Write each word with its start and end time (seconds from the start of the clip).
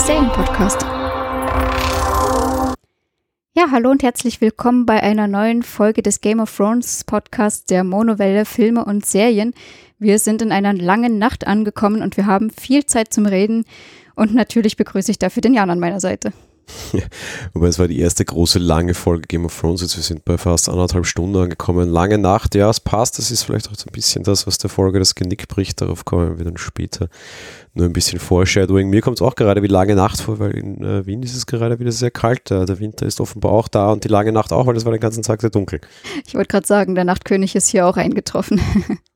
Serienpodcast. 0.00 0.82
Ja, 3.54 3.70
hallo 3.70 3.90
und 3.90 4.02
herzlich 4.02 4.40
willkommen 4.40 4.86
bei 4.86 5.02
einer 5.02 5.28
neuen 5.28 5.62
Folge 5.62 6.02
des 6.02 6.22
Game 6.22 6.40
of 6.40 6.56
Thrones 6.56 7.04
Podcasts 7.04 7.66
der 7.66 7.84
Monowelle 7.84 8.46
Filme 8.46 8.84
und 8.84 9.04
Serien. 9.04 9.52
Wir 9.98 10.18
sind 10.18 10.40
in 10.40 10.52
einer 10.52 10.72
langen 10.72 11.18
Nacht 11.18 11.46
angekommen 11.46 12.00
und 12.00 12.16
wir 12.16 12.24
haben 12.24 12.50
viel 12.50 12.86
Zeit 12.86 13.12
zum 13.12 13.26
Reden 13.26 13.66
und 14.16 14.34
natürlich 14.34 14.76
begrüße 14.76 15.10
ich 15.10 15.18
dafür 15.18 15.42
den 15.42 15.52
Jan 15.52 15.68
an 15.68 15.80
meiner 15.80 16.00
Seite. 16.00 16.32
Wobei 17.52 17.68
es 17.68 17.78
war 17.78 17.88
die 17.88 18.00
erste 18.00 18.24
große 18.24 18.58
lange 18.58 18.94
Folge 18.94 19.26
Game 19.28 19.44
of 19.44 19.58
Thrones. 19.58 19.80
Jetzt 19.80 19.96
wir 19.96 20.02
sind 20.02 20.24
bei 20.24 20.38
fast 20.38 20.68
anderthalb 20.68 21.06
Stunden 21.06 21.36
angekommen. 21.36 21.88
Lange 21.88 22.18
Nacht, 22.18 22.54
ja, 22.54 22.70
es 22.70 22.80
passt. 22.80 23.18
Das 23.18 23.30
ist 23.30 23.42
vielleicht 23.42 23.68
auch 23.68 23.74
so 23.74 23.86
ein 23.88 23.92
bisschen 23.92 24.24
das, 24.24 24.46
was 24.46 24.58
der 24.58 24.70
Folge 24.70 24.98
das 24.98 25.14
Genick 25.14 25.48
bricht. 25.48 25.80
Darauf 25.80 26.04
kommen 26.04 26.38
wir 26.38 26.44
dann 26.44 26.56
später. 26.56 27.08
Nur 27.74 27.86
ein 27.86 27.92
bisschen 27.92 28.18
Foreshadowing. 28.18 28.90
Mir 28.90 29.00
kommt 29.00 29.18
es 29.18 29.22
auch 29.22 29.36
gerade 29.36 29.62
wie 29.62 29.68
lange 29.68 29.94
Nacht 29.94 30.20
vor, 30.20 30.38
weil 30.40 30.52
in 30.52 30.82
äh, 30.82 31.06
Wien 31.06 31.22
ist 31.22 31.36
es 31.36 31.46
gerade 31.46 31.78
wieder 31.78 31.92
sehr 31.92 32.10
kalt. 32.10 32.50
Äh, 32.50 32.66
der 32.66 32.80
Winter 32.80 33.06
ist 33.06 33.20
offenbar 33.20 33.52
auch 33.52 33.68
da 33.68 33.92
und 33.92 34.04
die 34.04 34.08
lange 34.08 34.32
Nacht 34.32 34.52
auch, 34.52 34.66
weil 34.66 34.76
es 34.76 34.84
war 34.84 34.92
den 34.92 35.00
ganzen 35.00 35.22
Tag 35.22 35.40
sehr 35.40 35.50
dunkel. 35.50 35.80
Ich 36.26 36.34
wollte 36.34 36.48
gerade 36.48 36.66
sagen, 36.66 36.94
der 36.94 37.04
Nachtkönig 37.04 37.54
ist 37.54 37.68
hier 37.68 37.86
auch 37.86 37.96
eingetroffen. 37.96 38.60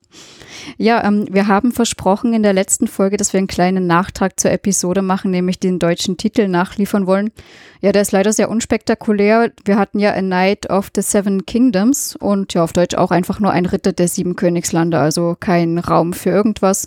Ja, 0.77 1.05
ähm, 1.05 1.27
wir 1.31 1.49
haben 1.49 1.73
versprochen 1.73 2.33
in 2.33 2.43
der 2.43 2.53
letzten 2.53 2.87
Folge, 2.87 3.17
dass 3.17 3.33
wir 3.33 3.39
einen 3.39 3.47
kleinen 3.47 3.87
Nachtrag 3.87 4.39
zur 4.39 4.51
Episode 4.51 5.03
machen, 5.03 5.31
nämlich 5.31 5.59
den 5.59 5.79
deutschen 5.79 6.17
Titel 6.17 6.49
nachliefern 6.49 7.07
wollen. 7.07 7.31
Ja, 7.81 7.93
der 7.93 8.03
ist 8.03 8.13
leider 8.13 8.33
sehr 8.33 8.51
unspektakulär. 8.51 9.53
Wir 9.65 9.79
hatten 9.79 9.99
ja 9.99 10.13
A 10.13 10.23
Night 10.23 10.71
of 10.71 10.91
the 10.95 11.03
Seven 11.03 11.47
Kingdoms 11.47 12.17
und 12.17 12.55
ja, 12.55 12.63
auf 12.65 12.73
Deutsch 12.73 12.95
auch 12.95 13.11
einfach 13.11 13.41
nur 13.41 13.51
ein 13.51 13.67
Ritter 13.67 13.93
der 13.93 14.09
sieben 14.09 14.37
Königslande, 14.37 14.99
also 14.99 15.37
kein 15.39 15.79
Raum 15.79 16.13
für 16.13 16.31
irgendwas. 16.31 16.87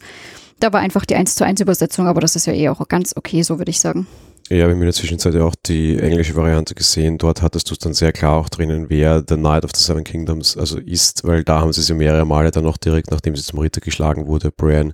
Da 0.59 0.73
war 0.73 0.79
einfach 0.79 1.05
die 1.05 1.15
1 1.15 1.35
zu 1.35 1.45
1 1.45 1.61
Übersetzung, 1.61 2.07
aber 2.07 2.19
das 2.19 2.35
ist 2.35 2.47
ja 2.47 2.53
eh 2.53 2.69
auch 2.69 2.87
ganz 2.87 3.15
okay, 3.15 3.43
so 3.43 3.59
würde 3.59 3.69
ich 3.69 3.79
sagen. 3.79 4.07
Ja, 4.49 4.57
wir 4.57 4.63
haben 4.63 4.79
in 4.79 4.81
der 4.81 4.93
Zwischenzeit 4.93 5.33
ja 5.33 5.43
auch 5.43 5.55
die 5.55 5.99
englische 5.99 6.35
Variante 6.35 6.73
gesehen. 6.73 7.17
Dort 7.17 7.41
hattest 7.41 7.69
du 7.69 7.73
es 7.73 7.79
dann 7.79 7.93
sehr 7.93 8.13
klar 8.13 8.37
auch 8.37 8.47
drinnen, 8.47 8.89
wer 8.89 9.21
The 9.27 9.35
Knight 9.35 9.65
of 9.65 9.71
the 9.75 9.83
Seven 9.83 10.05
Kingdoms 10.05 10.55
also 10.55 10.79
ist, 10.79 11.25
weil 11.25 11.43
da 11.43 11.59
haben 11.59 11.73
sie 11.73 11.81
es 11.81 11.89
ja 11.89 11.95
mehrere 11.95 12.25
Male 12.25 12.51
dann 12.51 12.65
auch 12.65 12.77
direkt, 12.77 13.11
nachdem 13.11 13.35
sie 13.35 13.43
zum 13.43 13.59
Ritter 13.59 13.81
geschlagen 13.81 14.25
wurde, 14.27 14.51
Brian 14.51 14.93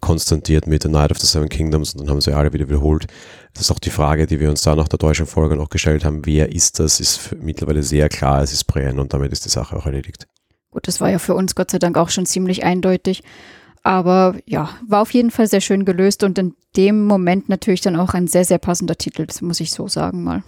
konstantiert 0.00 0.66
mit 0.66 0.82
The 0.82 0.90
Knight 0.90 1.12
of 1.12 1.18
the 1.18 1.26
Seven 1.26 1.48
Kingdoms 1.48 1.94
und 1.94 2.02
dann 2.02 2.10
haben 2.10 2.20
sie 2.20 2.36
alle 2.36 2.52
wieder 2.52 2.68
wiederholt. 2.68 3.06
Das 3.54 3.62
ist 3.62 3.70
auch 3.70 3.78
die 3.78 3.90
Frage, 3.90 4.26
die 4.26 4.38
wir 4.38 4.50
uns 4.50 4.62
da 4.62 4.76
nach 4.76 4.88
der 4.88 4.98
deutschen 4.98 5.26
Folge 5.26 5.56
noch 5.56 5.70
gestellt 5.70 6.04
haben. 6.04 6.26
Wer 6.26 6.52
ist 6.52 6.78
das? 6.78 7.00
Ist 7.00 7.34
mittlerweile 7.40 7.82
sehr 7.82 8.10
klar, 8.10 8.42
es 8.42 8.52
ist 8.52 8.64
Brian 8.64 8.98
und 8.98 9.14
damit 9.14 9.32
ist 9.32 9.46
die 9.46 9.50
Sache 9.50 9.76
auch 9.76 9.86
erledigt. 9.86 10.26
Gut, 10.70 10.86
das 10.86 11.00
war 11.00 11.10
ja 11.10 11.18
für 11.18 11.34
uns 11.34 11.54
Gott 11.54 11.70
sei 11.70 11.78
Dank 11.78 11.96
auch 11.96 12.10
schon 12.10 12.26
ziemlich 12.26 12.64
eindeutig. 12.64 13.22
Aber 13.82 14.36
ja, 14.46 14.70
war 14.86 15.02
auf 15.02 15.12
jeden 15.12 15.30
Fall 15.30 15.46
sehr 15.46 15.60
schön 15.60 15.84
gelöst 15.84 16.22
und 16.22 16.38
in 16.38 16.54
dem 16.76 17.06
Moment 17.06 17.48
natürlich 17.48 17.80
dann 17.80 17.96
auch 17.96 18.14
ein 18.14 18.26
sehr, 18.26 18.44
sehr 18.44 18.58
passender 18.58 18.96
Titel, 18.96 19.26
das 19.26 19.40
muss 19.40 19.60
ich 19.60 19.70
so 19.70 19.88
sagen 19.88 20.22
mal. 20.22 20.42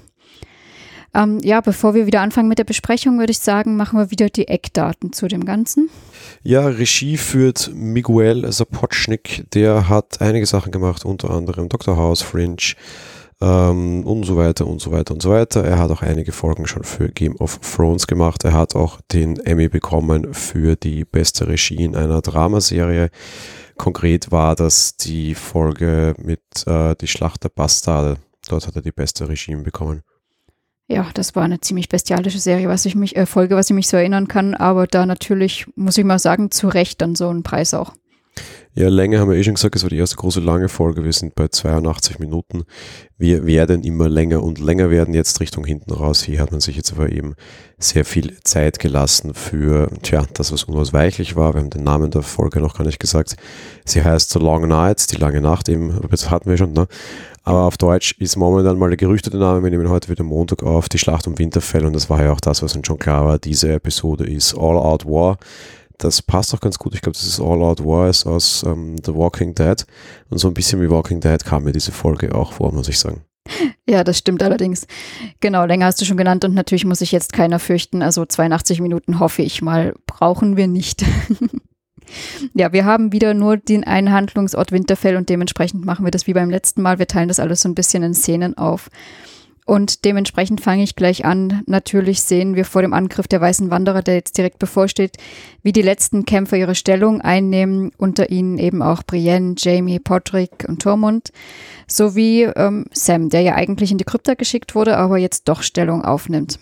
Ähm, 1.15 1.41
ja, 1.43 1.61
bevor 1.61 1.95
wir 1.95 2.07
wieder 2.07 2.23
anfangen 2.23 2.49
mit 2.49 2.59
der 2.59 2.65
Besprechung, 2.65 3.19
würde 3.19 3.33
ich 3.33 3.39
sagen, 3.39 3.77
machen 3.77 3.99
wir 3.99 4.11
wieder 4.11 4.31
die 4.31 4.49
Eckdaten 4.49 5.13
zu 5.13 5.29
dem 5.29 5.45
Ganzen. 5.45 5.91
Ja, 6.43 6.67
Regie 6.67 7.19
führt 7.19 7.71
Miguel 7.75 8.51
Sapochnik, 8.51 9.45
der 9.53 9.91
hat 9.91 10.23
einige 10.23 10.47
Sachen 10.47 10.73
gemacht, 10.73 11.05
unter 11.05 11.31
anderem 11.31 11.69
Dr. 11.69 11.97
House, 11.97 12.23
Fringe, 12.23 12.75
ähm, 13.43 14.07
und 14.07 14.25
so 14.25 14.37
weiter 14.37 14.67
und 14.67 14.81
so 14.81 14.93
weiter 14.93 15.13
und 15.13 15.21
so 15.21 15.31
weiter. 15.31 15.65
Er 15.65 15.79
hat 15.79 15.91
auch 15.91 16.03
einige 16.03 16.31
Folgen 16.31 16.67
schon 16.67 16.85
für 16.85 17.09
Game 17.09 17.37
of 17.37 17.59
Thrones 17.59 18.07
gemacht. 18.07 18.45
Er 18.45 18.53
hat 18.53 18.77
auch 18.77 19.01
den 19.11 19.37
Emmy 19.39 19.69
bekommen 19.69 20.33
für 20.33 20.77
die 20.77 21.05
beste 21.05 21.49
Regie 21.49 21.83
in 21.83 21.97
einer 21.97 22.23
Dramaserie. 22.23 23.11
Konkret 23.77 24.31
war 24.31 24.55
das 24.55 24.97
die 24.97 25.35
Folge 25.35 26.15
mit 26.19 26.41
äh, 26.67 26.95
Die 27.01 27.09
Schlacht 27.09 27.43
der 27.43 27.49
Bastarde. 27.49 28.19
Dort 28.49 28.67
hat 28.69 28.77
er 28.77 28.83
die 28.83 28.93
beste 28.93 29.29
Regie 29.29 29.57
bekommen. 29.57 30.03
Ja, 30.89 31.09
das 31.15 31.35
war 31.35 31.43
eine 31.43 31.61
ziemlich 31.61 31.89
bestialische 31.89 32.39
Serie, 32.39 32.69
was 32.69 32.85
ich 32.87 32.95
mich, 32.95 33.17
äh, 33.17 33.27
Folge, 33.27 33.57
was 33.57 33.71
ich 33.71 33.75
mich 33.75 33.89
so 33.89 33.97
erinnern 33.97 34.29
kann, 34.29 34.55
aber 34.55 34.87
da 34.87 35.07
natürlich, 35.07 35.67
muss 35.75 35.97
ich 35.97 36.05
mal 36.05 36.19
sagen, 36.19 36.51
zu 36.51 36.69
Recht 36.69 37.01
dann 37.01 37.15
so 37.15 37.29
ein 37.29 37.43
Preis 37.43 37.73
auch. 37.75 37.93
Ja, 38.75 38.89
Länge 38.89 39.21
haben 39.21 39.31
wir 39.31 39.37
eh 39.37 39.45
schon 39.45 39.53
gesagt, 39.53 39.77
es 39.77 39.83
war 39.83 39.91
die 39.91 39.99
erste 39.99 40.17
große 40.17 40.41
lange 40.41 40.71
Folge. 40.71 41.05
Wir 41.05 41.13
sind 41.13 41.35
bei 41.35 41.47
82 41.47 42.19
Minuten. 42.19 42.63
Wir 43.19 43.45
werden 43.45 43.85
immer 43.85 44.09
länger 44.09 44.43
und 44.43 44.61
länger 44.61 44.89
werden 44.89 45.13
jetzt 45.13 45.41
Richtung 45.41 45.67
hinten 45.67 45.93
raus. 45.93 46.23
Hier 46.23 46.41
hat 46.41 46.53
man 46.53 46.61
sich 46.61 46.77
jetzt 46.77 46.91
aber 46.91 47.13
eben 47.13 47.35
sehr 47.77 48.07
viel 48.07 48.41
Zeit 48.45 48.79
gelassen 48.79 49.35
für, 49.35 49.91
tja, 50.01 50.25
das, 50.33 50.53
was 50.53 50.65
unausweichlich 50.65 51.37
war. 51.37 51.53
Wir 51.53 51.61
haben 51.61 51.69
den 51.69 51.85
Namen 51.85 52.11
der 52.11 52.23
Folge 52.23 52.61
noch 52.61 52.75
gar 52.75 52.85
nicht 52.85 52.99
gesagt. 52.99 53.37
Sie 53.85 54.03
heißt 54.03 54.31
The 54.31 54.39
Long 54.39 54.67
Nights, 54.67 55.07
die 55.07 55.17
lange 55.17 55.43
Nacht 55.43 55.69
eben, 55.69 56.01
das 56.11 56.31
hatten 56.31 56.49
wir 56.49 56.57
schon, 56.57 56.73
ne? 56.73 56.87
Aber 57.45 57.65
auf 57.65 57.77
Deutsch 57.77 58.15
ist 58.21 58.37
momentan 58.37 58.79
mal 58.79 58.89
der 58.89 58.97
gerüchtete 58.97 59.37
Name. 59.37 59.63
Wir 59.65 59.71
nehmen 59.71 59.91
heute 59.91 60.09
wieder 60.09 60.25
Montag 60.25 60.63
auf, 60.63 60.89
die 60.89 60.99
Schlacht 60.99 61.27
um 61.27 61.39
Winterfell. 61.39 61.85
Und 61.85 61.93
das 61.93 62.09
war 62.09 62.23
ja 62.23 62.33
auch 62.33 62.41
das, 62.41 62.63
was 62.63 62.75
uns 62.75 62.87
schon 62.87 63.01
klar 63.01 63.27
war. 63.27 63.39
Diese 63.39 63.71
Episode 63.73 64.25
ist 64.25 64.55
All 64.55 64.79
Out 64.79 65.05
War 65.05 65.39
das 65.99 66.23
passt 66.23 66.55
auch 66.55 66.61
ganz 66.61 66.79
gut. 66.79 66.95
Ich 66.95 67.01
glaube, 67.01 67.17
das 67.17 67.27
ist 67.27 67.41
All 67.41 67.63
Out 67.63 67.85
Wars 67.85 68.27
aus 68.27 68.63
ähm, 68.65 68.97
The 69.05 69.15
Walking 69.15 69.55
Dead. 69.55 69.85
Und 70.31 70.39
so 70.39 70.49
ein 70.49 70.55
bisschen 70.55 70.81
wie 70.81 70.91
Walking 70.91 71.21
Dead 71.21 71.45
kam 71.45 71.65
mir 71.65 71.73
diese 71.73 71.93
Folge 71.93 72.35
auch 72.35 72.53
vor, 72.53 72.73
muss 72.73 72.89
ich 72.89 72.99
sagen. 72.99 73.23
Ja, 73.89 74.05
das 74.05 74.19
stimmt 74.19 74.45
allerdings. 74.45 74.87
Genau, 75.41 75.65
länger 75.65 75.87
hast 75.87 76.01
du 76.01 76.05
schon 76.05 76.17
genannt 76.17 76.45
und 76.45 76.55
natürlich 76.55 76.85
muss 76.85 77.01
sich 77.01 77.11
jetzt 77.11 77.33
keiner 77.33 77.59
fürchten. 77.59 78.01
Also 78.01 78.25
82 78.25 78.81
Minuten 78.81 79.19
hoffe 79.19 79.43
ich 79.43 79.61
mal, 79.61 79.95
brauchen 80.07 80.57
wir 80.57 80.69
nicht. 80.69 81.05
ja, 82.55 82.73
wir 82.73 82.85
haben 82.85 83.13
wieder 83.13 83.35
nur 83.35 83.57
den 83.57 83.85
einen 83.85 84.13
Handlungsort 84.13 84.71
Winterfell 84.71 85.17
und 85.17 85.29
dementsprechend 85.29 85.85
machen 85.85 86.07
wir 86.07 86.13
das 86.13 86.29
wie 86.29 86.33
beim 86.33 86.49
letzten 86.49 86.81
Mal. 86.81 87.01
Wir 87.01 87.09
teilen 87.09 87.29
das 87.29 87.41
alles 87.41 87.63
so 87.63 87.69
ein 87.69 87.75
bisschen 87.75 88.05
in 88.05 88.15
Szenen 88.15 88.57
auf. 88.57 88.89
Und 89.73 90.05
dementsprechend 90.05 90.61
fange 90.61 90.83
ich 90.83 90.97
gleich 90.97 91.25
an. 91.25 91.63
Natürlich 91.65 92.21
sehen 92.21 92.57
wir 92.57 92.67
vor 92.67 92.83
dem 92.83 92.93
Angriff 92.93 93.27
der 93.27 93.41
Weißen 93.41 93.71
Wanderer, 93.71 94.03
der 94.03 94.17
jetzt 94.17 94.37
direkt 94.37 94.59
bevorsteht, 94.59 95.17
wie 95.63 95.73
die 95.73 95.81
letzten 95.81 96.27
Kämpfer 96.27 96.59
ihre 96.59 96.75
Stellung 96.75 97.23
einnehmen. 97.23 97.91
Unter 97.97 98.29
ihnen 98.29 98.59
eben 98.59 98.83
auch 98.83 99.03
Brienne, 99.03 99.55
Jamie, 99.57 99.99
Podrick 99.99 100.67
und 100.69 100.83
Tormund. 100.83 101.33
Sowie 101.87 102.43
ähm, 102.55 102.85
Sam, 102.93 103.31
der 103.31 103.41
ja 103.41 103.55
eigentlich 103.55 103.91
in 103.91 103.97
die 103.97 104.05
Krypta 104.05 104.35
geschickt 104.35 104.75
wurde, 104.75 104.99
aber 104.99 105.17
jetzt 105.17 105.49
doch 105.49 105.63
Stellung 105.63 106.05
aufnimmt. 106.05 106.59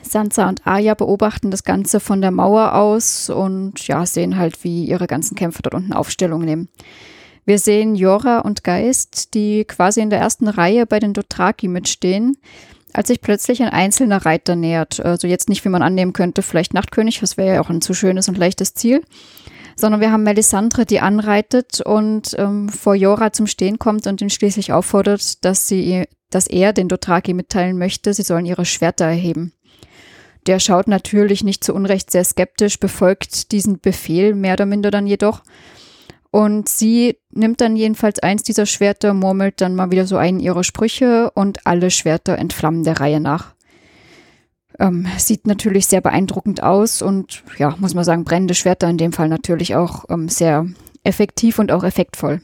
Sansa 0.00 0.48
und 0.48 0.66
Arya 0.66 0.94
beobachten 0.94 1.50
das 1.50 1.62
Ganze 1.62 2.00
von 2.00 2.22
der 2.22 2.30
Mauer 2.30 2.74
aus 2.74 3.28
und 3.28 3.86
ja, 3.86 4.06
sehen 4.06 4.38
halt, 4.38 4.64
wie 4.64 4.86
ihre 4.86 5.08
ganzen 5.08 5.34
Kämpfer 5.34 5.60
dort 5.60 5.74
unten 5.74 5.92
Aufstellung 5.92 6.40
nehmen. 6.40 6.70
Wir 7.46 7.58
sehen 7.58 7.94
Jora 7.94 8.40
und 8.40 8.64
Geist, 8.64 9.34
die 9.34 9.64
quasi 9.64 10.00
in 10.00 10.10
der 10.10 10.18
ersten 10.18 10.48
Reihe 10.48 10.86
bei 10.86 10.98
den 10.98 11.12
Dothraki 11.12 11.68
mitstehen, 11.68 12.38
als 12.94 13.08
sich 13.08 13.20
plötzlich 13.20 13.62
ein 13.62 13.68
einzelner 13.68 14.24
Reiter 14.24 14.56
nähert. 14.56 15.04
Also 15.04 15.26
jetzt 15.26 15.48
nicht, 15.50 15.64
wie 15.64 15.68
man 15.68 15.82
annehmen 15.82 16.14
könnte, 16.14 16.40
vielleicht 16.40 16.72
Nachtkönig, 16.72 17.20
das 17.20 17.36
wäre 17.36 17.56
ja 17.56 17.60
auch 17.60 17.68
ein 17.68 17.82
zu 17.82 17.92
schönes 17.92 18.28
und 18.28 18.38
leichtes 18.38 18.72
Ziel, 18.72 19.02
sondern 19.76 20.00
wir 20.00 20.10
haben 20.10 20.22
Melisandre, 20.22 20.86
die 20.86 21.00
anreitet 21.00 21.82
und 21.82 22.34
ähm, 22.38 22.70
vor 22.70 22.94
Jora 22.94 23.32
zum 23.32 23.46
Stehen 23.46 23.78
kommt 23.78 24.06
und 24.06 24.22
ihn 24.22 24.30
schließlich 24.30 24.72
auffordert, 24.72 25.44
dass 25.44 25.68
sie, 25.68 26.04
dass 26.30 26.46
er 26.46 26.72
den 26.72 26.88
Dothraki 26.88 27.34
mitteilen 27.34 27.76
möchte, 27.76 28.14
sie 28.14 28.22
sollen 28.22 28.46
ihre 28.46 28.64
Schwerter 28.64 29.04
erheben. 29.04 29.52
Der 30.46 30.60
schaut 30.60 30.88
natürlich 30.88 31.42
nicht 31.42 31.64
zu 31.64 31.74
Unrecht 31.74 32.10
sehr 32.10 32.24
skeptisch, 32.24 32.78
befolgt 32.78 33.52
diesen 33.52 33.80
Befehl 33.80 34.34
mehr 34.34 34.54
oder 34.54 34.66
minder 34.66 34.90
dann 34.90 35.06
jedoch 35.06 35.42
und 36.34 36.68
sie 36.68 37.16
nimmt 37.30 37.60
dann 37.60 37.76
jedenfalls 37.76 38.18
eins 38.18 38.42
dieser 38.42 38.66
Schwerter, 38.66 39.14
murmelt 39.14 39.60
dann 39.60 39.76
mal 39.76 39.92
wieder 39.92 40.04
so 40.04 40.16
einen 40.16 40.40
ihrer 40.40 40.64
Sprüche 40.64 41.30
und 41.30 41.64
alle 41.64 41.92
Schwerter 41.92 42.38
entflammen 42.38 42.82
der 42.82 42.98
Reihe 42.98 43.20
nach. 43.20 43.54
Ähm, 44.80 45.06
sieht 45.16 45.46
natürlich 45.46 45.86
sehr 45.86 46.00
beeindruckend 46.00 46.60
aus 46.60 47.02
und 47.02 47.44
ja, 47.56 47.76
muss 47.78 47.94
man 47.94 48.02
sagen, 48.02 48.24
brennende 48.24 48.54
Schwerter 48.54 48.90
in 48.90 48.98
dem 48.98 49.12
Fall 49.12 49.28
natürlich 49.28 49.76
auch 49.76 50.06
ähm, 50.08 50.28
sehr 50.28 50.66
effektiv 51.04 51.60
und 51.60 51.70
auch 51.70 51.84
effektvoll. 51.84 52.40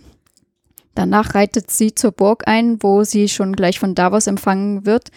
Danach 0.94 1.34
reitet 1.34 1.72
sie 1.72 1.92
zur 1.92 2.12
Burg 2.12 2.46
ein, 2.46 2.80
wo 2.84 3.02
sie 3.02 3.28
schon 3.28 3.56
gleich 3.56 3.80
von 3.80 3.96
Davos 3.96 4.28
empfangen 4.28 4.86
wird. 4.86 5.10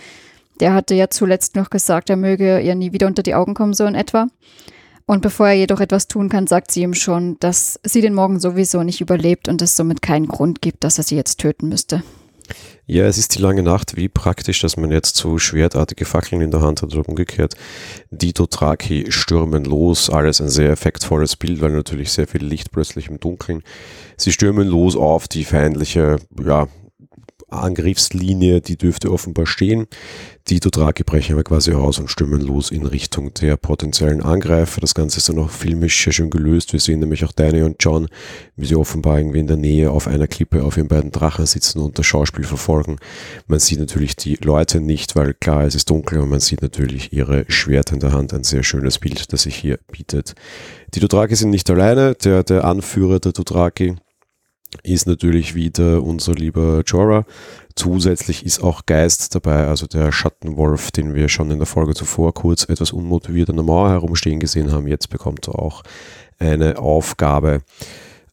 Der 0.62 0.74
hatte 0.74 0.96
ja 0.96 1.12
zuletzt 1.12 1.56
noch 1.56 1.70
gesagt, 1.70 2.10
er 2.10 2.18
möge 2.18 2.60
ihr 2.60 2.74
nie 2.74 2.92
wieder 2.92 3.06
unter 3.06 3.22
die 3.22 3.36
Augen 3.36 3.54
kommen, 3.54 3.76
so 3.76 3.86
in 3.86 3.94
etwa. 3.94 4.30
Und 5.06 5.22
bevor 5.22 5.48
er 5.48 5.54
jedoch 5.54 5.82
etwas 5.82 6.08
tun 6.08 6.30
kann, 6.30 6.48
sagt 6.48 6.72
sie 6.72 6.82
ihm 6.82 6.94
schon, 6.94 7.38
dass 7.40 7.80
sie 7.84 8.02
den 8.02 8.14
Morgen 8.14 8.40
sowieso 8.40 8.84
nicht 8.84 9.02
überlebt 9.02 9.48
und 9.48 9.62
es 9.62 9.76
somit 9.76 10.02
keinen 10.02 10.28
Grund 10.28 10.62
gibt, 10.62 10.84
dass 10.84 10.98
er 10.98 11.04
sie 11.04 11.16
jetzt 11.16 11.40
töten 11.40 11.68
müsste. 11.70 12.04
Ja, 12.86 13.06
es 13.06 13.18
ist 13.18 13.36
die 13.36 13.42
lange 13.42 13.64
Nacht. 13.64 13.96
Wie 13.96 14.10
praktisch, 14.10 14.60
dass 14.60 14.76
man 14.76 14.92
jetzt 14.92 15.16
so 15.16 15.38
schwertartige 15.38 16.04
Fackeln 16.04 16.42
in 16.42 16.52
der 16.52 16.62
Hand 16.62 16.82
hat 16.82 16.94
oder 16.94 17.08
umgekehrt. 17.08 17.56
Die 18.12 18.34
Dothraki 18.34 19.06
stürmen 19.10 19.64
los. 19.64 20.10
Alles 20.10 20.42
ein 20.42 20.50
sehr 20.50 20.72
effektvolles 20.72 21.38
Bild, 21.38 21.62
weil 21.62 21.72
natürlich 21.72 22.12
sehr 22.12 22.28
viel 22.28 22.44
Licht 22.44 22.72
plötzlich 22.72 23.08
im 23.08 23.22
Dunkeln. 23.22 23.64
Sie 24.18 24.34
stürmen 24.34 24.68
los 24.68 24.98
auf 24.98 25.30
die 25.30 25.46
feindliche, 25.46 26.18
ja, 26.46 26.68
Angriffslinie, 27.54 28.62
die 28.62 28.78
dürfte 28.78 29.12
offenbar 29.12 29.46
stehen. 29.46 29.88
Die 30.50 30.60
Dothraki 30.60 31.04
brechen 31.04 31.34
aber 31.34 31.44
quasi 31.44 31.72
aus 31.72 32.00
und 32.00 32.10
stürmen 32.10 32.42
los 32.42 32.70
in 32.70 32.86
Richtung 32.86 33.34
der 33.34 33.56
potenziellen 33.56 34.22
Angreifer. 34.22 34.82
Das 34.82 34.94
Ganze 34.94 35.20
ist 35.20 35.30
dann 35.30 35.40
auch 35.40 35.50
filmisch 35.50 36.04
sehr 36.04 36.12
schön 36.12 36.30
gelöst. 36.30 36.74
Wir 36.74 36.82
sehen 36.82 37.00
nämlich 37.00 37.24
auch 37.24 37.32
Danny 37.32 37.62
und 37.62 37.78
John, 37.80 38.10
wie 38.58 38.66
sie 38.66 38.76
offenbar 38.76 39.20
irgendwie 39.20 39.40
in 39.40 39.48
der 39.48 39.56
Nähe 39.56 39.90
auf 39.90 40.06
einer 40.06 40.28
Klippe 40.28 40.64
auf 40.64 40.76
ihren 40.76 40.90
beiden 40.90 41.12
Drachen 41.12 41.46
sitzen 41.46 41.80
und 41.80 41.98
das 41.98 42.06
Schauspiel 42.06 42.44
verfolgen. 42.44 42.98
Man 43.48 43.60
sieht 43.60 43.80
natürlich 43.80 44.18
die 44.18 44.36
Leute 44.36 44.82
nicht, 44.82 45.16
weil 45.16 45.34
klar, 45.34 45.64
es 45.64 45.76
ist 45.76 45.90
dunkel, 45.90 46.18
aber 46.18 46.28
man 46.28 46.42
sieht 46.42 46.62
natürlich 46.62 47.14
ihre 47.14 47.46
Schwerter 47.48 47.94
in 47.94 48.02
der 48.02 48.12
Hand. 48.12 48.34
Ein 48.34 48.44
sehr 48.44 48.64
schönes 48.64 49.00
Bild, 49.00 49.32
das 49.32 49.44
sich 49.44 49.56
hier 49.56 49.80
bietet. 49.92 50.36
Die 50.94 51.00
Dothraki 51.00 51.36
sind 51.36 51.52
nicht 51.52 51.70
alleine. 51.70 52.16
Der, 52.16 52.44
der 52.44 52.66
Anführer 52.66 53.20
der 53.20 53.32
Dothraki 53.32 53.96
ist 54.84 55.08
natürlich 55.08 55.56
wieder 55.56 56.04
unser 56.04 56.34
lieber 56.34 56.82
Jorah. 56.86 57.26
Zusätzlich 57.76 58.46
ist 58.46 58.64
auch 58.64 58.86
Geist 58.86 59.34
dabei, 59.36 59.68
also 59.68 59.88
der 59.88 60.12
Schattenwolf, 60.12 60.92
den 60.92 61.16
wir 61.16 61.30
schon 61.30 61.52
in 61.52 61.58
der 61.58 61.66
Folge 61.66 61.94
zuvor 61.94 62.34
kurz 62.34 62.70
etwas 62.70 62.92
unmotiviert 62.92 63.50
an 63.50 63.56
der 63.56 63.66
Mauer 63.66 63.90
herumstehen 63.90 64.40
gesehen 64.40 64.72
haben. 64.72 64.88
Jetzt 64.88 65.10
bekommt 65.10 65.48
er 65.48 65.60
auch 65.60 65.84
eine 66.40 66.78
Aufgabe. 66.78 67.62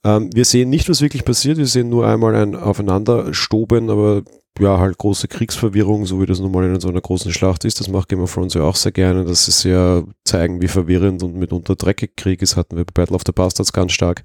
Ähm, 0.04 0.30
wir 0.34 0.44
sehen 0.44 0.70
nicht, 0.70 0.88
was 0.88 1.00
wirklich 1.00 1.24
passiert. 1.24 1.58
Wir 1.58 1.66
sehen 1.66 1.88
nur 1.88 2.06
einmal 2.06 2.34
ein 2.34 2.54
Aufeinanderstoben, 2.54 3.90
aber 3.90 4.22
ja, 4.58 4.78
halt 4.78 4.98
große 4.98 5.28
Kriegsverwirrung, 5.28 6.06
so 6.06 6.20
wie 6.20 6.26
das 6.26 6.40
nun 6.40 6.52
mal 6.52 6.64
in 6.64 6.80
so 6.80 6.88
einer 6.88 7.00
großen 7.00 7.32
Schlacht 7.32 7.64
ist. 7.64 7.80
Das 7.80 7.88
macht 7.88 8.08
Game 8.08 8.20
of 8.20 8.32
Thrones 8.32 8.54
ja 8.54 8.62
auch 8.62 8.76
sehr 8.76 8.92
gerne, 8.92 9.24
dass 9.24 9.46
sie 9.46 9.52
sehr 9.52 10.04
zeigen, 10.24 10.60
wie 10.60 10.68
verwirrend 10.68 11.22
und 11.22 11.36
mitunter 11.36 11.76
dreckig 11.76 12.16
Krieg 12.16 12.42
ist. 12.42 12.56
Hatten 12.56 12.76
wir 12.76 12.84
bei 12.84 12.92
Battle 12.92 13.16
of 13.16 13.22
the 13.24 13.32
Bastards 13.32 13.72
ganz 13.72 13.92
stark. 13.92 14.22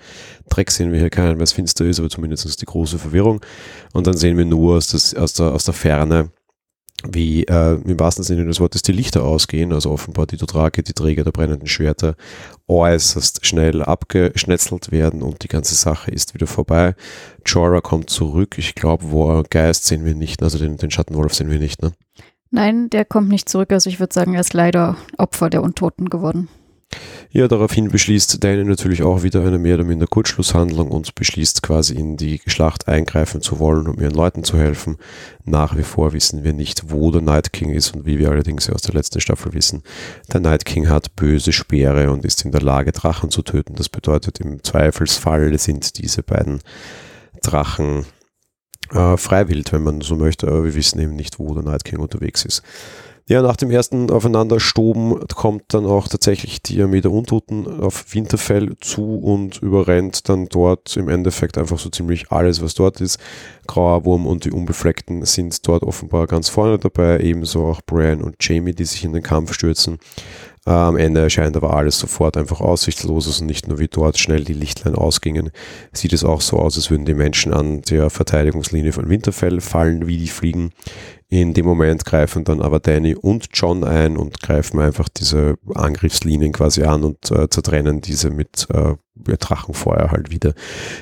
Dreck 0.49 0.71
sehen 0.71 0.91
wir 0.91 0.99
hier 0.99 1.09
keinen, 1.09 1.37
weil 1.37 1.43
es 1.43 1.53
finster 1.53 1.85
ist, 1.85 1.99
aber 1.99 2.09
zumindest 2.09 2.61
die 2.61 2.65
große 2.65 2.97
Verwirrung. 2.97 3.39
Und 3.93 4.07
dann 4.07 4.17
sehen 4.17 4.37
wir 4.37 4.45
nur 4.45 4.75
aus, 4.75 4.87
das, 4.87 5.13
aus, 5.13 5.33
der, 5.33 5.53
aus 5.53 5.63
der 5.63 5.73
Ferne, 5.73 6.31
wie 7.11 7.43
äh, 7.43 7.75
im 7.75 7.99
wahrsten 7.99 8.23
Sinne 8.23 8.45
des 8.45 8.59
Wortes 8.59 8.81
die 8.81 8.91
Lichter 8.91 9.23
ausgehen, 9.23 9.73
also 9.73 9.91
offenbar 9.91 10.25
die 10.27 10.37
Dothraki, 10.37 10.83
die 10.83 10.93
Träger 10.93 11.23
der 11.23 11.31
brennenden 11.31 11.67
Schwerter, 11.67 12.15
äußerst 12.67 13.45
schnell 13.45 13.81
abgeschnetzelt 13.81 14.91
werden 14.91 15.21
und 15.21 15.43
die 15.43 15.47
ganze 15.47 15.75
Sache 15.75 16.11
ist 16.11 16.33
wieder 16.33 16.47
vorbei. 16.47 16.95
Jorah 17.45 17.81
kommt 17.81 18.09
zurück, 18.09 18.57
ich 18.57 18.75
glaube, 18.75 19.11
wo 19.11 19.29
er 19.31 19.43
Geist 19.43 19.85
sehen 19.85 20.05
wir 20.05 20.15
nicht, 20.15 20.41
also 20.43 20.57
den, 20.57 20.77
den 20.77 20.91
Schattenwolf 20.91 21.33
sehen 21.33 21.49
wir 21.49 21.59
nicht, 21.59 21.81
ne? 21.81 21.93
Nein, 22.51 22.89
der 22.89 23.05
kommt 23.05 23.29
nicht 23.29 23.49
zurück, 23.49 23.71
also 23.73 23.89
ich 23.89 23.99
würde 23.99 24.13
sagen, 24.13 24.33
er 24.33 24.41
ist 24.41 24.53
leider 24.53 24.97
Opfer 25.17 25.49
der 25.49 25.61
Untoten 25.61 26.09
geworden. 26.09 26.47
Ja, 27.31 27.49
daraufhin 27.49 27.89
beschließt 27.89 28.41
Danny 28.41 28.63
natürlich 28.63 29.03
auch 29.03 29.23
wieder 29.23 29.41
eine 29.41 29.59
mehr 29.59 29.75
oder 29.75 29.83
minder 29.83 30.07
Kurzschlusshandlung 30.07 30.89
und 30.89 31.15
beschließt 31.15 31.61
quasi 31.61 31.93
in 31.93 32.15
die 32.15 32.39
Schlacht 32.47 32.87
eingreifen 32.87 33.41
zu 33.41 33.59
wollen, 33.59 33.87
um 33.87 33.99
ihren 33.99 34.13
Leuten 34.13 34.45
zu 34.45 34.57
helfen. 34.57 34.95
Nach 35.43 35.75
wie 35.77 35.83
vor 35.83 36.13
wissen 36.13 36.45
wir 36.45 36.53
nicht, 36.53 36.91
wo 36.91 37.11
der 37.11 37.21
Night 37.21 37.51
King 37.51 37.71
ist 37.71 37.93
und 37.93 38.05
wie 38.05 38.19
wir 38.19 38.29
allerdings 38.29 38.69
aus 38.69 38.83
der 38.83 38.95
letzten 38.95 39.19
Staffel 39.19 39.53
wissen. 39.53 39.83
Der 40.31 40.39
Night 40.39 40.63
King 40.63 40.87
hat 40.87 41.17
böse 41.17 41.51
Speere 41.51 42.09
und 42.09 42.23
ist 42.23 42.45
in 42.45 42.53
der 42.53 42.61
Lage, 42.61 42.93
Drachen 42.93 43.29
zu 43.29 43.41
töten. 43.41 43.75
Das 43.75 43.89
bedeutet, 43.89 44.39
im 44.39 44.63
Zweifelsfall 44.63 45.59
sind 45.59 45.97
diese 45.97 46.23
beiden 46.23 46.61
Drachen 47.41 48.05
äh, 48.91 49.17
freiwillig, 49.17 49.73
wenn 49.73 49.83
man 49.83 50.01
so 50.01 50.15
möchte, 50.15 50.47
aber 50.47 50.63
wir 50.63 50.75
wissen 50.75 50.99
eben 51.01 51.15
nicht, 51.15 51.39
wo 51.39 51.53
der 51.53 51.63
Night 51.63 51.83
King 51.83 51.99
unterwegs 51.99 52.45
ist. 52.45 52.63
Ja, 53.27 53.41
nach 53.41 53.55
dem 53.55 53.71
ersten 53.71 54.11
Aufeinanderstoben 54.11 55.27
kommt 55.33 55.63
dann 55.69 55.87
auch 55.87 56.07
tatsächlich 56.07 56.61
die 56.61 56.79
Armee 56.79 57.01
der 57.01 57.11
Untoten 57.11 57.81
auf 57.81 58.13
Winterfell 58.13 58.77
zu 58.81 59.17
und 59.17 59.63
überrennt 59.63 60.29
dann 60.29 60.45
dort 60.47 60.95
im 60.95 61.09
Endeffekt 61.09 61.57
einfach 61.57 61.79
so 61.79 61.89
ziemlich 61.89 62.31
alles, 62.31 62.61
was 62.61 62.75
dort 62.75 63.01
ist. 63.01 63.17
Grauer 63.65 64.05
Wurm 64.05 64.27
und 64.27 64.45
die 64.45 64.51
Unbefleckten 64.51 65.25
sind 65.25 65.67
dort 65.67 65.81
offenbar 65.81 66.27
ganz 66.27 66.49
vorne 66.49 66.77
dabei, 66.77 67.19
ebenso 67.19 67.65
auch 67.65 67.81
Brian 67.83 68.21
und 68.21 68.35
Jamie, 68.39 68.75
die 68.75 68.85
sich 68.85 69.03
in 69.03 69.13
den 69.13 69.23
Kampf 69.23 69.53
stürzen. 69.53 69.97
Äh, 70.67 70.71
am 70.71 70.97
Ende 70.97 71.21
erscheint 71.21 71.55
aber 71.57 71.75
alles 71.75 71.97
sofort 71.97 72.37
einfach 72.37 72.61
aussichtslos. 72.61 73.27
Also 73.27 73.43
nicht 73.45 73.67
nur 73.67 73.79
wie 73.79 73.87
dort 73.87 74.17
schnell 74.17 74.43
die 74.43 74.53
Lichtlein 74.53 74.95
ausgingen, 74.95 75.51
sieht 75.93 76.13
es 76.13 76.23
auch 76.23 76.41
so 76.41 76.57
aus, 76.57 76.75
als 76.75 76.89
würden 76.89 77.05
die 77.05 77.13
Menschen 77.13 77.53
an 77.53 77.81
der 77.81 78.09
Verteidigungslinie 78.09 78.91
von 78.91 79.09
Winterfell 79.09 79.61
fallen, 79.61 80.07
wie 80.07 80.17
die 80.17 80.27
fliegen. 80.27 80.71
In 81.29 81.53
dem 81.53 81.65
Moment 81.65 82.05
greifen 82.05 82.43
dann 82.43 82.61
aber 82.61 82.79
Danny 82.79 83.15
und 83.15 83.47
John 83.53 83.83
ein 83.83 84.15
und 84.15 84.41
greifen 84.41 84.79
einfach 84.79 85.09
diese 85.09 85.55
Angriffslinien 85.73 86.53
quasi 86.53 86.83
an 86.83 87.03
und 87.03 87.31
äh, 87.31 87.49
zertrennen 87.49 87.99
diese 88.01 88.29
mit 88.29 88.67
äh, 88.71 88.93
Drachenfeuer 89.15 90.11
halt 90.11 90.29
wieder, 90.29 90.53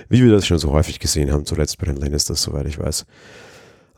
wie 0.08 0.24
wir 0.24 0.32
das 0.32 0.48
schon 0.48 0.60
so 0.60 0.72
häufig 0.72 1.00
gesehen 1.00 1.32
haben, 1.32 1.46
zuletzt 1.46 1.78
bei 1.78 1.88
den 1.88 1.98
Lannisters, 1.98 2.42
soweit 2.42 2.68
ich 2.68 2.80
weiß. 2.80 3.06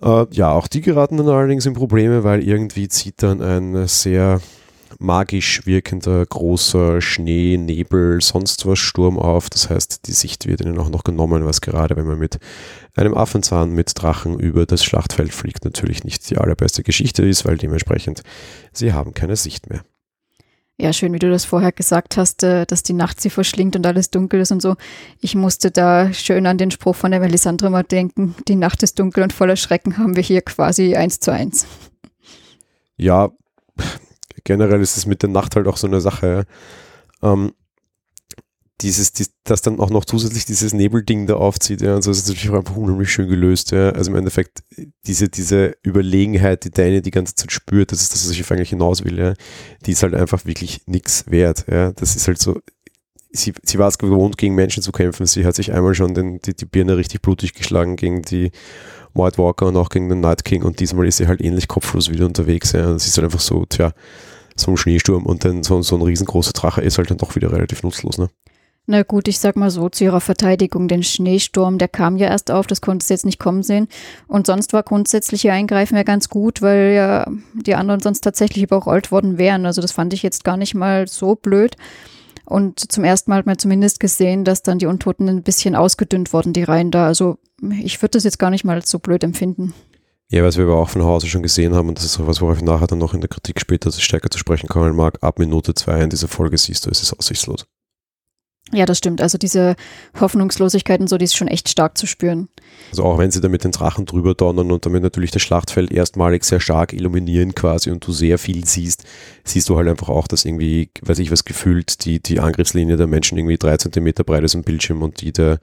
Äh, 0.02 0.26
ja, 0.32 0.52
auch 0.52 0.68
die 0.68 0.82
geraten 0.82 1.18
dann 1.18 1.30
allerdings 1.30 1.66
in 1.68 1.74
Probleme, 1.74 2.24
weil 2.24 2.44
irgendwie 2.44 2.88
zieht 2.88 3.22
dann 3.22 3.42
ein 3.42 3.88
sehr 3.88 4.42
magisch 5.00 5.66
wirkender 5.66 6.26
großer 6.26 7.02
Schnee, 7.02 7.58
Nebel, 7.58 8.22
sonst 8.22 8.66
was 8.66 8.80
Sturm 8.80 9.20
auf. 9.20 9.50
Das 9.50 9.70
heißt, 9.70 10.08
die 10.08 10.12
Sicht 10.12 10.48
wird 10.48 10.62
ihnen 10.62 10.78
auch 10.80 10.90
noch 10.90 11.04
genommen, 11.04 11.46
was 11.46 11.62
gerade, 11.62 11.96
wenn 11.96 12.08
man 12.08 12.20
mit 12.20 12.40
einem 12.96 13.16
Affenzahn 13.16 13.72
mit 13.72 13.92
Drachen 13.96 14.40
über 14.40 14.66
das 14.66 14.84
Schlachtfeld 14.84 15.34
fliegt, 15.34 15.66
natürlich 15.66 16.04
nicht 16.04 16.30
die 16.30 16.38
allerbeste 16.38 16.84
Geschichte 16.84 17.26
ist, 17.26 17.46
weil 17.46 17.58
dementsprechend 17.58 18.24
sie 18.72 18.94
haben 18.94 19.14
keine 19.14 19.36
Sicht 19.36 19.70
mehr. 19.70 19.82
Ja, 20.78 20.92
schön, 20.92 21.14
wie 21.14 21.20
du 21.20 21.30
das 21.30 21.46
vorher 21.46 21.72
gesagt 21.72 22.18
hast, 22.18 22.44
äh, 22.44 22.66
dass 22.66 22.84
die 22.84 22.94
Nacht 22.94 23.22
sie 23.22 23.30
verschlingt 23.30 23.78
und 23.78 23.88
alles 23.88 24.12
dunkel 24.12 24.42
ist 24.42 24.52
und 24.52 24.62
so. 24.62 24.76
Ich 25.22 25.34
musste 25.34 25.72
da 25.72 26.12
schön 26.12 26.46
an 26.48 26.58
den 26.58 26.70
Spruch 26.70 26.96
von 26.96 27.12
der 27.12 27.22
Melisandre 27.22 27.70
mal 27.70 27.84
denken. 27.84 28.36
Die 28.50 28.56
Nacht 28.56 28.84
ist 28.84 29.00
dunkel 29.00 29.24
und 29.24 29.32
voller 29.32 29.56
Schrecken 29.56 29.98
haben 29.98 30.18
wir 30.18 30.24
hier 30.24 30.42
quasi 30.42 30.98
eins 30.98 31.22
zu 31.22 31.32
eins. 31.32 31.66
Ja, 32.98 33.32
generell 34.46 34.82
ist 34.82 34.96
es 34.96 35.06
mit 35.06 35.22
der 35.22 35.30
Nacht 35.30 35.58
halt 35.58 35.68
auch 35.68 35.78
so 35.78 35.88
eine 35.88 36.00
Sache. 36.00 36.46
Ähm, 37.22 37.52
dieses, 38.82 39.14
die, 39.14 39.26
das 39.46 39.62
dann 39.62 39.80
auch 39.80 39.90
noch 39.90 40.04
zusätzlich 40.04 40.46
dieses 40.46 40.74
Nebelding 40.74 41.28
da 41.28 41.36
aufzieht, 41.36 41.82
ja, 41.82 41.96
also 41.96 42.12
das 42.12 42.20
ist 42.20 42.28
natürlich 42.28 42.50
auch 42.50 42.58
einfach 42.58 42.76
unheimlich 42.76 43.10
schön 43.10 43.30
gelöst, 43.30 43.72
ja. 43.72 43.92
Also 43.92 44.12
im 44.12 44.18
Endeffekt, 44.18 44.64
diese, 45.08 45.30
diese 45.30 45.76
Überlegenheit, 45.86 46.66
die 46.66 46.72
Dane 46.72 47.02
die 47.02 47.12
ganze 47.12 47.36
Zeit 47.36 47.52
spürt, 47.54 47.92
das 47.94 48.02
ist 48.02 48.14
das, 48.14 48.26
was 48.26 48.32
ich 48.32 48.52
eigentlich 48.52 48.72
hinaus 48.72 49.06
will, 49.06 49.18
ja, 49.18 49.34
die 49.86 49.92
ist 49.92 50.04
halt 50.04 50.14
einfach 50.14 50.46
wirklich 50.46 50.82
nichts 50.88 51.24
wert, 51.30 51.66
ja. 51.70 51.94
Das 51.94 52.18
ist 52.18 52.28
halt 52.28 52.40
so, 52.40 52.60
sie, 53.32 53.54
sie 53.64 53.80
war 53.80 53.88
es 53.88 53.98
gewohnt, 53.98 54.38
gegen 54.38 54.56
Menschen 54.56 54.84
zu 54.84 54.92
kämpfen. 54.92 55.26
Sie 55.26 55.46
hat 55.46 55.56
sich 55.56 55.72
einmal 55.72 55.96
schon 55.96 56.14
den, 56.14 56.40
die, 56.40 56.56
die 56.56 56.66
Birne 56.66 56.98
richtig 56.98 57.22
blutig 57.22 57.54
geschlagen 57.54 57.96
gegen 57.96 58.24
die 58.24 58.52
White 59.14 59.38
Walker 59.38 59.68
und 59.68 59.78
auch 59.78 59.90
gegen 59.90 60.10
den 60.10 60.20
Night 60.20 60.44
King 60.44 60.64
und 60.64 60.80
diesmal 60.82 61.08
ist 61.08 61.18
sie 61.18 61.28
halt 61.28 61.42
ähnlich 61.42 61.70
kopflos 61.70 62.10
wieder 62.12 62.26
unterwegs, 62.26 62.74
ja. 62.74 62.88
Und 62.90 63.00
sie 63.00 63.08
ist 63.08 63.18
halt 63.18 63.26
einfach 63.26 63.40
so, 63.40 63.66
tja, 63.66 63.94
so 64.56 64.72
ein 64.72 64.78
Schneesturm 64.78 65.26
und 65.26 65.46
dann 65.46 65.64
so, 65.64 65.82
so 65.82 65.96
ein 65.96 66.02
riesengroßer 66.02 66.54
Drache 66.54 66.82
ist 66.82 66.98
halt 66.98 67.10
dann 67.10 67.18
doch 67.18 67.36
wieder 67.36 67.52
relativ 67.52 67.84
nutzlos, 67.84 68.18
ne? 68.18 68.30
Na 68.88 69.02
gut, 69.02 69.28
ich 69.28 69.40
sag 69.40 69.56
mal 69.56 69.72
so 69.72 69.90
zu 69.90 70.04
ihrer 70.04 70.22
Verteidigung, 70.22 70.88
den 70.88 71.02
Schneesturm, 71.02 71.80
der 71.80 71.88
kam 71.88 72.18
ja 72.18 72.28
erst 72.28 72.52
auf, 72.52 72.68
das 72.68 72.82
konntest 72.82 73.10
du 73.10 73.16
jetzt 73.16 73.26
nicht 73.26 73.40
kommen 73.40 73.64
sehen. 73.64 73.88
Und 74.28 74.46
sonst 74.46 74.74
war 74.74 74.84
grundsätzlich 74.84 75.44
ihr 75.44 75.54
Eingreifen 75.54 75.98
ja 75.98 76.04
ganz 76.04 76.30
gut, 76.30 76.62
weil 76.62 76.94
ja 76.96 77.28
die 77.54 77.74
anderen 77.74 78.00
sonst 78.00 78.22
tatsächlich 78.22 78.64
überrollt 78.64 79.12
worden 79.12 79.40
wären. 79.40 79.66
Also 79.66 79.82
das 79.82 79.92
fand 79.92 80.14
ich 80.14 80.22
jetzt 80.22 80.44
gar 80.44 80.56
nicht 80.56 80.76
mal 80.76 81.08
so 81.08 81.36
blöd. 81.36 81.76
Und 82.46 82.92
zum 82.92 83.04
ersten 83.04 83.32
Mal 83.32 83.38
hat 83.38 83.48
man 83.48 83.58
zumindest 83.58 84.00
gesehen, 84.00 84.46
dass 84.46 84.62
dann 84.62 84.78
die 84.78 84.86
Untoten 84.86 85.28
ein 85.30 85.42
bisschen 85.42 85.76
ausgedünnt 85.76 86.32
wurden, 86.32 86.54
die 86.54 86.64
Reihen 86.64 86.92
da. 86.92 87.08
Also 87.08 87.40
ich 87.82 88.00
würde 88.04 88.12
das 88.12 88.24
jetzt 88.24 88.38
gar 88.38 88.52
nicht 88.52 88.66
mal 88.66 88.86
so 88.86 89.00
blöd 89.00 89.24
empfinden. 89.24 89.74
Ja, 90.36 90.44
was 90.44 90.58
wir 90.58 90.66
aber 90.66 90.76
auch 90.76 90.90
von 90.90 91.02
Hause 91.02 91.28
schon 91.28 91.44
gesehen 91.44 91.74
haben, 91.74 91.88
und 91.88 91.98
das 91.98 92.04
ist 92.04 92.20
auch 92.20 92.28
was, 92.28 92.42
worauf 92.42 92.58
ich 92.58 92.62
nachher 92.62 92.88
dann 92.88 93.00
noch 93.00 93.14
in 93.14 93.22
der 93.22 93.30
Kritik 93.30 93.58
später 93.58 93.90
stärker 93.94 94.30
zu 94.30 94.38
sprechen 94.38 94.68
kommen 94.68 94.94
mag, 94.94 95.24
ab 95.24 95.40
Minute 95.40 95.74
zwei 95.74 96.02
in 96.02 96.10
dieser 96.10 96.28
Folge 96.28 96.58
siehst 96.58 96.86
du, 96.86 96.90
es 96.90 97.02
ist 97.02 97.18
aussichtslos. 97.18 97.66
Ja, 98.74 98.88
das 98.88 98.98
stimmt. 98.98 99.22
Also 99.22 99.38
diese 99.38 99.76
Hoffnungslosigkeit 100.20 101.00
und 101.00 101.08
so, 101.08 101.20
die 101.20 101.26
ist 101.26 101.36
schon 101.36 101.48
echt 101.48 101.70
stark 101.70 102.00
zu 102.00 102.08
spüren. 102.08 102.50
Also 102.90 103.04
auch 103.04 103.20
wenn 103.20 103.30
sie 103.30 103.40
da 103.40 103.48
mit 103.48 103.64
den 103.64 103.72
Drachen 103.72 104.08
drüber 104.08 104.34
donnern 104.34 104.72
und 104.72 104.86
damit 104.88 105.04
natürlich 105.04 105.30
das 105.30 105.44
Schlachtfeld 105.44 105.92
erstmalig 105.92 106.44
sehr 106.44 106.60
stark 106.60 106.92
illuminieren 106.92 107.54
quasi 107.54 107.92
und 107.92 108.06
du 108.06 108.12
sehr 108.12 108.40
viel 108.40 108.66
siehst, 108.66 109.04
siehst 109.44 109.70
du 109.70 109.78
halt 109.78 109.88
einfach 109.88 110.10
auch, 110.10 110.28
dass 110.28 110.46
irgendwie, 110.46 110.90
weiß 111.02 111.20
ich 111.20 111.32
was, 111.32 111.46
gefühlt 111.46 112.06
die, 112.06 112.20
die 112.20 112.40
Angriffslinie 112.40 112.98
der 112.98 113.06
Menschen 113.06 113.38
irgendwie 113.38 113.58
drei 113.58 113.78
Zentimeter 113.78 114.24
breit 114.24 114.44
ist 114.44 114.56
im 114.56 114.64
Bildschirm 114.64 115.04
und 115.04 115.22
die 115.22 115.32
der, 115.32 115.60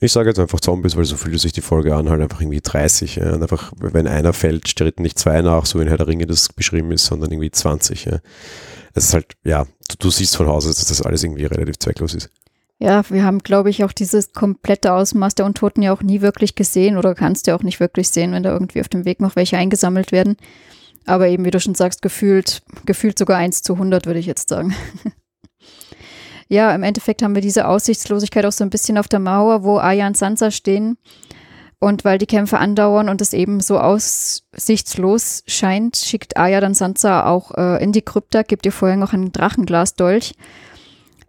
ich 0.00 0.12
sage 0.12 0.30
jetzt 0.30 0.38
einfach 0.38 0.60
Zombies, 0.60 0.96
weil 0.96 1.04
so 1.04 1.16
fühlt 1.16 1.38
sich 1.38 1.52
die 1.52 1.60
Folge 1.60 1.94
an, 1.94 2.08
halt 2.08 2.22
einfach 2.22 2.40
irgendwie 2.40 2.62
30. 2.62 3.16
Ja. 3.16 3.34
Und 3.34 3.42
einfach, 3.42 3.72
wenn 3.78 4.06
einer 4.06 4.32
fällt, 4.32 4.74
treten 4.74 5.02
nicht 5.02 5.18
zwei 5.18 5.42
nach, 5.42 5.66
so 5.66 5.80
in 5.80 5.88
Herr 5.88 5.98
der 5.98 6.08
Ringe 6.08 6.26
das 6.26 6.48
beschrieben 6.48 6.92
ist, 6.92 7.04
sondern 7.04 7.30
irgendwie 7.30 7.50
20. 7.50 8.06
Ja 8.06 8.20
es 8.98 9.04
ist 9.04 9.14
halt, 9.14 9.26
ja, 9.44 9.66
du, 9.88 9.96
du 9.98 10.10
siehst 10.10 10.36
von 10.36 10.46
Hause, 10.46 10.68
dass 10.68 10.86
das 10.86 11.02
alles 11.02 11.24
irgendwie 11.24 11.44
relativ 11.44 11.78
zwecklos 11.78 12.14
ist. 12.14 12.30
Ja, 12.80 13.02
wir 13.10 13.24
haben, 13.24 13.40
glaube 13.40 13.70
ich, 13.70 13.82
auch 13.82 13.92
dieses 13.92 14.32
komplette 14.32 14.92
Ausmaß 14.92 15.34
der 15.34 15.46
Untoten 15.46 15.82
ja 15.82 15.92
auch 15.92 16.02
nie 16.02 16.20
wirklich 16.20 16.54
gesehen 16.54 16.96
oder 16.96 17.14
kannst 17.16 17.46
du 17.46 17.54
auch 17.54 17.64
nicht 17.64 17.80
wirklich 17.80 18.08
sehen, 18.08 18.32
wenn 18.32 18.44
da 18.44 18.52
irgendwie 18.52 18.80
auf 18.80 18.88
dem 18.88 19.04
Weg 19.04 19.20
noch 19.20 19.34
welche 19.34 19.58
eingesammelt 19.58 20.12
werden. 20.12 20.36
Aber 21.04 21.26
eben, 21.26 21.44
wie 21.44 21.50
du 21.50 21.58
schon 21.58 21.74
sagst, 21.74 22.02
gefühlt, 22.02 22.62
gefühlt 22.86 23.18
sogar 23.18 23.38
1 23.38 23.62
zu 23.62 23.72
100, 23.72 24.06
würde 24.06 24.20
ich 24.20 24.26
jetzt 24.26 24.48
sagen. 24.48 24.76
ja, 26.48 26.72
im 26.72 26.84
Endeffekt 26.84 27.22
haben 27.22 27.34
wir 27.34 27.42
diese 27.42 27.66
Aussichtslosigkeit 27.66 28.46
auch 28.46 28.52
so 28.52 28.62
ein 28.62 28.70
bisschen 28.70 28.98
auf 28.98 29.08
der 29.08 29.18
Mauer, 29.18 29.64
wo 29.64 29.78
Aya 29.78 30.06
und 30.06 30.16
Sansa 30.16 30.52
stehen. 30.52 30.98
Und 31.80 32.04
weil 32.04 32.18
die 32.18 32.26
Kämpfe 32.26 32.58
andauern 32.58 33.08
und 33.08 33.20
es 33.20 33.32
eben 33.32 33.60
so 33.60 33.78
aussichtslos 33.78 35.44
scheint, 35.46 35.96
schickt 35.96 36.36
Aya 36.36 36.60
dann 36.60 36.74
Sansa 36.74 37.26
auch 37.26 37.52
äh, 37.56 37.82
in 37.82 37.92
die 37.92 38.02
Krypta, 38.02 38.42
gibt 38.42 38.66
ihr 38.66 38.72
vorher 38.72 38.96
noch 38.96 39.12
einen 39.12 39.30
Drachenglasdolch 39.30 40.34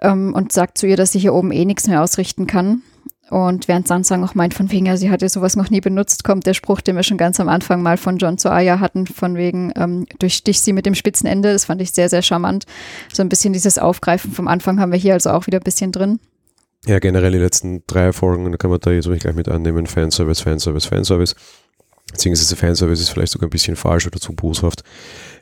ähm, 0.02 0.34
und 0.34 0.52
sagt 0.52 0.80
zu 0.80 0.88
ihr, 0.88 0.98
dass 0.98 1.12
sie 1.12 1.20
hier 1.20 1.36
oben 1.36 1.52
eh 1.52 1.66
nichts 1.66 1.88
mehr 1.88 2.02
ausrichten 2.02 2.48
kann. 2.48 2.82
Und 3.30 3.68
während 3.68 3.88
Sansa 3.88 4.18
noch 4.18 4.34
meint, 4.34 4.56
von 4.56 4.72
wegen, 4.72 4.88
ja, 4.88 4.98
sie 4.98 5.12
hatte 5.12 5.30
sowas 5.30 5.56
noch 5.56 5.70
nie 5.70 5.82
benutzt, 5.82 6.24
kommt 6.24 6.48
der 6.48 6.56
Spruch, 6.56 6.82
den 6.82 6.96
wir 6.96 7.04
schon 7.04 7.18
ganz 7.18 7.40
am 7.40 7.48
Anfang 7.48 7.84
mal 7.84 7.98
von 7.98 8.18
John 8.18 8.40
zu 8.40 8.52
Aya 8.52 8.80
hatten, 8.80 9.06
von 9.06 9.36
wegen, 9.36 9.72
ähm, 9.76 10.08
durchstich 10.18 10.62
sie 10.62 10.74
mit 10.74 10.88
dem 10.88 10.96
spitzen 10.96 11.28
Ende. 11.28 11.54
Das 11.54 11.66
fand 11.66 11.80
ich 11.80 11.92
sehr, 11.92 12.10
sehr 12.10 12.24
charmant. 12.24 12.66
So 13.14 13.22
ein 13.22 13.30
bisschen 13.30 13.54
dieses 13.54 13.78
Aufgreifen 13.78 14.32
vom 14.32 14.48
Anfang 14.48 14.80
haben 14.80 14.92
wir 14.92 14.98
hier 14.98 15.14
also 15.14 15.30
auch 15.30 15.46
wieder 15.46 15.60
ein 15.60 15.64
bisschen 15.64 15.92
drin. 15.92 16.20
Ja, 16.90 16.98
generell 16.98 17.32
die 17.32 17.38
letzten 17.38 17.84
drei 17.86 18.12
Folgen, 18.12 18.52
da 18.52 18.58
kann 18.58 18.72
man 18.72 18.80
da 18.80 18.90
jetzt 18.90 19.08
gleich 19.08 19.36
mit 19.36 19.48
annehmen, 19.48 19.86
Fanservice, 19.86 20.42
Fanservice, 20.42 20.88
Fanservice. 20.88 21.36
Beziehungsweise 22.12 22.56
Fanservice 22.56 23.00
ist 23.00 23.10
vielleicht 23.10 23.32
sogar 23.32 23.46
ein 23.46 23.52
bisschen 23.52 23.76
falsch 23.76 24.08
oder 24.08 24.20
zu 24.20 24.34
boshaft. 24.34 24.84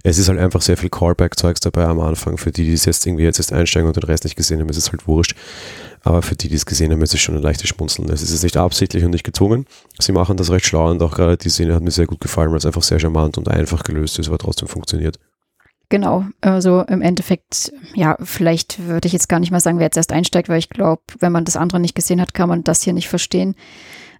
Es 0.04 0.18
ist 0.18 0.27
halt 0.27 0.39
einfach 0.39 0.62
sehr 0.62 0.75
viel 0.75 0.89
Callback-Zeugs 0.89 1.62
dabei 1.62 1.86
am 1.86 2.01
Anfang. 2.01 2.38
Für 2.38 2.51
die, 2.51 2.66
die 2.66 2.74
es 2.74 2.84
jetzt 2.84 3.08
irgendwie 3.08 3.24
jetzt 3.24 3.39
erst 3.39 3.54
einsteigen 3.54 3.88
und 3.88 3.96
den 3.96 4.04
Rest 4.04 4.25
nicht 4.25 4.36
gesehen 4.36 4.60
haben, 4.60 4.68
ist 4.68 4.75
es 4.75 4.92
halt 4.92 5.08
wurscht. 5.08 5.38
Aber 6.01 6.22
für 6.22 6.36
die, 6.36 6.50
die 6.50 6.56
es 6.56 6.66
gesehen 6.66 6.92
haben, 6.92 7.01
ist 7.01 7.13
es 7.13 7.22
schon 7.22 7.38
ein 7.38 7.42
leichtes 7.42 7.70
Schmunzeln. 7.70 8.10
Es 8.10 8.22
ist 8.22 8.44
nicht 8.44 8.58
absichtlich 8.58 9.06
und 9.06 9.12
nicht 9.12 9.24
gezwungen. 9.24 9.68
Sie 10.01 10.12
machen 10.12 10.36
das 10.36 10.51
recht 10.51 10.66
schlau 10.66 10.92
und 10.92 11.01
auch 11.01 11.16
gerade 11.16 11.38
die 11.38 11.50
Szene 11.50 11.75
hat 11.75 11.82
mir 11.82 11.92
sehr 11.92 12.08
gut 12.08 12.20
gefallen, 12.20 12.51
weil 12.51 12.58
es 12.58 12.66
einfach 12.66 12.84
sehr 12.84 13.00
charmant 13.00 13.38
und 13.38 13.48
einfach 13.48 13.84
gelöst 13.84 14.20
ist, 14.20 14.27
aber 14.27 14.38
trotzdem 14.38 14.68
funktioniert. 14.68 15.18
Genau, 15.89 16.25
also 16.41 16.82
im 16.82 17.01
Endeffekt, 17.01 17.72
ja, 17.96 18.17
vielleicht 18.22 18.88
würde 18.88 19.08
ich 19.08 19.13
jetzt 19.13 19.29
gar 19.29 19.39
nicht 19.39 19.51
mal 19.51 19.62
sagen, 19.62 19.79
wer 19.79 19.86
jetzt 19.86 19.96
erst 19.96 20.12
einsteigt, 20.12 20.50
weil 20.50 20.60
ich 20.60 20.70
glaube, 20.70 21.01
wenn 21.20 21.32
man 21.32 21.46
das 21.46 21.56
andere 21.56 21.79
nicht 21.79 21.96
gesehen 21.96 22.20
hat, 22.20 22.34
kann 22.34 22.50
man 22.50 22.65
das 22.65 22.82
hier 22.82 22.91
nicht 22.91 23.08
verstehen. 23.08 23.56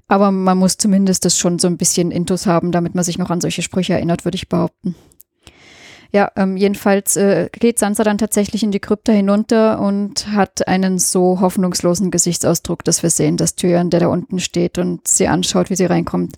Aber 0.08 0.32
man 0.32 0.58
muss 0.58 0.78
zumindest 0.78 1.26
das 1.26 1.38
schon 1.38 1.60
so 1.60 1.68
ein 1.68 1.78
bisschen 1.78 2.12
Intus 2.12 2.46
haben, 2.46 2.72
damit 2.72 2.96
man 2.96 3.04
sich 3.04 3.18
noch 3.18 3.30
an 3.30 3.42
solche 3.42 3.62
Sprüche 3.62 3.94
erinnert, 3.94 4.24
würde 4.24 4.38
ich 4.38 4.48
behaupten. 4.48 4.96
Ja, 6.14 6.32
ähm, 6.38 6.56
jedenfalls 6.56 7.18
äh, 7.18 7.50
geht 7.52 7.80
Sansa 7.80 8.06
dann 8.06 8.18
tatsächlich 8.18 8.64
in 8.64 8.72
die 8.72 8.80
Krypta 8.80 9.12
hinunter 9.12 9.82
und 9.82 10.28
hat 10.32 10.66
einen 10.70 11.00
so 11.00 11.42
hoffnungslosen 11.42 12.12
Gesichtsausdruck, 12.12 12.86
dass 12.86 13.04
wir 13.04 13.10
sehen, 13.10 13.36
dass 13.36 13.56
Tyrion, 13.56 13.90
der 13.90 14.00
da 14.00 14.08
unten 14.08 14.40
steht 14.40 14.78
und 14.78 15.06
sie 15.06 15.28
anschaut, 15.28 15.70
wie 15.70 15.76
sie 15.76 15.86
reinkommt, 15.86 16.38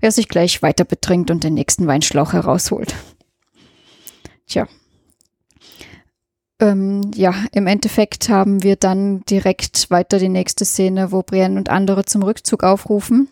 er 0.00 0.10
sich 0.10 0.28
gleich 0.28 0.60
weiter 0.60 0.84
betrinkt 0.84 1.30
und 1.30 1.44
den 1.44 1.54
nächsten 1.54 1.86
Weinschlauch 1.86 2.32
herausholt. 2.32 2.96
Tja, 4.46 4.66
ähm, 6.58 7.10
ja, 7.14 7.34
im 7.52 7.66
Endeffekt 7.66 8.28
haben 8.30 8.62
wir 8.62 8.76
dann 8.76 9.20
direkt 9.28 9.90
weiter 9.90 10.18
die 10.18 10.30
nächste 10.30 10.64
Szene, 10.64 11.12
wo 11.12 11.22
Brienne 11.22 11.58
und 11.58 11.68
andere 11.68 12.04
zum 12.04 12.22
Rückzug 12.22 12.64
aufrufen. 12.64 13.28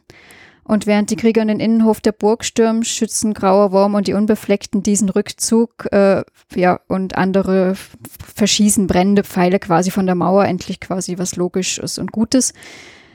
Und 0.62 0.87
während 0.87 1.11
die 1.11 1.16
Krieger 1.16 1.42
in 1.42 1.49
den 1.49 1.61
Innenhof 1.61 2.00
der 2.00 2.12
Burg 2.12 2.44
stürmen, 2.44 2.85
schützen 2.85 3.35
Grauer 3.35 3.71
Wurm 3.73 3.94
und 3.94 4.09
die 4.09 4.14
Unbefleckten 4.14 4.83
diesen 4.83 5.11
Rückzug, 5.11 5.87
äh, 5.92 6.23
ja, 6.54 6.80
und 6.88 7.16
andere 7.16 7.75
verschießen 8.35 8.87
brennende 8.87 9.25
Pfeile 9.25 9.59
quasi 9.59 9.90
von 9.90 10.06
der 10.06 10.14
Mauer, 10.14 10.47
endlich 10.47 10.80
quasi 10.80 11.18
was 11.18 11.37
Logisches 11.37 11.99
und 11.99 12.12
Gutes. 12.12 12.54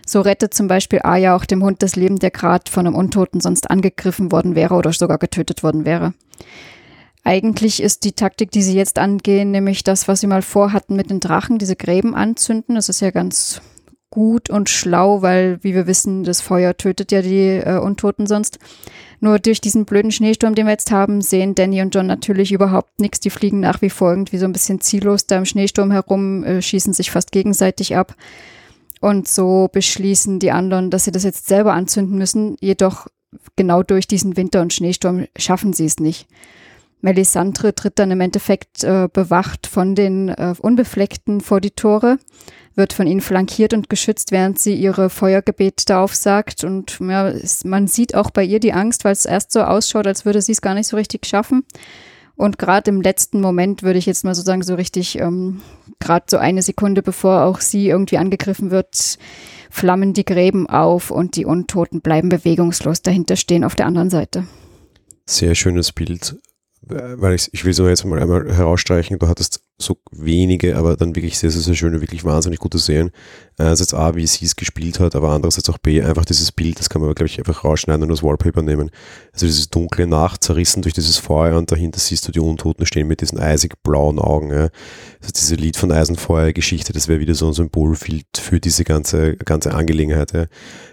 So 0.06 0.22
rettet 0.22 0.54
zum 0.54 0.68
Beispiel 0.68 1.02
Aya 1.04 1.36
auch 1.36 1.46
dem 1.46 1.64
Hund 1.64 1.82
das 1.84 1.96
Leben, 1.96 2.18
der 2.18 2.32
gerade 2.32 2.70
von 2.70 2.86
einem 2.86 2.96
Untoten 2.96 3.42
sonst 3.42 3.70
angegriffen 3.70 4.32
worden 4.32 4.56
wäre 4.56 4.76
oder 4.76 4.92
sogar 4.92 5.18
getötet 5.18 5.62
worden 5.64 5.86
wäre. 5.86 6.14
Eigentlich 7.24 7.82
ist 7.82 8.06
die 8.06 8.14
Taktik, 8.14 8.52
die 8.52 8.64
sie 8.64 8.76
jetzt 8.76 8.98
angehen, 8.98 9.52
nämlich 9.52 9.84
das, 9.84 10.08
was 10.08 10.22
sie 10.22 10.28
mal 10.28 10.42
vorhatten 10.42 10.96
mit 10.96 11.10
den 11.10 11.20
Drachen, 11.20 11.58
diese 11.60 11.76
Gräben 11.76 12.16
anzünden. 12.16 12.76
Das 12.76 12.90
ist 12.90 13.02
ja 13.02 13.12
ganz 13.12 13.62
gut 14.10 14.50
und 14.50 14.70
schlau, 14.70 15.22
weil, 15.22 15.60
wie 15.62 15.76
wir 15.76 15.86
wissen, 15.86 16.24
das 16.24 16.42
Feuer 16.42 16.76
tötet 16.76 17.12
ja 17.12 17.22
die 17.22 17.58
äh, 17.58 17.78
Untoten 17.78 18.26
sonst. 18.26 18.58
Nur 19.20 19.38
durch 19.38 19.60
diesen 19.60 19.86
blöden 19.86 20.12
Schneesturm, 20.12 20.56
den 20.56 20.66
wir 20.66 20.72
jetzt 20.72 20.92
haben, 20.92 21.22
sehen 21.22 21.54
Danny 21.54 21.82
und 21.82 21.94
John 21.94 22.08
natürlich 22.08 22.52
überhaupt 22.52 23.00
nichts. 23.00 23.20
Die 23.20 23.30
fliegen 23.30 23.60
nach 23.60 23.82
wie 23.82 23.90
vor 23.90 24.12
irgendwie 24.12 24.38
so 24.38 24.46
ein 24.46 24.54
bisschen 24.54 24.80
ziellos 24.80 25.28
da 25.28 25.38
im 25.38 25.46
Schneesturm 25.46 25.92
herum, 25.92 26.44
äh, 26.44 26.62
schießen 26.62 26.94
sich 26.94 27.12
fast 27.12 27.32
gegenseitig 27.32 27.96
ab. 27.96 28.16
Und 29.02 29.28
so 29.28 29.70
beschließen 29.72 30.40
die 30.40 30.52
anderen, 30.52 30.90
dass 30.90 31.04
sie 31.04 31.12
das 31.12 31.24
jetzt 31.24 31.48
selber 31.48 31.74
anzünden 31.74 32.18
müssen. 32.18 32.56
Jedoch 32.60 33.08
genau 33.56 33.84
durch 33.84 34.08
diesen 34.08 34.38
Winter 34.38 34.62
und 34.62 34.74
Schneesturm 34.74 35.26
schaffen 35.38 35.74
sie 35.74 35.86
es 35.86 36.00
nicht. 36.00 36.28
Melisandre 37.02 37.74
tritt 37.74 37.98
dann 37.98 38.12
im 38.12 38.22
Endeffekt 38.22 38.84
äh, 38.84 39.08
bewacht 39.12 39.68
von 39.68 39.96
den 39.96 40.30
äh, 40.30 40.54
Unbefleckten 40.60 41.40
vor 41.40 41.62
die 41.62 41.72
Tore, 41.72 42.18
wird 42.76 42.94
von 42.94 43.08
ihnen 43.08 43.22
flankiert 43.22 43.74
und 43.74 43.90
geschützt, 43.90 44.32
während 44.32 44.60
sie 44.60 44.76
ihre 44.76 45.10
Feuergebete 45.10 45.98
aufsagt. 45.98 46.64
Und 46.64 47.00
ja, 47.00 47.30
es, 47.30 47.64
man 47.64 47.88
sieht 47.88 48.16
auch 48.16 48.32
bei 48.32 48.44
ihr 48.44 48.60
die 48.60 48.74
Angst, 48.74 49.06
weil 49.06 49.14
es 49.14 49.26
erst 49.26 49.52
so 49.52 49.62
ausschaut, 49.62 50.08
als 50.08 50.26
würde 50.26 50.42
sie 50.42 50.52
es 50.52 50.62
gar 50.62 50.74
nicht 50.74 50.88
so 50.88 50.98
richtig 50.98 51.26
schaffen. 51.26 51.64
Und 52.36 52.58
gerade 52.58 52.90
im 52.90 53.02
letzten 53.02 53.42
Moment 53.42 53.84
würde 53.84 54.00
ich 54.00 54.06
jetzt 54.06 54.24
mal 54.24 54.36
so 54.36 54.42
sagen, 54.42 54.64
so 54.64 54.76
richtig, 54.76 55.20
ähm, 55.20 55.62
gerade 56.00 56.26
so 56.30 56.38
eine 56.38 56.62
Sekunde 56.62 57.02
bevor 57.02 57.44
auch 57.44 57.60
sie 57.60 57.90
irgendwie 57.90 58.18
angegriffen 58.18 58.72
wird, 58.72 59.18
flammen 59.70 60.14
die 60.14 60.24
Gräben 60.26 60.68
auf 60.70 61.12
und 61.12 61.36
die 61.36 61.46
Untoten 61.46 62.02
bleiben 62.02 62.30
bewegungslos 62.30 63.02
dahinter 63.02 63.36
stehen 63.36 63.66
auf 63.66 63.76
der 63.76 63.88
anderen 63.88 64.10
Seite. 64.10 64.46
Sehr 65.26 65.54
schönes 65.54 65.92
Bild 65.92 66.38
weil 66.90 67.36
ich, 67.36 67.50
ich 67.54 67.66
will 67.66 67.74
so 67.74 67.88
jetzt 67.88 68.04
mal 68.06 68.20
einmal 68.20 68.54
herausstreichen, 68.54 69.20
du 69.20 69.28
hattest 69.28 69.62
so 69.78 69.98
wenige, 70.12 70.76
aber 70.76 70.98
dann 70.98 71.16
wirklich 71.16 71.38
sehr, 71.38 71.52
sehr, 71.52 71.62
sehr 71.62 71.76
schöne, 71.76 72.02
wirklich 72.02 72.26
wahnsinnig 72.26 72.60
gute 72.60 72.80
Serien. 72.80 73.12
Einerseits 73.60 73.94
A, 73.94 74.16
wie 74.16 74.26
sie 74.26 74.46
es 74.46 74.56
gespielt 74.56 75.02
hat, 75.02 75.18
aber 75.18 75.32
andererseits 75.32 75.70
auch 75.70 75.78
B, 75.78 76.02
einfach 76.02 76.24
dieses 76.24 76.50
Bild, 76.54 76.80
das 76.80 76.90
kann 76.90 77.02
man, 77.02 77.14
glaube 77.14 77.28
ich, 77.28 77.40
einfach 77.40 77.66
rausschneiden 77.66 78.04
und 78.04 78.10
als 78.10 78.24
Wallpaper 78.24 78.62
nehmen. 78.62 78.90
Also 79.34 79.48
dieses 79.48 79.70
dunkle 79.70 80.08
Nacht, 80.08 80.46
zerrissen 80.46 80.82
durch 80.82 80.94
dieses 80.94 81.18
Feuer 81.18 81.58
und 81.58 81.70
dahinter 81.70 82.00
siehst 82.00 82.26
du 82.26 82.32
die 82.32 82.40
Untoten 82.40 82.86
stehen 82.86 83.10
mit 83.10 83.20
diesen 83.20 83.38
eisig 83.38 83.84
blauen 83.84 84.18
Augen. 84.18 84.50
Ja. 84.50 84.70
Also 85.20 85.34
diese 85.36 85.56
Lied 85.56 85.76
von 85.76 85.92
Eisenfeuer-Geschichte, 85.92 86.94
das 86.94 87.10
wäre 87.10 87.20
wieder 87.20 87.36
so 87.36 87.48
ein 87.48 87.54
Symbolbild 87.54 88.28
für 88.40 88.62
diese 88.62 88.86
ganze, 88.86 89.36
ganze 89.36 89.74
Angelegenheit. 89.74 90.32
Ja. 90.32 90.46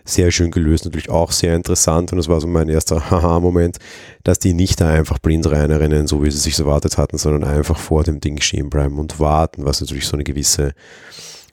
Sehr 0.04 0.32
schön 0.32 0.50
gelöst, 0.50 0.86
natürlich 0.86 1.08
auch 1.08 1.30
sehr 1.30 1.54
interessant 1.54 2.10
und 2.10 2.18
das 2.18 2.28
war 2.28 2.40
so 2.40 2.48
mein 2.48 2.68
erster 2.68 3.10
Haha-Moment, 3.10 3.78
dass 4.24 4.40
die 4.40 4.54
nicht 4.54 4.80
da 4.80 4.88
einfach 4.88 5.20
blind 5.20 5.48
reinrennen, 5.48 6.08
so 6.08 6.24
wie 6.24 6.32
sie 6.32 6.38
sich 6.38 6.58
erwartet 6.58 6.98
hatten, 6.98 7.16
sondern 7.16 7.44
einfach 7.44 7.78
vor 7.78 8.02
dem 8.02 8.18
Ding 8.18 8.40
stehen 8.40 8.70
bleiben 8.70 8.98
und 8.98 9.20
warten, 9.20 9.64
was 9.64 9.80
natürlich 9.80 10.08
so 10.08 10.16
eine 10.16 10.24
gewisse 10.24 10.72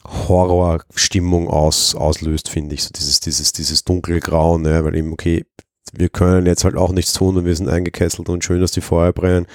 Horrorstimmung 0.06 1.48
aus, 1.48 1.96
auslöst, 1.96 2.50
finde 2.50 2.76
ich. 2.76 2.84
So 2.84 2.90
dieses, 2.96 3.20
dieses, 3.20 3.54
dieses 3.54 3.84
dunkelgrau, 3.84 4.58
ne? 4.58 4.84
weil 4.84 4.96
eben, 4.96 5.14
okay, 5.14 5.46
wir 5.94 6.10
können 6.10 6.46
jetzt 6.46 6.64
halt 6.64 6.76
auch 6.76 6.92
nichts 6.92 7.14
tun 7.14 7.38
und 7.38 7.46
wir 7.46 7.56
sind 7.56 7.70
eingekesselt 7.70 8.30
und 8.30 8.44
schön, 8.44 8.62
dass 8.62 8.72
die 8.72 8.82
Feuer 8.82 9.14
brennen, 9.14 9.46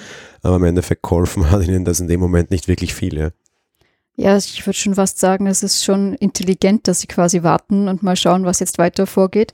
aber 0.41 0.55
im 0.55 0.63
Endeffekt 0.63 1.03
geholfen 1.03 1.51
hat 1.51 1.65
ihnen 1.67 1.85
das 1.85 1.99
in 1.99 2.07
dem 2.07 2.19
Moment 2.19 2.49
nicht 2.49 2.67
wirklich 2.67 2.93
viel. 2.93 3.17
Ja, 3.17 3.29
ja 4.15 4.37
ich 4.37 4.65
würde 4.65 4.77
schon 4.77 4.95
fast 4.95 5.19
sagen, 5.19 5.47
es 5.47 5.63
ist 5.63 5.83
schon 5.83 6.13
intelligent, 6.15 6.87
dass 6.87 7.01
sie 7.01 7.07
quasi 7.07 7.43
warten 7.43 7.87
und 7.87 8.03
mal 8.03 8.15
schauen, 8.15 8.45
was 8.45 8.59
jetzt 8.59 8.77
weiter 8.77 9.05
vorgeht. 9.05 9.53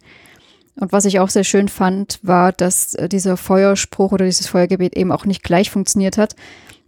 Und 0.78 0.92
was 0.92 1.06
ich 1.06 1.20
auch 1.20 1.30
sehr 1.30 1.46
schön 1.46 1.70
fand, 1.70 2.20
war, 2.22 2.52
dass 2.52 2.96
äh, 2.96 3.08
dieser 3.08 3.38
Feuerspruch 3.38 4.12
oder 4.12 4.26
dieses 4.26 4.48
Feuergebet 4.48 4.96
eben 4.96 5.12
auch 5.12 5.26
nicht 5.26 5.42
gleich 5.42 5.72
funktioniert 5.72 6.18
hat, 6.18 6.36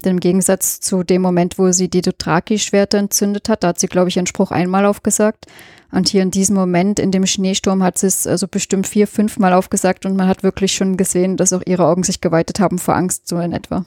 im 0.09 0.19
Gegensatz 0.19 0.79
zu 0.79 1.03
dem 1.03 1.21
Moment, 1.21 1.57
wo 1.57 1.71
sie 1.71 1.89
die 1.89 2.01
Dothraki-Schwerter 2.01 2.97
entzündet 2.97 3.49
hat, 3.49 3.63
da 3.63 3.69
hat 3.69 3.79
sie, 3.79 3.87
glaube 3.87 4.09
ich, 4.09 4.17
einen 4.17 4.27
Spruch 4.27 4.51
einmal 4.51 4.85
aufgesagt. 4.85 5.45
Und 5.91 6.09
hier 6.09 6.21
in 6.21 6.31
diesem 6.31 6.55
Moment, 6.55 6.99
in 6.99 7.11
dem 7.11 7.25
Schneesturm, 7.25 7.81
hat 7.81 7.97
sie 7.97 8.07
es 8.07 8.27
also 8.27 8.47
bestimmt 8.47 8.87
vier, 8.87 9.07
fünf 9.07 9.39
Mal 9.39 9.53
aufgesagt 9.53 10.05
und 10.05 10.15
man 10.15 10.27
hat 10.27 10.43
wirklich 10.43 10.73
schon 10.73 10.97
gesehen, 10.97 11.37
dass 11.37 11.53
auch 11.53 11.61
ihre 11.65 11.85
Augen 11.85 12.03
sich 12.03 12.19
geweitet 12.19 12.59
haben 12.59 12.77
vor 12.77 12.95
Angst, 12.95 13.27
so 13.27 13.39
in 13.39 13.53
etwa. 13.53 13.85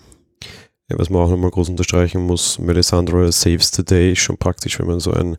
Ja, 0.91 0.99
was 0.99 1.11
man 1.11 1.23
auch 1.23 1.31
nochmal 1.31 1.51
groß 1.51 1.69
unterstreichen 1.69 2.23
muss, 2.23 2.59
Melisandre 2.59 3.31
saves 3.31 3.71
the 3.73 3.85
day 3.85 4.13
ist 4.13 4.21
schon 4.21 4.39
praktisch, 4.39 4.79
wenn 4.81 4.87
man 4.87 4.99
so 4.99 5.13
ein, 5.13 5.37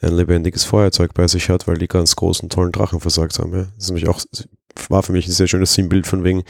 ein 0.00 0.12
lebendiges 0.12 0.64
Feuerzeug 0.64 1.12
bei 1.12 1.28
sich 1.28 1.50
hat, 1.50 1.66
weil 1.66 1.76
die 1.76 1.88
ganz 1.88 2.16
großen, 2.16 2.48
tollen 2.48 2.72
Drachen 2.72 3.00
versagt 3.00 3.38
haben. 3.38 3.52
Ja. 3.52 3.62
Das 3.64 3.84
ist 3.84 3.88
nämlich 3.88 4.08
auch, 4.08 4.20
war 4.88 5.02
für 5.02 5.12
mich 5.12 5.26
ein 5.26 5.32
sehr 5.32 5.48
schönes 5.48 5.74
Sinnbild 5.74 6.06
von 6.06 6.24
wegen, 6.24 6.44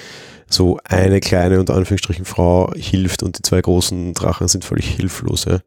so 0.49 0.79
eine 0.85 1.21
kleine, 1.21 1.59
unter 1.59 1.75
Anführungsstrichen, 1.75 2.25
Frau 2.25 2.73
hilft 2.75 3.23
und 3.23 3.39
die 3.39 3.43
zwei 3.43 3.61
großen 3.61 4.15
Drachen 4.15 4.49
sind 4.49 4.65
völlig 4.65 4.89
hilflos. 4.89 5.45
Ja. 5.45 5.61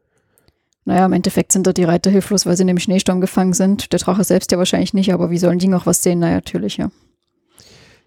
Naja, 0.86 1.06
im 1.06 1.13
Endeffekt 1.13 1.51
sind 1.51 1.68
da 1.68 1.74
die 1.74 1.84
Reiter 1.84 2.10
hilflos, 2.10 2.46
weil 2.46 2.56
sie 2.56 2.63
in 2.63 2.68
dem 2.68 2.80
Schneesturm 2.80 3.22
gefangen 3.22 3.54
sind. 3.54 3.92
Der 3.92 4.00
Drache 4.00 4.24
selbst 4.24 4.51
ja 4.51 4.58
wahrscheinlich 4.58 4.94
nicht, 4.94 5.13
aber 5.13 5.30
wie 5.30 5.38
sollen 5.38 5.60
die 5.60 5.68
noch 5.68 5.86
was 5.86 6.01
sehen? 6.01 6.20
Naja, 6.20 6.36
natürlich, 6.36 6.78
ja. 6.78 6.89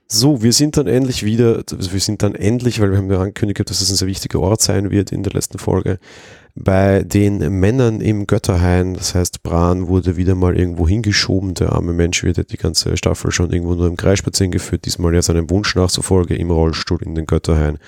So, 0.08 0.42
wir 0.42 0.52
sind 0.52 0.76
dann 0.76 0.86
endlich 0.86 1.24
wieder, 1.24 1.62
also 1.70 1.92
wir 1.92 2.00
sind 2.00 2.22
dann 2.22 2.34
endlich, 2.34 2.80
weil 2.80 2.90
wir 2.90 2.98
haben 2.98 3.10
ja 3.10 3.18
angekündigt, 3.18 3.70
dass 3.70 3.80
es 3.80 3.88
ein 3.88 3.96
sehr 3.96 4.08
wichtiger 4.08 4.40
Ort 4.40 4.60
sein 4.60 4.90
wird 4.90 5.10
in 5.10 5.22
der 5.22 5.32
letzten 5.32 5.58
Folge, 5.58 5.98
bei 6.54 7.02
den 7.02 7.60
Männern 7.60 8.00
im 8.00 8.26
Götterhain. 8.26 8.94
Das 8.94 9.14
heißt, 9.14 9.42
Bran 9.42 9.88
wurde 9.88 10.16
wieder 10.16 10.34
mal 10.34 10.56
irgendwo 10.56 10.86
hingeschoben. 10.86 11.54
Der 11.54 11.72
arme 11.72 11.92
Mensch 11.92 12.22
wird 12.22 12.52
die 12.52 12.56
ganze 12.56 12.96
Staffel 12.96 13.30
schon 13.30 13.50
irgendwo 13.50 13.74
nur 13.74 13.86
im 13.86 13.96
Kreis 13.96 14.18
spazieren 14.18 14.52
geführt. 14.52 14.84
Diesmal 14.84 15.14
ja 15.14 15.22
seinem 15.22 15.48
Wunsch 15.50 15.74
nach 15.74 15.90
zufolge 15.90 16.34
im 16.36 16.50
Rollstuhl 16.50 17.02
in 17.02 17.14
den 17.14 17.26
Götterhain. 17.26 17.78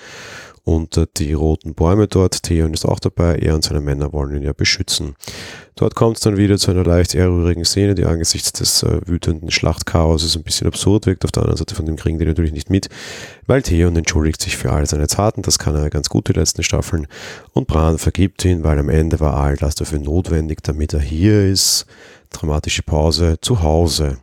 Unter 0.65 1.05
die 1.05 1.33
roten 1.33 1.75
Bäume 1.75 2.07
dort. 2.07 2.43
Theon 2.43 2.73
ist 2.73 2.85
auch 2.85 2.99
dabei, 2.99 3.37
er 3.37 3.55
und 3.55 3.63
seine 3.63 3.81
Männer 3.81 4.11
wollen 4.11 4.35
ihn 4.35 4.43
ja 4.43 4.51
beschützen. 4.51 5.15
Dort 5.75 5.93
kommt 5.93 6.17
es 6.17 6.23
dann 6.23 6.37
wieder 6.37 6.57
zu 6.57 6.71
einer 6.71 6.83
leicht 6.83 7.13
ehrrührigen 7.13 7.65
Szene, 7.65 7.95
die 7.95 8.05
angesichts 8.05 8.51
des 8.51 8.81
äh, 8.81 9.01
wütenden 9.05 9.51
Schlachtchaoses 9.51 10.35
ein 10.35 10.43
bisschen 10.43 10.67
absurd 10.67 11.05
wirkt. 11.05 11.23
Auf 11.23 11.31
der 11.31 11.43
anderen 11.43 11.57
Seite 11.57 11.75
von 11.75 11.85
dem 11.85 11.97
kriegen 11.97 12.17
die 12.17 12.25
natürlich 12.25 12.51
nicht 12.51 12.69
mit, 12.69 12.89
weil 13.45 13.61
Theon 13.61 13.95
entschuldigt 13.95 14.41
sich 14.41 14.57
für 14.57 14.71
all 14.71 14.85
seine 14.87 15.07
Taten, 15.07 15.43
das 15.43 15.59
kann 15.59 15.75
er 15.75 15.89
ganz 15.89 16.09
gut 16.09 16.27
die 16.29 16.33
letzten 16.33 16.63
Staffeln, 16.63 17.07
und 17.53 17.67
Bran 17.67 17.99
vergibt 17.99 18.43
ihn, 18.45 18.63
weil 18.63 18.79
am 18.79 18.89
Ende 18.89 19.19
war 19.19 19.35
all 19.37 19.57
das 19.57 19.75
dafür 19.75 19.99
notwendig, 19.99 20.63
damit 20.63 20.93
er 20.93 20.99
hier 20.99 21.45
ist. 21.45 21.85
Dramatische 22.31 22.83
Pause 22.83 23.37
zu 23.39 23.61
Hause 23.61 24.17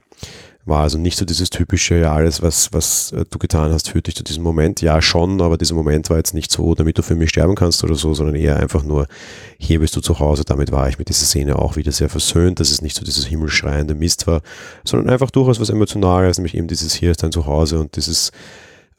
war 0.64 0.83
also 0.83 0.97
nicht 0.97 1.19
so 1.19 1.25
dieses 1.25 1.50
typische, 1.50 1.97
ja, 1.97 2.12
alles, 2.12 2.40
was, 2.40 2.73
was 2.73 3.12
äh, 3.12 3.25
du 3.28 3.38
getan 3.38 3.73
hast, 3.73 3.88
führt 3.88 4.07
dich 4.07 4.14
zu 4.14 4.23
diesem 4.23 4.45
Moment. 4.45 4.81
Ja, 4.81 5.02
schon, 5.02 5.40
aber 5.40 5.59
dieser 5.59 5.75
Moment 5.75 6.09
war 6.09 6.19
jetzt 6.19 6.35
nicht 6.35 6.52
so, 6.52 6.75
damit 6.75 6.99
du 6.99 7.02
für 7.02 7.16
mich 7.16 7.31
sterben 7.31 7.54
kannst 7.54 7.83
oder 7.83 7.95
so, 7.95 8.14
sondern 8.14 8.37
eher 8.37 8.57
einfach 8.57 8.85
nur, 8.85 9.07
hier 9.59 9.81
bist 9.81 9.97
du 9.97 10.00
zu 10.00 10.21
Hause. 10.21 10.45
Damit 10.45 10.71
war 10.71 10.88
ich 10.88 10.99
mit 10.99 11.09
dieser 11.09 11.26
Szene 11.26 11.59
auch 11.59 11.76
wieder 11.76 11.90
sehr 11.90 12.09
versöhnt, 12.09 12.61
dass 12.61 12.71
es 12.71 12.81
nicht 12.81 12.97
so 12.97 13.04
dieses 13.04 13.26
himmelschreiende 13.26 13.95
Mist 13.95 14.26
war, 14.26 14.42
sondern 14.85 15.11
einfach 15.11 15.31
durchaus 15.31 15.59
was 15.59 15.71
Emotionales, 15.71 16.38
nämlich 16.38 16.54
eben 16.54 16.69
dieses 16.69 16.95
hier 16.95 17.11
ist 17.11 17.23
dein 17.23 17.33
Zuhause 17.33 17.81
und 17.81 17.97
dieses 17.97 18.31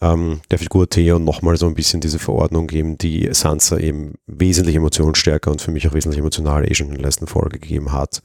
ähm, 0.02 0.42
der 0.52 0.60
Figur 0.60 0.90
Theon 0.90 1.24
nochmal 1.24 1.56
so 1.56 1.66
ein 1.66 1.76
bisschen 1.76 2.02
diese 2.02 2.20
Verordnung 2.20 2.68
geben, 2.68 2.98
die 2.98 3.30
Sansa 3.32 3.78
eben 3.78 4.16
wesentlich 4.28 4.76
emotionsstärker 4.76 5.50
und 5.50 5.62
für 5.62 5.72
mich 5.72 5.88
auch 5.88 5.94
wesentlich 5.94 6.20
emotionaler 6.20 6.70
eh 6.70 6.74
schon 6.74 6.88
in 6.88 6.96
der 6.96 7.04
letzten 7.04 7.28
Folge 7.28 7.60
gegeben 7.60 7.94
hat. 7.94 8.22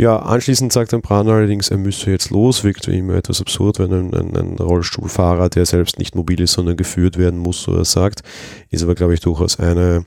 Ja, 0.00 0.16
anschließend 0.16 0.72
sagt 0.72 0.94
dann 0.94 1.02
Bran 1.02 1.28
allerdings, 1.28 1.70
er 1.70 1.76
müsse 1.76 2.10
jetzt 2.10 2.30
los. 2.30 2.64
Wirkt 2.64 2.86
für 2.86 2.92
ihn 2.92 3.10
etwas 3.10 3.42
absurd, 3.42 3.80
wenn 3.80 3.92
ein, 3.92 4.14
ein, 4.14 4.34
ein, 4.34 4.56
Rollstuhlfahrer, 4.56 5.50
der 5.50 5.66
selbst 5.66 5.98
nicht 5.98 6.14
mobil 6.14 6.40
ist, 6.40 6.52
sondern 6.52 6.78
geführt 6.78 7.18
werden 7.18 7.38
muss, 7.38 7.64
so 7.64 7.76
er 7.76 7.84
sagt. 7.84 8.22
Ist 8.70 8.82
aber, 8.82 8.94
glaube 8.94 9.12
ich, 9.12 9.20
durchaus 9.20 9.60
eine 9.60 10.06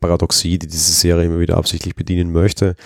Paradoxie, 0.00 0.58
die 0.58 0.68
diese 0.68 0.92
Serie 0.92 1.26
immer 1.26 1.38
wieder 1.38 1.58
absichtlich 1.58 1.94
bedienen 1.94 2.32
möchte. 2.32 2.76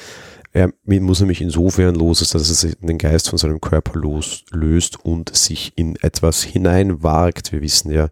Er 0.53 0.73
muss 0.87 1.21
nämlich 1.21 1.41
insofern 1.41 1.95
los, 1.95 2.19
dass 2.19 2.35
er 2.35 2.41
sich 2.41 2.75
den 2.81 2.99
Geist 2.99 3.29
von 3.29 3.39
seinem 3.39 3.61
Körper 3.61 3.97
los, 3.97 4.43
löst 4.51 4.99
und 5.05 5.37
sich 5.37 5.73
in 5.77 5.95
etwas 6.03 6.43
hineinwagt. 6.43 7.53
Wir 7.53 7.63
wissen 7.63 7.93
ja, 7.93 8.09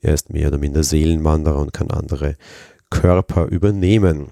er 0.00 0.14
ist 0.14 0.30
mehr 0.30 0.46
oder 0.46 0.58
minder 0.58 0.84
Seelenwanderer 0.84 1.58
und 1.58 1.72
kann 1.72 1.90
andere 1.90 2.36
Körper 2.90 3.46
übernehmen. 3.46 4.28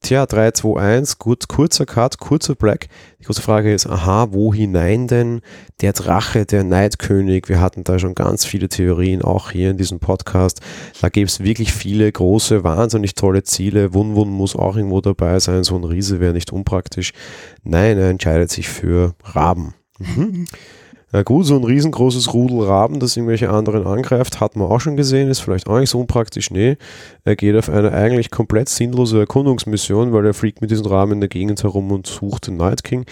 Tja, 0.00 0.26
3, 0.26 0.52
2, 0.52 0.80
1, 0.80 1.18
gut, 1.18 1.48
kurzer 1.48 1.84
Cut, 1.84 2.18
kurzer 2.18 2.54
Black. 2.54 2.88
Die 3.18 3.24
große 3.24 3.42
Frage 3.42 3.74
ist, 3.74 3.86
aha, 3.86 4.28
wo 4.30 4.54
hinein 4.54 5.08
denn? 5.08 5.40
Der 5.80 5.92
Drache, 5.92 6.46
der 6.46 6.62
Neidkönig, 6.62 7.48
wir 7.48 7.60
hatten 7.60 7.82
da 7.82 7.98
schon 7.98 8.14
ganz 8.14 8.44
viele 8.44 8.68
Theorien, 8.68 9.22
auch 9.22 9.50
hier 9.50 9.70
in 9.70 9.76
diesem 9.76 9.98
Podcast. 9.98 10.60
Da 11.00 11.08
gibt 11.08 11.30
es 11.30 11.40
wirklich 11.40 11.72
viele 11.72 12.10
große, 12.10 12.62
wahnsinnig 12.62 13.14
tolle 13.14 13.42
Ziele. 13.42 13.92
Wun 13.92 14.14
Wun 14.14 14.30
muss 14.30 14.54
auch 14.54 14.76
irgendwo 14.76 15.00
dabei 15.00 15.40
sein, 15.40 15.64
so 15.64 15.76
ein 15.76 15.84
Riese 15.84 16.20
wäre 16.20 16.32
nicht 16.32 16.52
unpraktisch. 16.52 17.12
Nein, 17.64 17.98
er 17.98 18.08
entscheidet 18.08 18.50
sich 18.50 18.68
für 18.68 19.14
Raben. 19.24 19.74
Mhm. 19.98 20.46
Ja 21.10 21.22
gut, 21.22 21.46
so 21.46 21.56
ein 21.56 21.64
riesengroßes 21.64 22.34
Rudel 22.34 22.64
Raben, 22.64 23.00
das 23.00 23.16
irgendwelche 23.16 23.48
anderen 23.48 23.86
angreift, 23.86 24.40
hat 24.40 24.56
man 24.56 24.68
auch 24.68 24.80
schon 24.80 24.98
gesehen, 24.98 25.30
ist 25.30 25.40
vielleicht 25.40 25.66
auch 25.66 25.78
nicht 25.78 25.88
so 25.88 26.00
unpraktisch. 26.00 26.50
Nee, 26.50 26.76
er 27.24 27.34
geht 27.34 27.56
auf 27.56 27.70
eine 27.70 27.92
eigentlich 27.92 28.30
komplett 28.30 28.68
sinnlose 28.68 29.18
Erkundungsmission, 29.18 30.12
weil 30.12 30.26
er 30.26 30.34
fliegt 30.34 30.60
mit 30.60 30.70
diesen 30.70 30.84
Raben 30.84 31.12
in 31.12 31.20
der 31.20 31.30
Gegend 31.30 31.62
herum 31.62 31.90
und 31.92 32.06
sucht 32.06 32.48
den 32.48 32.58
Night 32.58 32.84
King. 32.84 33.06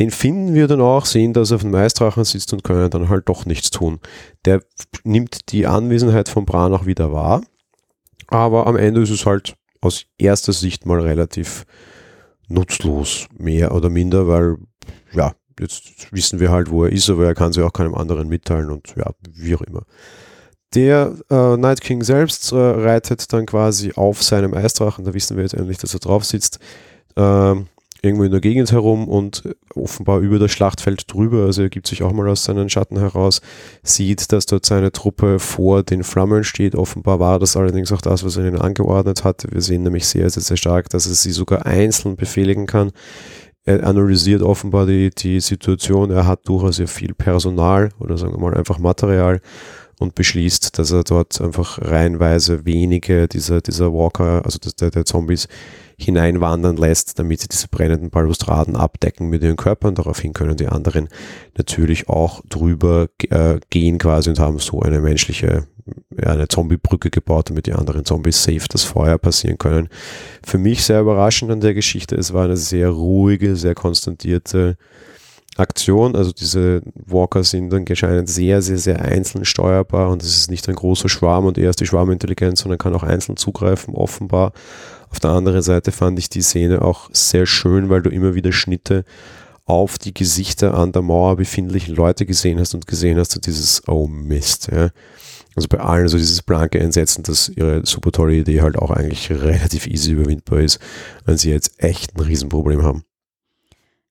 Den 0.00 0.10
finden 0.10 0.54
wir 0.54 0.66
dann 0.66 0.80
auch, 0.80 1.06
sehen, 1.06 1.32
dass 1.32 1.52
er 1.52 1.56
auf 1.56 1.62
dem 1.62 1.70
Maisdrachen 1.70 2.24
sitzt 2.24 2.52
und 2.52 2.64
können 2.64 2.90
dann 2.90 3.08
halt 3.08 3.28
doch 3.28 3.46
nichts 3.46 3.70
tun. 3.70 4.00
Der 4.44 4.60
nimmt 5.04 5.52
die 5.52 5.66
Anwesenheit 5.66 6.28
von 6.28 6.44
Bran 6.44 6.74
auch 6.74 6.86
wieder 6.86 7.12
wahr, 7.12 7.42
aber 8.26 8.66
am 8.66 8.76
Ende 8.76 9.02
ist 9.02 9.10
es 9.10 9.26
halt 9.26 9.54
aus 9.80 10.06
erster 10.18 10.52
Sicht 10.52 10.86
mal 10.86 11.00
relativ 11.00 11.66
nutzlos, 12.48 13.28
mehr 13.36 13.72
oder 13.74 13.90
minder, 13.90 14.26
weil 14.26 14.56
ja, 15.12 15.34
jetzt 15.60 16.12
wissen 16.12 16.40
wir 16.40 16.50
halt, 16.50 16.70
wo 16.70 16.84
er 16.84 16.92
ist, 16.92 17.08
aber 17.10 17.26
er 17.26 17.34
kann 17.34 17.52
sie 17.52 17.62
auch 17.62 17.72
keinem 17.72 17.94
anderen 17.94 18.28
mitteilen 18.28 18.70
und 18.70 18.94
ja, 18.96 19.10
wie 19.34 19.54
auch 19.54 19.62
immer. 19.62 19.82
Der 20.74 21.14
äh, 21.30 21.56
Night 21.56 21.80
King 21.80 22.02
selbst 22.02 22.52
äh, 22.52 22.56
reitet 22.56 23.32
dann 23.32 23.46
quasi 23.46 23.92
auf 23.94 24.22
seinem 24.22 24.52
Eisdrachen, 24.52 25.04
da 25.04 25.14
wissen 25.14 25.36
wir 25.36 25.42
jetzt 25.42 25.54
endlich, 25.54 25.78
dass 25.78 25.94
er 25.94 26.00
drauf 26.00 26.24
sitzt, 26.24 26.58
äh, 27.16 27.54
irgendwo 28.02 28.24
in 28.24 28.30
der 28.30 28.40
Gegend 28.40 28.70
herum 28.70 29.08
und 29.08 29.42
offenbar 29.74 30.20
über 30.20 30.38
das 30.38 30.52
Schlachtfeld 30.52 31.12
drüber, 31.12 31.46
also 31.46 31.62
er 31.62 31.68
gibt 31.70 31.86
sich 31.86 32.02
auch 32.02 32.12
mal 32.12 32.28
aus 32.28 32.44
seinen 32.44 32.68
Schatten 32.68 32.98
heraus, 32.98 33.40
sieht, 33.82 34.30
dass 34.30 34.46
dort 34.46 34.66
seine 34.66 34.92
Truppe 34.92 35.38
vor 35.38 35.82
den 35.82 36.04
Flammen 36.04 36.44
steht. 36.44 36.74
Offenbar 36.74 37.18
war 37.18 37.38
das 37.38 37.56
allerdings 37.56 37.90
auch 37.90 38.00
das, 38.00 38.24
was 38.24 38.36
er 38.36 38.46
ihnen 38.46 38.60
angeordnet 38.60 39.24
hatte. 39.24 39.48
Wir 39.50 39.62
sehen 39.62 39.82
nämlich 39.82 40.06
sehr, 40.06 40.30
sehr, 40.30 40.42
sehr 40.42 40.56
stark, 40.56 40.90
dass 40.90 41.06
er 41.06 41.14
sie 41.14 41.32
sogar 41.32 41.66
einzeln 41.66 42.16
befehligen 42.16 42.66
kann 42.66 42.92
er 43.68 43.84
analysiert 43.84 44.40
offenbar 44.40 44.86
die, 44.86 45.10
die 45.10 45.40
Situation. 45.40 46.10
Er 46.10 46.26
hat 46.26 46.48
durchaus 46.48 46.76
sehr 46.76 46.88
viel 46.88 47.12
Personal 47.12 47.90
oder 48.00 48.16
sagen 48.16 48.32
wir 48.32 48.40
mal 48.40 48.54
einfach 48.54 48.78
Material 48.78 49.42
und 49.98 50.14
beschließt, 50.14 50.78
dass 50.78 50.90
er 50.90 51.04
dort 51.04 51.38
einfach 51.40 51.78
reihenweise 51.82 52.64
wenige 52.64 53.28
dieser, 53.28 53.60
dieser 53.60 53.92
Walker, 53.92 54.42
also 54.44 54.58
der, 54.80 54.90
der 54.90 55.04
Zombies, 55.04 55.48
hineinwandern 55.98 56.76
lässt, 56.76 57.18
damit 57.18 57.40
sie 57.40 57.48
diese 57.48 57.68
brennenden 57.68 58.10
Balustraden 58.10 58.76
abdecken 58.76 59.28
mit 59.28 59.42
ihren 59.42 59.56
Körpern. 59.56 59.96
Daraufhin 59.96 60.32
können 60.32 60.56
die 60.56 60.68
anderen 60.68 61.08
natürlich 61.56 62.08
auch 62.08 62.40
drüber 62.48 63.08
äh, 63.30 63.58
gehen 63.70 63.98
quasi 63.98 64.30
und 64.30 64.38
haben 64.38 64.60
so 64.60 64.80
eine 64.80 65.00
menschliche, 65.00 65.66
eine 66.22 66.46
Zombiebrücke 66.46 67.10
gebaut, 67.10 67.50
damit 67.50 67.66
die 67.66 67.72
anderen 67.72 68.04
Zombies 68.04 68.42
safe 68.42 68.68
das 68.68 68.84
Feuer 68.84 69.18
passieren 69.18 69.58
können. 69.58 69.88
Für 70.46 70.58
mich 70.58 70.84
sehr 70.84 71.00
überraschend 71.00 71.50
an 71.50 71.60
der 71.60 71.74
Geschichte, 71.74 72.14
es 72.14 72.32
war 72.32 72.44
eine 72.44 72.56
sehr 72.56 72.90
ruhige, 72.90 73.56
sehr 73.56 73.74
konstantierte 73.74 74.76
Aktion. 75.58 76.14
Also 76.14 76.32
diese 76.32 76.82
Walker 76.94 77.42
sind 77.42 77.72
dann 77.72 77.84
anscheinend 77.88 78.28
sehr, 78.28 78.62
sehr, 78.62 78.78
sehr 78.78 79.02
einzeln 79.02 79.44
steuerbar 79.44 80.10
und 80.10 80.22
es 80.22 80.36
ist 80.36 80.50
nicht 80.50 80.68
ein 80.68 80.76
großer 80.76 81.08
Schwarm 81.08 81.46
und 81.46 81.58
erst 81.58 81.80
die 81.80 81.86
Schwarmintelligenz, 81.86 82.60
sondern 82.60 82.78
kann 82.78 82.94
auch 82.94 83.02
einzeln 83.02 83.36
zugreifen, 83.36 83.94
offenbar. 83.94 84.52
Auf 85.10 85.20
der 85.20 85.30
anderen 85.30 85.62
Seite 85.62 85.92
fand 85.92 86.18
ich 86.18 86.28
die 86.28 86.42
Szene 86.42 86.82
auch 86.82 87.08
sehr 87.12 87.46
schön, 87.46 87.88
weil 87.88 88.02
du 88.02 88.10
immer 88.10 88.34
wieder 88.34 88.52
Schnitte 88.52 89.04
auf 89.64 89.98
die 89.98 90.14
Gesichter 90.14 90.74
an 90.74 90.92
der 90.92 91.02
Mauer 91.02 91.36
befindlichen 91.36 91.94
Leute 91.94 92.24
gesehen 92.24 92.58
hast 92.58 92.74
und 92.74 92.86
gesehen 92.86 93.18
hast, 93.18 93.32
so 93.32 93.40
dieses 93.40 93.86
Oh 93.86 94.06
Mist, 94.06 94.68
ja. 94.72 94.90
Also 95.54 95.68
bei 95.68 95.80
allen 95.80 96.08
so 96.08 96.16
dieses 96.16 96.42
blanke 96.42 96.78
Entsetzen, 96.78 97.24
dass 97.24 97.48
ihre 97.48 97.84
super 97.84 98.12
tolle 98.12 98.34
Idee 98.34 98.62
halt 98.62 98.78
auch 98.78 98.90
eigentlich 98.90 99.30
relativ 99.30 99.86
easy 99.86 100.12
überwindbar 100.12 100.60
ist, 100.60 100.78
wenn 101.24 101.36
sie 101.36 101.50
jetzt 101.50 101.82
echt 101.82 102.16
ein 102.16 102.20
Riesenproblem 102.20 102.82
haben. 102.82 103.02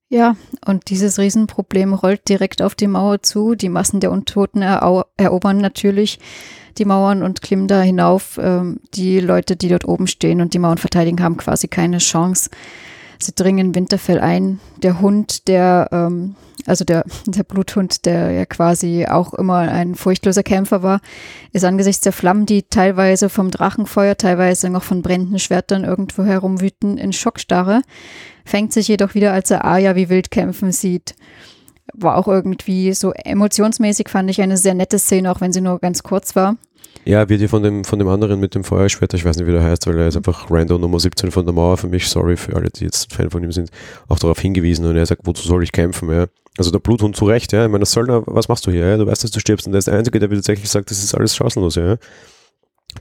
Ja, 0.09 0.35
und 0.65 0.89
dieses 0.89 1.19
Riesenproblem 1.19 1.93
rollt 1.93 2.29
direkt 2.29 2.61
auf 2.61 2.75
die 2.75 2.87
Mauer 2.87 3.23
zu. 3.23 3.55
Die 3.55 3.69
Massen 3.69 3.99
der 3.99 4.11
Untoten 4.11 4.61
erobern 4.61 5.57
natürlich 5.57 6.19
die 6.77 6.85
Mauern 6.85 7.23
und 7.23 7.41
klimmen 7.41 7.67
da 7.67 7.81
hinauf. 7.81 8.39
Ähm, 8.41 8.79
die 8.93 9.19
Leute, 9.19 9.55
die 9.55 9.69
dort 9.69 9.87
oben 9.87 10.07
stehen 10.07 10.41
und 10.41 10.53
die 10.53 10.59
Mauern 10.59 10.77
verteidigen, 10.77 11.21
haben 11.21 11.37
quasi 11.37 11.67
keine 11.67 11.97
Chance. 11.99 12.49
Sie 13.19 13.33
dringen 13.33 13.73
Winterfell 13.73 14.19
ein. 14.19 14.59
Der 14.83 15.01
Hund, 15.01 15.47
der, 15.47 15.89
ähm, 15.91 16.35
also 16.65 16.85
der, 16.85 17.03
der 17.25 17.43
Bluthund, 17.43 18.05
der 18.05 18.31
ja 18.31 18.45
quasi 18.45 19.05
auch 19.07 19.33
immer 19.33 19.57
ein 19.57 19.95
furchtloser 19.95 20.43
Kämpfer 20.43 20.83
war, 20.83 21.01
ist 21.51 21.65
angesichts 21.65 22.03
der 22.03 22.13
Flammen, 22.13 22.45
die 22.45 22.63
teilweise 22.63 23.29
vom 23.29 23.51
Drachenfeuer, 23.51 24.17
teilweise 24.17 24.69
noch 24.69 24.83
von 24.83 25.01
brennenden 25.01 25.39
Schwertern 25.39 25.83
irgendwo 25.83 26.23
herumwüten, 26.23 26.97
in 26.97 27.13
Schockstarre 27.13 27.81
fängt 28.47 28.73
sich 28.73 28.87
jedoch 28.87 29.13
wieder, 29.13 29.33
als 29.33 29.51
er 29.51 29.65
Arya 29.65 29.95
wie 29.95 30.09
wild 30.09 30.31
kämpfen 30.31 30.71
sieht. 30.71 31.15
War 31.93 32.17
auch 32.17 32.27
irgendwie 32.27 32.93
so 32.93 33.11
emotionsmäßig, 33.11 34.09
fand 34.09 34.29
ich 34.29 34.41
eine 34.41 34.57
sehr 34.57 34.73
nette 34.73 34.99
Szene, 34.99 35.31
auch 35.31 35.41
wenn 35.41 35.53
sie 35.53 35.61
nur 35.61 35.79
ganz 35.79 36.03
kurz 36.03 36.35
war. 36.35 36.55
Ja, 37.07 37.29
wird 37.29 37.39
hier 37.39 37.47
von 37.47 37.63
dem, 37.63 37.85
von 37.85 37.99
dem 37.99 38.09
anderen 38.09 38.37
mit 38.37 38.53
dem 38.53 38.65
Feuerschwert, 38.65 39.13
ich 39.13 39.23
weiß 39.23 39.37
nicht, 39.37 39.47
wie 39.47 39.53
der 39.53 39.63
heißt, 39.63 39.87
weil 39.87 39.97
er 39.97 40.09
ist 40.09 40.17
einfach 40.17 40.51
Random 40.51 40.81
Nummer 40.81 40.99
17 40.99 41.31
von 41.31 41.45
der 41.45 41.53
Mauer 41.53 41.77
für 41.77 41.87
mich, 41.87 42.09
sorry 42.09 42.35
für 42.35 42.53
alle, 42.53 42.69
die 42.69 42.83
jetzt 42.83 43.13
Fan 43.13 43.29
von 43.29 43.41
ihm 43.41 43.53
sind, 43.53 43.69
auch 44.09 44.19
darauf 44.19 44.37
hingewiesen 44.41 44.85
und 44.85 44.97
er 44.97 45.05
sagt, 45.05 45.21
wozu 45.23 45.47
soll 45.47 45.63
ich 45.63 45.71
kämpfen, 45.71 46.11
ja. 46.11 46.25
Also 46.57 46.69
der 46.69 46.79
Bluthund 46.79 47.15
zu 47.15 47.23
Recht, 47.23 47.53
ja. 47.53 47.63
Ich 47.63 47.71
meine, 47.71 47.83
das 47.83 47.93
Söldner, 47.93 48.23
was 48.25 48.49
machst 48.49 48.67
du 48.67 48.71
hier, 48.71 48.85
ja? 48.85 48.97
Du 48.97 49.07
weißt, 49.07 49.23
dass 49.23 49.31
du 49.31 49.39
stirbst 49.39 49.65
und 49.67 49.71
der 49.71 49.79
ist 49.79 49.87
der 49.87 49.93
Einzige, 49.93 50.19
der 50.19 50.29
tatsächlich 50.29 50.69
sagt, 50.69 50.91
das 50.91 51.01
ist 51.01 51.15
alles 51.15 51.33
chancenlos, 51.33 51.75
ja. 51.75 51.95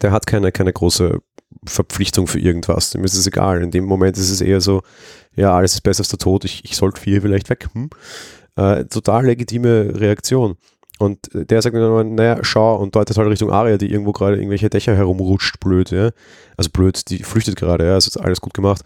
Der 0.03 0.13
hat 0.13 0.25
keine, 0.29 0.53
keine 0.53 0.73
große 0.73 1.19
Verpflichtung 1.65 2.29
für 2.29 2.39
irgendwas. 2.39 2.91
Dem 2.91 3.03
ist 3.03 3.15
es 3.15 3.27
egal. 3.27 3.61
In 3.61 3.73
dem 3.73 3.87
Moment 3.87 4.17
ist 4.19 4.31
es 4.31 4.41
eher 4.41 4.61
so, 4.61 4.83
ja, 5.35 5.53
alles 5.53 5.75
ist 5.75 5.81
besser 5.81 6.03
als 6.03 6.11
der 6.11 6.21
Tod, 6.21 6.45
ich, 6.45 6.65
ich 6.65 6.77
sollte 6.77 7.01
hier 7.03 7.23
vielleicht 7.23 7.51
weg. 7.51 7.67
Hm? 7.73 7.91
Äh, 8.55 8.85
total 8.85 9.27
legitime 9.27 9.99
Reaktion. 9.99 10.57
Und 10.99 11.29
der 11.33 11.61
sagt 11.61 11.75
mir 11.75 11.81
dann, 11.81 12.15
naja, 12.15 12.39
schau, 12.43 12.77
und 12.77 12.95
deutet 12.95 13.17
halt 13.17 13.29
Richtung 13.29 13.51
Aria, 13.51 13.77
die 13.77 13.91
irgendwo 13.91 14.13
gerade 14.13 14.37
irgendwelche 14.37 14.71
Dächer 14.71 14.97
herumrutscht, 14.97 15.61
blöd, 15.61 15.91
ja. 15.91 16.11
Also 16.57 16.71
blöd, 16.71 17.11
die 17.11 17.23
flüchtet 17.23 17.57
gerade, 17.57 17.87
ja, 17.87 17.95
also 17.95 18.09
ist 18.09 18.17
alles 18.17 18.41
gut 18.41 18.55
gemacht. 18.55 18.83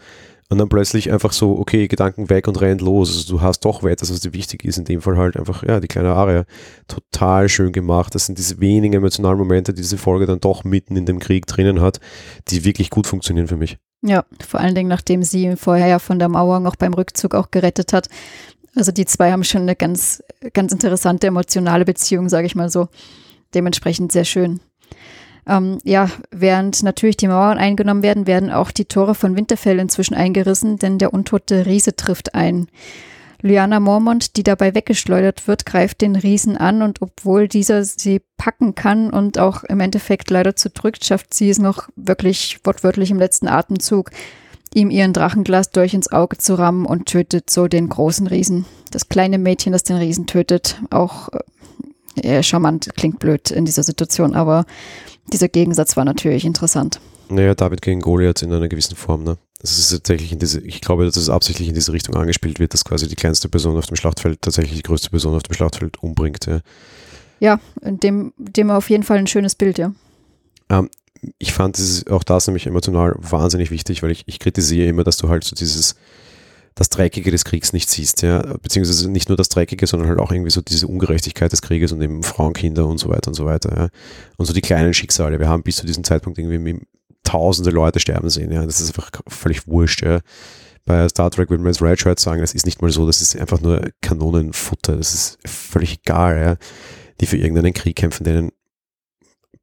Und 0.51 0.57
dann 0.57 0.67
plötzlich 0.67 1.13
einfach 1.13 1.31
so, 1.31 1.57
okay, 1.57 1.87
Gedanken 1.87 2.29
weg 2.29 2.45
und 2.49 2.59
rennt 2.59 2.81
los. 2.81 3.09
Also 3.09 3.37
du 3.37 3.41
hast 3.41 3.61
doch 3.61 3.85
etwas, 3.85 4.11
was 4.11 4.19
dir 4.19 4.33
wichtig 4.33 4.65
ist. 4.65 4.77
In 4.77 4.83
dem 4.83 4.99
Fall 4.99 5.15
halt 5.15 5.37
einfach, 5.37 5.63
ja, 5.63 5.79
die 5.79 5.87
kleine 5.87 6.09
Aria. 6.09 6.43
Total 6.89 7.47
schön 7.47 7.71
gemacht. 7.71 8.13
Das 8.13 8.25
sind 8.25 8.37
diese 8.37 8.59
wenigen 8.59 8.95
emotionalen 8.95 9.37
Momente, 9.37 9.73
die 9.73 9.81
diese 9.81 9.97
Folge 9.97 10.25
dann 10.25 10.41
doch 10.41 10.65
mitten 10.65 10.97
in 10.97 11.05
dem 11.05 11.19
Krieg 11.19 11.45
drinnen 11.45 11.79
hat, 11.79 12.01
die 12.49 12.65
wirklich 12.65 12.89
gut 12.89 13.07
funktionieren 13.07 13.47
für 13.47 13.55
mich. 13.55 13.77
Ja, 14.03 14.25
vor 14.45 14.59
allen 14.59 14.75
Dingen, 14.75 14.89
nachdem 14.89 15.23
sie 15.23 15.43
ihn 15.43 15.55
vorher 15.55 15.87
ja 15.87 15.99
von 15.99 16.19
der 16.19 16.27
Mauer 16.27 16.59
noch 16.59 16.75
beim 16.75 16.93
Rückzug 16.93 17.33
auch 17.33 17.49
gerettet 17.51 17.93
hat. 17.93 18.09
Also 18.75 18.91
die 18.91 19.05
zwei 19.05 19.31
haben 19.31 19.43
schon 19.43 19.63
eine 19.63 19.75
ganz, 19.75 20.23
ganz 20.53 20.71
interessante 20.71 21.27
emotionale 21.27 21.85
Beziehung, 21.85 22.29
sage 22.29 22.47
ich 22.47 22.55
mal 22.55 22.69
so. 22.69 22.87
Dementsprechend 23.53 24.11
sehr 24.11 24.25
schön. 24.25 24.61
Ähm, 25.47 25.79
ja, 25.83 26.09
während 26.31 26.83
natürlich 26.83 27.17
die 27.17 27.27
Mauern 27.27 27.57
eingenommen 27.57 28.03
werden, 28.03 28.27
werden 28.27 28.51
auch 28.51 28.71
die 28.71 28.85
Tore 28.85 29.15
von 29.15 29.35
Winterfell 29.35 29.79
inzwischen 29.79 30.13
eingerissen, 30.13 30.77
denn 30.77 30.99
der 30.99 31.13
untote 31.13 31.65
Riese 31.65 31.95
trifft 31.95 32.35
ein. 32.35 32.67
Lyanna 33.41 33.79
Mormont, 33.79 34.37
die 34.37 34.43
dabei 34.43 34.75
weggeschleudert 34.75 35.47
wird, 35.47 35.65
greift 35.65 36.01
den 36.01 36.15
Riesen 36.15 36.57
an 36.57 36.83
und 36.83 37.01
obwohl 37.01 37.47
dieser 37.47 37.83
sie 37.83 38.21
packen 38.37 38.75
kann 38.75 39.09
und 39.09 39.39
auch 39.39 39.63
im 39.63 39.79
Endeffekt 39.79 40.29
leider 40.29 40.55
zu 40.55 40.69
drückt, 40.69 41.03
schafft 41.03 41.33
sie 41.33 41.49
es 41.49 41.57
noch 41.57 41.89
wirklich 41.95 42.59
wortwörtlich 42.63 43.09
im 43.09 43.17
letzten 43.17 43.47
Atemzug, 43.47 44.11
ihm 44.73 44.89
ihren 44.89 45.13
Drachenglas 45.13 45.71
durch 45.71 45.93
ins 45.93 46.11
Auge 46.11 46.37
zu 46.37 46.55
rammen 46.55 46.85
und 46.85 47.05
tötet 47.05 47.49
so 47.49 47.67
den 47.67 47.89
großen 47.89 48.27
Riesen. 48.27 48.65
Das 48.91 49.09
kleine 49.09 49.37
Mädchen, 49.37 49.73
das 49.73 49.83
den 49.83 49.97
Riesen 49.97 50.27
tötet, 50.27 50.81
auch 50.89 51.29
äh, 52.15 52.43
charmant, 52.43 52.89
klingt 52.95 53.19
blöd 53.19 53.51
in 53.51 53.65
dieser 53.65 53.83
Situation, 53.83 54.35
aber 54.35 54.65
dieser 55.31 55.49
Gegensatz 55.49 55.97
war 55.97 56.05
natürlich 56.05 56.45
interessant. 56.45 56.99
Naja, 57.29 57.55
David 57.55 57.81
gegen 57.81 58.01
Goliath 58.01 58.41
in 58.41 58.51
einer 58.51 58.67
gewissen 58.67 58.95
Form, 58.95 59.23
ne? 59.23 59.37
Das 59.61 59.77
ist 59.77 59.91
tatsächlich 59.91 60.33
in 60.33 60.39
diese, 60.39 60.59
ich 60.59 60.81
glaube, 60.81 61.05
dass 61.05 61.15
es 61.15 61.29
absichtlich 61.29 61.69
in 61.69 61.75
diese 61.75 61.93
Richtung 61.93 62.15
angespielt 62.15 62.59
wird, 62.59 62.73
dass 62.73 62.83
quasi 62.83 63.07
die 63.07 63.15
kleinste 63.15 63.47
Person 63.47 63.77
auf 63.77 63.85
dem 63.85 63.95
Schlachtfeld 63.95 64.41
tatsächlich 64.41 64.75
die 64.75 64.83
größte 64.83 65.11
Person 65.11 65.35
auf 65.35 65.43
dem 65.43 65.53
Schlachtfeld 65.53 66.01
umbringt, 66.01 66.45
ja. 66.47 66.59
Ja, 67.39 67.59
dem, 67.81 68.33
dem 68.37 68.69
auf 68.69 68.89
jeden 68.89 69.03
Fall 69.03 69.17
ein 69.17 69.27
schönes 69.27 69.55
Bild, 69.55 69.77
ja. 69.77 69.93
Ähm, 70.69 70.89
ich 71.37 71.53
fand 71.53 71.77
dieses, 71.77 72.07
auch 72.07 72.23
das 72.23 72.47
nämlich 72.47 72.67
emotional 72.67 73.13
wahnsinnig 73.17 73.71
wichtig, 73.71 74.01
weil 74.03 74.11
ich, 74.11 74.23
ich 74.25 74.39
kritisiere 74.39 74.87
immer, 74.87 75.03
dass 75.03 75.17
du 75.17 75.29
halt 75.29 75.43
so 75.43 75.55
dieses, 75.55 75.95
das 76.75 76.89
Dreckige 76.89 77.31
des 77.31 77.45
Kriegs 77.45 77.73
nicht 77.73 77.89
siehst, 77.89 78.21
ja, 78.21 78.41
beziehungsweise 78.61 79.09
nicht 79.09 79.29
nur 79.29 79.37
das 79.37 79.49
Dreckige, 79.49 79.85
sondern 79.87 80.09
halt 80.09 80.19
auch 80.19 80.31
irgendwie 80.31 80.51
so 80.51 80.61
diese 80.61 80.87
Ungerechtigkeit 80.87 81.51
des 81.51 81.61
Krieges 81.61 81.91
und 81.91 82.01
eben 82.01 82.23
Frauen, 82.23 82.53
Kinder 82.53 82.87
und 82.87 82.97
so 82.97 83.09
weiter 83.09 83.27
und 83.27 83.35
so 83.35 83.45
weiter, 83.45 83.75
ja. 83.75 83.89
Und 84.37 84.45
so 84.45 84.53
die 84.53 84.61
kleinen 84.61 84.93
Schicksale. 84.93 85.39
Wir 85.39 85.49
haben 85.49 85.63
bis 85.63 85.77
zu 85.77 85.85
diesem 85.85 86.03
Zeitpunkt 86.03 86.39
irgendwie 86.39 86.79
tausende 87.23 87.71
Leute 87.71 87.99
sterben 87.99 88.29
sehen, 88.29 88.51
ja. 88.51 88.65
Das 88.65 88.79
ist 88.79 88.87
einfach 88.87 89.11
völlig 89.27 89.67
wurscht, 89.67 90.01
ja. 90.01 90.21
Bei 90.85 91.07
Star 91.09 91.29
Trek 91.29 91.49
würde 91.49 91.61
man 91.61 91.71
jetzt 91.71 91.81
Red 91.81 91.99
Shirt 91.99 92.19
sagen, 92.19 92.41
das 92.41 92.55
ist 92.55 92.65
nicht 92.65 92.81
mal 92.81 92.89
so, 92.89 93.05
das 93.05 93.21
ist 93.21 93.35
einfach 93.37 93.61
nur 93.61 93.81
Kanonenfutter, 94.01 94.97
das 94.97 95.13
ist 95.13 95.39
völlig 95.45 95.99
egal, 96.03 96.39
ja. 96.39 96.57
Die 97.19 97.25
für 97.27 97.37
irgendeinen 97.37 97.73
Krieg 97.73 97.97
kämpfen, 97.97 98.23
denen 98.23 98.51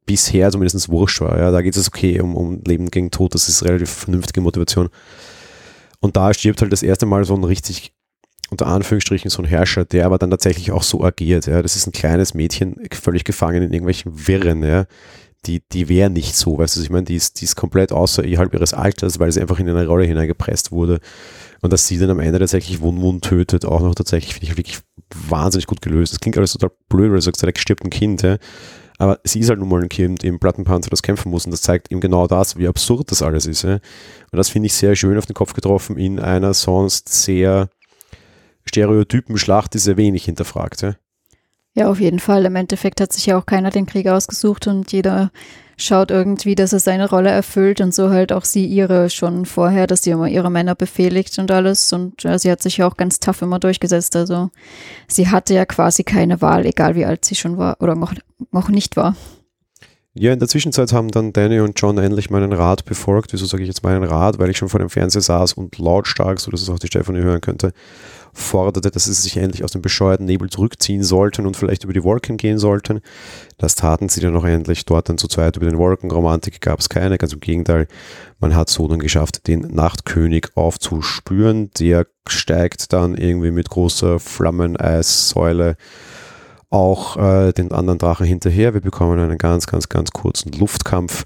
bisher 0.08 0.50
zumindest 0.50 0.88
wurscht 0.88 1.20
war, 1.20 1.38
ja. 1.38 1.52
Da 1.52 1.62
geht 1.62 1.76
es 1.76 1.86
okay 1.86 2.20
um, 2.20 2.34
um 2.34 2.62
Leben 2.66 2.90
gegen 2.90 3.12
Tod, 3.12 3.34
das 3.34 3.48
ist 3.48 3.64
relativ 3.64 3.90
vernünftige 3.90 4.40
Motivation. 4.40 4.88
Und 6.00 6.16
da 6.16 6.32
stirbt 6.32 6.62
halt 6.62 6.72
das 6.72 6.82
erste 6.82 7.06
Mal 7.06 7.24
so 7.24 7.34
ein 7.34 7.44
richtig, 7.44 7.92
unter 8.50 8.66
Anführungsstrichen, 8.66 9.30
so 9.30 9.42
ein 9.42 9.48
Herrscher, 9.48 9.84
der 9.84 10.06
aber 10.06 10.18
dann 10.18 10.30
tatsächlich 10.30 10.72
auch 10.72 10.82
so 10.82 11.04
agiert. 11.04 11.46
Ja. 11.46 11.60
Das 11.62 11.76
ist 11.76 11.86
ein 11.86 11.92
kleines 11.92 12.34
Mädchen, 12.34 12.76
völlig 12.92 13.24
gefangen 13.24 13.62
in 13.62 13.72
irgendwelchen 13.72 14.26
Wirren. 14.26 14.62
Ja. 14.62 14.86
Die, 15.46 15.62
die 15.72 15.88
wäre 15.88 16.10
nicht 16.10 16.34
so, 16.34 16.58
weißt 16.58 16.76
du, 16.76 16.82
ich 16.82 16.90
meine, 16.90 17.04
die 17.04 17.16
ist, 17.16 17.40
die 17.40 17.44
ist 17.44 17.56
komplett 17.56 17.92
außer 17.92 18.24
ihres 18.24 18.74
Alters, 18.74 19.18
weil 19.18 19.30
sie 19.30 19.40
einfach 19.40 19.58
in 19.60 19.68
eine 19.68 19.86
Rolle 19.86 20.04
hineingepresst 20.04 20.72
wurde. 20.72 21.00
Und 21.60 21.72
dass 21.72 21.86
sie 21.86 21.98
dann 21.98 22.10
am 22.10 22.20
Ende 22.20 22.38
tatsächlich 22.38 22.80
Wun 22.80 23.20
tötet, 23.20 23.64
auch 23.64 23.80
noch 23.80 23.94
tatsächlich, 23.94 24.34
finde 24.34 24.46
ich 24.46 24.56
wirklich 24.56 24.78
wahnsinnig 25.28 25.66
gut 25.66 25.82
gelöst. 25.82 26.12
Das 26.12 26.20
klingt 26.20 26.38
alles 26.38 26.52
total 26.52 26.70
blöd, 26.88 27.10
weil 27.10 27.16
du 27.16 27.22
sagst, 27.22 27.42
da 27.42 27.48
stirbt 27.56 27.84
ein 27.84 27.90
Kind, 27.90 28.22
ja. 28.22 28.38
Aber 28.98 29.20
sie 29.24 29.38
ist 29.40 29.48
halt 29.48 29.60
nun 29.60 29.68
mal 29.68 29.80
ein 29.80 29.88
Kind 29.88 30.24
im 30.24 30.40
Plattenpanzer, 30.40 30.90
das 30.90 31.02
kämpfen 31.02 31.30
muss. 31.30 31.44
Und 31.44 31.52
das 31.52 31.62
zeigt 31.62 31.90
ihm 31.90 32.00
genau 32.00 32.26
das, 32.26 32.56
wie 32.56 32.66
absurd 32.66 33.10
das 33.10 33.22
alles 33.22 33.46
ist. 33.46 33.62
Ja? 33.62 33.74
Und 33.74 34.36
das 34.36 34.48
finde 34.48 34.66
ich 34.66 34.74
sehr 34.74 34.96
schön 34.96 35.16
auf 35.16 35.26
den 35.26 35.34
Kopf 35.34 35.54
getroffen 35.54 35.96
in 35.96 36.18
einer 36.18 36.52
sonst 36.52 37.08
sehr 37.08 37.68
stereotypen 38.64 39.38
Schlacht, 39.38 39.74
die 39.74 39.78
sehr 39.78 39.96
wenig 39.96 40.24
hinterfragt. 40.24 40.82
Ja? 40.82 40.96
ja, 41.74 41.88
auf 41.88 42.00
jeden 42.00 42.18
Fall. 42.18 42.44
Im 42.44 42.56
Endeffekt 42.56 43.00
hat 43.00 43.12
sich 43.12 43.26
ja 43.26 43.38
auch 43.38 43.46
keiner 43.46 43.70
den 43.70 43.86
Krieg 43.86 44.08
ausgesucht 44.08 44.66
und 44.66 44.92
jeder 44.92 45.30
schaut 45.78 46.10
irgendwie, 46.10 46.54
dass 46.54 46.72
er 46.72 46.80
seine 46.80 47.08
Rolle 47.08 47.30
erfüllt 47.30 47.80
und 47.80 47.94
so 47.94 48.10
halt 48.10 48.32
auch 48.32 48.44
sie 48.44 48.66
ihre 48.66 49.08
schon 49.10 49.46
vorher, 49.46 49.86
dass 49.86 50.02
sie 50.02 50.10
immer 50.10 50.28
ihre 50.28 50.50
Männer 50.50 50.74
befehligt 50.74 51.38
und 51.38 51.50
alles. 51.50 51.92
Und 51.92 52.22
ja, 52.24 52.38
sie 52.38 52.50
hat 52.50 52.60
sich 52.60 52.78
ja 52.78 52.88
auch 52.88 52.96
ganz 52.96 53.20
tough 53.20 53.42
immer 53.42 53.58
durchgesetzt. 53.58 54.16
Also 54.16 54.50
sie 55.06 55.28
hatte 55.28 55.54
ja 55.54 55.64
quasi 55.64 56.02
keine 56.02 56.42
Wahl, 56.42 56.66
egal 56.66 56.96
wie 56.96 57.04
alt 57.04 57.24
sie 57.24 57.36
schon 57.36 57.56
war 57.56 57.76
oder 57.80 57.94
noch, 57.94 58.12
noch 58.50 58.68
nicht 58.68 58.96
war. 58.96 59.14
Ja, 60.20 60.32
in 60.32 60.40
der 60.40 60.48
Zwischenzeit 60.48 60.92
haben 60.92 61.12
dann 61.12 61.32
Danny 61.32 61.60
und 61.60 61.80
John 61.80 61.96
endlich 61.96 62.28
meinen 62.28 62.52
Rat 62.52 62.84
befolgt. 62.84 63.32
Wieso 63.32 63.46
sage 63.46 63.62
ich 63.62 63.68
jetzt 63.68 63.84
meinen 63.84 64.02
Rat? 64.02 64.40
Weil 64.40 64.50
ich 64.50 64.58
schon 64.58 64.68
vor 64.68 64.80
dem 64.80 64.90
Fernseher 64.90 65.22
saß 65.22 65.52
und 65.52 65.78
lautstark, 65.78 66.40
so 66.40 66.50
dass 66.50 66.60
es 66.60 66.68
auch 66.68 66.80
die 66.80 66.88
Stefanie 66.88 67.20
hören 67.20 67.40
könnte, 67.40 67.72
forderte, 68.32 68.90
dass 68.90 69.04
sie 69.04 69.12
sich 69.12 69.36
endlich 69.36 69.62
aus 69.62 69.70
dem 69.70 69.80
bescheuerten 69.80 70.26
Nebel 70.26 70.50
zurückziehen 70.50 71.04
sollten 71.04 71.46
und 71.46 71.56
vielleicht 71.56 71.84
über 71.84 71.92
die 71.92 72.02
Wolken 72.02 72.36
gehen 72.36 72.58
sollten. 72.58 73.00
Das 73.58 73.76
taten 73.76 74.08
sie 74.08 74.20
dann 74.20 74.32
noch 74.32 74.44
endlich. 74.44 74.84
Dort 74.86 75.08
dann 75.08 75.18
zu 75.18 75.28
zweit 75.28 75.56
über 75.56 75.66
den 75.66 75.78
Wolken. 75.78 76.10
Romantik 76.10 76.60
gab 76.60 76.80
es 76.80 76.88
keine, 76.88 77.16
ganz 77.16 77.32
im 77.32 77.38
Gegenteil. 77.38 77.86
Man 78.40 78.56
hat 78.56 78.70
so 78.70 78.88
dann 78.88 78.98
geschafft, 78.98 79.46
den 79.46 79.60
Nachtkönig 79.60 80.48
aufzuspüren. 80.56 81.70
Der 81.78 82.08
steigt 82.26 82.92
dann 82.92 83.14
irgendwie 83.14 83.52
mit 83.52 83.70
großer 83.70 84.18
Flammeneissäule 84.18 85.76
auch 86.70 87.16
äh, 87.16 87.52
den 87.52 87.72
anderen 87.72 87.98
Drachen 87.98 88.26
hinterher. 88.26 88.74
Wir 88.74 88.80
bekommen 88.80 89.18
einen 89.18 89.38
ganz, 89.38 89.66
ganz, 89.66 89.88
ganz 89.88 90.10
kurzen 90.10 90.52
Luftkampf 90.52 91.24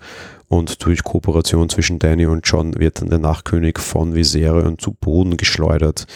und 0.49 0.85
durch 0.85 1.03
Kooperation 1.03 1.71
zwischen 1.71 1.99
Danny 1.99 2.27
und 2.27 2.47
John 2.47 2.79
wird 2.79 3.01
dann 3.01 3.09
der 3.09 3.19
Nachkönig 3.19 3.79
von 3.79 4.15
Viserion 4.15 4.79
zu 4.79 4.93
Boden 4.93 5.39
geschleudert. 5.39 6.07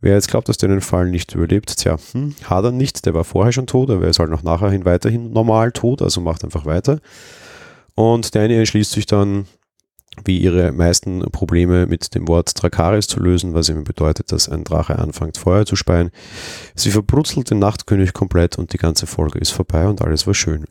Wer 0.00 0.14
jetzt 0.14 0.28
glaubt, 0.28 0.48
dass 0.48 0.58
der 0.58 0.68
den 0.68 0.80
Fall 0.80 1.10
nicht 1.10 1.34
überlebt, 1.34 1.76
tja, 1.76 1.96
hm, 2.12 2.36
hat 2.44 2.64
er 2.64 2.70
nicht, 2.70 3.04
der 3.04 3.14
war 3.14 3.24
vorher 3.24 3.52
schon 3.52 3.66
tot, 3.66 3.90
aber 3.90 4.04
er 4.04 4.10
ist 4.10 4.20
halt 4.20 4.30
noch 4.30 4.44
nachher 4.44 4.70
hin 4.70 4.84
weiterhin 4.84 5.32
normal 5.32 5.72
tot, 5.72 6.02
also 6.02 6.20
macht 6.20 6.44
einfach 6.44 6.66
weiter. 6.66 7.00
Und 7.96 8.34
Danny 8.34 8.54
entschließt 8.54 8.92
sich 8.92 9.06
dann, 9.06 9.46
wie 10.24 10.38
ihre 10.38 10.72
meisten 10.72 11.20
Probleme 11.32 11.86
mit 11.86 12.14
dem 12.14 12.28
Wort 12.28 12.50
Drakaris 12.60 13.06
zu 13.06 13.20
lösen, 13.20 13.54
was 13.54 13.68
eben 13.68 13.84
bedeutet, 13.84 14.32
dass 14.32 14.48
ein 14.48 14.64
Drache 14.64 14.98
anfängt 14.98 15.36
Feuer 15.36 15.66
zu 15.66 15.76
speien. 15.76 16.10
Sie 16.74 16.90
verbrutzelt 16.90 17.50
den 17.50 17.58
Nachtkönig 17.58 18.12
komplett 18.12 18.58
und 18.58 18.72
die 18.72 18.78
ganze 18.78 19.06
Folge 19.06 19.38
ist 19.38 19.50
vorbei 19.50 19.86
und 19.86 20.02
alles 20.02 20.26
war 20.26 20.34
schön. 20.34 20.64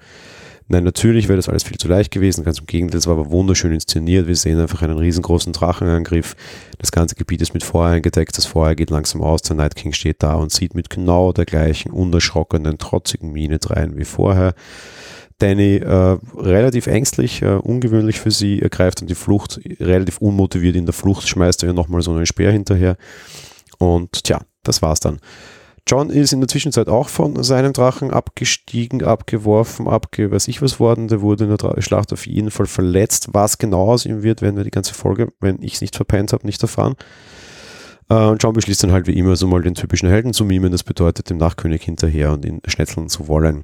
Nein, 0.71 0.83
natürlich 0.83 1.27
wäre 1.27 1.37
das 1.37 1.49
alles 1.49 1.63
viel 1.63 1.79
zu 1.79 1.87
leicht 1.87 2.11
gewesen, 2.11 2.43
ganz 2.43 2.59
im 2.59 2.67
Gegenteil, 2.67 2.99
es 2.99 3.07
war 3.07 3.17
aber 3.17 3.31
wunderschön 3.31 3.71
inszeniert. 3.71 4.27
Wir 4.27 4.35
sehen 4.35 4.59
einfach 4.59 4.83
einen 4.83 4.99
riesengroßen 4.99 5.51
Drachenangriff. 5.51 6.35
Das 6.77 6.91
ganze 6.91 7.15
Gebiet 7.15 7.41
ist 7.41 7.55
mit 7.55 7.63
Feuer 7.63 7.89
eingedeckt, 7.89 8.37
das 8.37 8.45
Feuer 8.45 8.75
geht 8.75 8.91
langsam 8.91 9.23
aus, 9.23 9.41
der 9.41 9.55
Night 9.55 9.75
King 9.75 9.93
steht 9.93 10.21
da 10.21 10.35
und 10.35 10.51
sieht 10.51 10.75
mit 10.75 10.91
genau 10.91 11.33
der 11.33 11.45
gleichen 11.45 11.91
unerschrockenen, 11.91 12.77
trotzigen 12.77 13.31
Miene 13.31 13.57
drein 13.57 13.97
wie 13.97 14.05
vorher. 14.05 14.53
Danny 15.39 15.77
äh, 15.77 16.17
relativ 16.37 16.87
ängstlich, 16.87 17.41
äh, 17.41 17.55
ungewöhnlich 17.55 18.19
für 18.19 18.31
sie, 18.31 18.61
ergreift 18.61 19.01
dann 19.01 19.07
die 19.07 19.15
Flucht, 19.15 19.59
relativ 19.79 20.19
unmotiviert 20.19 20.75
in 20.75 20.85
der 20.85 20.93
Flucht, 20.93 21.27
schmeißt 21.27 21.63
er 21.63 21.69
ihr 21.69 21.73
nochmal 21.73 22.01
so 22.01 22.11
einen 22.11 22.25
Speer 22.25 22.51
hinterher. 22.51 22.97
Und 23.77 24.23
tja, 24.25 24.41
das 24.63 24.81
war's 24.81 24.99
dann. 24.99 25.19
John 25.87 26.09
ist 26.09 26.33
in 26.33 26.41
der 26.41 26.49
Zwischenzeit 26.49 26.87
auch 26.87 27.09
von 27.09 27.41
seinem 27.41 27.73
Drachen 27.73 28.11
abgestiegen, 28.11 29.03
abgeworfen, 29.03 29.87
abge, 29.87 30.29
weiß 30.29 30.47
ich 30.49 30.61
was 30.61 30.79
worden. 30.79 31.07
Der 31.07 31.21
wurde 31.21 31.45
in 31.45 31.55
der 31.55 31.81
Schlacht 31.81 32.13
auf 32.13 32.27
jeden 32.27 32.51
Fall 32.51 32.67
verletzt. 32.67 33.29
Was 33.31 33.57
genau 33.57 33.89
aus 33.89 34.05
ihm 34.05 34.21
wird, 34.21 34.43
werden 34.43 34.57
wir 34.57 34.65
die 34.65 34.69
ganze 34.69 34.93
Folge, 34.93 35.29
wenn 35.39 35.63
ich 35.63 35.75
es 35.75 35.81
nicht 35.81 35.95
verpennt 35.95 36.33
habe, 36.33 36.45
nicht 36.45 36.61
erfahren. 36.61 36.95
Äh, 38.09 38.25
und 38.25 38.43
John 38.43 38.53
beschließt 38.53 38.83
dann 38.83 38.91
halt 38.91 39.07
wie 39.07 39.17
immer 39.17 39.35
so 39.35 39.47
mal 39.47 39.63
den 39.63 39.73
typischen 39.73 40.09
Helden 40.09 40.33
zu 40.33 40.45
mimen. 40.45 40.71
Das 40.71 40.83
bedeutet 40.83 41.29
dem 41.29 41.37
Nachkönig 41.37 41.81
hinterher 41.81 42.33
und 42.33 42.45
ihn 42.45 42.61
schnetzeln 42.67 43.09
zu 43.09 43.27
wollen 43.27 43.63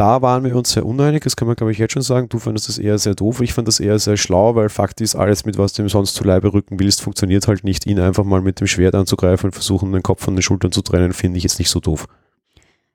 da 0.00 0.22
waren 0.22 0.44
wir 0.44 0.56
uns 0.56 0.70
sehr 0.70 0.86
uneinig, 0.86 1.24
das 1.24 1.36
kann 1.36 1.46
man 1.46 1.56
glaube 1.56 1.72
ich 1.72 1.78
jetzt 1.78 1.92
schon 1.92 2.00
sagen. 2.00 2.30
Du 2.30 2.38
fandest 2.38 2.70
das 2.70 2.78
eher 2.78 2.96
sehr 2.96 3.14
doof, 3.14 3.42
ich 3.42 3.52
fand 3.52 3.68
das 3.68 3.80
eher 3.80 3.98
sehr 3.98 4.16
schlau, 4.16 4.54
weil 4.54 4.70
Fakt 4.70 5.02
ist, 5.02 5.14
alles 5.14 5.44
mit 5.44 5.58
was 5.58 5.74
du 5.74 5.82
ihm 5.82 5.90
sonst 5.90 6.14
zu 6.14 6.24
Leibe 6.24 6.54
rücken 6.54 6.80
willst, 6.80 7.02
funktioniert 7.02 7.46
halt 7.46 7.64
nicht. 7.64 7.84
Ihn 7.84 8.00
einfach 8.00 8.24
mal 8.24 8.40
mit 8.40 8.60
dem 8.60 8.66
Schwert 8.66 8.94
anzugreifen 8.94 9.48
und 9.48 9.52
versuchen, 9.52 9.92
den 9.92 10.02
Kopf 10.02 10.24
von 10.24 10.34
den 10.34 10.40
Schultern 10.40 10.72
zu 10.72 10.80
trennen, 10.80 11.12
finde 11.12 11.36
ich 11.36 11.42
jetzt 11.42 11.58
nicht 11.58 11.68
so 11.68 11.80
doof. 11.80 12.06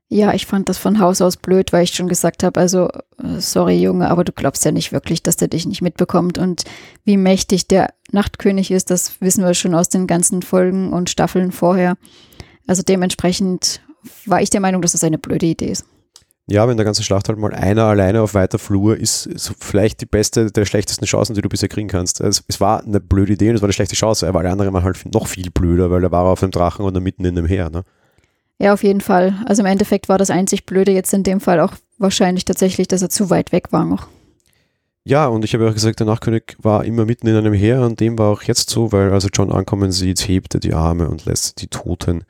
Ja, 0.09 0.33
ich 0.33 0.47
fand 0.47 0.67
das 0.67 0.79
von 0.79 0.99
Haus 0.99 1.21
aus 1.21 1.37
blöd, 1.37 1.73
weil 1.73 1.83
ich 1.83 1.93
schon 1.93 2.07
gesagt 2.07 2.41
habe, 2.41 2.59
also 2.59 2.89
äh, 3.19 3.39
sorry 3.39 3.79
Junge, 3.79 4.09
aber 4.09 4.23
du 4.23 4.31
glaubst 4.31 4.65
ja 4.65 4.71
nicht 4.71 4.91
wirklich, 4.91 5.21
dass 5.21 5.35
der 5.35 5.47
dich 5.47 5.67
nicht 5.67 5.83
mitbekommt 5.83 6.39
und 6.39 6.63
wie 7.03 7.17
mächtig 7.17 7.67
der 7.67 7.93
Nachtkönig 8.13 8.71
ist, 8.71 8.89
das 8.89 9.21
wissen 9.21 9.43
wir 9.43 9.53
schon 9.53 9.75
aus 9.75 9.89
den 9.89 10.07
ganzen 10.07 10.41
Folgen 10.41 10.91
und 10.91 11.11
Staffeln 11.11 11.51
vorher. 11.51 11.97
Also 12.65 12.81
dementsprechend 12.81 13.81
war 14.25 14.41
ich 14.41 14.49
der 14.49 14.61
Meinung, 14.61 14.81
dass 14.81 14.93
das 14.93 15.03
eine 15.03 15.19
blöde 15.19 15.45
Idee 15.45 15.69
ist. 15.69 15.85
Ja, 16.47 16.67
wenn 16.67 16.77
der 16.77 16.85
ganze 16.85 17.01
Schlacht 17.01 17.27
halt 17.27 17.39
mal 17.39 17.53
einer 17.55 17.85
alleine 17.85 18.21
auf 18.21 18.35
weiter 18.35 18.59
Flur 18.59 18.95
ist, 18.97 19.25
ist 19.25 19.53
vielleicht 19.59 20.01
die 20.01 20.05
beste 20.05 20.51
der 20.51 20.65
schlechtesten 20.65 21.05
Chancen, 21.05 21.33
die 21.33 21.41
du 21.41 21.49
bisher 21.49 21.69
kriegen 21.69 21.87
kannst. 21.87 22.21
Es, 22.21 22.43
es 22.47 22.61
war 22.61 22.83
eine 22.83 22.99
blöde 22.99 23.33
Idee 23.33 23.49
und 23.49 23.55
es 23.55 23.61
war 23.61 23.67
eine 23.67 23.73
schlechte 23.73 23.95
Chance, 23.95 24.27
aber 24.27 24.39
alle 24.39 24.51
anderen 24.51 24.71
waren 24.71 24.83
halt 24.83 25.11
noch 25.11 25.25
viel 25.25 25.49
blöder, 25.49 25.89
weil 25.89 26.03
er 26.03 26.11
war 26.11 26.25
auf 26.25 26.41
dem 26.41 26.51
Drachen 26.51 26.85
und 26.85 27.01
mitten 27.01 27.25
in 27.25 27.33
dem 27.33 27.47
Heer. 27.47 27.71
Ne? 27.71 27.83
Ja, 28.59 28.73
auf 28.73 28.83
jeden 28.83 29.01
Fall. 29.01 29.33
Also 29.47 29.63
im 29.63 29.65
Endeffekt 29.65 30.07
war 30.07 30.19
das 30.19 30.29
einzig 30.29 30.67
Blöde 30.67 30.91
jetzt 30.91 31.13
in 31.13 31.23
dem 31.23 31.41
Fall 31.41 31.59
auch 31.59 31.73
wahrscheinlich 31.97 32.45
tatsächlich, 32.45 32.87
dass 32.87 33.01
er 33.01 33.09
zu 33.09 33.31
weit 33.31 33.51
weg 33.51 33.71
war 33.71 33.85
noch. 33.85 34.07
Ja, 35.03 35.27
und 35.27 35.45
ich 35.45 35.53
habe 35.53 35.63
ja 35.63 35.69
auch 35.69 35.73
gesagt, 35.73 35.99
der 35.99 36.07
Nachkönig 36.07 36.57
war 36.59 36.83
immer 36.83 37.05
mitten 37.05 37.27
in 37.27 37.35
einem 37.35 37.53
Heer 37.53 37.81
und 37.81 37.99
dem 37.99 38.17
war 38.17 38.31
auch 38.31 38.43
jetzt 38.43 38.69
so, 38.69 38.91
weil 38.91 39.11
also 39.11 39.29
John 39.31 39.51
ankommen 39.51 39.91
sieht, 39.91 40.27
hebt 40.27 40.55
er 40.55 40.59
die 40.59 40.73
Arme 40.73 41.09
und 41.09 41.25
lässt 41.25 41.61
die 41.61 41.67
Toten 41.67 42.23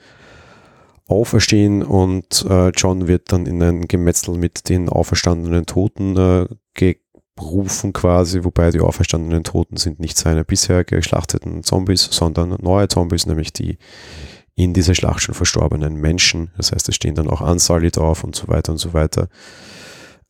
auferstehen 1.08 1.84
und 1.84 2.46
äh, 2.50 2.70
John 2.70 3.08
wird 3.08 3.32
dann 3.32 3.46
in 3.46 3.62
ein 3.62 3.88
Gemetzel 3.88 4.38
mit 4.38 4.70
den 4.70 4.90
auferstandenen 4.90 5.66
Toten 5.66 6.18
äh, 6.18 6.96
gerufen 7.38 7.94
quasi, 7.94 8.44
wobei 8.44 8.72
die 8.72 8.80
auferstandenen 8.80 9.44
Toten 9.44 9.78
sind 9.78 10.00
nicht 10.00 10.18
seine 10.18 10.44
bisher 10.44 10.84
geschlachteten 10.84 11.64
Zombies, 11.64 12.08
sondern 12.12 12.58
neue 12.62 12.88
Zombies, 12.88 13.26
nämlich 13.26 13.54
die 13.54 13.78
in 14.56 14.74
dieser 14.74 14.96
Schlacht 14.96 15.22
schon 15.22 15.36
verstorbenen 15.36 15.96
Menschen. 15.96 16.52
Das 16.58 16.72
heißt, 16.72 16.88
es 16.88 16.96
stehen 16.96 17.16
dann 17.16 17.30
auch 17.30 17.42
Ansalit 17.42 17.98
drauf 17.98 18.24
und 18.24 18.36
so 18.36 18.48
weiter 18.48 18.72
und 18.72 18.78
so 18.78 18.94
weiter. 18.94 19.28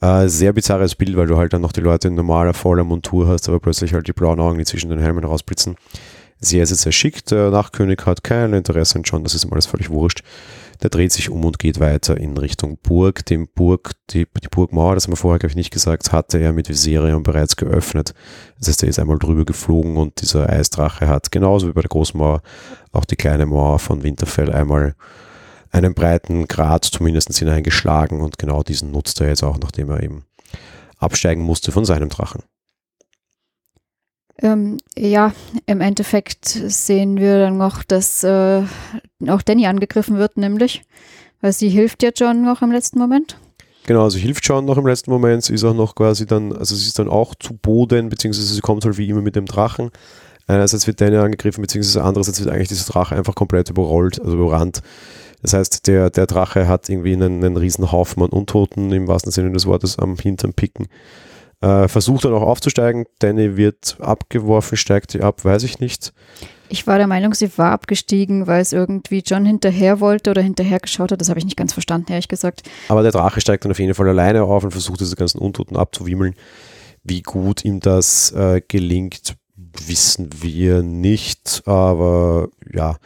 Äh, 0.01 0.27
sehr 0.27 0.51
bizarres 0.51 0.95
Bild, 0.95 1.15
weil 1.15 1.27
du 1.27 1.37
halt 1.37 1.53
dann 1.53 1.61
noch 1.61 1.71
die 1.71 1.81
Leute 1.81 2.07
in 2.07 2.15
normaler, 2.15 2.53
voller 2.53 2.83
Montur 2.83 3.27
hast, 3.27 3.47
aber 3.47 3.59
plötzlich 3.59 3.93
halt 3.93 4.07
die 4.07 4.13
blauen 4.13 4.39
Augen, 4.39 4.57
die 4.57 4.65
zwischen 4.65 4.89
den 4.89 4.99
Helmen 4.99 5.23
rausblitzen. 5.23 5.75
Sehr, 6.39 6.65
sehr, 6.65 6.77
sehr 6.77 6.91
schick. 6.91 7.25
Der 7.27 7.49
Nachkönig 7.49 8.05
hat 8.05 8.23
kein 8.23 8.53
Interesse 8.53 8.97
an 8.97 9.03
John, 9.03 9.23
das 9.23 9.35
ist 9.35 9.45
ihm 9.45 9.53
alles 9.53 9.67
völlig 9.67 9.89
wurscht. 9.89 10.23
Der 10.81 10.89
dreht 10.89 11.11
sich 11.11 11.29
um 11.29 11.43
und 11.45 11.59
geht 11.59 11.79
weiter 11.79 12.17
in 12.17 12.37
Richtung 12.37 12.77
Burg. 12.81 13.25
Dem 13.25 13.47
Burg, 13.47 13.91
die, 14.09 14.27
die 14.41 14.47
Burgmauer, 14.49 14.95
das 14.95 15.05
haben 15.05 15.13
wir 15.13 15.17
vorher, 15.17 15.39
glaube 15.39 15.51
ich, 15.51 15.55
nicht 15.55 15.71
gesagt, 15.71 16.11
hatte 16.11 16.39
er 16.39 16.53
mit 16.53 16.69
Viserion 16.69 17.23
bereits 17.23 17.55
geöffnet. 17.55 18.13
Das 18.59 18.67
heißt, 18.67 18.83
er 18.83 18.89
ist 18.89 18.99
einmal 18.99 19.19
drüber 19.19 19.45
geflogen 19.45 19.97
und 19.97 20.21
dieser 20.21 20.49
Eisdrache 20.49 21.07
hat 21.07 21.31
genauso 21.31 21.67
wie 21.67 21.73
bei 21.73 21.81
der 21.81 21.89
großen 21.89 22.17
Mauer 22.17 22.41
auch 22.91 23.05
die 23.05 23.15
kleine 23.15 23.45
Mauer 23.45 23.79
von 23.79 24.03
Winterfell 24.03 24.51
einmal 24.51 24.95
einen 25.71 25.93
breiten 25.93 26.47
Grat 26.47 26.85
zumindest 26.85 27.37
hineingeschlagen 27.37 28.21
und 28.21 28.37
genau 28.37 28.63
diesen 28.63 28.91
nutzt 28.91 29.19
er 29.21 29.27
jetzt 29.27 29.43
auch, 29.43 29.57
nachdem 29.59 29.89
er 29.89 30.01
eben 30.03 30.25
absteigen 30.97 31.41
musste 31.41 31.71
von 31.71 31.85
seinem 31.85 32.09
Drachen. 32.09 32.43
Ähm, 34.41 34.77
ja, 34.97 35.33
im 35.65 35.81
Endeffekt 35.81 36.45
sehen 36.45 37.17
wir 37.17 37.39
dann 37.39 37.57
noch, 37.57 37.83
dass 37.83 38.23
äh, 38.23 38.63
auch 39.27 39.41
Danny 39.41 39.65
angegriffen 39.65 40.17
wird, 40.17 40.37
nämlich, 40.37 40.83
weil 41.41 41.53
sie 41.53 41.69
hilft 41.69 42.03
ja 42.03 42.09
John 42.13 42.43
noch 42.43 42.61
im 42.61 42.71
letzten 42.71 42.99
Moment. 42.99 43.37
Genau, 43.87 44.03
also 44.03 44.17
hilft 44.17 44.45
John 44.45 44.65
noch 44.65 44.77
im 44.77 44.87
letzten 44.87 45.11
Moment, 45.11 45.43
sie 45.43 45.53
ist 45.53 45.63
auch 45.63 45.75
noch 45.75 45.95
quasi 45.95 46.25
dann, 46.25 46.51
also 46.51 46.75
sie 46.75 46.87
ist 46.87 46.99
dann 46.99 47.07
auch 47.07 47.35
zu 47.35 47.53
Boden, 47.53 48.09
beziehungsweise 48.09 48.53
sie 48.53 48.61
kommt 48.61 48.83
halt 48.83 48.97
wie 48.97 49.07
immer 49.07 49.21
mit 49.21 49.35
dem 49.35 49.45
Drachen. 49.45 49.91
Einerseits 50.47 50.85
wird 50.85 51.01
Danny 51.01 51.17
angegriffen, 51.17 51.61
beziehungsweise 51.61 52.03
andererseits 52.03 52.39
wird 52.39 52.53
eigentlich 52.53 52.67
dieser 52.67 52.91
Drache 52.91 53.15
einfach 53.15 53.35
komplett 53.35 53.69
überrollt, 53.69 54.19
also 54.19 54.33
überrannt. 54.33 54.81
Das 55.41 55.53
heißt, 55.53 55.87
der, 55.87 56.09
der 56.09 56.25
Drache 56.25 56.67
hat 56.67 56.89
irgendwie 56.89 57.13
einen, 57.13 57.43
einen 57.43 57.57
riesen 57.57 57.91
Haufen 57.91 58.23
an 58.23 58.29
Untoten 58.29 58.91
im 58.91 59.07
wahrsten 59.07 59.31
Sinne 59.31 59.51
des 59.51 59.65
Wortes 59.65 59.99
am 59.99 60.17
Hintern 60.17 60.53
picken. 60.53 60.87
Äh, 61.61 61.87
versucht 61.87 62.25
dann 62.25 62.33
auch 62.33 62.41
aufzusteigen. 62.41 63.05
Danny 63.19 63.57
wird 63.57 63.97
abgeworfen, 63.99 64.77
steigt 64.77 65.11
sie 65.11 65.21
ab, 65.21 65.45
weiß 65.45 65.63
ich 65.63 65.79
nicht. 65.79 66.13
Ich 66.67 66.87
war 66.87 66.97
der 66.97 67.07
Meinung, 67.07 67.33
sie 67.33 67.57
war 67.57 67.71
abgestiegen, 67.71 68.47
weil 68.47 68.61
es 68.61 68.73
irgendwie 68.73 69.23
John 69.25 69.45
hinterher 69.45 69.99
wollte 69.99 70.31
oder 70.31 70.41
hinterher 70.41 70.79
geschaut 70.79 71.11
hat. 71.11 71.21
Das 71.21 71.29
habe 71.29 71.39
ich 71.39 71.45
nicht 71.45 71.57
ganz 71.57 71.73
verstanden, 71.73 72.11
ehrlich 72.11 72.27
gesagt. 72.27 72.63
Aber 72.89 73.03
der 73.03 73.11
Drache 73.11 73.39
steigt 73.39 73.63
dann 73.63 73.71
auf 73.71 73.79
jeden 73.79 73.93
Fall 73.93 74.09
alleine 74.09 74.43
auf 74.43 74.63
und 74.63 74.71
versucht 74.71 74.99
diese 74.99 75.15
ganzen 75.15 75.39
Untoten 75.39 75.77
abzuwimmeln. 75.77 76.35
Wie 77.03 77.21
gut 77.21 77.63
ihm 77.63 77.79
das 77.79 78.31
äh, 78.31 78.61
gelingt, 78.67 79.35
wissen 79.55 80.29
wir 80.41 80.81
nicht. 80.81 81.63
Aber 81.65 82.49
ja, 82.73 82.97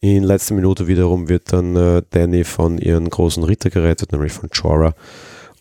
in 0.00 0.24
letzter 0.24 0.54
Minute 0.54 0.88
wiederum 0.88 1.28
wird 1.28 1.52
dann 1.52 1.76
äh, 1.76 2.02
Danny 2.10 2.44
von 2.44 2.78
ihren 2.78 3.08
großen 3.08 3.44
Ritter 3.44 3.70
gerettet, 3.70 4.12
nämlich 4.12 4.32
von 4.32 4.50
Jorah 4.52 4.94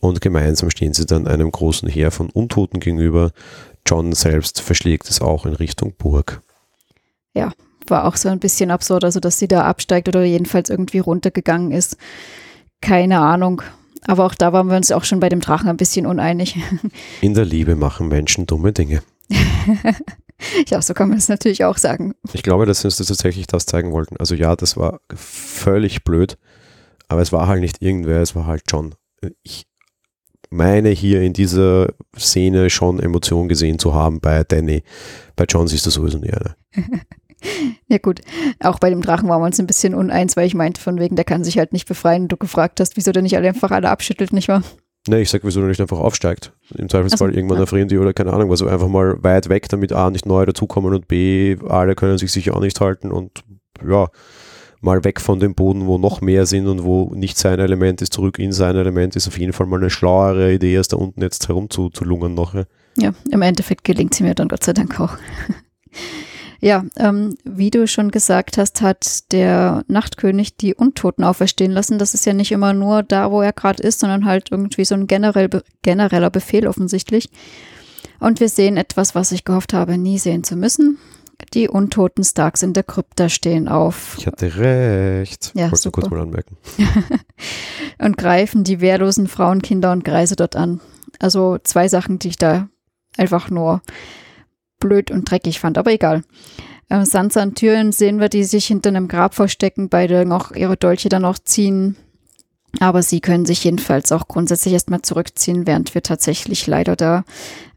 und 0.03 0.19
gemeinsam 0.19 0.69
stehen 0.69 0.93
sie 0.93 1.05
dann 1.05 1.27
einem 1.27 1.49
großen 1.49 1.87
Heer 1.87 2.11
von 2.11 2.29
Untoten 2.29 2.81
gegenüber. 2.81 3.31
John 3.87 4.11
selbst 4.11 4.59
verschlägt 4.59 5.09
es 5.09 5.21
auch 5.21 5.45
in 5.45 5.53
Richtung 5.53 5.93
Burg. 5.97 6.41
Ja, 7.33 7.53
war 7.87 8.05
auch 8.05 8.17
so 8.17 8.27
ein 8.27 8.39
bisschen 8.39 8.69
absurd, 8.69 9.05
also 9.05 9.21
dass 9.21 9.39
sie 9.39 9.47
da 9.47 9.63
absteigt 9.63 10.09
oder 10.09 10.23
jedenfalls 10.23 10.69
irgendwie 10.69 10.99
runtergegangen 10.99 11.71
ist. 11.71 11.95
Keine 12.81 13.19
Ahnung. 13.19 13.61
Aber 14.05 14.25
auch 14.25 14.35
da 14.35 14.51
waren 14.51 14.67
wir 14.67 14.75
uns 14.75 14.91
auch 14.91 15.05
schon 15.05 15.21
bei 15.21 15.29
dem 15.29 15.39
Drachen 15.39 15.69
ein 15.69 15.77
bisschen 15.77 16.05
uneinig. 16.05 16.57
In 17.21 17.33
der 17.33 17.45
Liebe 17.45 17.77
machen 17.77 18.09
Menschen 18.09 18.45
dumme 18.45 18.73
Dinge. 18.73 19.03
ja, 20.67 20.81
so 20.81 20.93
kann 20.93 21.07
man 21.07 21.17
es 21.17 21.29
natürlich 21.29 21.63
auch 21.63 21.77
sagen. 21.77 22.13
Ich 22.33 22.43
glaube, 22.43 22.65
dass 22.65 22.81
sie 22.81 22.87
uns 22.87 22.97
das 22.97 23.07
tatsächlich 23.07 23.47
das 23.47 23.65
zeigen 23.65 23.93
wollten. 23.93 24.17
Also 24.17 24.35
ja, 24.35 24.57
das 24.57 24.75
war 24.75 24.99
völlig 25.15 26.03
blöd, 26.03 26.37
aber 27.07 27.21
es 27.21 27.31
war 27.31 27.47
halt 27.47 27.61
nicht 27.61 27.81
irgendwer, 27.81 28.21
es 28.21 28.35
war 28.35 28.45
halt 28.47 28.63
John. 28.67 28.95
Ich 29.43 29.65
meine 30.53 30.89
hier 30.89 31.21
in 31.21 31.33
dieser 31.33 31.87
Szene 32.17 32.69
schon 32.69 32.99
Emotionen 32.99 33.49
gesehen 33.49 33.79
zu 33.79 33.93
haben 33.93 34.19
bei 34.19 34.43
Danny. 34.43 34.83
Bei 35.35 35.45
John 35.45 35.67
siehst 35.67 35.85
du 35.85 35.89
sowieso 35.89 36.19
nie 36.19 36.31
eine. 36.31 36.55
ja 37.87 37.97
gut, 37.97 38.21
auch 38.59 38.79
bei 38.79 38.89
dem 38.89 39.01
Drachen 39.01 39.27
waren 39.29 39.41
wir 39.41 39.45
uns 39.45 39.59
ein 39.59 39.67
bisschen 39.67 39.95
uneins, 39.95 40.37
weil 40.37 40.47
ich 40.47 40.55
meinte, 40.55 40.79
von 40.79 40.99
wegen, 40.99 41.15
der 41.15 41.25
kann 41.25 41.43
sich 41.43 41.57
halt 41.57 41.73
nicht 41.73 41.87
befreien 41.87 42.23
und 42.23 42.31
du 42.31 42.37
gefragt 42.37 42.79
hast, 42.79 42.95
wieso 42.95 43.11
der 43.11 43.23
nicht 43.23 43.35
alle 43.35 43.47
einfach 43.47 43.71
alle 43.71 43.89
abschüttelt, 43.89 44.31
nicht 44.31 44.47
wahr? 44.47 44.63
Ne, 45.07 45.21
ich 45.21 45.29
sag, 45.29 45.43
wieso 45.43 45.59
der 45.59 45.69
nicht 45.69 45.81
einfach 45.81 45.99
aufsteigt. 45.99 46.53
Im 46.77 46.87
Zweifelsfall 46.87 47.29
also, 47.29 47.37
irgendwann 47.37 47.57
ja. 47.57 47.63
erfrieren 47.63 47.89
die 47.89 47.97
oder 47.97 48.13
keine 48.13 48.31
Ahnung, 48.31 48.49
also 48.51 48.67
einfach 48.67 48.87
mal 48.87 49.21
weit 49.21 49.49
weg, 49.49 49.67
damit 49.69 49.91
A 49.91 50.09
nicht 50.09 50.25
neu 50.25 50.45
dazukommen 50.45 50.93
und 50.93 51.07
B, 51.07 51.57
alle 51.67 51.95
können 51.95 52.17
sich 52.17 52.31
sicher 52.31 52.55
auch 52.55 52.61
nicht 52.61 52.79
halten 52.79 53.11
und 53.11 53.43
ja, 53.85 54.07
mal 54.84 55.04
weg 55.04 55.22
von 55.22 55.39
dem 55.39 55.56
Boden, 55.56 55.88
wo 55.88 55.98
noch 55.98 56.22
mehr 56.22 56.46
sind 56.46 56.67
und 56.67 56.84
wo 56.84 57.12
nicht 57.15 57.38
sein 57.38 57.60
Element 57.60 58.02
ist, 58.02 58.13
zurück 58.13 58.39
in 58.39 58.52
sein 58.52 58.76
Element, 58.76 59.15
ist 59.15 59.28
auf 59.28 59.39
jeden 59.39 59.54
Fall 59.54 59.67
mal 59.67 59.80
eine 59.80 59.89
schlauere 59.89 60.54
Idee, 60.54 60.78
als 60.78 60.89
da 60.89 60.98
unten 60.98 61.22
jetzt 61.22 61.48
herumzulungern 61.48 62.34
noch. 62.34 62.54
Ja. 62.54 62.65
ja, 62.98 63.13
im 63.32 63.41
Endeffekt 63.41 63.84
gelingt 63.84 64.13
sie 64.13 64.24
mir 64.24 64.36
dann 64.36 64.50
Gott 64.50 64.63
sei 64.63 64.74
Dank 64.74 65.00
auch. 65.00 65.17
ja, 66.60 66.84
ähm, 66.98 67.38
wie 67.46 67.72
du 67.72 67.88
schon 67.88 68.12
gesagt 68.12 68.58
hast, 68.58 68.82
hat 68.82 69.32
der 69.32 69.84
Nachtkönig 69.88 70.58
die 70.58 70.76
Untoten 70.76 71.24
auferstehen 71.24 71.72
lassen. 71.72 71.98
Das 71.98 72.13
ist 72.13 72.26
ja 72.26 72.34
nicht 72.34 72.52
immer 72.52 72.74
nur 72.74 73.04
da, 73.04 73.32
wo 73.32 73.41
er 73.41 73.54
gerade 73.54 73.82
ist, 73.82 74.02
sondern 74.02 74.26
halt 74.26 74.52
irgendwie 74.52 74.86
so 74.86 74.96
ein 74.96 75.08
generell, 75.08 75.50
genereller 75.82 76.30
Befehl 76.30 76.67
offensichtlich. 76.67 77.30
Und 78.19 78.39
wir 78.39 78.50
sehen 78.50 78.78
etwas, 78.78 79.15
was 79.15 79.32
ich 79.32 79.46
gehofft 79.46 79.74
habe, 79.74 79.98
nie 79.98 80.19
sehen 80.19 80.43
zu 80.43 80.56
müssen. 80.56 80.98
Die 81.53 81.67
untoten 81.69 82.23
Starks 82.23 82.63
in 82.63 82.73
der 82.73 82.83
Krypta 82.83 83.29
stehen 83.29 83.67
auf. 83.67 84.15
Ich 84.17 84.25
hatte 84.25 84.55
recht. 84.57 85.51
Ja, 85.53 85.65
Wollte 85.65 85.77
super. 85.77 86.01
kurz 86.01 86.11
mal 86.11 86.21
anmerken. 86.21 86.57
und 87.99 88.17
greifen 88.17 88.63
die 88.63 88.81
wehrlosen 88.81 89.27
Frauen, 89.27 89.61
Kinder 89.61 89.91
und 89.91 90.03
Greise 90.03 90.35
dort 90.35 90.55
an. 90.55 90.81
Also 91.19 91.59
zwei 91.63 91.87
Sachen, 91.87 92.17
die 92.17 92.29
ich 92.29 92.37
da 92.37 92.69
einfach 93.17 93.51
nur 93.51 93.81
blöd 94.79 95.11
und 95.11 95.29
dreckig 95.29 95.59
fand, 95.59 95.77
aber 95.77 95.91
egal. 95.91 96.23
Äh, 96.89 97.05
Sansa 97.05 97.43
und 97.43 97.55
Türen 97.55 97.91
sehen 97.91 98.19
wir, 98.19 98.29
die 98.29 98.43
sich 98.43 98.65
hinter 98.65 98.89
einem 98.89 99.07
Grab 99.07 99.35
verstecken, 99.35 99.89
beide 99.89 100.25
noch 100.25 100.51
ihre 100.51 100.75
Dolche 100.75 101.09
dann 101.09 101.21
noch 101.21 101.39
ziehen. 101.39 101.95
Aber 102.79 103.03
sie 103.03 103.21
können 103.21 103.45
sich 103.45 103.63
jedenfalls 103.63 104.11
auch 104.11 104.27
grundsätzlich 104.27 104.73
erstmal 104.73 105.03
zurückziehen, 105.03 105.67
während 105.67 105.93
wir 105.93 106.01
tatsächlich 106.01 106.65
leider 106.65 106.95
da 106.95 107.23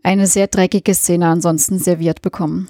eine 0.03 0.27
sehr 0.27 0.47
dreckige 0.47 0.95
Szene 0.95 1.27
ansonsten 1.27 1.79
serviert 1.79 2.23
bekommen. 2.23 2.69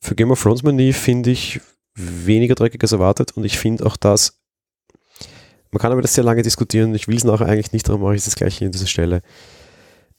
Für 0.00 0.14
Game 0.14 0.30
of 0.30 0.42
Thrones 0.42 0.62
Manie 0.62 0.92
finde 0.92 1.30
ich 1.30 1.60
weniger 1.94 2.54
dreckiges 2.54 2.92
erwartet 2.92 3.32
und 3.36 3.44
ich 3.44 3.58
finde 3.58 3.84
auch 3.84 3.96
das, 3.96 4.40
man 5.70 5.80
kann 5.80 5.92
aber 5.92 6.02
das 6.02 6.14
sehr 6.14 6.24
lange 6.24 6.42
diskutieren, 6.42 6.94
ich 6.94 7.06
will 7.06 7.16
es 7.16 7.24
nachher 7.24 7.46
eigentlich 7.46 7.72
nicht, 7.72 7.88
darum 7.88 8.02
mache 8.02 8.16
ich 8.16 8.24
das 8.24 8.34
gleiche 8.34 8.64
an 8.64 8.72
dieser 8.72 8.86
Stelle. 8.86 9.22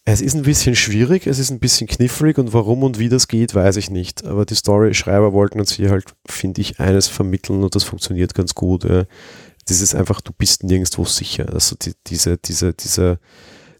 Es 0.03 0.21
ist 0.21 0.33
ein 0.33 0.43
bisschen 0.43 0.75
schwierig, 0.75 1.27
es 1.27 1.37
ist 1.37 1.51
ein 1.51 1.59
bisschen 1.59 1.87
knifflig 1.87 2.37
und 2.39 2.53
warum 2.53 2.81
und 2.83 2.97
wie 2.97 3.09
das 3.09 3.27
geht, 3.27 3.53
weiß 3.53 3.75
ich 3.75 3.91
nicht. 3.91 4.25
Aber 4.25 4.45
die 4.45 4.55
Story-Schreiber 4.55 5.31
wollten 5.31 5.59
uns 5.59 5.73
hier 5.73 5.91
halt, 5.91 6.05
finde 6.27 6.61
ich, 6.61 6.79
eines 6.79 7.07
vermitteln 7.07 7.63
und 7.63 7.75
das 7.75 7.83
funktioniert 7.83 8.33
ganz 8.33 8.55
gut. 8.55 8.83
Das 8.83 9.81
ist 9.81 9.93
einfach, 9.93 10.21
du 10.21 10.31
bist 10.35 10.63
nirgendwo 10.63 11.05
sicher. 11.05 11.53
Also 11.53 11.75
die, 11.79 11.93
diese, 12.07 12.39
diese, 12.39 12.73
diese 12.73 13.19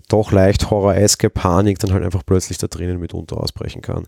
doch 0.09 0.31
leicht 0.31 0.69
horroreske 0.69 1.31
Panik 1.31 1.79
dann 1.79 1.91
halt 1.91 2.03
einfach 2.03 2.23
plötzlich 2.23 2.59
da 2.59 2.67
drinnen 2.67 2.99
mitunter 2.99 3.37
ausbrechen 3.37 3.81
kann. 3.81 4.05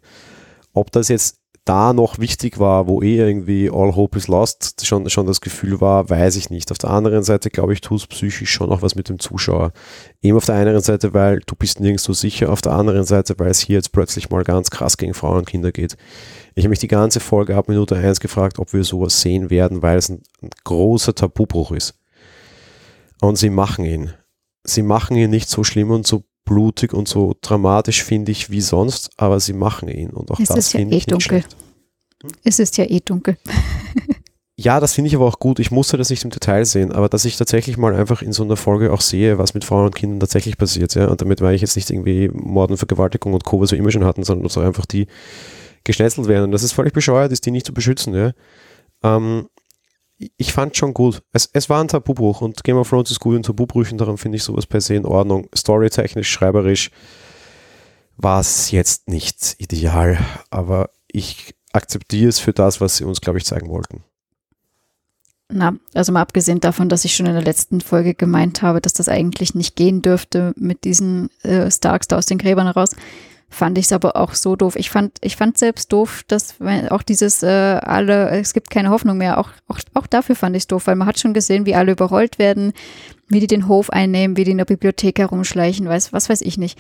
Ob 0.74 0.92
das 0.92 1.08
jetzt 1.08 1.40
da 1.66 1.94
noch 1.94 2.20
wichtig 2.20 2.60
war, 2.60 2.88
wo 2.88 3.02
eh 3.02 3.18
irgendwie 3.18 3.70
All 3.72 3.96
Hope 3.96 4.18
is 4.18 4.28
Lost 4.28 4.86
schon, 4.86 5.10
schon 5.10 5.26
das 5.26 5.40
Gefühl 5.40 5.80
war, 5.80 6.10
weiß 6.10 6.36
ich 6.36 6.50
nicht. 6.50 6.72
Auf 6.72 6.78
der 6.78 6.90
anderen 6.90 7.24
Seite, 7.24 7.50
glaube 7.50 7.74
ich, 7.74 7.82
tut 7.82 8.00
es 8.00 8.08
psychisch 8.08 8.52
schon 8.52 8.70
noch 8.70 8.82
was 8.82 8.96
mit 8.96 9.08
dem 9.08 9.20
Zuschauer. 9.20 9.72
Eben 10.22 10.36
auf 10.36 10.46
der 10.46 10.56
einen 10.56 10.82
Seite, 10.82 11.14
weil 11.14 11.40
du 11.46 11.56
bist 11.56 11.80
nirgends 11.80 12.04
so 12.04 12.14
sicher, 12.14 12.52
auf 12.52 12.62
der 12.62 12.74
anderen 12.74 13.06
Seite, 13.06 13.40
weil 13.40 13.50
es 13.50 13.60
hier 13.60 13.78
jetzt 13.78 13.94
plötzlich 13.94 14.30
mal 14.30 14.44
ganz 14.44 14.72
krass 14.72 14.98
gegen 14.98 15.14
Frauen 15.14 15.40
und 15.40 15.48
Kinder 15.48 15.72
geht. 15.72 15.96
Ich 16.56 16.66
habe 16.66 16.70
mich 16.70 16.80
die 16.80 16.88
ganze 16.88 17.20
Folge 17.20 17.56
ab 17.56 17.70
Minute 17.70 17.96
1 17.96 18.20
gefragt, 18.20 18.60
ob 18.60 18.74
wir 18.74 18.84
sowas 18.84 19.22
sehen 19.22 19.50
werden, 19.50 19.82
weil 19.82 19.98
es 19.98 20.10
ein, 20.10 20.22
ein 20.42 20.50
großer 20.66 21.16
Tabubruch 21.16 21.72
ist. 21.72 21.96
Und 23.22 23.38
sie 23.38 23.50
machen 23.50 23.86
ihn. 23.86 24.14
sie 24.66 24.82
machen 24.82 25.16
ihn 25.16 25.30
nicht 25.30 25.50
so 25.50 25.64
schlimm 25.64 25.92
und 25.92 26.06
so 26.06 26.26
blutig 26.46 26.94
und 26.94 27.08
so 27.08 27.36
dramatisch, 27.42 28.04
finde 28.04 28.32
ich, 28.32 28.50
wie 28.50 28.62
sonst, 28.62 29.12
aber 29.18 29.40
sie 29.40 29.54
machen 29.54 29.88
ihn. 29.90 30.10
Und 30.10 30.32
auch 30.32 30.40
es 30.40 30.50
das 30.50 30.58
ist 30.58 30.74
ja 30.74 30.82
eh 30.82 31.00
dunkel. 31.00 31.22
schlecht. 31.22 31.56
Es 32.44 32.60
ist 32.60 32.78
ja 32.78 32.86
eh 32.86 33.00
dunkel. 33.00 33.38
Ja, 34.56 34.80
das 34.80 34.94
finde 34.94 35.08
ich 35.08 35.16
aber 35.16 35.26
auch 35.26 35.40
gut. 35.40 35.58
Ich 35.58 35.72
musste 35.72 35.98
das 35.98 36.12
nicht 36.12 36.24
im 36.24 36.30
Detail 36.30 36.64
sehen, 36.66 36.92
aber 36.92 37.10
dass 37.10 37.26
ich 37.26 37.38
tatsächlich 37.38 37.78
mal 37.78 37.96
einfach 37.96 38.22
in 38.22 38.34
so 38.34 38.44
einer 38.44 38.56
Folge 38.56 38.94
auch 38.94 39.02
sehe, 39.02 39.40
was 39.40 39.56
mit 39.56 39.66
Frauen 39.66 39.88
und 39.88 39.96
Kindern 39.96 40.20
tatsächlich 40.20 40.58
passiert, 40.58 40.94
ja. 40.94 41.08
Und 41.08 41.22
damit 41.22 41.42
meine 41.42 41.56
ich 41.56 41.62
jetzt 41.62 41.76
nicht 41.76 41.90
irgendwie 41.90 42.30
Morden, 42.32 42.78
Vergewaltigung 42.78 43.34
und 43.34 43.44
Co., 43.44 43.60
was 43.60 43.72
wir 43.72 43.80
immer 43.80 43.90
schon 43.90 44.06
hatten, 44.06 44.24
sondern 44.24 44.44
dass 44.44 44.58
auch 44.58 44.62
einfach 44.62 44.86
die 44.86 45.08
geschnetzelt 45.84 46.28
werden. 46.28 46.46
Und 46.46 46.52
das 46.52 46.62
ist 46.62 46.74
völlig 46.74 46.94
bescheuert, 46.94 47.32
ist 47.32 47.46
die 47.48 47.52
nicht 47.52 47.66
zu 47.66 47.74
beschützen, 47.74 48.14
ja. 48.14 48.32
Ähm, 49.02 49.48
ich 50.18 50.54
fand 50.54 50.78
schon 50.78 50.94
gut. 50.94 51.22
Es, 51.32 51.50
es 51.54 51.70
war 51.70 51.82
ein 51.82 51.88
Tabubruch 51.88 52.42
und 52.42 52.64
Game 52.64 52.78
of 52.78 52.90
Thrones 52.90 53.12
ist 53.12 53.20
gut 53.20 53.36
in 53.36 53.44
Tabubrüchen, 53.44 53.98
darum 53.98 54.18
finde 54.18 54.38
ich 54.38 54.44
sowas 54.44 54.66
per 54.66 54.82
se 54.82 54.96
in 54.96 55.06
Ordnung. 55.06 55.48
Storytechnisch, 55.56 56.30
schreiberisch 56.30 56.92
war 58.16 58.40
es 58.40 58.72
jetzt 58.72 59.10
nicht 59.10 59.56
ideal, 59.58 60.18
aber 60.50 60.90
ich 61.08 61.56
akzeptiere 61.72 62.30
es 62.30 62.40
für 62.40 62.54
das, 62.54 62.80
was 62.80 62.98
sie 62.98 63.04
uns, 63.04 63.22
glaube 63.22 63.40
ich, 63.40 63.46
zeigen 63.46 63.70
wollten. 63.70 64.04
Na, 65.50 65.76
also 65.94 66.12
mal 66.12 66.22
abgesehen 66.22 66.62
davon, 66.62 66.90
dass 66.90 67.06
ich 67.06 67.16
schon 67.16 67.26
in 67.26 67.34
der 67.34 67.44
letzten 67.44 67.82
Folge 67.82 68.16
gemeint 68.16 68.62
habe, 68.62 68.82
dass 68.82 68.94
das 68.94 69.10
eigentlich 69.10 69.54
nicht 69.54 69.76
gehen 69.76 70.02
dürfte 70.02 70.54
mit 70.56 70.84
diesen 70.84 71.30
äh, 71.44 71.70
Starks 71.70 72.08
da 72.08 72.18
aus 72.18 72.26
den 72.26 72.38
Gräbern 72.38 72.66
heraus, 72.66 72.92
fand 73.54 73.78
ich 73.78 73.86
es 73.86 73.94
aber 73.94 74.16
auch 74.16 74.34
so 74.34 74.56
doof. 74.56 74.76
Ich 74.76 74.90
fand, 74.90 75.18
ich 75.22 75.36
fand 75.36 75.58
selbst 75.58 75.94
doof, 75.94 76.24
dass 76.28 76.56
auch 76.90 77.04
dieses 77.04 77.44
äh, 77.44 77.48
alle, 77.48 78.30
es 78.32 78.54
gibt 78.54 78.70
keine 78.70 78.90
Hoffnung 78.90 79.18
mehr, 79.18 79.38
auch, 79.38 79.50
auch, 79.68 79.80
auch 79.94 80.08
dafür 80.08 80.36
fand 80.36 80.56
ich 80.56 80.64
es 80.64 80.68
doof, 80.68 80.88
weil 80.88 80.96
man 80.96 81.08
hat 81.08 81.20
schon 81.20 81.34
gesehen, 81.34 81.66
wie 81.66 81.76
alle 81.76 81.92
überrollt 81.92 82.40
werden, 82.40 82.74
wie 83.28 83.40
die 83.40 83.48
den 83.48 83.68
Hof 83.68 83.90
einnehmen, 83.90 84.38
wie 84.38 84.44
die 84.44 84.52
in 84.52 84.58
der 84.58 84.66
Bibliothek 84.66 85.20
herumschleichen, 85.20 85.88
weiß, 85.88 86.14
was 86.14 86.30
weiß 86.30 86.42
ich 86.42 86.58
nicht. 86.58 86.80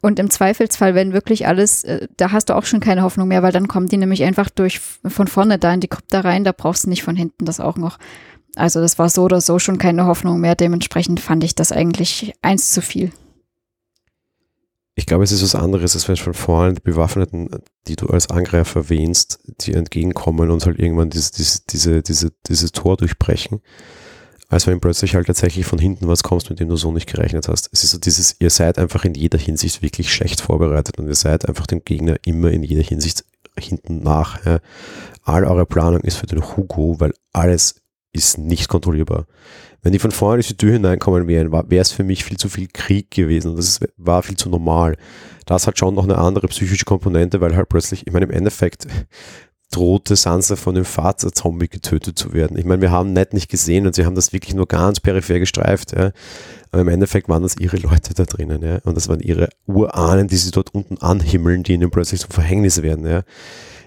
Und 0.00 0.18
im 0.18 0.30
Zweifelsfall, 0.30 0.94
wenn 0.94 1.12
wirklich 1.12 1.48
alles, 1.48 1.82
äh, 1.84 2.06
da 2.16 2.30
hast 2.30 2.50
du 2.50 2.54
auch 2.54 2.64
schon 2.64 2.80
keine 2.80 3.02
Hoffnung 3.02 3.28
mehr, 3.28 3.42
weil 3.42 3.52
dann 3.52 3.68
kommen 3.68 3.88
die 3.88 3.96
nämlich 3.96 4.22
einfach 4.22 4.50
durch 4.50 4.80
von 5.04 5.26
vorne 5.26 5.58
da 5.58 5.74
in 5.74 5.80
die 5.80 5.88
Krypta 5.88 6.20
rein, 6.20 6.44
da 6.44 6.52
brauchst 6.52 6.86
du 6.86 6.90
nicht 6.90 7.02
von 7.02 7.16
hinten 7.16 7.44
das 7.44 7.60
auch 7.60 7.76
noch. 7.76 7.98
Also 8.54 8.80
das 8.80 8.98
war 8.98 9.08
so 9.08 9.24
oder 9.24 9.40
so 9.40 9.58
schon 9.58 9.78
keine 9.78 10.06
Hoffnung 10.06 10.40
mehr. 10.40 10.54
Dementsprechend 10.54 11.20
fand 11.20 11.44
ich 11.44 11.54
das 11.54 11.72
eigentlich 11.72 12.32
eins 12.42 12.72
zu 12.72 12.80
viel. 12.80 13.10
Ich 14.98 15.04
glaube, 15.04 15.24
es 15.24 15.30
ist 15.30 15.42
was 15.42 15.54
anderes, 15.54 15.94
als 15.94 16.08
wenn 16.08 16.16
von 16.16 16.32
vorne 16.32 16.72
die 16.72 16.80
Bewaffneten, 16.80 17.50
die 17.86 17.96
du 17.96 18.06
als 18.06 18.30
Angreifer 18.30 18.80
erwähnst, 18.80 19.38
die 19.60 19.74
entgegenkommen 19.74 20.50
und 20.50 20.64
halt 20.64 20.78
irgendwann 20.78 21.10
diese, 21.10 21.32
diese, 21.32 21.60
diese, 21.68 22.02
diese, 22.02 22.32
dieses 22.48 22.72
Tor 22.72 22.96
durchbrechen, 22.96 23.60
als 24.48 24.66
wenn 24.66 24.80
plötzlich 24.80 25.14
halt 25.14 25.26
tatsächlich 25.26 25.66
von 25.66 25.78
hinten 25.78 26.08
was 26.08 26.22
kommst, 26.22 26.48
mit 26.48 26.60
dem 26.60 26.70
du 26.70 26.76
so 26.76 26.92
nicht 26.92 27.12
gerechnet 27.12 27.46
hast. 27.46 27.68
Es 27.72 27.84
ist 27.84 27.90
so 27.90 27.98
dieses, 27.98 28.36
ihr 28.40 28.48
seid 28.48 28.78
einfach 28.78 29.04
in 29.04 29.12
jeder 29.12 29.38
Hinsicht 29.38 29.82
wirklich 29.82 30.10
schlecht 30.10 30.40
vorbereitet 30.40 30.98
und 30.98 31.08
ihr 31.08 31.14
seid 31.14 31.46
einfach 31.46 31.66
dem 31.66 31.84
Gegner 31.84 32.16
immer 32.24 32.50
in 32.50 32.62
jeder 32.62 32.82
Hinsicht 32.82 33.26
hinten 33.58 34.02
nach. 34.02 34.46
Ja. 34.46 34.60
All 35.24 35.44
eure 35.44 35.66
Planung 35.66 36.00
ist 36.00 36.16
für 36.16 36.26
den 36.26 36.42
Hugo, 36.42 37.00
weil 37.00 37.12
alles 37.34 37.82
ist 38.16 38.38
nicht 38.38 38.68
kontrollierbar. 38.68 39.26
Wenn 39.82 39.92
die 39.92 39.98
von 39.98 40.10
vorne 40.10 40.38
durch 40.38 40.48
die 40.48 40.56
Tür 40.56 40.72
hineinkommen 40.72 41.28
wären, 41.28 41.52
wäre 41.52 41.82
es 41.82 41.92
für 41.92 42.02
mich 42.02 42.24
viel 42.24 42.36
zu 42.36 42.48
viel 42.48 42.68
Krieg 42.72 43.10
gewesen 43.10 43.56
das 43.56 43.68
ist, 43.68 43.88
war 43.96 44.22
viel 44.22 44.36
zu 44.36 44.48
normal. 44.48 44.96
Das 45.44 45.66
hat 45.66 45.78
schon 45.78 45.94
noch 45.94 46.04
eine 46.04 46.18
andere 46.18 46.48
psychische 46.48 46.84
Komponente, 46.84 47.40
weil 47.40 47.54
halt 47.54 47.68
plötzlich, 47.68 48.06
ich 48.06 48.12
meine, 48.12 48.26
im 48.26 48.32
Endeffekt 48.32 48.86
drohte 49.70 50.16
Sansa 50.16 50.56
von 50.56 50.74
dem 50.74 50.84
Vater-Zombie 50.84 51.68
getötet 51.68 52.18
zu 52.18 52.32
werden. 52.32 52.56
Ich 52.56 52.64
meine, 52.64 52.82
wir 52.82 52.90
haben 52.90 53.12
Ned 53.12 53.32
nicht 53.32 53.50
gesehen 53.50 53.86
und 53.86 53.94
sie 53.94 54.04
haben 54.04 54.14
das 54.14 54.32
wirklich 54.32 54.54
nur 54.54 54.66
ganz 54.66 55.00
peripher 55.00 55.38
gestreift. 55.38 55.92
Ja. 55.92 56.12
Aber 56.70 56.82
im 56.82 56.88
Endeffekt 56.88 57.28
waren 57.28 57.42
das 57.42 57.56
ihre 57.56 57.76
Leute 57.76 58.14
da 58.14 58.24
drinnen. 58.24 58.62
Ja. 58.62 58.78
Und 58.84 58.96
das 58.96 59.08
waren 59.08 59.20
ihre 59.20 59.48
Urahnen, 59.66 60.28
die 60.28 60.36
sie 60.36 60.50
dort 60.50 60.74
unten 60.74 60.98
anhimmeln, 60.98 61.62
die 61.62 61.72
ihnen 61.72 61.90
plötzlich 61.90 62.20
zum 62.20 62.30
Verhängnis 62.30 62.82
werden. 62.82 63.06
Ja. 63.06 63.22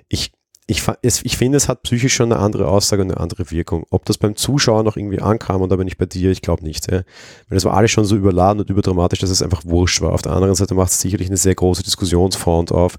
Ich, 0.09 0.31
ich, 0.69 0.83
ich 1.01 1.37
finde, 1.37 1.57
es 1.57 1.67
hat 1.67 1.81
psychisch 1.81 2.13
schon 2.13 2.31
eine 2.31 2.39
andere 2.39 2.67
Aussage 2.67 3.01
und 3.01 3.09
eine 3.11 3.19
andere 3.19 3.49
Wirkung. 3.49 3.85
Ob 3.89 4.05
das 4.05 4.19
beim 4.19 4.35
Zuschauer 4.35 4.83
noch 4.83 4.97
irgendwie 4.97 5.19
ankam 5.19 5.63
und 5.63 5.69
da 5.69 5.75
bin 5.77 5.87
ich 5.87 5.97
bei 5.97 6.05
dir, 6.05 6.29
ich 6.29 6.43
glaube 6.43 6.63
nicht. 6.63 6.91
Ja. 6.91 6.97
Weil 6.97 7.55
das 7.55 7.65
war 7.65 7.73
alles 7.73 7.89
schon 7.89 8.05
so 8.05 8.15
überladen 8.15 8.59
und 8.61 8.69
überdramatisch, 8.69 9.17
dass 9.19 9.31
es 9.31 9.41
einfach 9.41 9.65
wurscht 9.65 10.01
war. 10.01 10.13
Auf 10.13 10.21
der 10.21 10.33
anderen 10.33 10.53
Seite 10.53 10.75
macht 10.75 10.91
es 10.91 11.01
sicherlich 11.01 11.27
eine 11.27 11.37
sehr 11.37 11.55
große 11.55 11.81
Diskussionsfront 11.81 12.71
auf, 12.71 12.97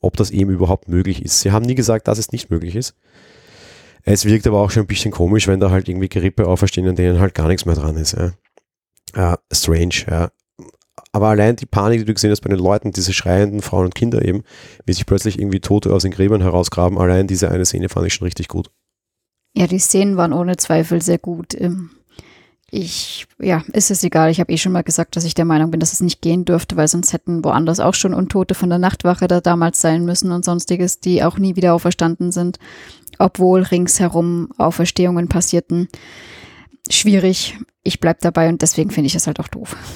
ob 0.00 0.16
das 0.16 0.30
eben 0.30 0.52
überhaupt 0.52 0.88
möglich 0.88 1.24
ist. 1.24 1.40
Sie 1.40 1.50
haben 1.50 1.64
nie 1.66 1.74
gesagt, 1.74 2.06
dass 2.06 2.18
es 2.18 2.30
nicht 2.30 2.50
möglich 2.50 2.76
ist. 2.76 2.94
Es 4.04 4.24
wirkt 4.24 4.46
aber 4.46 4.60
auch 4.60 4.70
schon 4.70 4.84
ein 4.84 4.86
bisschen 4.86 5.10
komisch, 5.10 5.48
wenn 5.48 5.58
da 5.58 5.70
halt 5.70 5.88
irgendwie 5.88 6.08
Gerippe 6.08 6.46
auferstehen, 6.46 6.86
an 6.86 6.94
denen 6.94 7.18
halt 7.18 7.34
gar 7.34 7.48
nichts 7.48 7.66
mehr 7.66 7.74
dran 7.74 7.96
ist. 7.96 8.16
Ja. 8.16 8.32
Uh, 9.16 9.36
strange, 9.52 10.04
ja. 10.08 10.30
Aber 11.12 11.28
allein 11.28 11.56
die 11.56 11.66
Panik, 11.66 12.00
die 12.00 12.04
du 12.04 12.14
gesehen 12.14 12.30
hast 12.30 12.40
bei 12.40 12.50
den 12.50 12.58
Leuten, 12.58 12.92
diese 12.92 13.12
schreienden 13.12 13.62
Frauen 13.62 13.86
und 13.86 13.94
Kinder 13.94 14.24
eben, 14.24 14.42
wie 14.86 14.92
sich 14.92 15.06
plötzlich 15.06 15.38
irgendwie 15.38 15.60
Tote 15.60 15.92
aus 15.92 16.02
den 16.02 16.12
Gräbern 16.12 16.42
herausgraben, 16.42 16.98
allein 16.98 17.26
diese 17.26 17.50
eine 17.50 17.64
Szene 17.64 17.88
fand 17.88 18.06
ich 18.06 18.14
schon 18.14 18.26
richtig 18.26 18.48
gut. 18.48 18.70
Ja, 19.54 19.66
die 19.66 19.78
Szenen 19.78 20.16
waren 20.16 20.32
ohne 20.32 20.56
Zweifel 20.56 21.02
sehr 21.02 21.18
gut. 21.18 21.54
Ähm, 21.54 21.90
ich, 22.70 23.26
ja, 23.38 23.62
ist 23.72 23.90
es 23.90 24.04
egal. 24.04 24.30
Ich 24.30 24.40
habe 24.40 24.52
eh 24.52 24.58
schon 24.58 24.72
mal 24.72 24.82
gesagt, 24.82 25.16
dass 25.16 25.24
ich 25.24 25.34
der 25.34 25.46
Meinung 25.46 25.70
bin, 25.70 25.80
dass 25.80 25.94
es 25.94 26.00
nicht 26.00 26.20
gehen 26.20 26.44
dürfte, 26.44 26.76
weil 26.76 26.86
sonst 26.86 27.12
hätten 27.14 27.42
woanders 27.42 27.80
auch 27.80 27.94
schon 27.94 28.12
Untote 28.12 28.54
von 28.54 28.68
der 28.68 28.78
Nachtwache 28.78 29.26
da 29.26 29.40
damals 29.40 29.80
sein 29.80 30.04
müssen 30.04 30.32
und 30.32 30.44
sonstiges, 30.44 31.00
die 31.00 31.24
auch 31.24 31.38
nie 31.38 31.56
wieder 31.56 31.72
auferstanden 31.72 32.30
sind, 32.30 32.58
obwohl 33.18 33.62
ringsherum 33.62 34.50
Auferstehungen 34.58 35.28
passierten. 35.28 35.88
Schwierig. 36.90 37.56
Ich 37.88 38.00
bleib 38.00 38.20
dabei 38.20 38.50
und 38.50 38.60
deswegen 38.60 38.90
finde 38.90 39.06
ich 39.06 39.14
es 39.14 39.26
halt 39.26 39.40
auch 39.40 39.48
doof. 39.48 39.74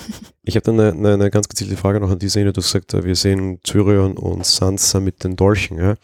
Ich 0.44 0.56
habe 0.56 0.64
dann 0.64 0.80
eine, 0.80 0.90
eine, 0.90 1.12
eine, 1.12 1.30
ganz 1.30 1.46
gezielte 1.46 1.76
Frage 1.76 2.00
noch 2.00 2.10
an 2.10 2.18
die 2.18 2.28
Szene. 2.28 2.52
Du 2.52 2.60
hast 2.60 2.72
gesagt, 2.72 3.04
wir 3.04 3.14
sehen 3.14 3.60
Tyrion 3.62 4.16
und 4.16 4.44
Sansa 4.44 4.98
mit 4.98 5.22
den 5.22 5.36
Dolchen. 5.36 5.78
Ja? 5.78 5.94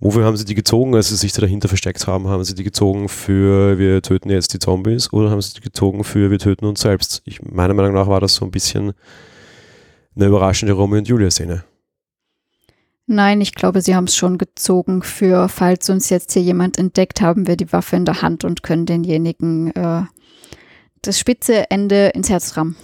Wofür 0.00 0.24
haben 0.24 0.36
sie 0.36 0.44
die 0.44 0.56
gezogen, 0.56 0.92
als 0.96 1.10
sie 1.10 1.14
sich 1.14 1.32
da 1.32 1.42
dahinter 1.42 1.68
versteckt 1.68 2.04
haben? 2.08 2.26
Haben 2.26 2.42
sie 2.42 2.56
die 2.56 2.64
gezogen 2.64 3.08
für 3.08 3.78
wir 3.78 4.02
töten 4.02 4.28
jetzt 4.28 4.54
die 4.54 4.58
Zombies 4.58 5.12
oder 5.12 5.30
haben 5.30 5.40
sie 5.40 5.54
die 5.54 5.60
gezogen 5.60 6.02
für 6.02 6.32
wir 6.32 6.40
töten 6.40 6.64
uns 6.64 6.80
selbst? 6.80 7.22
Ich, 7.26 7.42
meiner 7.42 7.74
Meinung 7.74 7.94
nach 7.94 8.08
war 8.08 8.20
das 8.20 8.34
so 8.34 8.44
ein 8.44 8.50
bisschen 8.50 8.92
eine 10.16 10.26
überraschende 10.26 10.74
Romeo 10.74 10.98
und 10.98 11.06
Julia-Szene. 11.06 11.62
Nein, 13.06 13.40
ich 13.40 13.54
glaube, 13.54 13.82
sie 13.82 13.94
haben 13.94 14.08
es 14.08 14.16
schon 14.16 14.36
gezogen 14.36 15.02
für, 15.02 15.48
falls 15.48 15.88
uns 15.90 16.10
jetzt 16.10 16.32
hier 16.32 16.42
jemand 16.42 16.76
entdeckt, 16.76 17.20
haben 17.20 17.46
wir 17.46 17.56
die 17.56 17.72
Waffe 17.72 17.94
in 17.94 18.04
der 18.04 18.20
Hand 18.20 18.44
und 18.44 18.64
können 18.64 18.84
denjenigen 18.84 19.70
äh, 19.76 20.02
das 21.06 21.18
spitze 21.18 21.70
Ende 21.70 22.08
ins 22.08 22.30
Herz 22.30 22.56
rammen. 22.56 22.76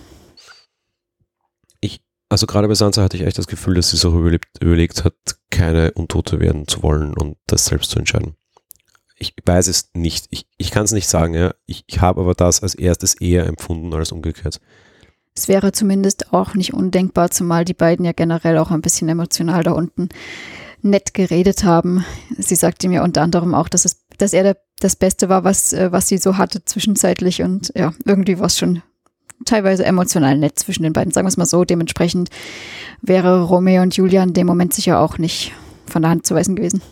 Also 2.30 2.46
gerade 2.46 2.68
bei 2.68 2.74
Sansa 2.74 3.02
hatte 3.02 3.16
ich 3.16 3.24
echt 3.24 3.38
das 3.38 3.48
Gefühl, 3.48 3.74
dass 3.74 3.90
sie 3.90 3.96
sich 3.96 4.06
auch 4.06 4.14
überlebt, 4.14 4.46
überlegt 4.60 5.04
hat, 5.04 5.14
keine 5.50 5.90
Untote 5.92 6.38
werden 6.38 6.68
zu 6.68 6.82
wollen 6.82 7.12
und 7.12 7.36
das 7.48 7.64
selbst 7.64 7.90
zu 7.90 7.98
entscheiden. 7.98 8.36
Ich 9.16 9.34
weiß 9.44 9.66
es 9.66 9.90
nicht. 9.94 10.26
Ich, 10.30 10.46
ich 10.56 10.70
kann 10.70 10.84
es 10.84 10.92
nicht 10.92 11.08
sagen. 11.08 11.34
Ja. 11.34 11.52
Ich, 11.66 11.82
ich 11.88 12.00
habe 12.00 12.20
aber 12.20 12.34
das 12.34 12.62
als 12.62 12.76
erstes 12.76 13.14
eher 13.14 13.46
empfunden 13.46 13.92
als 13.92 14.12
umgekehrt. 14.12 14.60
Es 15.34 15.48
wäre 15.48 15.72
zumindest 15.72 16.32
auch 16.32 16.54
nicht 16.54 16.72
undenkbar, 16.72 17.30
zumal 17.30 17.64
die 17.64 17.74
beiden 17.74 18.04
ja 18.04 18.12
generell 18.12 18.58
auch 18.58 18.70
ein 18.70 18.80
bisschen 18.80 19.08
emotional 19.08 19.64
da 19.64 19.72
unten 19.72 20.08
nett 20.82 21.14
geredet 21.14 21.64
haben. 21.64 22.04
Sie 22.38 22.54
sagte 22.54 22.88
mir 22.88 23.02
unter 23.02 23.22
anderem 23.22 23.54
auch, 23.54 23.68
dass, 23.68 23.84
es, 23.84 23.99
dass 24.20 24.32
er 24.32 24.56
das 24.80 24.96
Beste 24.96 25.28
war, 25.28 25.44
was, 25.44 25.72
äh, 25.72 25.92
was 25.92 26.08
sie 26.08 26.18
so 26.18 26.36
hatte 26.36 26.64
zwischenzeitlich. 26.64 27.42
Und 27.42 27.72
ja, 27.76 27.92
irgendwie 28.04 28.38
war 28.38 28.46
es 28.46 28.58
schon 28.58 28.82
teilweise 29.44 29.84
emotional 29.84 30.36
nett 30.36 30.58
zwischen 30.58 30.82
den 30.82 30.92
beiden, 30.92 31.12
sagen 31.12 31.26
wir 31.26 31.30
es 31.30 31.36
mal 31.36 31.46
so. 31.46 31.64
Dementsprechend 31.64 32.30
wäre 33.02 33.42
Romeo 33.42 33.82
und 33.82 33.96
Julia 33.96 34.22
in 34.22 34.34
dem 34.34 34.46
Moment 34.46 34.74
sicher 34.74 35.00
auch 35.00 35.18
nicht 35.18 35.52
von 35.86 36.02
der 36.02 36.10
Hand 36.10 36.26
zu 36.26 36.34
weisen 36.34 36.56
gewesen. 36.56 36.82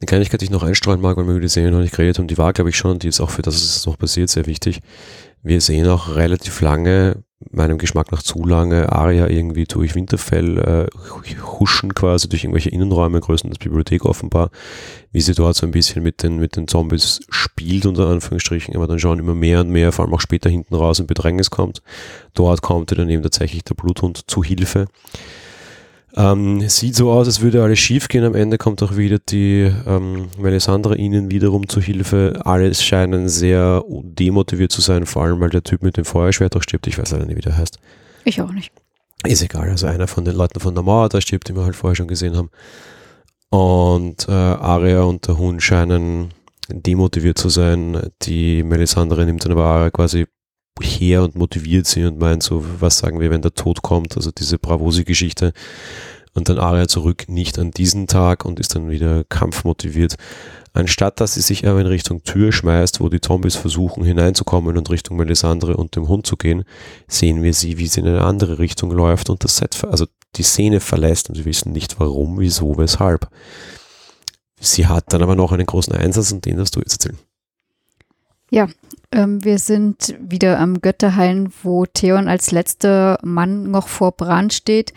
Eine 0.00 0.06
Kleinigkeit, 0.06 0.40
die 0.40 0.46
ich 0.46 0.50
noch 0.50 0.62
einstreuen 0.62 1.00
mag, 1.00 1.16
weil 1.16 1.26
wir 1.26 1.32
über 1.32 1.40
die 1.40 1.48
Serie 1.48 1.70
noch 1.70 1.80
nicht 1.80 1.94
geredet 1.94 2.18
haben, 2.18 2.28
die 2.28 2.38
war, 2.38 2.52
glaube 2.52 2.70
ich, 2.70 2.76
schon, 2.76 2.98
die 2.98 3.08
ist 3.08 3.20
auch 3.20 3.30
für 3.30 3.42
das, 3.42 3.56
was 3.56 3.86
noch 3.86 3.98
passiert, 3.98 4.30
sehr 4.30 4.46
wichtig. 4.46 4.80
Wir 5.42 5.60
sehen 5.60 5.86
auch 5.88 6.16
relativ 6.16 6.60
lange, 6.60 7.22
meinem 7.50 7.78
Geschmack 7.78 8.12
nach 8.12 8.22
zu 8.22 8.44
lange, 8.44 8.92
Aria 8.92 9.28
irgendwie 9.28 9.64
durch 9.64 9.94
Winterfell 9.94 10.58
äh, 10.58 11.40
huschen 11.42 11.94
quasi 11.94 12.28
durch 12.28 12.44
irgendwelche 12.44 12.70
Innenräume, 12.70 13.20
größten 13.20 13.50
das 13.50 13.58
Bibliothek 13.58 14.04
offenbar, 14.04 14.50
wie 15.12 15.20
sie 15.20 15.34
dort 15.34 15.56
so 15.56 15.66
ein 15.66 15.72
bisschen 15.72 16.02
mit 16.02 16.22
den, 16.22 16.38
mit 16.38 16.56
den 16.56 16.68
Zombies 16.68 17.20
spielt, 17.30 17.86
unter 17.86 18.08
Anführungsstrichen, 18.08 18.76
aber 18.76 18.86
dann 18.86 18.98
schon 18.98 19.18
immer 19.18 19.34
mehr 19.34 19.60
und 19.60 19.70
mehr, 19.70 19.92
vor 19.92 20.04
allem 20.04 20.14
auch 20.14 20.20
später 20.20 20.50
hinten 20.50 20.74
raus 20.74 20.98
in 20.98 21.06
Bedrängnis 21.06 21.50
kommt. 21.50 21.82
Dort 22.34 22.62
kommt 22.62 22.92
dann 22.92 23.08
eben 23.08 23.22
tatsächlich 23.22 23.64
der 23.64 23.74
Bluthund 23.74 24.30
zu 24.30 24.42
Hilfe. 24.42 24.86
Ähm, 26.18 26.68
sieht 26.68 26.96
so 26.96 27.12
aus, 27.12 27.28
als 27.28 27.42
würde 27.42 27.62
alles 27.62 27.78
schief 27.78 28.08
gehen. 28.08 28.24
Am 28.24 28.34
Ende 28.34 28.58
kommt 28.58 28.82
auch 28.82 28.96
wieder 28.96 29.20
die 29.20 29.72
ähm, 29.86 30.26
Melisandre 30.36 30.96
ihnen 30.96 31.30
wiederum 31.30 31.68
zu 31.68 31.80
Hilfe. 31.80 32.40
Alle 32.44 32.74
scheinen 32.74 33.28
sehr 33.28 33.84
demotiviert 33.88 34.72
zu 34.72 34.80
sein, 34.80 35.06
vor 35.06 35.22
allem 35.22 35.38
weil 35.38 35.50
der 35.50 35.62
Typ 35.62 35.84
mit 35.84 35.96
dem 35.96 36.04
Feuerschwert 36.04 36.56
auch 36.56 36.62
stirbt. 36.62 36.88
Ich 36.88 36.98
weiß 36.98 37.12
leider 37.12 37.24
nicht, 37.24 37.36
wie 37.36 37.42
der 37.42 37.56
heißt. 37.56 37.78
Ich 38.24 38.42
auch 38.42 38.50
nicht. 38.50 38.72
Ist 39.24 39.42
egal. 39.42 39.70
Also 39.70 39.86
einer 39.86 40.08
von 40.08 40.24
den 40.24 40.34
Leuten 40.34 40.58
von 40.58 40.74
der 40.74 40.82
Mauer, 40.82 41.08
da 41.08 41.20
stirbt, 41.20 41.48
den 41.48 41.54
wir 41.54 41.64
halt 41.64 41.76
vorher 41.76 41.94
schon 41.94 42.08
gesehen 42.08 42.36
haben. 42.36 42.50
Und 43.50 44.28
äh, 44.28 44.32
Arya 44.32 45.02
und 45.02 45.28
der 45.28 45.38
Hund 45.38 45.62
scheinen 45.62 46.34
demotiviert 46.68 47.38
zu 47.38 47.48
sein. 47.48 48.10
Die 48.22 48.64
Melisandre 48.64 49.24
nimmt 49.24 49.44
dann 49.44 49.52
aber 49.52 49.66
Arya 49.66 49.90
quasi 49.90 50.26
her 50.82 51.22
und 51.22 51.36
motiviert 51.36 51.86
sie 51.86 52.04
und 52.04 52.18
meint 52.18 52.42
so, 52.42 52.64
was 52.80 52.98
sagen 52.98 53.20
wir, 53.20 53.30
wenn 53.30 53.42
der 53.42 53.54
Tod 53.54 53.82
kommt, 53.82 54.16
also 54.16 54.30
diese 54.30 54.58
Bravosi-Geschichte. 54.58 55.52
Und 56.34 56.48
dann 56.48 56.58
Aria 56.58 56.86
zurück, 56.86 57.24
nicht 57.28 57.58
an 57.58 57.72
diesen 57.72 58.06
Tag 58.06 58.44
und 58.44 58.60
ist 58.60 58.74
dann 58.74 58.90
wieder 58.90 59.24
kampfmotiviert. 59.24 60.16
Anstatt 60.72 61.20
dass 61.20 61.34
sie 61.34 61.40
sich 61.40 61.66
aber 61.66 61.80
in 61.80 61.86
Richtung 61.86 62.22
Tür 62.22 62.52
schmeißt, 62.52 63.00
wo 63.00 63.08
die 63.08 63.20
Zombies 63.20 63.56
versuchen 63.56 64.04
hineinzukommen 64.04 64.76
und 64.76 64.90
Richtung 64.90 65.16
Melisandre 65.16 65.76
und 65.76 65.96
dem 65.96 66.06
Hund 66.06 66.26
zu 66.26 66.36
gehen, 66.36 66.64
sehen 67.08 67.42
wir 67.42 67.54
sie, 67.54 67.78
wie 67.78 67.88
sie 67.88 68.00
in 68.00 68.06
eine 68.06 68.22
andere 68.22 68.58
Richtung 68.60 68.92
läuft 68.92 69.30
und 69.30 69.42
das 69.42 69.56
Set, 69.56 69.82
also 69.90 70.06
die 70.36 70.42
Szene 70.42 70.80
verlässt 70.80 71.28
und 71.28 71.34
sie 71.34 71.44
wissen 71.44 71.72
nicht 71.72 71.98
warum, 71.98 72.38
wieso, 72.38 72.76
weshalb. 72.78 73.28
Sie 74.60 74.86
hat 74.86 75.12
dann 75.12 75.22
aber 75.22 75.34
noch 75.34 75.52
einen 75.52 75.66
großen 75.66 75.94
Einsatz 75.94 76.30
und 76.32 76.44
den 76.44 76.58
darfst 76.58 76.76
du 76.76 76.80
jetzt 76.80 76.94
erzählen. 76.94 77.18
Ja, 78.50 78.68
ähm, 79.12 79.44
wir 79.44 79.58
sind 79.58 80.14
wieder 80.20 80.58
am 80.58 80.80
Götterhain, 80.80 81.52
wo 81.62 81.86
Theon 81.86 82.28
als 82.28 82.50
letzter 82.50 83.18
Mann 83.22 83.70
noch 83.70 83.88
vor 83.88 84.12
Bran 84.12 84.50
steht, 84.50 84.92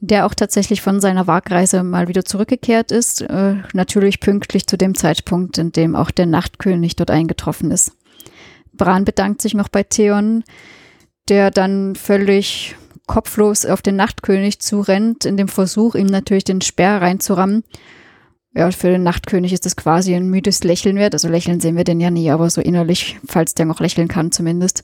der 0.00 0.26
auch 0.26 0.34
tatsächlich 0.34 0.80
von 0.80 1.00
seiner 1.00 1.26
Wagreise 1.26 1.82
mal 1.82 2.08
wieder 2.08 2.24
zurückgekehrt 2.24 2.90
ist. 2.90 3.20
Äh, 3.20 3.56
natürlich 3.74 4.20
pünktlich 4.20 4.66
zu 4.66 4.78
dem 4.78 4.94
Zeitpunkt, 4.94 5.58
in 5.58 5.72
dem 5.72 5.94
auch 5.94 6.10
der 6.10 6.26
Nachtkönig 6.26 6.96
dort 6.96 7.10
eingetroffen 7.10 7.70
ist. 7.70 7.92
Bran 8.72 9.04
bedankt 9.04 9.42
sich 9.42 9.54
noch 9.54 9.68
bei 9.68 9.82
Theon, 9.82 10.42
der 11.28 11.50
dann 11.50 11.96
völlig 11.96 12.76
kopflos 13.06 13.66
auf 13.66 13.82
den 13.82 13.96
Nachtkönig 13.96 14.60
zurennt, 14.60 15.24
in 15.24 15.36
dem 15.36 15.48
Versuch, 15.48 15.94
ihm 15.96 16.06
natürlich 16.06 16.44
den 16.44 16.60
Speer 16.60 17.02
reinzurammen. 17.02 17.64
Ja, 18.52 18.70
für 18.72 18.90
den 18.90 19.04
Nachtkönig 19.04 19.52
ist 19.52 19.64
das 19.64 19.76
quasi 19.76 20.14
ein 20.14 20.28
müdes 20.28 20.64
Lächeln 20.64 20.96
wert. 20.96 21.14
Also 21.14 21.28
lächeln 21.28 21.60
sehen 21.60 21.76
wir 21.76 21.84
den 21.84 22.00
ja 22.00 22.10
nie, 22.10 22.30
aber 22.30 22.50
so 22.50 22.60
innerlich, 22.60 23.18
falls 23.26 23.54
der 23.54 23.66
noch 23.66 23.80
lächeln 23.80 24.08
kann 24.08 24.32
zumindest. 24.32 24.82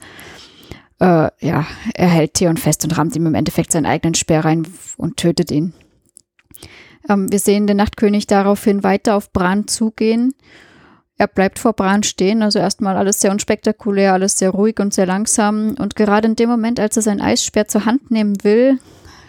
Äh, 1.01 1.31
ja, 1.41 1.67
er 1.95 2.09
hält 2.09 2.35
Theon 2.35 2.57
fest 2.57 2.85
und 2.85 2.97
rammt 2.97 3.17
ihm 3.17 3.27
im 3.27 3.35
Endeffekt 3.35 3.73
seinen 3.73 3.87
eigenen 3.87 4.15
Speer 4.15 4.45
rein 4.45 4.67
und 4.97 5.17
tötet 5.17 5.51
ihn. 5.51 5.75
Ähm, 7.09 7.31
wir 7.31 7.39
sehen 7.39 7.67
den 7.67 7.77
Nachtkönig 7.77 8.27
daraufhin 8.27 8.83
weiter 8.83 9.17
auf 9.17 9.33
Bran 9.33 9.67
zugehen. 9.67 10.35
Er 11.19 11.27
bleibt 11.27 11.59
vor 11.59 11.73
Bran 11.73 12.03
stehen, 12.03 12.43
also 12.43 12.59
erstmal 12.59 12.97
alles 12.97 13.21
sehr 13.21 13.31
unspektakulär, 13.31 14.13
alles 14.13 14.39
sehr 14.39 14.51
ruhig 14.51 14.79
und 14.79 14.93
sehr 14.93 15.07
langsam. 15.07 15.75
Und 15.79 15.97
gerade 15.97 16.29
in 16.29 16.37
dem 16.37 16.49
Moment, 16.49 16.79
als 16.79 16.97
er 16.97 17.03
sein 17.03 17.21
Eisspeer 17.21 17.67
zur 17.69 17.87
Hand 17.87 18.11
nehmen 18.11 18.45
will, 18.45 18.79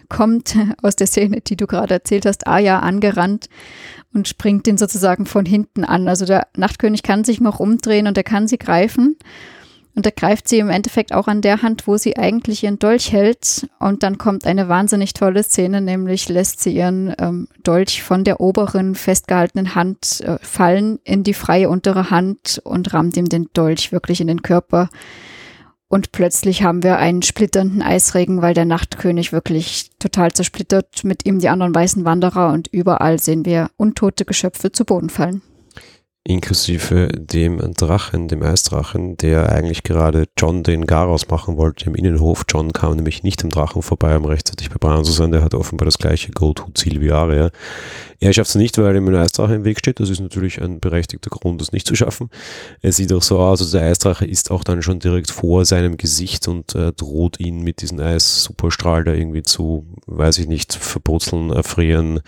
kommt 0.09 0.55
aus 0.81 0.95
der 0.95 1.07
Szene, 1.07 1.41
die 1.41 1.57
du 1.57 1.67
gerade 1.67 1.93
erzählt 1.93 2.25
hast, 2.25 2.47
Aya 2.47 2.79
angerannt 2.79 3.47
und 4.13 4.27
springt 4.27 4.67
ihn 4.67 4.77
sozusagen 4.77 5.25
von 5.25 5.45
hinten 5.45 5.83
an. 5.83 6.07
Also 6.07 6.25
der 6.25 6.47
Nachtkönig 6.55 7.03
kann 7.03 7.23
sich 7.23 7.39
noch 7.39 7.59
umdrehen 7.59 8.07
und 8.07 8.17
er 8.17 8.23
kann 8.23 8.47
sie 8.47 8.57
greifen. 8.57 9.17
Und 9.97 10.05
er 10.05 10.11
greift 10.11 10.47
sie 10.47 10.59
im 10.59 10.69
Endeffekt 10.69 11.11
auch 11.11 11.27
an 11.27 11.41
der 11.41 11.63
Hand, 11.63 11.87
wo 11.87 11.97
sie 11.97 12.17
eigentlich 12.17 12.63
ihren 12.63 12.77
Dolch 12.77 13.11
hält. 13.11 13.67
Und 13.79 14.03
dann 14.03 14.19
kommt 14.19 14.45
eine 14.45 14.69
wahnsinnig 14.69 15.13
tolle 15.13 15.41
Szene, 15.41 15.81
nämlich 15.81 16.29
lässt 16.29 16.61
sie 16.61 16.75
ihren 16.75 17.15
ähm, 17.17 17.47
Dolch 17.63 18.03
von 18.03 18.23
der 18.23 18.39
oberen 18.39 18.93
festgehaltenen 18.93 19.73
Hand 19.73 20.21
äh, 20.21 20.37
fallen 20.39 20.99
in 21.03 21.23
die 21.23 21.33
freie 21.33 21.67
untere 21.67 22.11
Hand 22.11 22.61
und 22.63 22.93
rammt 22.93 23.17
ihm 23.17 23.27
den 23.27 23.49
Dolch 23.53 23.91
wirklich 23.91 24.21
in 24.21 24.27
den 24.27 24.43
Körper. 24.43 24.89
Und 25.89 26.11
plötzlich 26.11 26.63
haben 26.63 26.83
wir 26.83 26.97
einen 26.97 27.21
splitternden 27.21 27.81
Eisregen, 27.81 28.41
weil 28.41 28.53
der 28.53 28.65
Nachtkönig 28.65 29.31
wirklich 29.31 29.91
total 29.99 30.31
zersplittert, 30.31 31.03
mit 31.03 31.25
ihm 31.25 31.39
die 31.39 31.49
anderen 31.49 31.73
weißen 31.73 32.03
Wanderer 32.03 32.51
und 32.51 32.67
überall 32.67 33.19
sehen 33.19 33.45
wir 33.45 33.69
untote 33.77 34.25
Geschöpfe 34.25 34.71
zu 34.71 34.83
Boden 34.83 35.09
fallen 35.09 35.41
inklusive 36.27 37.07
dem 37.07 37.73
Drachen, 37.73 38.27
dem 38.27 38.43
Eisdrachen, 38.43 39.15
der 39.15 39.49
eigentlich 39.49 39.83
gerade 39.83 40.25
John 40.37 40.61
den 40.61 40.85
Garaus 40.85 41.29
machen 41.29 41.55
wollte 41.55 41.85
im 41.85 41.95
Innenhof. 41.95 42.43
John 42.49 42.73
kam 42.73 42.97
nämlich 42.97 43.23
nicht 43.23 43.43
am 43.45 43.49
Drachen 43.49 43.81
vorbei, 43.81 44.17
um 44.17 44.25
rechtzeitig 44.25 44.69
bei 44.69 44.75
Bran 44.77 45.05
zu 45.05 45.13
sein. 45.13 45.31
Der 45.31 45.41
hat 45.41 45.53
offenbar 45.53 45.85
das 45.85 45.97
gleiche 45.97 46.31
Go-To-Ziel 46.31 46.99
wie 46.99 47.11
Arya. 47.11 47.49
Er 48.19 48.33
schafft 48.33 48.49
es 48.49 48.55
nicht, 48.55 48.77
weil 48.77 48.97
ihm 48.97 49.07
ein 49.07 49.15
Eisdrache 49.15 49.55
im 49.55 49.63
Weg 49.63 49.79
steht. 49.79 50.01
Das 50.01 50.09
ist 50.09 50.19
natürlich 50.19 50.61
ein 50.61 50.81
berechtigter 50.81 51.29
Grund, 51.29 51.61
das 51.61 51.71
nicht 51.71 51.87
zu 51.87 51.95
schaffen. 51.95 52.29
Es 52.81 52.97
sieht 52.97 53.13
auch 53.13 53.23
so 53.23 53.39
aus, 53.39 53.61
also 53.61 53.77
der 53.77 53.87
Eisdrache 53.87 54.25
ist 54.25 54.51
auch 54.51 54.65
dann 54.65 54.81
schon 54.81 54.99
direkt 54.99 55.31
vor 55.31 55.63
seinem 55.63 55.95
Gesicht 55.95 56.49
und 56.49 56.75
äh, 56.75 56.91
droht 56.91 57.39
ihn 57.39 57.61
mit 57.61 57.81
diesem 57.81 57.99
Eis-Superstrahl 57.99 59.05
da 59.05 59.13
irgendwie 59.13 59.43
zu, 59.43 59.85
weiß 60.07 60.39
ich 60.39 60.47
nicht, 60.47 60.73
verbrutzeln, 60.73 61.51
erfrieren, 61.51 62.19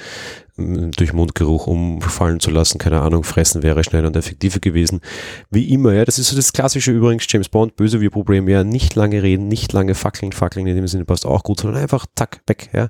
durch 0.96 1.14
Mundgeruch 1.14 1.68
umfallen 1.68 2.40
zu 2.40 2.52
lassen, 2.52 2.78
keine 2.78 3.02
Ahnung, 3.02 3.24
fressen 3.24 3.64
wäre 3.64 3.84
schneller 3.84 4.08
und 4.08 4.16
effektiver 4.16 4.60
gewesen. 4.60 5.02
Wie 5.50 5.72
immer, 5.74 5.94
ja, 5.94 6.06
das 6.06 6.20
ist 6.20 6.30
so 6.30 6.36
das 6.36 6.54
klassische 6.54 6.92
übrigens 6.92 7.26
James 7.30 7.50
Bond, 7.50 7.76
böse 7.76 8.02
wie 8.02 8.10
Problem, 8.10 8.48
ja, 8.48 8.64
nicht 8.64 8.96
lange 8.96 9.24
reden, 9.24 9.48
nicht 9.48 9.74
lange 9.74 9.96
fackeln, 9.96 10.32
fackeln 10.32 10.68
in 10.68 10.76
dem 10.76 10.88
Sinne 10.88 11.06
passt 11.06 11.26
auch 11.26 11.44
gut, 11.44 11.60
sondern 11.60 11.82
einfach 11.82 12.06
tack, 12.16 12.42
weg, 12.48 12.70
ja. 12.74 12.90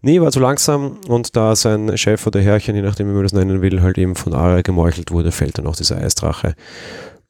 Nee, 0.00 0.20
war 0.20 0.32
zu 0.32 0.40
langsam 0.40 0.98
und 1.08 1.36
da 1.36 1.56
sein 1.56 1.96
Chef 1.98 2.26
oder 2.26 2.40
Herrchen, 2.40 2.76
je 2.76 2.82
nachdem 2.82 3.08
wie 3.08 3.14
man 3.14 3.22
das 3.22 3.32
nennen 3.32 3.62
will, 3.62 3.82
halt 3.82 3.98
eben 3.98 4.14
von 4.14 4.34
Ara 4.34 4.62
gemeuchelt 4.62 5.10
wurde, 5.10 5.32
fällt 5.32 5.58
dann 5.58 5.66
auch 5.66 5.76
dieser 5.76 5.98
Eisdrache 5.98 6.54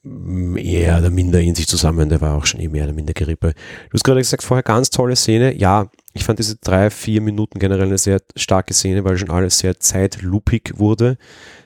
mehr 0.04 0.98
oder 0.98 1.10
minder 1.10 1.40
in 1.40 1.54
sich 1.54 1.68
zusammen. 1.68 2.08
Der 2.08 2.20
war 2.20 2.36
auch 2.36 2.46
schon 2.46 2.60
eh 2.60 2.68
mehr 2.68 2.84
oder 2.84 2.92
minder 2.92 3.12
Gerippe. 3.12 3.54
Du 3.90 3.94
hast 3.94 4.02
gerade 4.02 4.20
gesagt, 4.20 4.42
vorher 4.42 4.62
ganz 4.62 4.90
tolle 4.90 5.16
Szene. 5.16 5.54
Ja, 5.56 5.90
ich 6.14 6.24
fand 6.24 6.38
diese 6.38 6.56
drei, 6.56 6.90
vier 6.90 7.20
Minuten 7.20 7.58
generell 7.58 7.86
eine 7.86 7.98
sehr 7.98 8.20
starke 8.36 8.74
Szene, 8.74 9.04
weil 9.04 9.16
schon 9.16 9.30
alles 9.30 9.58
sehr 9.58 9.80
zeitlupig 9.80 10.74
wurde, 10.76 11.16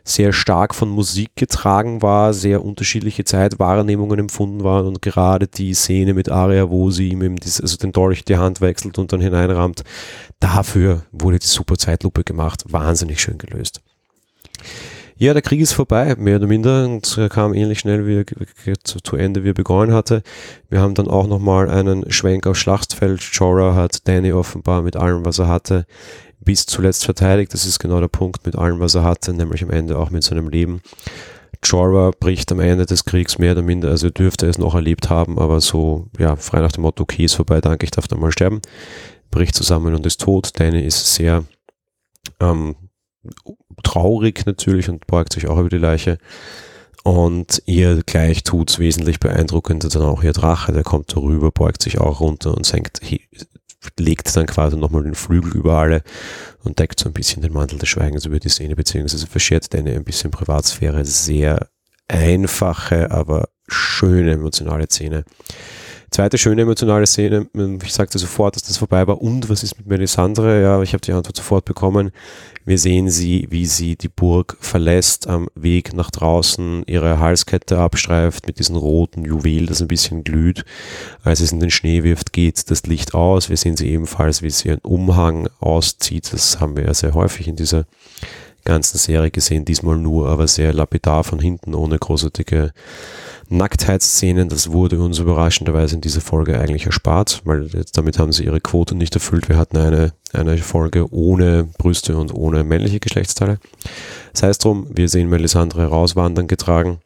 sehr 0.05 0.33
stark 0.33 0.75
von 0.75 0.89
Musik 0.89 1.31
getragen 1.35 2.01
war, 2.01 2.33
sehr 2.33 2.65
unterschiedliche 2.65 3.25
Zeitwahrnehmungen 3.25 4.21
empfunden 4.21 4.63
waren 4.63 4.87
und 4.87 5.03
gerade 5.03 5.49
die 5.49 5.75
Szene 5.75 6.15
mit 6.15 6.29
Aria, 6.29 6.71
wo 6.71 6.91
sie 6.91 7.09
ihm 7.09 7.23
eben 7.23 7.37
also 7.43 7.77
den 7.77 7.93
Dolch 7.93 8.25
die 8.25 8.37
Hand 8.37 8.61
wechselt 8.61 8.99
und 8.99 9.13
dann 9.13 9.21
hineinrammt, 9.21 9.83
dafür 10.39 11.03
wurde 11.11 11.41
die 11.41 11.47
super 11.47 11.77
Zeitlupe 11.77 12.23
gemacht. 12.23 12.65
Wahnsinnig 12.69 13.21
schön 13.21 13.39
gelöst. 13.39 13.81
Ja, 15.19 15.33
der 15.33 15.41
Krieg 15.41 15.61
ist 15.61 15.73
vorbei, 15.73 16.15
mehr 16.19 16.37
oder 16.37 16.47
minder, 16.47 16.85
und 16.85 17.19
kam 17.31 17.55
ähnlich 17.55 17.79
schnell 17.79 18.07
wie 18.07 18.75
zu, 18.85 19.01
zu 19.01 19.17
Ende, 19.17 19.45
wie 19.45 19.51
er 19.51 19.55
begonnen 19.55 19.95
hatte. 19.95 20.23
Wir 20.69 20.81
haben 20.81 20.95
dann 20.95 21.09
auch 21.09 21.27
nochmal 21.27 21.71
einen 21.71 22.11
Schwenk 22.13 22.47
aufs 22.47 22.59
Schlachtfeld. 22.59 23.23
Jorah 23.23 23.75
hat 23.75 24.07
Danny 24.07 24.33
offenbar 24.33 24.83
mit 24.83 24.95
allem, 24.95 25.25
was 25.25 25.39
er 25.39 25.49
hatte, 25.49 25.87
bis 26.41 26.67
zuletzt 26.67 27.07
verteidigt. 27.07 27.55
Das 27.55 27.65
ist 27.65 27.79
genau 27.79 27.99
der 27.99 28.09
Punkt 28.09 28.45
mit 28.45 28.57
allem, 28.57 28.79
was 28.79 28.95
er 28.95 29.05
hatte, 29.05 29.33
nämlich 29.33 29.63
am 29.63 29.71
Ende 29.71 29.99
auch 29.99 30.11
mit 30.11 30.23
seinem 30.23 30.51
Leben. 30.51 30.83
Jorah 31.65 32.11
bricht 32.19 32.53
am 32.53 32.61
Ende 32.61 32.85
des 32.85 33.07
Kriegs 33.07 33.39
mehr 33.39 33.53
oder 33.53 33.63
minder, 33.63 33.89
also 33.89 34.09
er 34.09 34.13
dürfte 34.13 34.47
es 34.47 34.59
noch 34.59 34.75
erlebt 34.75 35.09
haben, 35.09 35.39
aber 35.39 35.63
so, 35.63 36.09
ja, 36.19 36.37
frei 36.37 36.61
nach 36.61 36.73
dem 36.73 36.83
Motto, 36.83 37.05
okay, 37.05 37.25
ist 37.25 37.35
vorbei, 37.35 37.63
danke, 37.63 37.85
ich 37.85 37.91
darf 37.91 38.07
dann 38.07 38.21
mal 38.21 38.33
sterben. 38.33 38.61
Bricht 39.31 39.55
zusammen 39.55 39.95
und 39.95 40.05
ist 40.05 40.21
tot. 40.21 40.51
Danny 40.61 40.83
ist 40.83 41.15
sehr 41.15 41.45
ähm, 42.39 42.77
traurig 43.87 44.45
natürlich 44.47 44.89
und 44.89 45.07
beugt 45.07 45.33
sich 45.33 45.47
auch 45.47 45.59
über 45.59 45.69
die 45.69 45.79
Leiche. 45.79 46.19
Und 47.05 47.63
ihr 47.67 48.03
gleich 48.05 48.43
tut 48.43 48.71
es 48.71 48.79
wesentlich 48.81 49.21
beeindruckender 49.21 49.89
dann 49.89 50.03
auch 50.03 50.25
ihr 50.25 50.33
Drache, 50.33 50.73
der 50.73 50.83
kommt 50.83 51.15
darüber, 51.15 51.53
beugt 51.53 51.83
sich 51.83 51.99
auch 52.01 52.19
runter 52.19 52.53
und 52.53 52.67
senkt, 52.67 53.01
legt 53.97 54.37
dann 54.37 54.47
quasi 54.47 54.77
nochmal 54.77 55.05
den 55.05 55.15
Flügel 55.15 55.55
über 55.55 55.79
alle 55.79 56.03
und 56.65 56.81
deckt 56.81 56.99
so 56.99 57.09
ein 57.09 57.13
bisschen 57.13 57.43
den 57.43 57.53
Mantel 57.53 57.79
des 57.79 57.89
Schweigens 57.89 58.25
über 58.25 58.41
die 58.41 58.49
Szene, 58.49 58.75
beziehungsweise 58.75 59.29
verschert 59.29 59.73
eine 59.73 59.93
ein 59.93 60.03
bisschen 60.03 60.33
Privatsphäre. 60.33 61.05
Sehr 61.05 61.69
einfache, 62.09 63.13
aber 63.13 63.51
schöne 63.69 64.33
emotionale 64.33 64.89
Szene. 64.89 65.25
Zweite 66.11 66.39
schöne 66.39 66.63
emotionale 66.63 67.07
Szene, 67.07 67.49
ich 67.83 67.93
sagte 67.93 68.19
sofort, 68.19 68.57
dass 68.57 68.63
das 68.63 68.79
vorbei 68.79 69.07
war. 69.07 69.21
Und 69.21 69.49
was 69.49 69.63
ist 69.63 69.77
mit 69.79 69.87
Melisandre? 69.87 70.63
Ja, 70.63 70.81
ich 70.83 70.93
habe 70.93 71.01
die 71.01 71.13
Antwort 71.13 71.37
sofort 71.37 71.65
bekommen. 71.65 72.11
Wir 72.65 72.79
sehen 72.79 73.11
sie, 73.11 73.47
wie 73.51 73.67
sie 73.67 73.97
die 73.97 74.09
Burg 74.09 74.57
verlässt, 74.61 75.29
am 75.29 75.49
Weg 75.55 75.95
nach 75.95 76.11
draußen 76.11 76.85
ihre 76.87 77.21
Halskette 77.21 77.79
abstreift 77.79 78.47
mit 78.47 78.59
diesem 78.59 78.77
roten 78.77 79.25
Juwel, 79.25 79.67
das 79.67 79.81
ein 79.81 79.89
bisschen 79.89 80.25
glüht. 80.25 80.65
Als 81.23 81.41
es 81.41 81.53
in 81.53 81.61
den 81.61 81.71
Schnee 81.71 82.03
wirft, 82.03 82.33
geht 82.33 82.71
das 82.71 82.87
Licht 82.87 83.15
aus. 83.15 83.51
Wir 83.51 83.57
sehen 83.57 83.77
sie 83.77 83.89
ebenfalls, 83.89 84.43
wie 84.43 84.51
sie 84.51 84.71
einen 84.71 84.81
Umhang 84.81 85.49
auszieht. 85.61 86.33
Das 86.33 86.61
haben 86.61 86.77
wir 86.77 86.85
ja 86.85 86.95
sehr 86.95 87.15
häufig 87.15 87.47
in 87.47 87.57
dieser 87.57 87.85
ganzen 88.67 88.99
Serie 88.99 89.31
gesehen. 89.31 89.65
Diesmal 89.65 89.97
nur, 89.97 90.29
aber 90.29 90.47
sehr 90.47 90.75
lapidar 90.75 91.25
von 91.25 91.39
hinten, 91.39 91.75
ohne 91.75 91.99
großartige 91.99 92.73
Nacktheitsszenen, 93.49 94.49
das 94.49 94.73
wurde 94.73 95.01
uns 95.01 95.21
überraschenderweise 95.21 95.95
in 95.95 96.01
dieser 96.01 96.21
Folge 96.21 96.59
eigentlich 96.59 96.87
erspart, 96.87 97.43
weil 97.45 97.71
damit 97.95 98.19
haben 98.19 98.33
sie 98.33 98.45
ihre 98.45 98.61
Quote 98.61 98.95
nicht 98.95 99.15
erfüllt. 99.15 99.49
Wir 99.49 99.57
hatten 99.57 99.77
eine, 99.77 100.13
eine 100.33 100.59
Folge 100.59 101.11
ohne 101.13 101.69
Brüste 101.79 102.17
und 102.17 102.35
ohne 102.35 102.65
männliche 102.65 103.01
Geschlechtsteile. 103.01 103.59
Das 104.33 104.43
heißt 104.43 104.65
drum, 104.65 104.89
wir 104.91 105.09
sehen 105.09 105.29
Melisandre 105.31 105.87
rauswandern 105.87 106.49
getragen 106.49 106.99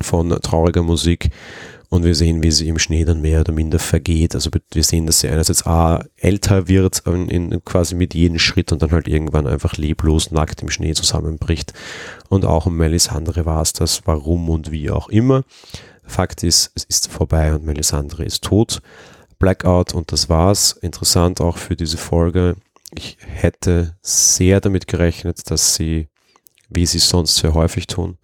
von 0.00 0.30
trauriger 0.30 0.82
Musik 0.82 1.30
und 1.92 2.04
wir 2.04 2.14
sehen, 2.14 2.42
wie 2.42 2.50
sie 2.50 2.68
im 2.68 2.78
Schnee 2.78 3.04
dann 3.04 3.20
mehr 3.20 3.40
oder 3.40 3.52
minder 3.52 3.78
vergeht. 3.78 4.34
Also 4.34 4.48
wir 4.72 4.82
sehen, 4.82 5.04
dass 5.04 5.20
sie 5.20 5.28
einerseits 5.28 5.66
A, 5.66 6.02
älter 6.16 6.66
wird, 6.66 7.00
in, 7.00 7.28
in, 7.28 7.62
quasi 7.66 7.94
mit 7.94 8.14
jedem 8.14 8.38
Schritt 8.38 8.72
und 8.72 8.80
dann 8.80 8.92
halt 8.92 9.08
irgendwann 9.08 9.46
einfach 9.46 9.76
leblos 9.76 10.30
nackt 10.30 10.62
im 10.62 10.70
Schnee 10.70 10.94
zusammenbricht. 10.94 11.74
Und 12.30 12.46
auch 12.46 12.64
um 12.64 12.78
Melisandre 12.78 13.44
war 13.44 13.60
es 13.60 13.74
das, 13.74 14.06
warum 14.06 14.48
und 14.48 14.70
wie 14.70 14.90
auch 14.90 15.10
immer. 15.10 15.44
Fakt 16.02 16.42
ist, 16.44 16.72
es 16.74 16.84
ist 16.84 17.08
vorbei 17.08 17.54
und 17.54 17.66
Melisandre 17.66 18.24
ist 18.24 18.42
tot. 18.42 18.80
Blackout 19.38 19.92
und 19.92 20.12
das 20.12 20.30
war's. 20.30 20.72
Interessant 20.72 21.42
auch 21.42 21.58
für 21.58 21.76
diese 21.76 21.98
Folge. 21.98 22.56
Ich 22.94 23.18
hätte 23.20 23.98
sehr 24.00 24.62
damit 24.62 24.86
gerechnet, 24.86 25.50
dass 25.50 25.74
sie, 25.74 26.08
wie 26.70 26.86
sie 26.86 27.00
sonst 27.00 27.34
sehr 27.34 27.52
häufig 27.52 27.86
tun, 27.86 28.16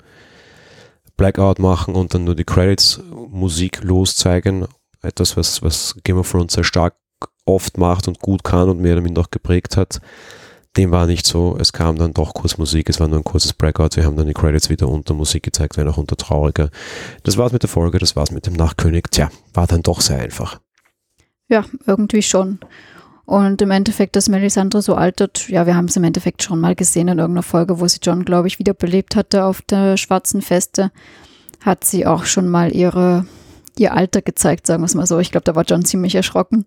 Blackout 1.18 1.58
machen 1.58 1.94
und 1.94 2.14
dann 2.14 2.24
nur 2.24 2.34
die 2.34 2.44
Credits 2.44 3.02
Musik 3.30 3.82
loszeigen. 3.82 4.66
Etwas, 5.02 5.36
was, 5.36 5.62
was 5.62 5.94
Game 6.04 6.16
of 6.16 6.30
Thrones 6.30 6.54
sehr 6.54 6.64
stark 6.64 6.94
oft 7.44 7.76
macht 7.76 8.08
und 8.08 8.20
gut 8.20 8.44
kann 8.44 8.70
und 8.70 8.80
mehr 8.80 8.94
oder 8.94 9.02
minder 9.02 9.24
geprägt 9.30 9.76
hat. 9.76 10.00
Dem 10.76 10.90
war 10.90 11.06
nicht 11.06 11.26
so. 11.26 11.56
Es 11.58 11.72
kam 11.72 11.96
dann 11.96 12.14
doch 12.14 12.34
kurz 12.34 12.56
Musik. 12.56 12.88
Es 12.88 13.00
war 13.00 13.08
nur 13.08 13.18
ein 13.18 13.24
kurzes 13.24 13.52
Breakout. 13.52 13.96
Wir 13.96 14.04
haben 14.04 14.16
dann 14.16 14.26
die 14.26 14.34
Credits 14.34 14.70
wieder 14.70 14.88
unter 14.88 15.12
Musik 15.12 15.42
gezeigt, 15.42 15.76
wenn 15.76 15.88
auch 15.88 15.96
unter 15.96 16.16
trauriger. 16.16 16.70
Das 17.24 17.36
war's 17.36 17.52
mit 17.52 17.62
der 17.62 17.68
Folge. 17.68 17.98
Das 17.98 18.16
war's 18.16 18.30
mit 18.30 18.46
dem 18.46 18.54
Nachkönig. 18.54 19.10
Tja, 19.10 19.30
war 19.54 19.66
dann 19.66 19.82
doch 19.82 20.00
sehr 20.00 20.20
einfach. 20.20 20.60
Ja, 21.48 21.64
irgendwie 21.86 22.22
schon. 22.22 22.60
Und 23.28 23.60
im 23.60 23.70
Endeffekt, 23.70 24.16
dass 24.16 24.30
Melisandre 24.30 24.80
so 24.80 24.94
altert, 24.94 25.50
ja, 25.50 25.66
wir 25.66 25.76
haben 25.76 25.84
es 25.84 25.96
im 25.96 26.04
Endeffekt 26.04 26.42
schon 26.42 26.60
mal 26.60 26.74
gesehen 26.74 27.08
in 27.08 27.18
irgendeiner 27.18 27.42
Folge, 27.42 27.78
wo 27.78 27.86
sie 27.86 27.98
John, 28.02 28.24
glaube 28.24 28.48
ich, 28.48 28.58
wiederbelebt 28.58 29.16
hatte 29.16 29.44
auf 29.44 29.60
der 29.60 29.98
schwarzen 29.98 30.40
Feste, 30.40 30.90
hat 31.60 31.84
sie 31.84 32.06
auch 32.06 32.24
schon 32.24 32.48
mal 32.48 32.74
ihre, 32.74 33.26
ihr 33.76 33.92
Alter 33.92 34.22
gezeigt, 34.22 34.66
sagen 34.66 34.80
wir 34.80 34.86
es 34.86 34.94
mal 34.94 35.04
so. 35.04 35.18
Ich 35.18 35.30
glaube, 35.30 35.44
da 35.44 35.54
war 35.54 35.64
John 35.64 35.84
ziemlich 35.84 36.14
erschrocken. 36.14 36.64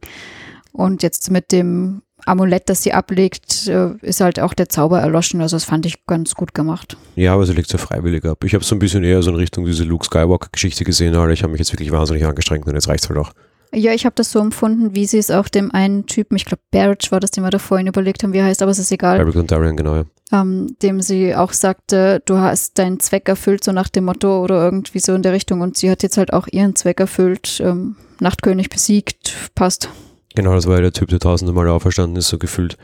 Und 0.71 1.01
jetzt 1.01 1.31
mit 1.31 1.51
dem 1.51 2.03
Amulett, 2.27 2.69
das 2.69 2.83
sie 2.83 2.93
ablegt, 2.93 3.67
äh, 3.67 3.95
ist 4.03 4.21
halt 4.21 4.39
auch 4.39 4.53
der 4.53 4.69
Zauber 4.69 4.99
erloschen. 4.99 5.41
Also 5.41 5.55
das 5.55 5.63
fand 5.63 5.87
ich 5.87 6.05
ganz 6.05 6.35
gut 6.35 6.53
gemacht. 6.53 6.95
Ja, 7.15 7.33
aber 7.33 7.47
sie 7.47 7.53
legt 7.53 7.69
es 7.69 7.73
ja 7.73 7.79
freiwillig 7.79 8.23
ab. 8.25 8.43
Ich 8.43 8.53
habe 8.53 8.63
so 8.63 8.75
ein 8.75 8.79
bisschen 8.79 9.03
eher 9.03 9.23
so 9.23 9.31
in 9.31 9.37
Richtung 9.37 9.65
diese 9.65 9.83
Luke 9.83 10.05
Skywalker-Geschichte 10.05 10.83
gesehen, 10.83 11.15
aber 11.15 11.31
ich 11.31 11.41
habe 11.41 11.53
mich 11.53 11.59
jetzt 11.59 11.73
wirklich 11.73 11.91
wahnsinnig 11.91 12.23
angestrengt 12.23 12.67
und 12.67 12.75
jetzt 12.75 12.87
reicht 12.87 13.05
es 13.05 13.09
halt 13.09 13.17
auch. 13.17 13.31
Ja, 13.73 13.93
ich 13.93 14.05
habe 14.05 14.15
das 14.15 14.31
so 14.31 14.39
empfunden, 14.39 14.95
wie 14.95 15.05
sie 15.05 15.17
es 15.17 15.31
auch 15.31 15.47
dem 15.47 15.71
einen 15.71 16.05
Typen, 16.05 16.35
ich 16.35 16.45
glaube 16.45 16.61
Barrett 16.71 17.09
war 17.11 17.21
das, 17.21 17.31
den 17.31 17.43
wir 17.43 17.51
da 17.51 17.59
vorhin 17.59 17.87
überlegt 17.87 18.21
haben, 18.21 18.33
wie 18.33 18.39
er 18.39 18.45
heißt, 18.45 18.61
aber 18.61 18.71
es 18.71 18.79
ist 18.79 18.91
egal. 18.91 19.17
Barrett 19.17 19.35
und 19.37 19.49
Darian, 19.49 19.77
genau, 19.77 19.95
ja. 19.95 20.05
Ähm, 20.33 20.75
dem 20.81 21.01
sie 21.01 21.35
auch 21.35 21.53
sagte, 21.53 22.21
du 22.25 22.37
hast 22.37 22.77
deinen 22.79 22.99
Zweck 22.99 23.27
erfüllt, 23.29 23.63
so 23.63 23.71
nach 23.71 23.89
dem 23.89 24.05
Motto 24.05 24.43
oder 24.43 24.63
irgendwie 24.63 24.99
so 24.99 25.13
in 25.13 25.23
der 25.23 25.33
Richtung. 25.33 25.59
Und 25.61 25.77
sie 25.77 25.89
hat 25.89 26.03
jetzt 26.03 26.17
halt 26.17 26.31
auch 26.31 26.47
ihren 26.47 26.75
Zweck 26.75 26.99
erfüllt, 27.01 27.61
ähm, 27.63 27.97
Nachtkönig 28.19 28.69
besiegt, 28.69 29.35
passt. 29.55 29.89
Genau, 30.35 30.53
das 30.53 30.67
war 30.67 30.75
ja 30.75 30.81
der 30.81 30.93
Typ, 30.93 31.09
der 31.09 31.19
tausende 31.19 31.51
Mal 31.53 31.67
auferstanden 31.67 32.17
ist, 32.17 32.29
so 32.29 32.37
gefühlt. 32.37 32.77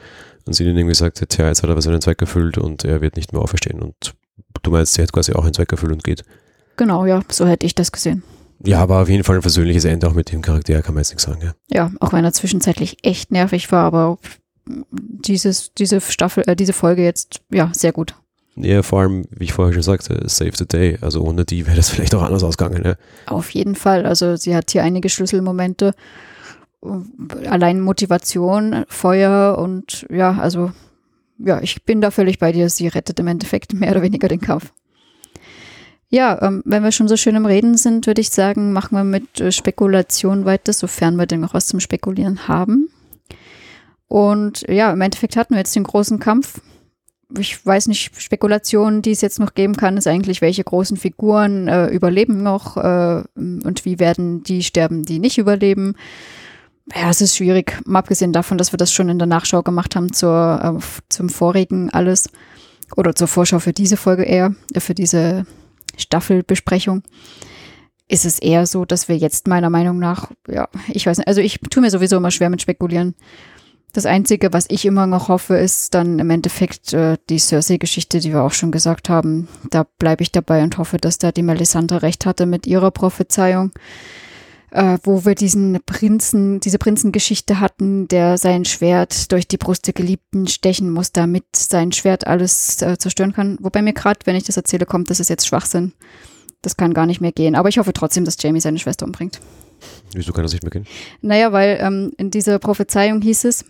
Und 0.46 0.54
sie 0.54 0.66
dann 0.66 0.76
irgendwie 0.76 0.92
gesagt 0.92 1.22
hat, 1.22 1.38
ja, 1.38 1.48
jetzt 1.48 1.64
hat 1.64 1.70
er 1.70 1.82
seinen 1.82 2.02
Zweck 2.02 2.22
erfüllt 2.22 2.58
und 2.58 2.84
er 2.84 3.02
wird 3.02 3.16
nicht 3.16 3.34
mehr 3.34 3.42
auferstehen. 3.42 3.82
Und 3.82 4.14
du 4.64 4.72
meinst, 4.72 4.94
sie 4.94 5.02
hat 5.02 5.12
quasi 5.12 5.34
auch 5.34 5.44
einen 5.44 5.54
Zweck 5.54 5.72
erfüllt 5.72 5.92
und 5.92 6.04
geht. 6.04 6.24
Genau, 6.76 7.06
ja, 7.06 7.22
so 7.30 7.46
hätte 7.46 7.66
ich 7.66 7.76
das 7.76 7.92
gesehen. 7.92 8.24
Ja, 8.64 8.82
aber 8.82 9.02
auf 9.02 9.10
jeden 9.10 9.24
Fall 9.24 9.36
ein 9.36 9.42
versöhnliches 9.42 9.86
Ende 9.86 10.08
auch 10.08 10.14
mit 10.14 10.32
dem 10.32 10.42
Charakter, 10.42 10.82
kann 10.82 10.94
man 10.94 11.02
jetzt 11.02 11.12
nicht 11.12 11.22
sagen. 11.22 11.42
Ja, 11.42 11.54
ja 11.70 11.92
auch 12.00 12.14
wenn 12.14 12.26
er 12.26 12.34
zwischenzeitlich 12.34 12.98
echt 13.04 13.32
nervig 13.32 13.72
war, 13.72 13.86
aber 13.86 14.18
dieses, 14.90 15.74
diese 15.74 16.02
Staffel, 16.02 16.44
äh, 16.48 16.56
diese 16.56 16.74
Folge 16.74 17.04
jetzt, 17.04 17.42
ja, 17.52 17.72
sehr 17.74 17.92
gut. 17.92 18.16
Ja, 18.56 18.82
vor 18.82 19.02
allem, 19.02 19.26
wie 19.30 19.46
ich 19.46 19.54
vorher 19.54 19.74
schon 19.74 19.84
sagte, 19.84 20.24
Save 20.26 20.54
the 20.56 20.66
Day. 20.66 20.98
Also 21.02 21.22
ohne 21.22 21.46
die 21.46 21.68
wäre 21.68 21.76
das 21.76 21.90
vielleicht 21.92 22.16
auch 22.16 22.24
anders 22.24 22.44
ausgegangen. 22.44 22.84
Ja. 22.84 22.96
Auf 23.28 23.52
jeden 23.52 23.76
Fall. 23.76 24.06
Also 24.06 24.36
sie 24.36 24.56
hat 24.56 24.72
hier 24.72 24.84
einige 24.84 25.10
Schlüsselmomente. 25.10 25.94
Allein 27.50 27.80
Motivation, 27.82 28.86
Feuer 28.88 29.58
und 29.58 30.06
ja, 30.10 30.38
also 30.38 30.72
ja, 31.40 31.62
ich 31.62 31.84
bin 31.84 32.02
da 32.02 32.12
völlig 32.12 32.40
bei 32.40 32.52
dir. 32.52 32.70
Sie 32.70 32.88
rettet 32.88 33.20
im 33.20 33.28
Endeffekt 33.28 33.74
mehr 33.74 33.92
oder 33.92 34.02
weniger 34.02 34.28
den 34.28 34.42
Kampf. 34.42 34.74
Ja, 36.10 36.42
ähm, 36.42 36.62
wenn 36.66 36.84
wir 36.84 36.92
schon 36.92 37.10
so 37.10 37.18
schön 37.18 37.36
im 37.36 37.46
Reden 37.46 37.76
sind, 37.76 38.08
würde 38.08 38.22
ich 38.22 38.30
sagen, 38.30 38.72
machen 38.72 38.96
wir 38.96 39.04
mit 39.04 39.42
äh, 39.42 39.52
Spekulation 39.52 40.46
weiter, 40.46 40.72
sofern 40.72 41.18
wir 41.18 41.26
denn 41.26 41.42
noch 41.42 41.54
was 41.54 41.68
zum 41.68 41.82
Spekulieren 41.82 42.48
haben. 42.48 42.90
Und 44.08 44.66
ja, 44.70 44.92
im 44.92 45.02
Endeffekt 45.02 45.36
hatten 45.36 45.54
wir 45.54 45.60
jetzt 45.60 45.76
den 45.76 45.84
großen 45.84 46.20
Kampf. 46.20 46.62
Ich 47.38 47.66
weiß 47.66 47.88
nicht, 47.88 48.22
Spekulationen, 48.22 49.02
die 49.02 49.12
es 49.12 49.20
jetzt 49.20 49.38
noch 49.38 49.54
geben 49.54 49.76
kann, 49.76 49.98
ist 49.98 50.08
eigentlich, 50.08 50.42
welche 50.42 50.64
großen 50.64 50.96
Figuren 50.96 51.68
äh, 51.68 51.88
überleben 51.88 52.42
noch 52.42 52.78
äh, 52.78 53.24
und 53.36 53.84
wie 53.84 54.00
werden 54.00 54.44
die 54.44 54.64
sterben, 54.64 55.04
die 55.04 55.20
nicht 55.20 55.38
überleben. 55.38 55.96
Ja, 56.96 57.10
es 57.10 57.20
ist 57.20 57.36
schwierig, 57.36 57.82
mal 57.86 58.00
abgesehen 58.00 58.32
davon, 58.32 58.58
dass 58.58 58.72
wir 58.72 58.78
das 58.78 58.94
schon 58.94 59.10
in 59.10 59.20
der 59.20 59.28
Nachschau 59.28 59.62
gemacht 59.62 59.98
haben 59.98 60.14
zur, 60.14 60.80
äh, 60.80 61.02
zum 61.10 61.28
vorigen 61.28 61.90
alles 61.90 62.30
oder 62.96 63.14
zur 63.14 63.28
Vorschau 63.28 63.60
für 63.60 63.74
diese 63.74 63.98
Folge 63.98 64.24
eher, 64.24 64.56
äh, 64.74 64.80
für 64.80 64.94
diese 64.94 65.46
Staffelbesprechung, 65.98 67.04
ist 68.08 68.26
es 68.26 68.40
eher 68.40 68.66
so, 68.66 68.86
dass 68.86 69.10
wir 69.10 69.18
jetzt 69.18 69.48
meiner 69.48 69.70
Meinung 69.70 70.00
nach, 70.00 70.32
ja, 70.48 70.70
ich 70.88 71.06
weiß 71.06 71.18
nicht, 71.18 71.28
also 71.28 71.42
ich 71.42 71.60
tue 71.70 71.82
mir 71.82 71.90
sowieso 71.90 72.18
immer 72.18 72.32
schwer 72.32 72.50
mit 72.50 72.62
Spekulieren. 72.62 73.16
Das 73.94 74.06
Einzige, 74.06 74.54
was 74.54 74.66
ich 74.70 74.86
immer 74.86 75.08
noch 75.08 75.28
hoffe, 75.28 75.56
ist 75.56 75.94
dann 75.94 76.20
im 76.20 76.30
Endeffekt 76.30 76.94
äh, 76.94 77.18
die 77.30 77.40
Cersei-Geschichte, 77.40 78.20
die 78.20 78.32
wir 78.32 78.44
auch 78.44 78.54
schon 78.54 78.72
gesagt 78.72 79.10
haben. 79.10 79.48
Da 79.70 79.86
bleibe 79.98 80.24
ich 80.24 80.32
dabei 80.32 80.62
und 80.64 80.78
hoffe, 80.78 80.98
dass 80.98 81.18
da 81.18 81.32
die 81.32 81.42
Melisandre 81.42 82.02
recht 82.02 82.26
hatte 82.26 82.46
mit 82.46 82.68
ihrer 82.68 82.92
Prophezeiung 82.92 83.72
äh, 84.72 84.98
wo 85.04 85.26
wir 85.26 85.36
diesen 85.36 85.80
Prinzen, 85.86 86.60
diese 86.60 86.78
Prinzengeschichte 86.78 87.60
hatten, 87.60 88.08
der 88.08 88.38
sein 88.38 88.66
Schwert 88.66 89.32
durch 89.32 89.48
die 89.48 89.58
Brust 89.58 89.88
der 89.88 89.94
Geliebten 89.94 90.48
stechen 90.48 90.92
muss, 90.92 91.12
damit 91.12 91.46
sein 91.56 91.92
Schwert 91.92 92.28
alles 92.28 92.82
äh, 92.82 92.98
zerstören 92.98 93.34
kann. 93.34 93.58
Wobei 93.62 93.82
mir 93.82 93.94
gerade, 93.94 94.20
wenn 94.26 94.36
ich 94.36 94.44
das 94.44 94.58
erzähle, 94.58 94.86
kommt, 94.86 95.10
das 95.10 95.20
ist 95.20 95.30
jetzt 95.30 95.48
Schwachsinn. 95.48 95.94
Das 96.62 96.76
kann 96.76 96.94
gar 96.94 97.06
nicht 97.06 97.22
mehr 97.22 97.32
gehen. 97.32 97.56
Aber 97.56 97.70
ich 97.70 97.78
hoffe 97.78 97.94
trotzdem, 97.94 98.26
dass 98.26 98.42
Jamie 98.42 98.60
seine 98.60 98.80
Schwester 98.80 99.06
umbringt. 99.06 99.40
Wieso 100.14 100.34
kann 100.34 100.44
das 100.44 100.54
nicht 100.54 100.64
mehr 100.64 100.72
gehen? 100.72 100.88
Naja, 101.22 101.52
weil 101.52 101.78
ähm, 101.80 102.12
in 102.18 102.32
dieser 102.32 102.60
Prophezeiung 102.60 103.22
hieß 103.22 103.46
es, 103.46 103.66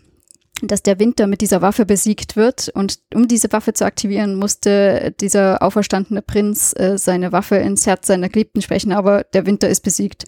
dass 0.63 0.83
der 0.83 0.99
Winter 0.99 1.27
mit 1.27 1.41
dieser 1.41 1.61
Waffe 1.61 1.85
besiegt 1.85 2.35
wird. 2.35 2.69
Und 2.69 2.99
um 3.13 3.27
diese 3.27 3.51
Waffe 3.51 3.73
zu 3.73 3.85
aktivieren, 3.85 4.35
musste 4.35 5.13
dieser 5.19 5.61
auferstandene 5.61 6.21
Prinz 6.21 6.73
äh, 6.77 6.97
seine 6.97 7.31
Waffe 7.31 7.57
ins 7.57 7.85
Herz 7.85 8.07
seiner 8.07 8.29
Geliebten 8.29 8.61
sprechen. 8.61 8.91
Aber 8.91 9.23
der 9.33 9.45
Winter 9.45 9.69
ist 9.69 9.81
besiegt. 9.81 10.25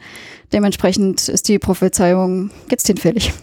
Dementsprechend 0.53 1.27
ist 1.29 1.47
die 1.47 1.59
Prophezeiung 1.59 2.51
jetzt 2.69 2.87
hinfällig. 2.87 3.33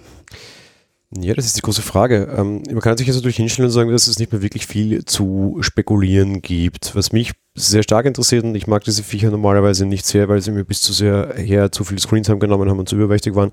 Ja, 1.17 1.35
das 1.35 1.47
ist 1.47 1.57
die 1.57 1.63
große 1.63 1.83
Frage. 1.83 2.29
Ähm, 2.37 2.63
man 2.71 2.81
kann 2.81 2.97
sich 2.97 3.07
jetzt 3.07 3.17
natürlich 3.17 3.37
hinstellen 3.37 3.69
und 3.69 3.73
sagen, 3.73 3.91
dass 3.91 4.09
es 4.09 4.19
nicht 4.19 4.33
mehr 4.33 4.43
wirklich 4.43 4.67
viel 4.67 5.05
zu 5.05 5.59
spekulieren 5.61 6.43
gibt. 6.43 6.95
Was 6.95 7.13
mich 7.13 7.33
sehr 7.57 7.83
stark 7.83 8.05
interessiert 8.05 8.45
und 8.45 8.55
ich 8.55 8.67
mag 8.67 8.85
diese 8.85 9.03
Viecher 9.03 9.31
normalerweise 9.31 9.87
nicht 9.87 10.05
sehr, 10.05 10.29
weil 10.29 10.43
sie 10.43 10.51
mir 10.51 10.65
bis 10.65 10.83
zu 10.83 10.93
sehr 10.93 11.35
her 11.37 11.73
zu 11.73 11.85
viel 11.85 11.99
Screentime 11.99 12.39
genommen 12.39 12.69
haben 12.69 12.79
und 12.79 12.89
zu 12.89 12.97
übermächtig 12.97 13.35
waren. 13.35 13.51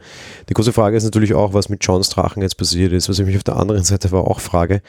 Die 0.50 0.54
große 0.54 0.74
Frage 0.74 0.98
ist 0.98 1.06
natürlich 1.06 1.34
auch, 1.34 1.54
was 1.54 1.70
mit 1.70 1.84
Johns 1.84 2.10
Drachen 2.10 2.42
jetzt 2.42 2.58
passiert 2.58 2.92
ist. 2.92 3.08
Was 3.08 3.18
ich 3.18 3.26
mich 3.26 3.38
auf 3.38 3.44
der 3.44 3.56
anderen 3.56 3.84
Seite 3.84 4.10
aber 4.10 4.30
auch 4.30 4.42
frage, 4.42 4.82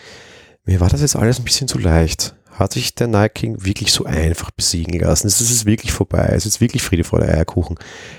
mir 0.64 0.80
war 0.80 0.88
das 0.88 1.00
jetzt 1.00 1.14
alles 1.14 1.38
ein 1.38 1.44
bisschen 1.44 1.68
zu 1.68 1.78
leicht. 1.78 2.34
Hat 2.50 2.72
sich 2.72 2.94
der 2.94 3.06
Night 3.06 3.34
King 3.34 3.64
wirklich 3.64 3.92
so 3.92 4.04
einfach 4.04 4.50
besiegen 4.50 4.98
lassen? 4.98 5.26
Ist 5.26 5.40
es 5.40 5.64
wirklich 5.64 5.92
vorbei? 5.92 6.32
Ist 6.36 6.46
es 6.46 6.60
wirklich 6.60 6.82
Friede 6.82 7.04
vor 7.04 7.20
der 7.20 7.28
Eierkuchen? 7.28 7.76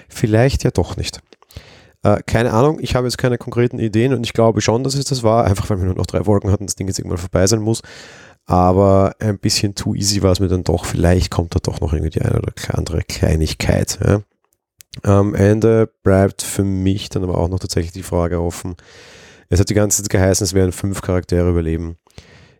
Vielleicht 0.08 0.64
ja 0.64 0.72
doch 0.72 0.98
nicht. 0.98 1.22
Äh, 2.04 2.22
keine 2.28 2.54
Ahnung, 2.54 2.78
ich 2.80 2.96
habe 2.96 3.08
jetzt 3.08 3.18
keine 3.18 3.40
konkreten 3.40 3.80
Ideen 3.80 4.14
und 4.14 4.24
ich 4.26 4.34
glaube 4.34 4.62
schon, 4.62 4.84
dass 4.84 4.94
es 4.94 5.06
das 5.06 5.24
war, 5.24 5.46
einfach 5.46 5.70
weil 5.70 5.80
wir 5.80 5.86
nur 5.86 5.96
noch 5.96 6.06
drei 6.06 6.24
Folgen 6.24 6.52
hatten, 6.52 6.68
das 6.68 6.76
Ding 6.76 6.88
jetzt 6.88 7.00
irgendwann 7.00 7.18
vorbei 7.18 7.48
sein 7.48 7.62
muss. 7.62 7.82
Aber 8.46 9.16
ein 9.20 9.40
bisschen 9.40 9.74
too 9.74 9.96
easy 9.96 10.22
war 10.22 10.32
es 10.32 10.40
mir 10.40 10.48
dann 10.48 10.64
doch. 10.64 10.86
Vielleicht 10.86 11.32
kommt 11.32 11.56
da 11.56 11.60
doch 11.60 11.82
noch 11.82 11.94
irgendwie 11.94 12.12
die 12.12 12.22
eine 12.22 12.38
oder 12.38 12.54
andere 12.70 13.02
Kleinigkeit. 13.02 14.00
Ja. 14.06 14.22
Am 15.04 15.34
Ende 15.36 15.90
bleibt 16.04 16.42
für 16.42 16.64
mich 16.64 17.10
dann 17.10 17.24
aber 17.24 17.38
auch 17.38 17.50
noch 17.50 17.60
tatsächlich 17.60 17.92
die 17.92 18.04
Frage 18.04 18.40
offen. 18.40 18.76
Es 19.50 19.60
hat 19.60 19.70
die 19.70 19.74
ganze 19.74 20.02
Zeit 20.02 20.10
geheißen, 20.10 20.46
es 20.46 20.54
werden 20.54 20.72
fünf 20.72 21.02
Charaktere 21.02 21.50
überleben. 21.50 21.98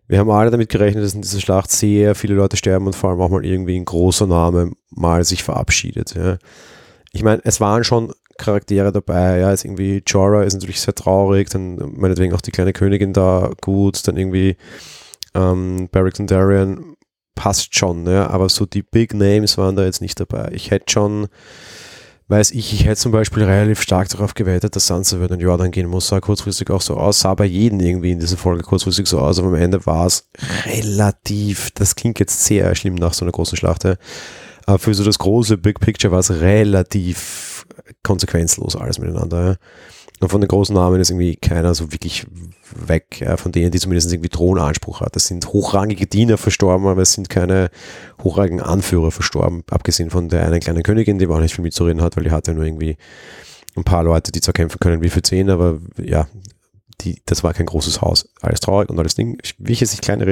Wir 0.08 0.20
haben 0.20 0.30
alle 0.30 0.52
damit 0.52 0.70
gerechnet, 0.70 1.04
dass 1.04 1.16
in 1.16 1.22
dieser 1.22 1.40
Schlacht 1.40 1.72
sehr 1.72 2.14
viele 2.14 2.36
Leute 2.36 2.58
sterben 2.58 2.86
und 2.86 2.96
vor 2.96 3.10
allem 3.10 3.22
auch 3.22 3.30
mal 3.30 3.46
irgendwie 3.46 3.80
ein 3.80 3.86
großer 3.86 4.28
Name 4.28 4.72
mal 4.92 5.24
sich 5.24 5.44
verabschiedet. 5.44 6.14
Ja. 6.16 6.38
Ich 7.12 7.24
meine, 7.24 7.42
es 7.44 7.60
waren 7.60 7.84
schon 7.84 8.14
Charaktere 8.38 8.92
dabei. 8.92 9.40
Ja, 9.40 9.52
ist 9.52 9.66
irgendwie 9.66 10.04
Jorah 10.06 10.44
ist 10.44 10.54
natürlich 10.54 10.82
sehr 10.82 10.94
traurig, 10.94 11.50
dann 11.50 11.78
meinetwegen 11.96 12.34
auch 12.34 12.42
die 12.42 12.52
kleine 12.52 12.74
Königin 12.74 13.14
da 13.14 13.52
gut, 13.62 14.08
dann 14.08 14.18
irgendwie 14.18 14.58
ähm, 15.36 15.90
Barrick 15.92 16.20
und 16.20 16.32
Darian 16.32 16.96
passt 17.36 17.76
schon, 17.76 18.08
ja, 18.08 18.28
aber 18.28 18.50
so 18.50 18.66
die 18.66 18.82
Big 18.82 19.14
Names 19.14 19.58
waren 19.58 19.76
da 19.76 19.84
jetzt 19.84 20.02
nicht 20.02 20.20
dabei. 20.20 20.50
Ich 20.54 20.72
hätte 20.72 20.92
schon, 20.92 21.28
weiß 22.30 22.52
ich, 22.52 22.74
ich 22.74 22.86
hätte 22.86 22.96
zum 22.96 23.12
Beispiel 23.12 23.44
relativ 23.44 23.82
stark 23.82 24.08
darauf 24.10 24.34
gewettet, 24.34 24.76
dass 24.76 24.88
Sansa 24.88 25.20
wird 25.20 25.32
in 25.32 25.42
Jordan 25.42 25.72
gehen 25.72 25.88
muss, 25.88 26.08
sah 26.08 26.22
kurzfristig 26.22 26.70
auch 26.70 26.82
so 26.82 26.96
aus, 26.96 27.20
sah 27.20 27.36
bei 27.36 27.46
jedem 27.46 27.82
irgendwie 27.82 28.12
in 28.12 28.20
dieser 28.20 28.38
Folge 28.38 28.64
kurzfristig 28.64 29.08
so 29.08 29.20
aus, 29.20 29.38
aber 29.38 29.50
am 29.50 29.56
Ende 29.56 29.86
war 29.86 30.08
es 30.08 30.30
relativ, 30.66 31.72
das 31.72 31.96
klingt 31.96 32.20
jetzt 32.20 32.46
sehr 32.46 32.74
schlimm 32.76 32.96
nach 32.96 33.14
so 33.14 33.26
einer 33.26 33.34
großen 33.34 33.58
Schlacht, 33.58 33.84
ja. 33.84 33.96
aber 34.66 34.80
für 34.80 34.94
so 34.94 35.04
das 35.04 35.20
große 35.20 35.58
Big 35.58 35.82
Picture 35.82 36.12
war 36.12 36.20
es 36.20 36.32
relativ 36.32 37.68
konsequenzlos 38.02 38.76
alles 38.76 38.98
miteinander. 38.98 39.46
Ja. 39.46 39.56
Und 40.22 40.30
von 40.30 40.40
den 40.40 40.48
großen 40.48 40.74
Namen 40.74 41.02
ist 41.02 41.10
irgendwie 41.10 41.36
keiner 41.36 41.76
so 41.76 41.92
wirklich 41.92 42.26
weg, 42.74 43.22
äh, 43.22 43.38
von 43.38 43.52
denen, 43.52 43.72
die 43.72 43.80
zumindest 43.80 44.12
irgendwie 44.12 44.30
Thronanspruch 44.30 45.02
hat. 45.02 45.16
Es 45.16 45.28
sind 45.28 45.48
hochrangige 45.52 46.08
Diener 46.08 46.38
verstorben, 46.38 46.88
aber 46.88 47.02
es 47.02 47.14
sind 47.14 47.30
keine 47.30 47.70
hochrangigen 48.24 48.62
Anführer 48.62 49.12
verstorben, 49.12 49.64
abgesehen 49.70 50.10
von 50.10 50.30
der 50.30 50.46
einen 50.46 50.62
kleinen 50.62 50.84
Königin, 50.84 51.20
die 51.20 51.28
auch 51.28 51.40
nicht 51.40 51.56
viel 51.56 51.64
mitzureden 51.64 52.02
hat, 52.02 52.16
weil 52.16 52.24
die 52.24 52.32
hatte 52.32 52.54
nur 52.54 52.64
irgendwie 52.64 52.98
ein 53.76 53.84
paar 53.84 54.04
Leute, 54.04 54.32
die 54.32 54.42
zwar 54.42 54.54
kämpfen 54.54 54.80
können 54.80 55.04
wie 55.04 55.10
für 55.10 55.22
zehn, 55.22 55.50
aber 55.50 55.80
ja, 56.02 56.28
die, 57.02 57.22
das 57.26 57.44
war 57.44 57.54
kein 57.54 57.66
großes 57.66 58.02
Haus. 58.02 58.30
Alles 58.42 58.62
traurig 58.62 58.90
und 58.90 58.98
alles 58.98 59.16
Ding. 59.16 59.38
Ich 59.44 59.56
will 59.60 59.76
jetzt 59.76 59.92
nicht 59.92 60.02
kleiner 60.02 60.26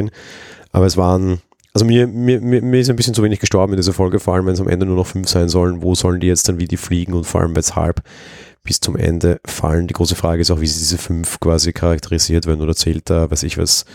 aber 0.72 0.86
es 0.86 0.98
waren, 0.98 1.42
also 1.74 1.86
mir, 1.86 2.08
mir, 2.08 2.40
mir 2.40 2.80
ist 2.80 2.90
ein 2.90 2.96
bisschen 2.96 3.14
zu 3.14 3.24
wenig 3.24 3.40
gestorben 3.40 3.74
in 3.74 3.78
dieser 3.78 3.94
Folge, 3.94 4.20
vor 4.20 4.34
allem 4.34 4.46
wenn 4.46 4.54
es 4.54 4.62
am 4.62 4.70
Ende 4.70 4.86
nur 4.86 4.96
noch 4.96 5.08
fünf 5.08 5.28
sein 5.28 5.50
sollen. 5.50 5.82
Wo 5.82 5.94
sollen 5.94 6.20
die 6.20 6.28
jetzt 6.28 6.48
dann 6.48 6.60
wie 6.60 6.68
die 6.68 6.78
fliegen 6.78 7.14
und 7.14 7.26
vor 7.26 7.42
allem 7.42 7.56
weshalb 7.56 8.02
bis 8.64 8.80
zum 8.80 8.95
Ende 8.95 9.39
fallen? 9.45 9.88
Die 9.88 9.93
große 9.93 10.16
Frage 10.16 10.41
ist 10.41 10.51
auch, 10.51 10.61
wie 10.61 10.68
sie 10.68 10.80
diese 10.80 10.97
fünf 10.97 11.39
quasi 11.39 11.74
charakterisiert 11.74 12.45
werden 12.45 12.61
oder 12.61 12.76
zählt 12.76 13.09
da, 13.09 13.30
weiß 13.30 13.43
ich 13.43 13.57
was, 13.57 13.86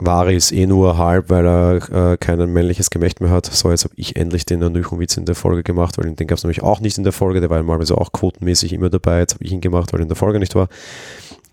Varys 0.00 0.50
eh 0.50 0.66
nur 0.66 0.96
halb, 0.96 1.28
weil 1.28 1.46
er 1.46 2.12
äh, 2.12 2.16
kein 2.16 2.38
männliches 2.52 2.90
Gemächt 2.90 3.20
mehr 3.20 3.30
hat. 3.30 3.46
So, 3.46 3.70
jetzt 3.70 3.84
habe 3.84 3.94
ich 3.96 4.16
endlich 4.16 4.46
den 4.46 4.62
Ernüchungwitz 4.62 5.16
in 5.16 5.26
der 5.26 5.34
Folge 5.34 5.62
gemacht, 5.62 5.98
weil 5.98 6.10
den 6.14 6.26
gab 6.26 6.38
es 6.38 6.44
nämlich 6.44 6.62
auch 6.62 6.80
nicht 6.80 6.96
in 6.96 7.04
der 7.04 7.12
Folge. 7.12 7.40
Der 7.40 7.50
war 7.50 7.58
normalerweise 7.58 7.98
auch 7.98 8.12
quotenmäßig 8.12 8.72
immer 8.72 8.88
dabei. 8.88 9.20
Jetzt 9.20 9.34
habe 9.34 9.44
ich 9.44 9.52
ihn 9.52 9.60
gemacht, 9.60 9.92
weil 9.92 10.00
er 10.00 10.04
in 10.04 10.08
der 10.08 10.16
Folge 10.16 10.38
nicht 10.38 10.54
war. 10.54 10.68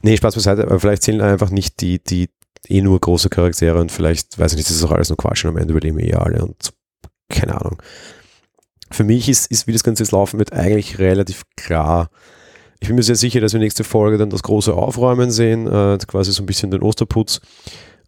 Nee, 0.01 0.15
Spaß 0.15 0.36
beiseite, 0.36 0.63
aber 0.63 0.80
vielleicht 0.80 1.03
zählen 1.03 1.21
einfach 1.21 1.49
nicht 1.49 1.82
die, 1.82 2.01
die 2.01 2.30
eh 2.69 2.82
nur 2.82 2.99
große 2.99 3.30
Charaktere 3.30 3.80
und 3.80 3.91
vielleicht, 3.91 4.39
weiß 4.39 4.53
ich 4.53 4.57
nicht, 4.57 4.69
das 4.69 4.78
ist 4.78 4.84
auch 4.84 4.91
alles 4.91 5.09
nur 5.09 5.17
Quatsch 5.17 5.43
und 5.43 5.51
am 5.51 5.57
Ende 5.57 5.73
überleben 5.73 5.99
eh 5.99 6.13
alle 6.13 6.43
und 6.43 6.73
keine 7.30 7.59
Ahnung. 7.59 7.82
Für 8.92 9.04
mich 9.04 9.30
ist, 9.30 9.52
ist, 9.52 9.68
wie 9.68 9.74
das 9.74 9.84
Ganze 9.84 10.04
jetzt 10.04 10.12
laufen 10.12 10.40
wird, 10.40 10.54
eigentlich 10.54 11.00
relativ 11.00 11.44
klar. 11.56 12.10
Ich 12.80 12.88
bin 12.88 12.96
mir 12.96 13.04
sehr 13.04 13.16
sicher, 13.16 13.42
dass 13.42 13.54
wir 13.54 13.60
nächste 13.60 13.84
Folge 13.84 14.18
dann 14.18 14.30
das 14.30 14.44
große 14.44 14.74
Aufräumen 14.74 15.32
sehen, 15.32 15.68
äh, 15.68 15.98
quasi 16.08 16.32
so 16.32 16.44
ein 16.44 16.46
bisschen 16.46 16.70
den 16.72 16.82
Osterputz 16.82 17.42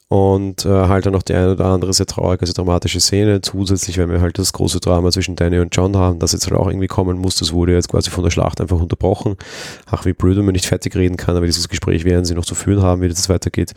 und 0.10 0.66
äh, 0.66 0.70
halt 0.70 1.06
dann 1.06 1.14
noch 1.14 1.22
die 1.22 1.36
eine 1.36 1.52
oder 1.52 1.66
andere 1.66 1.94
sehr 1.94 2.08
traurige, 2.08 2.46
sehr 2.46 2.56
dramatische 2.56 3.00
Szene. 3.00 3.42
Zusätzlich, 3.42 4.00
wenn 4.00 4.10
wir 4.10 4.22
halt 4.22 4.40
das 4.40 4.54
große 4.54 4.80
Drama 4.80 5.12
zwischen 5.12 5.36
Danny 5.36 5.60
und 5.60 5.76
John 5.76 5.96
haben, 5.96 6.18
das 6.18 6.34
jetzt 6.34 6.48
halt 6.48 6.60
auch 6.60 6.68
irgendwie 6.68 6.88
kommen 6.88 7.20
muss, 7.20 7.36
das 7.36 7.54
wurde 7.54 7.74
jetzt 7.74 7.90
quasi 7.90 8.10
von 8.10 8.24
der 8.24 8.32
Schlacht 8.32 8.60
einfach 8.60 8.80
unterbrochen. 8.80 9.38
Ach, 9.86 10.06
wie 10.06 10.14
blöd, 10.14 10.38
wenn 10.38 10.46
man 10.46 10.54
nicht 10.54 10.66
fertig 10.66 10.96
reden 10.96 11.16
kann, 11.16 11.36
aber 11.38 11.46
dieses 11.46 11.70
Gespräch 11.70 12.06
werden 12.06 12.26
sie 12.26 12.34
noch 12.34 12.46
zu 12.46 12.56
führen 12.56 12.82
haben, 12.82 13.04
wie 13.04 13.08
das 13.08 13.30
weitergeht. 13.30 13.74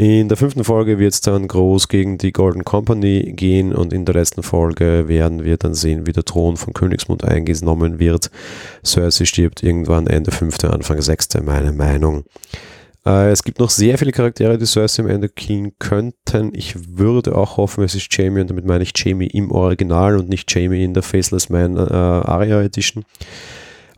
In 0.00 0.28
der 0.28 0.36
fünften 0.36 0.62
Folge 0.62 1.00
wird 1.00 1.12
es 1.12 1.20
dann 1.22 1.48
groß 1.48 1.88
gegen 1.88 2.18
die 2.18 2.30
Golden 2.30 2.62
Company 2.62 3.32
gehen 3.34 3.74
und 3.74 3.92
in 3.92 4.04
der 4.04 4.14
letzten 4.14 4.44
Folge 4.44 5.08
werden 5.08 5.42
wir 5.42 5.56
dann 5.56 5.74
sehen, 5.74 6.06
wie 6.06 6.12
der 6.12 6.24
Thron 6.24 6.56
von 6.56 6.72
Königsmund 6.72 7.24
eingenommen 7.24 7.98
wird. 7.98 8.30
Cersei 8.84 9.24
stirbt 9.24 9.64
irgendwann 9.64 10.06
Ende 10.06 10.30
fünfte, 10.30 10.72
Anfang 10.72 11.02
sechste, 11.02 11.42
meine 11.42 11.72
Meinung. 11.72 12.22
Äh, 13.04 13.32
es 13.32 13.42
gibt 13.42 13.58
noch 13.58 13.70
sehr 13.70 13.98
viele 13.98 14.12
Charaktere, 14.12 14.56
die 14.56 14.66
Cersei 14.66 15.02
am 15.02 15.10
Ende 15.10 15.28
killen 15.28 15.72
könnten. 15.80 16.52
Ich 16.54 16.96
würde 16.96 17.34
auch 17.34 17.56
hoffen, 17.56 17.82
es 17.82 17.96
ist 17.96 18.06
Jamie 18.16 18.42
und 18.42 18.50
damit 18.50 18.66
meine 18.66 18.84
ich 18.84 18.92
Jamie 18.94 19.26
im 19.26 19.50
Original 19.50 20.16
und 20.16 20.28
nicht 20.28 20.48
Jamie 20.54 20.84
in 20.84 20.94
der 20.94 21.02
Faceless 21.02 21.48
Man 21.48 21.76
äh, 21.76 21.80
Aria 21.90 22.62
Edition. 22.62 23.04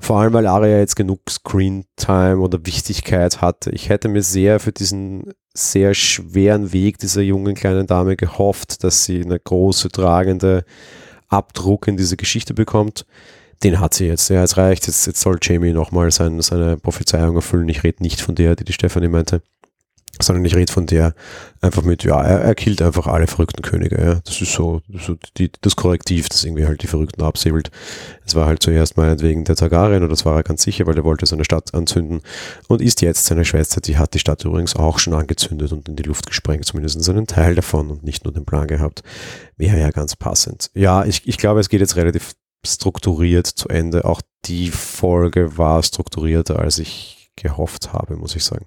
Vor 0.01 0.19
allem, 0.19 0.33
weil 0.33 0.47
Aria 0.47 0.79
jetzt 0.79 0.97
genug 0.97 1.21
Screentime 1.29 2.39
oder 2.39 2.65
Wichtigkeit 2.65 3.43
hatte. 3.43 3.71
Ich 3.73 3.91
hätte 3.91 4.09
mir 4.09 4.23
sehr 4.23 4.59
für 4.59 4.73
diesen 4.73 5.35
sehr 5.55 5.95
schweren 5.95 6.73
Weg 6.73 6.99
dieser 6.99 7.23
jungen 7.23 7.55
kleinen 7.55 7.87
Dame 7.87 8.17
gehofft, 8.17 8.85
dass 8.85 9.05
sie 9.05 9.23
eine 9.23 9.39
große, 9.39 9.89
tragende 9.89 10.65
Abdruck 11.29 11.89
in 11.89 11.97
diese 11.97 12.17
Geschichte 12.17 12.55
bekommt 12.55 13.05
den 13.63 13.81
hat 13.81 13.95
sie 13.95 14.07
jetzt. 14.07 14.29
Ja, 14.31 14.43
es 14.43 14.57
reicht. 14.57 14.87
Jetzt, 14.87 15.07
jetzt 15.07 15.21
soll 15.21 15.39
Jamie 15.41 15.73
nochmal 15.73 16.11
sein, 16.11 16.41
seine 16.41 16.77
Prophezeiung 16.77 17.37
erfüllen. 17.37 17.69
Ich 17.69 17.85
rede 17.85 18.03
nicht 18.03 18.21
von 18.21 18.35
der, 18.35 18.57
die 18.57 18.65
die 18.65 18.73
Stefanie 18.73 19.09
meinte, 19.09 19.43
sondern 20.23 20.45
ich 20.45 20.55
rede 20.55 20.73
von 20.73 20.87
der 20.87 21.15
einfach 21.61 21.83
mit, 21.83 22.05
ja, 22.05 22.23
er, 22.23 22.41
er 22.41 22.55
killt 22.55 22.83
einfach 22.83 23.07
alle 23.07 23.27
verrückten 23.27 23.63
Könige. 23.63 24.01
Ja. 24.03 24.21
Das 24.25 24.41
ist 24.41 24.53
so, 24.53 24.83
so 24.99 25.17
die, 25.37 25.51
das 25.61 25.77
Korrektiv, 25.77 26.29
das 26.29 26.45
irgendwie 26.45 26.67
halt 26.67 26.83
die 26.83 26.87
Verrückten 26.87 27.23
absäbelt. 27.23 27.71
Es 28.25 28.35
war 28.35 28.47
halt 28.47 28.63
zuerst 28.63 28.97
meinetwegen 28.97 29.45
der 29.45 29.57
Targaryen, 29.57 30.03
und 30.03 30.11
das 30.11 30.25
war 30.25 30.37
er 30.37 30.43
ganz 30.43 30.63
sicher, 30.63 30.87
weil 30.87 30.97
er 30.97 31.05
wollte 31.05 31.27
seine 31.27 31.45
Stadt 31.45 31.75
anzünden 31.75 32.21
und 32.69 32.81
ist 32.81 33.03
jetzt 33.03 33.27
seine 33.27 33.45
Schwester, 33.45 33.81
die 33.81 33.99
hat 33.99 34.15
die 34.15 34.19
Stadt 34.19 34.45
übrigens 34.45 34.77
auch 34.77 34.99
schon 34.99 35.15
angezündet 35.15 35.73
und 35.73 35.89
in 35.89 35.97
die 35.97 36.03
Luft 36.03 36.27
gesprengt, 36.27 36.65
zumindest 36.65 37.09
einen 37.09 37.27
Teil 37.27 37.55
davon 37.55 37.91
und 37.91 38.03
nicht 38.03 38.25
nur 38.25 38.33
den 38.33 38.45
Plan 38.45 38.67
gehabt. 38.67 39.03
Wäre 39.57 39.79
ja 39.79 39.91
ganz 39.91 40.17
passend. 40.17 40.71
Ja, 40.75 41.05
ich, 41.05 41.27
ich 41.27 41.39
glaube, 41.39 41.61
es 41.61 41.69
geht 41.69 41.81
jetzt 41.81 41.97
relativ 41.97 42.35
strukturiert 42.67 43.47
zu 43.47 43.69
Ende. 43.69 44.05
Auch 44.05 44.23
die 44.45 44.71
Folge 44.71 45.57
war 45.59 45.83
strukturierter, 45.83 46.59
als 46.59 46.79
ich 46.79 47.31
gehofft 47.37 47.93
habe, 47.93 48.17
muss 48.17 48.37
ich 48.37 48.45
sagen. 48.45 48.67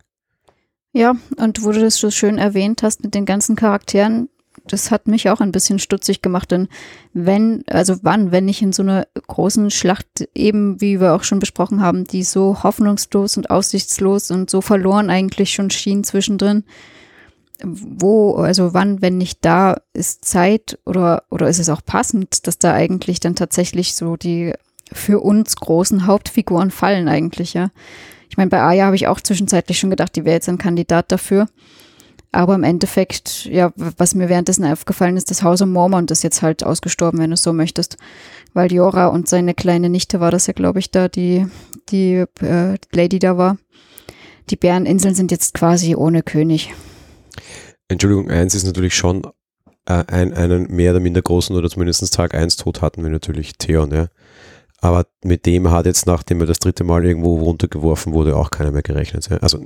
Ja, 0.93 1.15
und 1.37 1.63
wo 1.63 1.71
du 1.71 1.81
das 1.81 1.95
so 1.95 2.11
schön 2.11 2.37
erwähnt 2.37 2.83
hast 2.83 3.03
mit 3.03 3.15
den 3.15 3.25
ganzen 3.25 3.55
Charakteren, 3.55 4.29
das 4.67 4.91
hat 4.91 5.07
mich 5.07 5.29
auch 5.29 5.41
ein 5.41 5.51
bisschen 5.51 5.79
stutzig 5.79 6.21
gemacht, 6.21 6.51
denn 6.51 6.67
wenn, 7.13 7.63
also 7.67 7.97
wann, 8.03 8.31
wenn 8.31 8.45
nicht 8.45 8.61
in 8.61 8.71
so 8.71 8.83
einer 8.83 9.07
großen 9.27 9.71
Schlacht, 9.71 10.29
eben 10.35 10.79
wie 10.79 11.01
wir 11.01 11.13
auch 11.13 11.23
schon 11.23 11.39
besprochen 11.39 11.81
haben, 11.81 12.05
die 12.05 12.23
so 12.23 12.63
hoffnungslos 12.63 13.35
und 13.37 13.49
aussichtslos 13.49 14.31
und 14.31 14.49
so 14.49 14.61
verloren 14.61 15.09
eigentlich 15.09 15.51
schon 15.51 15.71
schien 15.71 16.03
zwischendrin, 16.03 16.63
wo, 17.63 18.35
also 18.35 18.73
wann, 18.73 19.01
wenn 19.01 19.17
nicht 19.17 19.39
da, 19.43 19.81
ist 19.93 20.25
Zeit 20.25 20.77
oder, 20.85 21.23
oder 21.29 21.49
ist 21.49 21.59
es 21.59 21.69
auch 21.69 21.81
passend, 21.83 22.45
dass 22.47 22.59
da 22.59 22.73
eigentlich 22.73 23.19
dann 23.19 23.35
tatsächlich 23.35 23.95
so 23.95 24.15
die 24.15 24.53
für 24.91 25.21
uns 25.21 25.55
großen 25.55 26.05
Hauptfiguren 26.05 26.69
fallen 26.69 27.07
eigentlich, 27.07 27.53
ja. 27.53 27.69
Ich 28.33 28.37
meine, 28.37 28.49
bei 28.49 28.63
Aya 28.63 28.85
habe 28.87 28.95
ich 28.95 29.05
auch 29.05 29.21
zwischenzeitlich 29.21 29.77
schon 29.77 29.91
gedacht, 29.91 30.15
die 30.15 30.25
wäre 30.25 30.33
jetzt 30.33 30.49
ein 30.49 30.57
Kandidat 30.57 31.11
dafür. 31.11 31.45
Aber 32.31 32.55
im 32.55 32.63
Endeffekt, 32.63 33.45
ja, 33.45 33.71
was 33.75 34.15
mir 34.15 34.27
währenddessen 34.27 34.65
aufgefallen 34.65 35.17
ist, 35.17 35.29
das 35.29 35.43
Haus 35.43 35.61
of 35.61 35.67
Mormont 35.67 36.09
ist 36.09 36.23
jetzt 36.23 36.41
halt 36.41 36.63
ausgestorben, 36.63 37.19
wenn 37.19 37.29
du 37.29 37.35
es 37.35 37.43
so 37.43 37.53
möchtest. 37.53 37.97
Weil 38.55 38.71
Jora 38.73 39.09
und 39.09 39.29
seine 39.29 39.53
kleine 39.53 39.87
Nichte 39.87 40.19
war 40.19 40.31
das 40.31 40.47
ja, 40.47 40.53
glaube 40.53 40.79
ich, 40.79 40.89
da, 40.89 41.09
die, 41.09 41.45
die 41.89 42.25
äh, 42.41 42.79
Lady 42.91 43.19
da 43.19 43.37
war. 43.37 43.59
Die 44.49 44.55
Bäreninseln 44.55 45.13
sind 45.13 45.29
jetzt 45.29 45.53
quasi 45.53 45.93
ohne 45.93 46.23
König. 46.23 46.73
Entschuldigung, 47.87 48.31
eins 48.31 48.55
ist 48.55 48.65
natürlich 48.65 48.95
schon 48.95 49.27
äh, 49.85 50.03
ein, 50.07 50.33
einen 50.33 50.75
mehr 50.75 50.89
oder 50.89 51.01
minder 51.01 51.21
großen 51.21 51.55
oder 51.55 51.69
zumindest 51.69 52.11
Tag 52.11 52.33
1 52.33 52.55
Tod 52.55 52.81
hatten 52.81 53.03
wir 53.03 53.11
natürlich 53.11 53.59
Theon, 53.59 53.91
ja. 53.93 54.07
Aber 54.83 55.05
mit 55.23 55.45
dem 55.45 55.71
hat 55.71 55.85
jetzt, 55.85 56.07
nachdem 56.07 56.41
er 56.41 56.45
das 56.45 56.59
dritte 56.59 56.83
Mal 56.83 57.05
irgendwo 57.05 57.39
runtergeworfen 57.39 58.11
wurde, 58.11 58.35
auch 58.35 58.51
keiner 58.51 58.71
mehr 58.71 58.81
gerechnet. 58.81 59.31
Also 59.41 59.57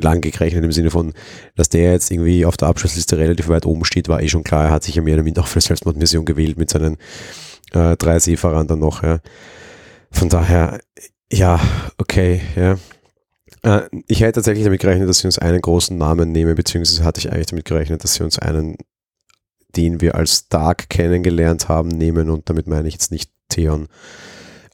lang 0.00 0.20
gerechnet 0.20 0.62
im 0.62 0.70
Sinne 0.70 0.90
von, 0.90 1.14
dass 1.54 1.70
der 1.70 1.92
jetzt 1.92 2.10
irgendwie 2.10 2.44
auf 2.44 2.58
der 2.58 2.68
Abschlussliste 2.68 3.16
relativ 3.16 3.48
weit 3.48 3.64
oben 3.64 3.86
steht, 3.86 4.10
war 4.10 4.20
eh 4.20 4.28
schon 4.28 4.44
klar. 4.44 4.66
Er 4.66 4.72
hat 4.72 4.82
sich 4.82 4.94
ja 4.94 5.00
mehr 5.00 5.14
oder 5.14 5.22
minder 5.22 5.40
auch 5.40 5.46
für 5.46 5.62
Selbstmordmission 5.62 6.26
gewählt 6.26 6.58
mit 6.58 6.68
seinen 6.68 6.98
äh, 7.72 7.96
drei 7.96 8.18
Seefahrern 8.18 8.66
dann 8.66 8.80
noch. 8.80 9.02
Ja. 9.02 9.20
Von 10.10 10.28
daher, 10.28 10.78
ja, 11.32 11.58
okay, 11.96 12.42
ja. 12.54 12.76
Äh, 13.62 13.88
ich 14.08 14.20
hätte 14.20 14.32
tatsächlich 14.32 14.66
damit 14.66 14.82
gerechnet, 14.82 15.08
dass 15.08 15.20
sie 15.20 15.26
uns 15.26 15.38
einen 15.38 15.62
großen 15.62 15.96
Namen 15.96 16.32
nehmen, 16.32 16.54
beziehungsweise 16.54 17.02
hatte 17.02 17.20
ich 17.20 17.32
eigentlich 17.32 17.46
damit 17.46 17.64
gerechnet, 17.64 18.04
dass 18.04 18.12
sie 18.12 18.24
uns 18.24 18.38
einen, 18.38 18.76
den 19.74 20.02
wir 20.02 20.16
als 20.16 20.50
Dark 20.50 20.90
kennengelernt 20.90 21.70
haben, 21.70 21.88
nehmen 21.88 22.28
und 22.28 22.50
damit 22.50 22.66
meine 22.66 22.88
ich 22.88 22.92
jetzt 22.92 23.10
nicht 23.10 23.30
Theon. 23.48 23.88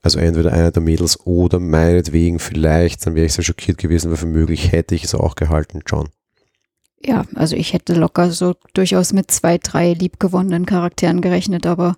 Also 0.03 0.19
entweder 0.19 0.53
einer 0.53 0.73
der 0.73 0.83
Mädels 0.83 1.25
oder 1.25 1.61
meinetwegen 1.61 2.41
vielleicht, 2.41 3.07
dann 3.07 3.15
wäre 3.15 3.27
ich 3.27 3.35
sehr 3.35 3.45
schockiert 3.45 3.79
gewesen, 3.79 4.11
weil 4.11 4.19
für 4.19 4.27
möglich 4.27 4.73
hätte 4.73 4.97
ich 4.97 5.05
es 5.05 5.15
auch 5.15 5.37
gehalten, 5.37 5.81
John. 5.87 6.09
Ja, 7.05 7.25
also 7.35 7.57
ich 7.57 7.73
hätte 7.73 7.95
locker 7.95 8.31
so 8.31 8.55
durchaus 8.75 9.13
mit 9.13 9.31
zwei, 9.31 9.59
drei 9.59 9.93
liebgewonnenen 9.93 10.67
Charakteren 10.67 11.21
gerechnet, 11.21 11.67
aber 11.67 11.97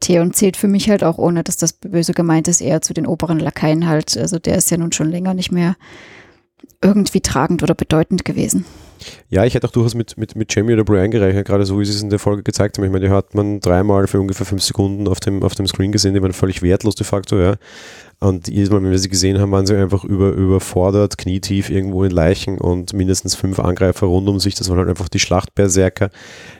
Theon 0.00 0.32
zählt 0.32 0.56
für 0.56 0.68
mich 0.68 0.88
halt 0.88 1.04
auch, 1.04 1.18
ohne 1.18 1.42
dass 1.42 1.56
das 1.56 1.74
böse 1.74 2.12
gemeint 2.12 2.48
ist, 2.48 2.60
eher 2.60 2.80
zu 2.80 2.94
den 2.94 3.06
oberen 3.06 3.38
Lakaien 3.38 3.86
halt. 3.86 4.16
Also 4.16 4.38
der 4.38 4.56
ist 4.56 4.70
ja 4.70 4.78
nun 4.78 4.92
schon 4.92 5.10
länger 5.10 5.34
nicht 5.34 5.52
mehr 5.52 5.76
irgendwie 6.82 7.20
tragend 7.20 7.62
oder 7.62 7.74
bedeutend 7.74 8.24
gewesen. 8.24 8.64
Ja, 9.28 9.44
ich 9.44 9.54
hätte 9.54 9.66
auch 9.66 9.72
durchaus 9.72 9.94
mit, 9.94 10.16
mit, 10.18 10.36
mit 10.36 10.54
Jamie 10.54 10.74
oder 10.74 10.84
Brian 10.84 11.10
gerechnet, 11.10 11.46
gerade 11.46 11.64
so 11.64 11.78
wie 11.80 11.84
sie 11.84 11.92
es 11.92 12.02
in 12.02 12.10
der 12.10 12.18
Folge 12.18 12.42
gezeigt 12.42 12.76
haben. 12.76 12.84
Ich 12.84 12.90
meine, 12.90 13.06
die 13.06 13.12
hat 13.12 13.34
man 13.34 13.60
dreimal 13.60 14.06
für 14.06 14.20
ungefähr 14.20 14.46
fünf 14.46 14.62
Sekunden 14.62 15.08
auf 15.08 15.20
dem, 15.20 15.42
auf 15.42 15.54
dem 15.54 15.66
Screen 15.66 15.92
gesehen, 15.92 16.14
die 16.14 16.22
waren 16.22 16.32
völlig 16.32 16.62
wertlos 16.62 16.94
de 16.94 17.06
facto, 17.06 17.38
ja. 17.38 17.56
Und 18.22 18.48
jedes 18.48 18.68
Mal, 18.68 18.82
wenn 18.82 18.90
wir 18.90 18.98
sie 18.98 19.08
gesehen 19.08 19.38
haben, 19.38 19.50
waren 19.50 19.66
sie 19.66 19.74
einfach 19.74 20.04
über, 20.04 20.32
überfordert, 20.32 21.16
knietief 21.16 21.70
irgendwo 21.70 22.04
in 22.04 22.10
Leichen 22.10 22.58
und 22.58 22.92
mindestens 22.92 23.34
fünf 23.34 23.58
Angreifer 23.58 24.06
rund 24.06 24.28
um 24.28 24.38
sich. 24.38 24.54
Das 24.54 24.68
waren 24.68 24.76
halt 24.76 24.90
einfach 24.90 25.08
die 25.08 25.18
Schlachtberserker. 25.18 26.10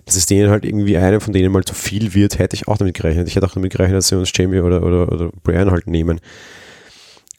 Dass 0.06 0.16
es 0.16 0.24
denen 0.24 0.48
halt 0.48 0.64
irgendwie 0.64 0.96
einem 0.96 1.20
von 1.20 1.34
denen 1.34 1.52
mal 1.52 1.62
zu 1.62 1.74
viel 1.74 2.14
wird, 2.14 2.38
hätte 2.38 2.56
ich 2.56 2.66
auch 2.66 2.78
damit 2.78 2.94
gerechnet. 2.94 3.28
Ich 3.28 3.36
hätte 3.36 3.44
auch 3.44 3.52
damit 3.52 3.72
gerechnet, 3.72 3.98
dass 3.98 4.08
sie 4.08 4.16
uns 4.16 4.32
Jamie 4.34 4.60
oder, 4.60 4.82
oder, 4.82 5.12
oder 5.12 5.30
Brian 5.42 5.70
halt 5.70 5.86
nehmen. 5.86 6.20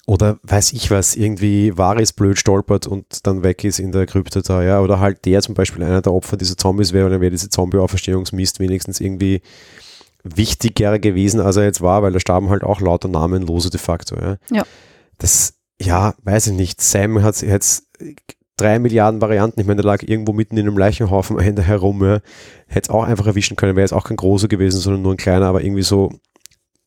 Oder 0.08 0.40
weiß 0.44 0.74
ich 0.74 0.90
was, 0.90 1.16
irgendwie 1.16 1.78
Varys 1.78 2.12
blöd 2.14 2.38
stolpert 2.38 2.88
und 2.88 3.26
dann 3.28 3.44
weg 3.44 3.64
ist 3.64 3.80
in 3.80 3.92
der 3.92 4.08
Krypta 4.08 4.42
da, 4.42 4.64
ja. 4.64 4.82
Oder 4.82 5.00
halt 5.00 5.26
der 5.26 5.42
zum 5.42 5.54
Beispiel 5.56 5.84
einer 5.84 6.02
der 6.02 6.14
Opfer 6.14 6.38
dieser 6.38 6.58
Zombies 6.58 6.92
wäre, 6.92 7.10
dann 7.10 7.22
wäre 7.22 7.32
diese 7.32 7.50
Zombie-Auferstehungsmist 7.50 8.60
wenigstens 8.60 9.00
irgendwie 9.00 9.42
wichtiger 10.24 11.00
gewesen, 11.00 11.40
als 11.40 11.56
er 11.56 11.64
jetzt 11.64 11.82
war, 11.82 12.04
weil 12.04 12.12
da 12.12 12.20
starben 12.20 12.50
halt 12.50 12.64
auch 12.64 12.82
lauter 12.82 13.08
Namenlose 13.08 13.70
de 13.70 13.80
facto. 13.80 14.16
Ja. 14.20 14.38
ja. 14.52 14.64
Das, 15.18 15.54
ja, 15.80 16.16
weiß 16.24 16.48
ich 16.48 16.54
nicht. 16.54 16.82
Sam 16.82 17.22
hat 17.22 17.42
jetzt 17.42 17.88
drei 18.58 18.80
Milliarden 18.80 19.22
Varianten. 19.22 19.60
Ich 19.60 19.68
meine, 19.68 19.82
der 19.82 19.92
lag 19.92 20.04
irgendwo 20.04 20.34
mitten 20.34 20.58
in 20.58 20.68
einem 20.68 20.78
Leichenhaufen 20.78 21.38
am 21.38 21.44
Ende 21.44 21.64
herum. 21.64 22.04
Ja. 22.04 22.20
Hätte 22.68 22.88
es 22.88 22.90
auch 22.90 23.04
einfach 23.04 23.28
erwischen 23.28 23.56
können, 23.56 23.76
wäre 23.76 23.84
jetzt 23.84 23.94
auch 23.94 24.06
kein 24.06 24.18
großer 24.18 24.48
gewesen, 24.48 24.80
sondern 24.80 25.02
nur 25.02 25.14
ein 25.14 25.18
kleiner, 25.18 25.48
aber 25.48 25.64
irgendwie 25.64 25.84
so. 25.84 26.12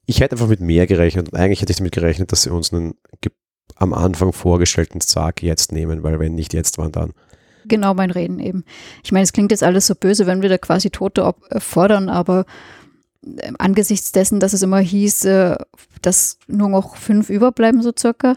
Ich 0.06 0.20
hätte 0.20 0.36
einfach 0.36 0.48
mit 0.48 0.60
mehr 0.60 0.86
gerechnet 0.86 1.34
eigentlich 1.34 1.62
hätte 1.62 1.72
ich 1.72 1.78
damit 1.78 1.92
gerechnet, 1.92 2.32
dass 2.32 2.42
sie 2.42 2.50
uns 2.50 2.72
einen 2.72 2.94
am 3.76 3.92
Anfang 3.92 4.32
vorgestellten 4.32 5.00
Sarg 5.00 5.42
jetzt 5.42 5.72
nehmen, 5.72 6.02
weil 6.02 6.18
wenn 6.18 6.34
nicht 6.34 6.54
jetzt, 6.54 6.78
wann 6.78 6.92
dann? 6.92 7.12
Genau 7.66 7.94
mein 7.94 8.10
Reden 8.10 8.38
eben. 8.40 8.64
Ich 9.02 9.12
meine, 9.12 9.24
es 9.24 9.32
klingt 9.32 9.50
jetzt 9.50 9.62
alles 9.62 9.86
so 9.86 9.94
böse, 9.94 10.26
wenn 10.26 10.42
wir 10.42 10.48
da 10.48 10.58
quasi 10.58 10.90
Tote 10.90 11.34
äh, 11.50 11.60
fordern, 11.60 12.08
aber 12.08 12.44
äh, 13.22 13.52
angesichts 13.58 14.12
dessen, 14.12 14.38
dass 14.38 14.52
es 14.52 14.62
immer 14.62 14.80
hieß, 14.80 15.24
äh, 15.24 15.56
dass 16.02 16.38
nur 16.46 16.68
noch 16.68 16.96
fünf 16.96 17.30
überbleiben, 17.30 17.82
so 17.82 17.92
circa, 17.98 18.36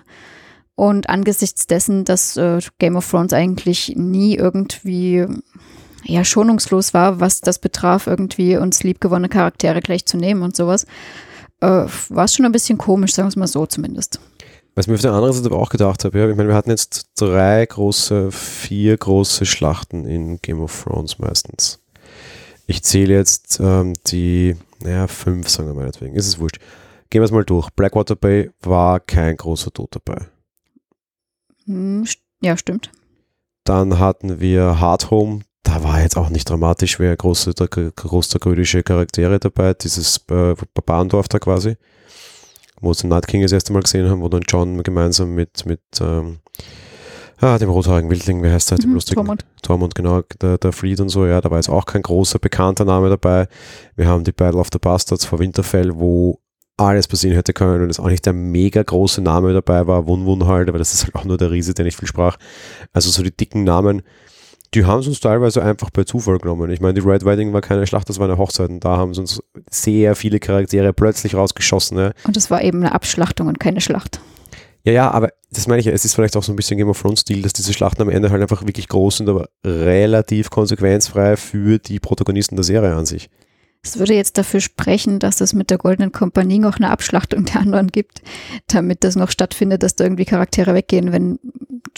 und 0.76 1.09
angesichts 1.09 1.65
dessen, 1.65 2.05
dass 2.05 2.39
Game 2.78 2.97
of 2.97 3.09
Thrones 3.09 3.34
eigentlich 3.34 3.93
nie 3.95 4.36
irgendwie 4.36 5.26
ja, 6.03 6.24
schonungslos 6.24 6.93
war, 6.93 7.20
was 7.20 7.41
das 7.41 7.57
betraf, 7.57 8.05
irgendwie 8.05 8.57
uns 8.57 8.84
liebgewonnene 8.84 9.28
Charaktere 9.28 9.82
gleich 9.82 10.05
zu 10.05 10.18
nehmen 10.18 10.43
und 10.43 10.55
sowas, 10.55 10.86
äh, 11.62 11.86
war 12.10 12.26
es 12.26 12.36
schon 12.36 12.45
ein 12.45 12.51
bisschen 12.51 12.78
komisch, 12.78 13.14
sagen 13.14 13.28
wir 13.28 13.30
es 13.30 13.36
mal 13.36 13.47
so 13.47 13.66
zumindest. 13.66 14.20
Was 14.76 14.88
mir 14.88 14.93
auf 14.93 15.01
der 15.01 15.12
anderen 15.12 15.34
Seite 15.34 15.47
aber 15.47 15.58
auch 15.58 15.70
gedacht 15.70 16.05
habe, 16.05 16.20
ja, 16.20 16.30
ich 16.30 16.36
meine, 16.36 16.49
wir 16.49 16.55
hatten 16.55 16.70
jetzt 16.70 17.10
drei 17.16 17.66
große, 17.66 18.32
vier 18.32 18.95
große 18.95 19.45
Schlachten 19.45 20.05
in 20.05 20.39
Game 20.41 20.62
of 20.62 20.84
Thrones 20.84 21.18
meistens. 21.18 21.80
Ich 22.68 22.84
zähle 22.84 23.16
jetzt 23.16 23.60
ähm, 23.60 23.93
die, 24.05 24.55
naja, 24.84 25.08
fünf, 25.08 25.49
sagen 25.49 25.70
wir 25.70 25.74
meinetwegen, 25.74 26.16
ist 26.16 26.28
es 26.28 26.38
wurscht. 26.38 26.60
Gehen 27.10 27.22
wir 27.22 27.26
es 27.26 27.32
mal 27.32 27.45
durch. 27.45 27.70
Blackwater 27.72 28.16
Bay 28.16 28.51
war 28.62 28.99
kein 28.99 29.38
großer 29.38 29.72
Tod 29.72 29.95
dabei. 29.95 30.28
Hm, 31.66 32.05
ja, 32.41 32.55
stimmt. 32.55 32.91
Dann 33.64 33.97
hatten 33.97 34.39
wir 34.39 34.80
Hard 34.80 35.10
Home, 35.10 35.41
da 35.78 35.84
war 35.84 36.01
jetzt 36.01 36.17
auch 36.17 36.30
nicht 36.30 36.49
dramatisch, 36.49 36.99
wer 36.99 37.15
große, 37.15 37.53
große 37.53 38.39
Charaktere 38.39 39.39
dabei, 39.39 39.73
dieses 39.73 40.17
äh, 40.30 40.55
Barbandorf 40.73 41.28
da 41.28 41.39
quasi 41.39 41.78
wo 42.82 42.93
sie 42.93 43.07
Night 43.07 43.28
King 43.28 43.41
das 43.41 43.51
erste 43.51 43.73
Mal 43.73 43.82
gesehen 43.82 44.09
haben, 44.09 44.21
wo 44.21 44.30
dann 44.30 44.43
John 44.47 44.84
gemeinsam 44.84 45.34
mit, 45.34 45.65
mit 45.65 45.82
ähm, 45.99 46.39
ah, 47.39 47.57
dem 47.57 47.69
rothaarigen 47.69 48.09
Wildling, 48.09 48.43
wie 48.43 48.49
heißt 48.49 48.71
der, 48.71 48.78
dem 48.78 48.89
mhm, 48.89 48.95
lustigen 48.95 49.15
Tormund. 49.15 49.45
Tormund, 49.61 49.95
genau, 49.95 50.21
der, 50.41 50.57
der 50.57 50.71
Fried 50.71 50.99
und 50.99 51.09
so, 51.09 51.25
ja, 51.25 51.41
da 51.41 51.49
war 51.49 51.57
jetzt 51.57 51.69
auch 51.69 51.86
kein 51.86 52.03
großer 52.03 52.39
bekannter 52.39 52.86
Name 52.86 53.09
dabei. 53.09 53.47
Wir 53.95 54.07
haben 54.07 54.23
die 54.23 54.32
Battle 54.32 54.59
of 54.59 54.67
the 54.71 54.80
Bastards 54.80 55.25
vor 55.25 55.39
Winterfell, 55.39 55.95
wo 55.95 56.39
alles 56.78 57.07
passieren 57.07 57.36
hätte 57.36 57.53
können 57.53 57.82
und 57.82 57.89
es 57.89 57.99
auch 57.99 58.09
nicht 58.09 58.25
der 58.28 58.34
mega 58.34 58.84
große 58.84 59.21
Name 59.21 59.53
dabei 59.53 59.88
war, 59.88 60.05
Wun 60.05 60.25
Wun 60.25 60.45
halt, 60.45 60.69
aber 60.69 60.78
das 60.78 60.93
ist 60.93 61.05
halt 61.05 61.15
auch 61.15 61.25
nur 61.25 61.38
der 61.38 61.49
Riese, 61.49 61.73
der 61.73 61.86
nicht 61.86 61.97
viel 61.97 62.07
sprach. 62.07 62.38
Also 62.93 63.09
so 63.09 63.23
die 63.23 63.36
dicken 63.36 63.63
Namen, 63.63 64.03
die 64.74 64.86
haben 64.86 64.99
es 64.99 65.07
uns 65.07 65.20
teilweise 65.20 65.63
einfach 65.63 65.89
bei 65.89 66.03
Zufall 66.03 66.39
genommen. 66.39 66.70
Ich 66.72 66.82
meine, 66.82 66.93
die 66.95 67.07
Red 67.07 67.26
Wedding 67.26 67.53
war 67.53 67.61
keine 67.61 67.88
Schlacht, 67.88 68.09
das 68.09 68.20
war 68.20 68.28
eine 68.28 68.38
Hochzeit 68.38 68.70
und 68.70 68.84
da 68.84 68.97
haben 68.97 69.13
sie 69.13 69.22
uns 69.22 69.41
sehr 69.70 70.15
viele 70.15 70.39
Charaktere 70.39 70.93
plötzlich 70.93 71.36
rausgeschossen. 71.36 71.97
Ne? 71.97 72.13
Und 72.26 72.38
es 72.38 72.51
war 72.51 72.61
eben 72.61 72.84
eine 72.84 72.93
Abschlachtung 72.93 73.47
und 73.47 73.59
keine 73.59 73.82
Schlacht. 73.82 74.20
Ja, 74.84 74.93
ja, 74.93 75.11
aber 75.11 75.30
das 75.51 75.68
meine 75.68 75.80
ich 75.80 75.86
ja, 75.86 75.91
es 75.91 76.05
ist 76.05 76.13
vielleicht 76.13 76.38
auch 76.38 76.43
so 76.43 76.53
ein 76.53 76.55
bisschen 76.55 76.78
Game 76.78 76.89
of 76.89 77.01
Thrones-Stil, 77.01 77.41
dass 77.41 77.53
diese 77.53 77.74
Schlachten 77.74 78.01
am 78.01 78.09
Ende 78.09 78.30
halt 78.30 78.41
einfach 78.41 78.65
wirklich 78.65 78.88
groß 78.88 79.18
sind, 79.18 79.30
aber 79.30 79.49
relativ 79.65 80.49
konsequenzfrei 80.49 81.36
für 81.36 81.78
die 81.78 81.99
Protagonisten 81.99 82.55
der 82.55 82.63
Serie 82.63 82.95
an 82.95 83.05
sich. 83.05 83.30
Es 83.84 83.99
würde 83.99 84.13
jetzt 84.13 84.38
dafür 84.38 84.59
sprechen, 84.59 85.20
dass 85.20 85.39
es 85.39 85.53
mit 85.53 85.70
der 85.70 85.78
Goldenen 85.78 86.11
Kompanie 86.11 86.59
noch 86.59 86.78
eine 86.78 86.89
Abschlachtung 86.89 87.45
der 87.45 87.61
anderen 87.61 87.88
gibt, 87.88 88.22
damit 88.68 89.03
das 89.03 89.15
noch 89.15 89.30
stattfindet, 89.30 89.84
dass 89.84 89.95
da 89.95 90.03
irgendwie 90.03 90.26
Charaktere 90.26 90.74
weggehen, 90.74 91.11
wenn 91.11 91.39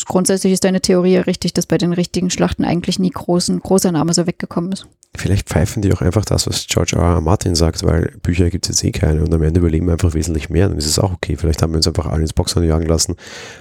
grundsätzlich 0.06 0.54
ist 0.54 0.64
deine 0.64 0.82
Theorie 0.82 1.14
ja 1.14 1.22
richtig, 1.22 1.54
dass 1.54 1.66
bei 1.66 1.78
den 1.78 1.94
richtigen 1.94 2.30
Schlachten 2.30 2.66
eigentlich 2.66 3.00
nie 3.00 3.10
großen, 3.10 3.60
großer 3.60 3.92
Name 3.92 4.14
so 4.14 4.28
weggekommen 4.28 4.72
ist. 4.72 4.88
Vielleicht 5.16 5.50
pfeifen 5.50 5.82
die 5.82 5.92
auch 5.92 6.02
einfach 6.02 6.24
das, 6.24 6.46
was 6.46 6.68
George 6.68 6.96
R. 6.96 7.16
R. 7.16 7.22
Martin 7.22 7.56
sagt, 7.56 7.84
weil 7.84 8.14
Bücher 8.22 8.52
gibt 8.52 8.70
es 8.70 8.82
jetzt 8.82 8.84
eh 8.84 8.92
keine 8.92 9.24
und 9.24 9.34
am 9.34 9.42
Ende 9.42 9.60
überleben 9.60 9.90
einfach 9.90 10.14
wesentlich 10.14 10.52
mehr. 10.52 10.70
Dann 10.70 10.78
ist 10.78 10.86
es 10.86 11.00
auch 11.00 11.12
okay. 11.12 11.36
Vielleicht 11.36 11.64
haben 11.64 11.74
wir 11.74 11.78
uns 11.78 11.88
einfach 11.88 12.06
alle 12.06 12.22
ins 12.22 12.34
Boxen 12.34 12.64
jagen 12.64 12.86
lassen. 12.86 13.16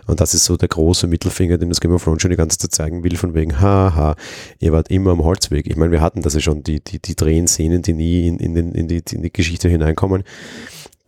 Und 0.06 0.20
das 0.20 0.34
ist 0.34 0.44
so 0.44 0.58
der 0.58 0.68
große 0.68 1.06
Mittelfinger, 1.06 1.56
den 1.56 1.70
das 1.70 1.80
Game 1.80 1.92
of 1.92 2.04
Thrones 2.04 2.20
schon 2.20 2.30
die 2.30 2.36
ganze 2.36 2.58
Zeit 2.58 2.72
zeigen 2.72 3.02
will, 3.02 3.16
von 3.16 3.34
wegen, 3.34 3.60
haha, 3.60 4.14
ihr 4.58 4.72
wart 4.72 4.90
immer 4.90 5.12
am 5.12 5.24
Holzweg. 5.24 5.66
Ich 5.66 5.76
meine, 5.76 5.90
wir 5.90 6.02
hatten 6.02 6.20
das 6.20 6.34
ja 6.34 6.40
schon, 6.40 6.62
die, 6.62 6.80
die, 6.80 7.00
die 7.00 7.16
Drehen-Szenen, 7.16 7.80
die 7.80 7.94
nie 7.94 8.28
in, 8.28 8.38
in, 8.38 8.54
den, 8.54 8.72
in, 8.72 8.86
die, 8.86 9.02
in 9.10 9.22
die 9.22 9.32
Geschichte 9.32 9.70
hineinkommen 9.70 10.24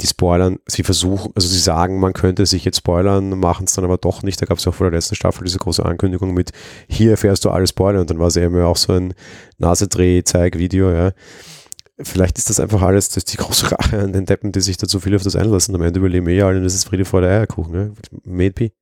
die 0.00 0.06
spoilern, 0.06 0.58
sie 0.66 0.82
versuchen, 0.82 1.32
also 1.34 1.46
sie 1.46 1.58
sagen, 1.58 2.00
man 2.00 2.12
könnte 2.12 2.46
sich 2.46 2.64
jetzt 2.64 2.78
spoilern, 2.78 3.38
machen 3.38 3.64
es 3.64 3.74
dann 3.74 3.84
aber 3.84 3.98
doch 3.98 4.22
nicht. 4.22 4.40
Da 4.40 4.46
gab 4.46 4.58
es 4.58 4.64
ja 4.64 4.72
auch 4.72 4.74
vor 4.74 4.90
der 4.90 4.98
letzten 4.98 5.14
Staffel 5.14 5.44
diese 5.44 5.58
große 5.58 5.84
Ankündigung 5.84 6.32
mit, 6.32 6.52
hier 6.88 7.12
erfährst 7.12 7.44
du 7.44 7.50
alles 7.50 7.70
Spoiler 7.70 8.00
und 8.00 8.10
dann 8.10 8.18
war 8.18 8.28
es 8.28 8.36
eben 8.36 8.60
auch 8.62 8.76
so 8.76 8.92
ein 8.92 9.14
Nasedreh-Zeig-Video, 9.58 10.90
ja. 10.92 11.12
Vielleicht 12.02 12.38
ist 12.38 12.48
das 12.48 12.60
einfach 12.60 12.80
alles, 12.80 13.10
das 13.10 13.26
die 13.26 13.36
große 13.36 13.72
Rache 13.72 13.98
an 13.98 14.14
den 14.14 14.24
Deppen, 14.24 14.52
die 14.52 14.62
sich 14.62 14.78
da 14.78 14.88
so 14.88 15.00
viel 15.00 15.14
auf 15.14 15.22
das 15.22 15.36
einlassen. 15.36 15.74
Am 15.74 15.82
Ende 15.82 16.00
überleben 16.00 16.28
eh 16.28 16.40
alle 16.40 16.56
und 16.56 16.64
das 16.64 16.74
ist 16.74 16.88
Friede 16.88 17.04
vor 17.04 17.20
der 17.20 17.30
Eierkuchen, 17.30 17.74
ja. 17.74 17.90
Maybe. 18.24 18.72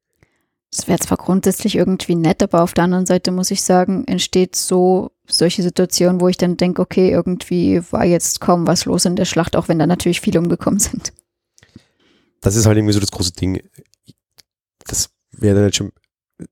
Das 0.71 0.87
wäre 0.87 0.99
zwar 1.01 1.17
grundsätzlich 1.17 1.77
irgendwie 1.77 2.15
nett, 2.15 2.43
aber 2.43 2.63
auf 2.63 2.75
der 2.75 2.85
anderen 2.85 3.07
Seite 3.07 3.33
muss 3.33 3.51
ich 3.51 3.63
sagen, 3.63 4.05
entsteht 4.07 4.55
so 4.55 5.11
solche 5.29 5.63
Situationen, 5.63 6.21
wo 6.21 6.29
ich 6.29 6.37
dann 6.37 6.57
denke, 6.57 6.83
okay, 6.83 7.11
irgendwie 7.11 7.81
war 7.91 8.05
jetzt 8.05 8.41
kaum 8.41 8.67
was 8.67 8.85
los 8.85 9.05
in 9.05 9.17
der 9.17 9.25
Schlacht, 9.25 9.57
auch 9.57 9.69
wenn 9.69 9.79
da 9.79 9.87
natürlich 9.87 10.21
viele 10.21 10.39
umgekommen 10.39 10.81
sind. 10.81 11.13
Das 12.41 12.57
ist 12.57 12.67
halt 12.67 12.77
irgendwie 12.77 12.95
so 12.95 13.01
das 13.01 13.11
große 13.11 13.33
Ding. 13.33 13.61
Das 14.87 15.11
wäre 15.33 15.57
dann 15.57 15.65
jetzt 15.65 15.77
schon 15.77 15.93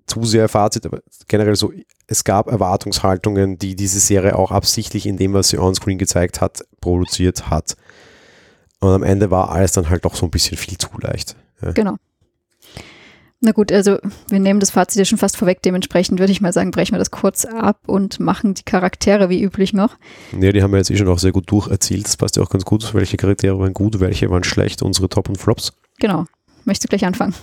zu 0.06 0.24
sehr 0.24 0.48
Fazit, 0.48 0.84
aber 0.84 1.00
generell 1.28 1.54
so, 1.54 1.72
es 2.06 2.24
gab 2.24 2.48
Erwartungshaltungen, 2.48 3.58
die 3.58 3.76
diese 3.76 4.00
Serie 4.00 4.36
auch 4.36 4.50
absichtlich 4.50 5.06
in 5.06 5.16
dem, 5.16 5.32
was 5.32 5.48
sie 5.48 5.58
onscreen 5.58 5.98
gezeigt 5.98 6.40
hat, 6.40 6.64
produziert 6.80 7.50
hat. 7.50 7.76
Und 8.80 8.90
am 8.90 9.02
Ende 9.02 9.30
war 9.30 9.50
alles 9.50 9.72
dann 9.72 9.88
halt 9.88 10.04
doch 10.04 10.16
so 10.16 10.26
ein 10.26 10.30
bisschen 10.30 10.56
viel 10.56 10.76
zu 10.76 10.88
leicht. 11.00 11.36
Ja. 11.62 11.72
Genau. 11.72 11.96
Na 13.40 13.52
gut, 13.52 13.70
also 13.70 13.98
wir 14.28 14.40
nehmen 14.40 14.60
das 14.60 14.70
Fazit 14.70 14.98
ja 14.98 15.04
schon 15.04 15.18
fast 15.18 15.36
vorweg. 15.36 15.60
Dementsprechend 15.62 16.18
würde 16.18 16.32
ich 16.32 16.40
mal 16.40 16.52
sagen, 16.52 16.70
brechen 16.70 16.94
wir 16.94 16.98
das 16.98 17.10
kurz 17.10 17.44
ab 17.44 17.80
und 17.86 18.18
machen 18.18 18.54
die 18.54 18.62
Charaktere 18.62 19.28
wie 19.28 19.42
üblich 19.42 19.74
noch. 19.74 19.96
Ja, 20.40 20.52
die 20.52 20.62
haben 20.62 20.70
wir 20.70 20.78
jetzt 20.78 20.90
eh 20.90 20.96
schon 20.96 21.08
auch 21.08 21.18
sehr 21.18 21.32
gut 21.32 21.50
durcherzählt. 21.50 22.06
Das 22.06 22.16
passt 22.16 22.36
ja 22.36 22.42
auch 22.42 22.48
ganz 22.48 22.64
gut. 22.64 22.94
Welche 22.94 23.18
Charaktere 23.18 23.58
waren 23.58 23.74
gut, 23.74 24.00
welche 24.00 24.30
waren 24.30 24.44
schlecht, 24.44 24.82
unsere 24.82 25.08
Top 25.08 25.28
und 25.28 25.36
Flops. 25.36 25.72
Genau. 25.98 26.24
Möchtest 26.64 26.84
du 26.84 26.88
gleich 26.88 27.04
anfangen? 27.04 27.34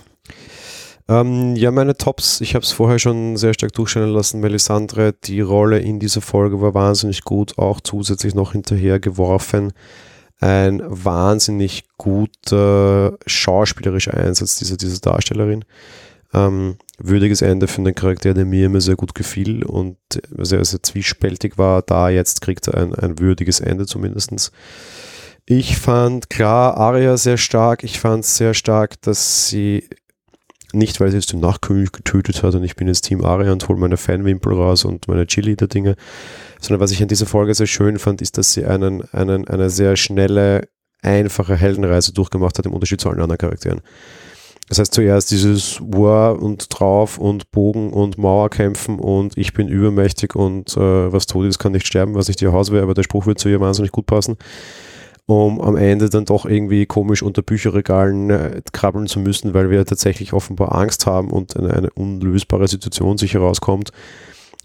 Ähm, 1.06 1.54
ja, 1.54 1.70
meine 1.70 1.96
Tops, 1.96 2.40
ich 2.40 2.54
habe 2.54 2.64
es 2.64 2.72
vorher 2.72 2.98
schon 2.98 3.36
sehr 3.36 3.54
stark 3.54 3.72
durchscheinen 3.74 4.10
lassen. 4.10 4.40
Melisandre, 4.40 5.14
die 5.24 5.42
Rolle 5.42 5.78
in 5.78 6.00
dieser 6.00 6.22
Folge 6.22 6.60
war 6.60 6.74
wahnsinnig 6.74 7.22
gut, 7.22 7.58
auch 7.58 7.80
zusätzlich 7.80 8.34
noch 8.34 8.52
hinterher 8.52 8.98
geworfen 8.98 9.72
ein 10.44 10.82
wahnsinnig 10.84 11.84
guter 11.96 13.16
schauspielerischer 13.26 14.12
Einsatz 14.12 14.58
dieser, 14.58 14.76
dieser 14.76 15.00
Darstellerin. 15.00 15.64
Ähm, 16.34 16.76
würdiges 16.98 17.40
Ende 17.40 17.66
für 17.66 17.80
einen 17.80 17.94
Charakter, 17.94 18.34
der 18.34 18.44
mir 18.44 18.66
immer 18.66 18.82
sehr 18.82 18.96
gut 18.96 19.14
gefiel 19.14 19.64
und 19.64 19.96
sehr, 20.36 20.62
sehr 20.62 20.82
zwiespältig 20.82 21.56
war. 21.56 21.80
Da 21.80 22.10
jetzt 22.10 22.42
kriegt 22.42 22.68
er 22.68 22.74
ein, 22.74 22.94
ein 22.94 23.18
würdiges 23.18 23.60
Ende 23.60 23.86
zumindest. 23.86 24.52
Ich 25.46 25.78
fand 25.78 26.28
klar 26.28 26.76
Aria 26.76 27.16
sehr 27.16 27.38
stark. 27.38 27.82
Ich 27.82 27.98
fand 27.98 28.26
sehr 28.26 28.52
stark, 28.52 29.00
dass 29.00 29.48
sie 29.48 29.88
nicht, 30.74 31.00
weil 31.00 31.10
sie 31.10 31.16
jetzt 31.16 31.32
den 31.32 31.40
Nachkönig 31.40 31.92
getötet 31.92 32.42
hat 32.42 32.54
und 32.54 32.64
ich 32.64 32.76
bin 32.76 32.88
jetzt 32.88 33.02
Team 33.02 33.24
Aria 33.24 33.52
und 33.52 33.66
hole 33.68 33.78
meine 33.78 33.96
Fanwimpel 33.96 34.54
raus 34.54 34.84
und 34.84 35.08
meine 35.08 35.26
Cheerleader-Dinge, 35.26 35.96
sondern 36.60 36.80
was 36.80 36.90
ich 36.90 37.02
an 37.02 37.08
dieser 37.08 37.26
Folge 37.26 37.54
sehr 37.54 37.66
schön 37.66 37.98
fand, 37.98 38.22
ist, 38.22 38.38
dass 38.38 38.52
sie 38.52 38.64
einen, 38.64 39.02
einen, 39.12 39.46
eine 39.48 39.70
sehr 39.70 39.96
schnelle, 39.96 40.68
einfache 41.02 41.56
Heldenreise 41.56 42.12
durchgemacht 42.12 42.58
hat 42.58 42.66
im 42.66 42.72
Unterschied 42.72 43.00
zu 43.00 43.08
allen 43.08 43.20
anderen 43.20 43.38
Charakteren. 43.38 43.80
Das 44.68 44.78
heißt 44.78 44.94
zuerst 44.94 45.30
dieses 45.30 45.78
War 45.82 46.40
und 46.40 46.66
drauf 46.70 47.18
und 47.18 47.50
Bogen 47.50 47.92
und 47.92 48.16
Mauer 48.16 48.48
kämpfen 48.48 48.98
und 48.98 49.36
ich 49.36 49.52
bin 49.52 49.68
übermächtig 49.68 50.34
und 50.34 50.74
äh, 50.76 51.12
was 51.12 51.26
tot 51.26 51.46
ist, 51.46 51.58
kann 51.58 51.72
nicht 51.72 51.86
sterben, 51.86 52.14
was 52.14 52.28
nicht 52.28 52.40
ihr 52.40 52.52
Haus 52.52 52.72
wäre, 52.72 52.82
aber 52.82 52.94
der 52.94 53.02
Spruch 53.02 53.26
wird 53.26 53.38
zu 53.38 53.50
ihr 53.50 53.60
wahnsinnig 53.60 53.92
gut 53.92 54.06
passen 54.06 54.36
um 55.26 55.60
am 55.60 55.76
Ende 55.76 56.10
dann 56.10 56.26
doch 56.26 56.44
irgendwie 56.44 56.86
komisch 56.86 57.22
unter 57.22 57.42
Bücherregalen 57.42 58.30
äh, 58.30 58.62
krabbeln 58.72 59.06
zu 59.06 59.20
müssen, 59.20 59.54
weil 59.54 59.70
wir 59.70 59.84
tatsächlich 59.86 60.32
offenbar 60.32 60.74
Angst 60.74 61.06
haben 61.06 61.30
und 61.30 61.56
eine, 61.56 61.72
eine 61.72 61.90
unlösbare 61.90 62.68
Situation 62.68 63.16
sich 63.16 63.34
herauskommt. 63.34 63.90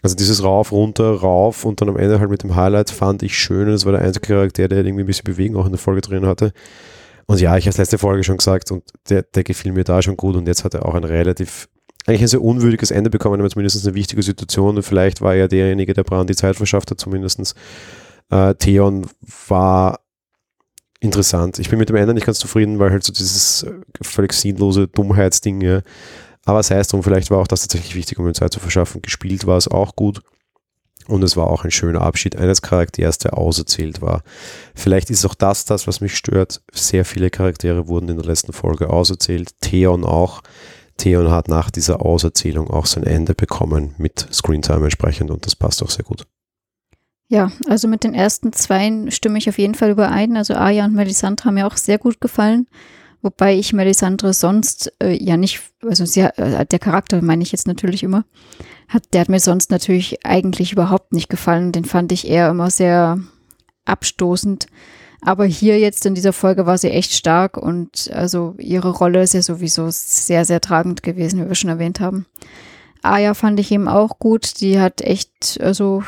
Also 0.01 0.15
dieses 0.15 0.43
Rauf, 0.43 0.71
runter, 0.71 1.11
rauf 1.11 1.65
und 1.65 1.81
dann 1.81 1.89
am 1.89 1.97
Ende 1.97 2.19
halt 2.19 2.29
mit 2.29 2.43
dem 2.43 2.55
Highlight 2.55 2.89
fand 2.89 3.21
ich 3.23 3.37
schön 3.37 3.67
es 3.69 3.85
war 3.85 3.91
der 3.93 4.01
einzige 4.01 4.27
Charakter, 4.27 4.67
der 4.67 4.85
irgendwie 4.85 5.03
ein 5.03 5.07
bisschen 5.07 5.25
Bewegung 5.25 5.61
auch 5.61 5.65
in 5.65 5.71
der 5.71 5.79
Folge 5.79 6.01
drin 6.01 6.25
hatte. 6.25 6.51
Und 7.25 7.39
ja, 7.39 7.57
ich 7.57 7.65
habe 7.65 7.71
es 7.71 7.77
letzte 7.77 7.97
Folge 7.97 8.23
schon 8.23 8.37
gesagt 8.37 8.71
und 8.71 8.83
der, 9.09 9.23
der 9.23 9.43
gefiel 9.43 9.71
mir 9.71 9.83
da 9.83 10.01
schon 10.01 10.17
gut 10.17 10.35
und 10.35 10.47
jetzt 10.47 10.63
hat 10.63 10.73
er 10.73 10.85
auch 10.85 10.95
ein 10.95 11.03
relativ, 11.03 11.69
eigentlich 12.05 12.21
ein 12.21 12.27
sehr 12.27 12.41
unwürdiges 12.41 12.91
Ende 12.91 13.09
bekommen, 13.09 13.39
aber 13.39 13.49
zumindest 13.49 13.85
eine 13.85 13.95
wichtige 13.95 14.23
Situation 14.23 14.77
und 14.77 14.83
vielleicht 14.83 15.21
war 15.21 15.35
er 15.35 15.47
derjenige, 15.47 15.93
der 15.93 16.03
Brand 16.03 16.29
die 16.29 16.35
Zeit 16.35 16.55
verschafft 16.55 16.91
hat, 16.91 16.99
zumindest. 16.99 17.55
Äh, 18.31 18.55
Theon 18.55 19.07
war 19.47 19.99
interessant. 20.99 21.59
Ich 21.59 21.69
bin 21.69 21.79
mit 21.79 21.89
dem 21.89 21.95
Ende 21.95 22.13
nicht 22.13 22.25
ganz 22.25 22.39
zufrieden, 22.39 22.79
weil 22.79 22.91
halt 22.91 23.03
so 23.03 23.13
dieses 23.13 23.63
äh, 23.63 23.73
völlig 24.01 24.33
sinnlose 24.33 24.87
Dummheitsding, 24.87 25.61
ja. 25.61 25.81
Aber 26.45 26.63
sei 26.63 26.77
es 26.79 26.87
drum, 26.87 27.03
vielleicht 27.03 27.29
war 27.31 27.39
auch 27.39 27.47
das 27.47 27.61
tatsächlich 27.61 27.95
wichtig, 27.95 28.17
um 28.17 28.27
ihm 28.27 28.33
Zeit 28.33 28.51
zu 28.53 28.59
verschaffen. 28.59 29.01
Gespielt 29.01 29.45
war 29.45 29.57
es 29.57 29.67
auch 29.67 29.95
gut. 29.95 30.21
Und 31.07 31.23
es 31.23 31.35
war 31.35 31.47
auch 31.47 31.63
ein 31.63 31.71
schöner 31.71 32.01
Abschied 32.01 32.35
eines 32.35 32.61
Charakters, 32.61 33.17
der 33.17 33.35
auserzählt 33.35 34.01
war. 34.01 34.21
Vielleicht 34.75 35.09
ist 35.09 35.25
auch 35.25 35.33
das 35.33 35.65
das, 35.65 35.87
was 35.87 36.01
mich 36.01 36.15
stört. 36.15 36.61
Sehr 36.71 37.03
viele 37.03 37.31
Charaktere 37.31 37.87
wurden 37.87 38.09
in 38.09 38.17
der 38.17 38.25
letzten 38.25 38.53
Folge 38.53 38.91
auserzählt. 38.91 39.49
Theon 39.61 40.05
auch. 40.05 40.41
Theon 40.97 41.31
hat 41.31 41.47
nach 41.47 41.71
dieser 41.71 42.05
Auserzählung 42.05 42.69
auch 42.69 42.85
sein 42.85 43.05
Ende 43.05 43.33
bekommen 43.33 43.95
mit 43.97 44.27
Screentime 44.31 44.83
entsprechend 44.83 45.31
und 45.31 45.45
das 45.45 45.55
passt 45.55 45.81
auch 45.81 45.89
sehr 45.89 46.05
gut. 46.05 46.27
Ja, 47.31 47.51
also 47.67 47.87
mit 47.87 48.03
den 48.03 48.15
ersten 48.15 48.53
zwei 48.53 49.05
stimme 49.09 49.37
ich 49.37 49.47
auf 49.47 49.59
jeden 49.59 49.75
Fall 49.75 49.91
überein. 49.91 50.35
Also 50.35 50.55
Aya 50.55 50.85
und 50.85 50.95
Melisandre 50.95 51.45
haben 51.45 51.53
mir 51.53 51.67
auch 51.67 51.77
sehr 51.77 51.99
gut 51.99 52.19
gefallen. 52.19 52.67
Wobei 53.21 53.55
ich 53.55 53.71
Melisandre 53.71 54.33
sonst 54.33 54.91
äh, 55.01 55.13
ja 55.13 55.37
nicht, 55.37 55.61
also 55.85 56.05
sie, 56.05 56.21
äh, 56.21 56.65
der 56.65 56.79
Charakter 56.79 57.21
meine 57.21 57.43
ich 57.43 57.51
jetzt 57.51 57.67
natürlich 57.67 58.01
immer, 58.01 58.25
hat, 58.87 59.03
der 59.13 59.21
hat 59.21 59.29
mir 59.29 59.39
sonst 59.39 59.69
natürlich 59.69 60.25
eigentlich 60.25 60.71
überhaupt 60.71 61.13
nicht 61.13 61.29
gefallen. 61.29 61.71
Den 61.71 61.85
fand 61.85 62.11
ich 62.11 62.27
eher 62.27 62.49
immer 62.49 62.71
sehr 62.71 63.19
abstoßend. 63.85 64.65
Aber 65.21 65.45
hier 65.45 65.77
jetzt 65.77 66.07
in 66.07 66.15
dieser 66.15 66.33
Folge 66.33 66.65
war 66.65 66.79
sie 66.79 66.89
echt 66.89 67.11
stark 67.11 67.57
und 67.57 68.09
also 68.11 68.55
ihre 68.57 68.89
Rolle 68.89 69.21
ist 69.21 69.33
ja 69.33 69.41
sowieso 69.43 69.89
sehr, 69.91 70.45
sehr 70.45 70.61
tragend 70.61 71.03
gewesen, 71.03 71.43
wie 71.43 71.47
wir 71.47 71.55
schon 71.55 71.69
erwähnt 71.69 71.99
haben. 71.99 72.25
Aya 73.03 73.33
fand 73.35 73.59
ich 73.59 73.71
eben 73.71 73.87
auch 73.87 74.17
gut. 74.17 74.61
Die 74.61 74.79
hat 74.79 75.01
echt, 75.01 75.59
also 75.61 76.03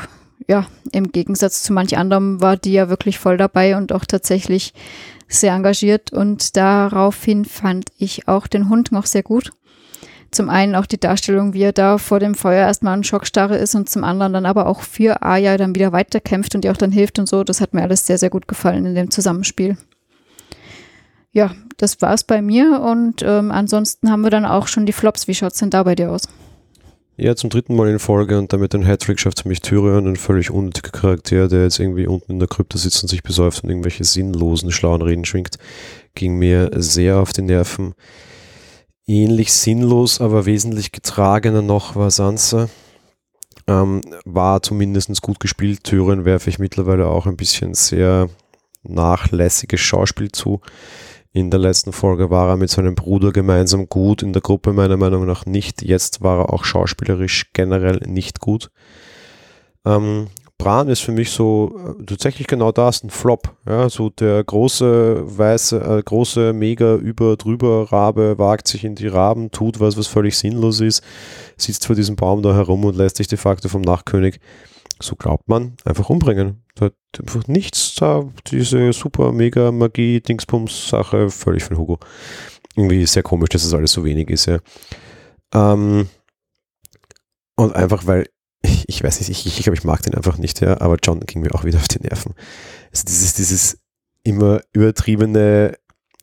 ja, 0.48 0.66
im 0.92 1.12
Gegensatz 1.12 1.62
zu 1.62 1.72
manch 1.72 1.96
anderem 1.96 2.40
war 2.40 2.56
die 2.56 2.72
ja 2.72 2.88
wirklich 2.88 3.18
voll 3.18 3.36
dabei 3.36 3.76
und 3.76 3.92
auch 3.92 4.04
tatsächlich 4.04 4.74
sehr 5.28 5.54
engagiert. 5.54 6.12
Und 6.12 6.56
daraufhin 6.56 7.44
fand 7.44 7.90
ich 7.98 8.28
auch 8.28 8.46
den 8.46 8.68
Hund 8.68 8.92
noch 8.92 9.06
sehr 9.06 9.22
gut. 9.22 9.52
Zum 10.30 10.48
einen 10.48 10.74
auch 10.74 10.86
die 10.86 10.98
Darstellung, 10.98 11.52
wie 11.52 11.62
er 11.62 11.72
da 11.72 11.98
vor 11.98 12.18
dem 12.18 12.34
Feuer 12.34 12.66
erstmal 12.66 12.96
in 12.96 13.04
Schockstarre 13.04 13.58
ist 13.58 13.74
und 13.74 13.90
zum 13.90 14.02
anderen 14.02 14.32
dann 14.32 14.46
aber 14.46 14.66
auch 14.66 14.80
für 14.80 15.22
Aya 15.22 15.58
dann 15.58 15.74
wieder 15.74 15.92
weiterkämpft 15.92 16.54
und 16.54 16.64
ihr 16.64 16.72
auch 16.72 16.76
dann 16.78 16.90
hilft 16.90 17.18
und 17.18 17.28
so. 17.28 17.44
Das 17.44 17.60
hat 17.60 17.74
mir 17.74 17.82
alles 17.82 18.06
sehr, 18.06 18.16
sehr 18.16 18.30
gut 18.30 18.48
gefallen 18.48 18.86
in 18.86 18.94
dem 18.94 19.10
Zusammenspiel. 19.10 19.76
Ja, 21.32 21.52
das 21.76 22.00
war's 22.00 22.24
bei 22.24 22.40
mir 22.40 22.80
und 22.80 23.22
ähm, 23.22 23.50
ansonsten 23.50 24.10
haben 24.10 24.22
wir 24.22 24.30
dann 24.30 24.46
auch 24.46 24.68
schon 24.68 24.86
die 24.86 24.92
Flops. 24.92 25.28
Wie 25.28 25.34
schaut's 25.34 25.58
denn 25.58 25.70
da 25.70 25.82
bei 25.82 25.94
dir 25.94 26.10
aus? 26.10 26.28
Ja, 27.22 27.36
zum 27.36 27.50
dritten 27.50 27.76
Mal 27.76 27.88
in 27.88 28.00
Folge 28.00 28.36
und 28.36 28.52
damit 28.52 28.72
den 28.72 28.84
Hattrick 28.84 29.20
schafft 29.20 29.42
für 29.42 29.48
mich 29.48 29.60
Tyrion, 29.60 30.08
ein 30.08 30.16
völlig 30.16 30.50
unnötiger 30.50 30.90
Charakter, 30.90 31.46
der 31.46 31.62
jetzt 31.62 31.78
irgendwie 31.78 32.08
unten 32.08 32.32
in 32.32 32.38
der 32.40 32.48
Krypta 32.48 32.78
sitzt 32.78 33.00
und 33.04 33.08
sich 33.08 33.22
besäuft 33.22 33.62
und 33.62 33.70
irgendwelche 33.70 34.02
sinnlosen, 34.02 34.72
schlauen 34.72 35.02
Reden 35.02 35.24
schwingt, 35.24 35.56
ging 36.16 36.36
mir 36.36 36.72
sehr 36.74 37.20
auf 37.20 37.32
die 37.32 37.42
Nerven. 37.42 37.94
Ähnlich 39.06 39.52
sinnlos, 39.52 40.20
aber 40.20 40.46
wesentlich 40.46 40.90
getragener 40.90 41.62
noch 41.62 41.94
war 41.94 42.10
Sansa. 42.10 42.68
Ähm, 43.68 44.00
war 44.24 44.60
zumindest 44.60 45.22
gut 45.22 45.38
gespielt. 45.38 45.84
Tyrion 45.84 46.24
werfe 46.24 46.50
ich 46.50 46.58
mittlerweile 46.58 47.06
auch 47.06 47.26
ein 47.26 47.36
bisschen 47.36 47.74
sehr 47.74 48.30
nachlässiges 48.82 49.78
Schauspiel 49.78 50.32
zu. 50.32 50.60
In 51.34 51.50
der 51.50 51.60
letzten 51.60 51.92
Folge 51.92 52.28
war 52.28 52.48
er 52.48 52.56
mit 52.56 52.68
seinem 52.68 52.94
Bruder 52.94 53.32
gemeinsam 53.32 53.88
gut, 53.88 54.22
in 54.22 54.34
der 54.34 54.42
Gruppe 54.42 54.74
meiner 54.74 54.98
Meinung 54.98 55.24
nach 55.26 55.46
nicht. 55.46 55.80
Jetzt 55.80 56.20
war 56.20 56.40
er 56.40 56.52
auch 56.52 56.64
schauspielerisch 56.64 57.50
generell 57.54 58.00
nicht 58.06 58.40
gut. 58.40 58.70
Ähm, 59.86 60.28
Bran 60.58 60.88
ist 60.88 61.00
für 61.00 61.10
mich 61.10 61.30
so 61.30 61.96
äh, 61.98 62.04
tatsächlich 62.04 62.46
genau 62.46 62.70
das, 62.70 63.02
ein 63.02 63.10
Flop. 63.10 63.56
Ja, 63.66 63.88
so 63.88 64.10
der 64.10 64.44
große, 64.44 65.22
weiße, 65.24 65.80
äh, 65.80 66.02
große, 66.02 66.52
mega 66.52 66.96
über 66.96 67.36
drüber 67.36 67.90
Rabe 67.90 68.38
wagt 68.38 68.68
sich 68.68 68.84
in 68.84 68.94
die 68.94 69.08
Raben, 69.08 69.50
tut 69.50 69.80
was, 69.80 69.96
was 69.96 70.06
völlig 70.06 70.36
sinnlos 70.36 70.80
ist, 70.80 71.02
sitzt 71.56 71.86
vor 71.86 71.96
diesem 71.96 72.14
Baum 72.14 72.42
da 72.42 72.54
herum 72.54 72.84
und 72.84 72.94
lässt 72.94 73.16
sich 73.16 73.26
de 73.26 73.38
facto 73.38 73.68
vom 73.68 73.82
Nachtkönig 73.82 74.38
so 75.02 75.16
glaubt 75.16 75.48
man, 75.48 75.76
einfach 75.84 76.08
umbringen. 76.08 76.62
Da 76.74 76.86
hat 76.86 76.94
einfach 77.18 77.46
nichts 77.48 77.94
da, 77.96 78.24
diese 78.46 78.92
super 78.92 79.32
mega 79.32 79.72
Magie, 79.72 80.20
Dingsbums 80.20 80.88
Sache, 80.88 81.30
völlig 81.30 81.64
von 81.64 81.76
Hugo. 81.76 81.98
Irgendwie 82.76 83.04
sehr 83.06 83.22
komisch, 83.22 83.50
dass 83.50 83.64
das 83.64 83.74
alles 83.74 83.92
so 83.92 84.04
wenig 84.04 84.30
ist, 84.30 84.46
ja. 84.46 84.58
Ähm, 85.52 86.08
und 87.56 87.74
einfach, 87.74 88.06
weil, 88.06 88.28
ich, 88.62 88.88
ich 88.88 89.02
weiß 89.02 89.20
nicht, 89.20 89.28
ich, 89.28 89.46
ich 89.46 89.62
glaube, 89.62 89.76
ich 89.76 89.84
mag 89.84 90.02
den 90.02 90.14
einfach 90.14 90.38
nicht, 90.38 90.60
ja, 90.60 90.80
aber 90.80 90.96
John 91.02 91.20
ging 91.20 91.42
mir 91.42 91.54
auch 91.54 91.64
wieder 91.64 91.78
auf 91.78 91.88
die 91.88 92.00
Nerven. 92.00 92.34
Also 92.90 93.04
dieses, 93.06 93.34
dieses 93.34 93.78
immer 94.22 94.62
übertriebene, 94.72 95.76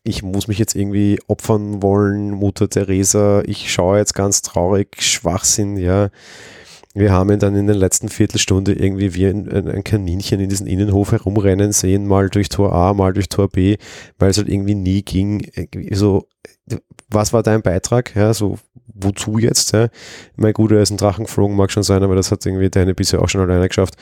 ich 0.03 0.23
muss 0.23 0.47
mich 0.47 0.57
jetzt 0.57 0.75
irgendwie 0.75 1.19
opfern 1.27 1.84
wollen, 1.84 2.32
Mutter 2.32 2.69
Teresa, 2.69 3.43
ich 3.45 3.71
schaue 3.71 3.99
jetzt 3.99 4.15
ganz 4.15 4.41
traurig, 4.41 5.01
Schwachsinn, 5.01 5.77
ja 5.77 6.09
wir 7.00 7.12
haben 7.12 7.32
ihn 7.32 7.39
dann 7.39 7.56
in 7.56 7.68
der 7.68 7.76
letzten 7.76 8.10
Viertelstunde 8.10 8.74
irgendwie 8.74 9.16
wie 9.16 9.26
ein, 9.26 9.50
ein, 9.50 9.84
Kaninchen 9.84 10.39
in 10.39 10.50
diesen 10.50 10.68
Innenhof 10.68 11.12
herumrennen 11.12 11.72
sehen, 11.72 12.08
mal 12.08 12.30
durch 12.30 12.50
Tor 12.50 12.74
A, 12.74 12.93
mal 12.93 13.14
durch 13.14 13.30
Tor 13.30 13.50
B, 13.50 13.78
weil 14.18 14.30
es 14.30 14.38
halt 14.38 14.50
irgendwie 14.50 14.76
nie 14.76 15.02
ging. 15.02 15.50
So, 15.91 16.28
was 17.10 17.34
war 17.34 17.43
dein 17.43 17.62
Beitrag? 17.62 18.16
Ja, 18.16 18.34
so, 18.34 18.58
wozu 18.88 19.38
jetzt? 19.38 19.74
Ja? 19.74 19.89
Mein 20.36 20.54
Guter, 20.54 20.76
er 20.76 20.82
ist 20.82 20.91
ein 20.91 20.97
Drachen 20.97 21.26
geflogen, 21.26 21.56
mag 21.56 21.72
schon 21.72 21.84
sein, 21.84 22.04
aber 22.04 22.16
das 22.16 22.32
hat 22.32 22.45
irgendwie 22.45 22.70
deine 22.70 22.93
bisher 22.93 23.22
auch 23.22 23.30
schon 23.30 23.41
alleine 23.41 23.68
geschafft. 23.68 23.95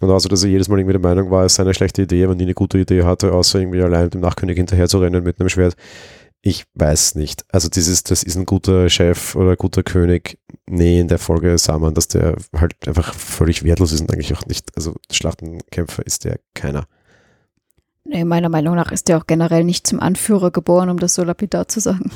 Und 0.00 0.10
außer, 0.10 0.28
dass 0.28 0.44
er 0.44 0.50
jedes 0.50 0.68
Mal 0.68 0.78
irgendwie 0.78 0.92
der 0.92 1.02
Meinung 1.02 1.30
war, 1.30 1.44
es 1.44 1.56
sei 1.56 1.64
eine 1.64 1.74
schlechte 1.74 2.02
Idee, 2.02 2.24
aber 2.24 2.34
nie 2.34 2.44
eine 2.44 2.54
gute 2.54 2.78
Idee 2.78 3.02
hatte, 3.02 3.32
außer 3.32 3.58
irgendwie 3.58 3.82
allein 3.82 4.10
dem 4.10 4.20
Nachkönig 4.20 4.56
hinterher 4.56 4.88
zu 4.88 4.98
rennen 4.98 5.24
mit 5.24 5.40
einem 5.40 5.48
Schwert. 5.48 5.74
Ich 6.48 6.64
weiß 6.72 7.16
nicht. 7.16 7.44
Also 7.52 7.68
dieses, 7.68 8.04
das 8.04 8.22
ist 8.22 8.36
ein 8.36 8.46
guter 8.46 8.88
Chef 8.88 9.36
oder 9.36 9.54
guter 9.54 9.82
König. 9.82 10.38
Nee, 10.66 10.98
in 10.98 11.08
der 11.08 11.18
Folge 11.18 11.58
sah 11.58 11.78
man, 11.78 11.92
dass 11.92 12.08
der 12.08 12.36
halt 12.56 12.74
einfach 12.88 13.12
völlig 13.12 13.64
wertlos 13.64 13.92
ist 13.92 14.00
und 14.00 14.10
eigentlich 14.10 14.32
auch 14.32 14.46
nicht, 14.46 14.74
also 14.74 14.94
Schlachtenkämpfer 15.12 16.06
ist 16.06 16.24
der 16.24 16.40
keiner. 16.54 16.86
Nee, 18.04 18.24
meiner 18.24 18.48
Meinung 18.48 18.76
nach 18.76 18.90
ist 18.92 19.08
der 19.08 19.18
auch 19.18 19.26
generell 19.26 19.62
nicht 19.62 19.86
zum 19.86 20.00
Anführer 20.00 20.50
geboren, 20.50 20.88
um 20.88 20.98
das 20.98 21.14
so 21.14 21.22
lapidar 21.22 21.68
zu 21.68 21.80
sagen. 21.80 22.12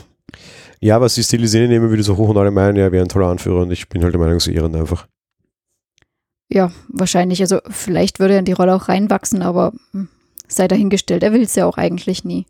Ja, 0.81 0.99
was 1.03 1.15
sie 1.15 1.25
stilisieren 1.25 1.71
immer 1.71 1.93
wieder 1.93 2.03
so 2.03 2.17
hoch 2.17 2.31
und 2.31 2.39
alle 2.39 2.51
meinen, 2.51 2.77
ja, 2.77 2.85
er 2.85 2.93
wäre 2.93 3.05
ein 3.05 3.11
toller 3.11 3.29
Anführer 3.29 3.61
und 3.61 3.71
ich 3.71 3.91
bin 3.91 4.03
halt 4.03 4.15
der 4.15 4.21
Meinung, 4.21 4.41
sie 4.41 4.55
ehren 4.55 4.75
einfach. 4.75 5.07
Ja, 6.49 6.73
wahrscheinlich. 6.89 7.43
Also 7.43 7.61
vielleicht 7.69 8.19
würde 8.19 8.33
er 8.33 8.39
in 8.39 8.47
die 8.47 8.53
Rolle 8.53 8.75
auch 8.75 8.89
reinwachsen, 8.89 9.43
aber 9.43 9.75
hm, 9.91 10.09
sei 10.49 10.69
dahingestellt. 10.69 11.23
Er 11.23 11.35
will 11.35 11.43
es 11.43 11.55
ja 11.55 11.67
auch 11.67 11.77
eigentlich 11.77 12.25
nie. 12.25 12.47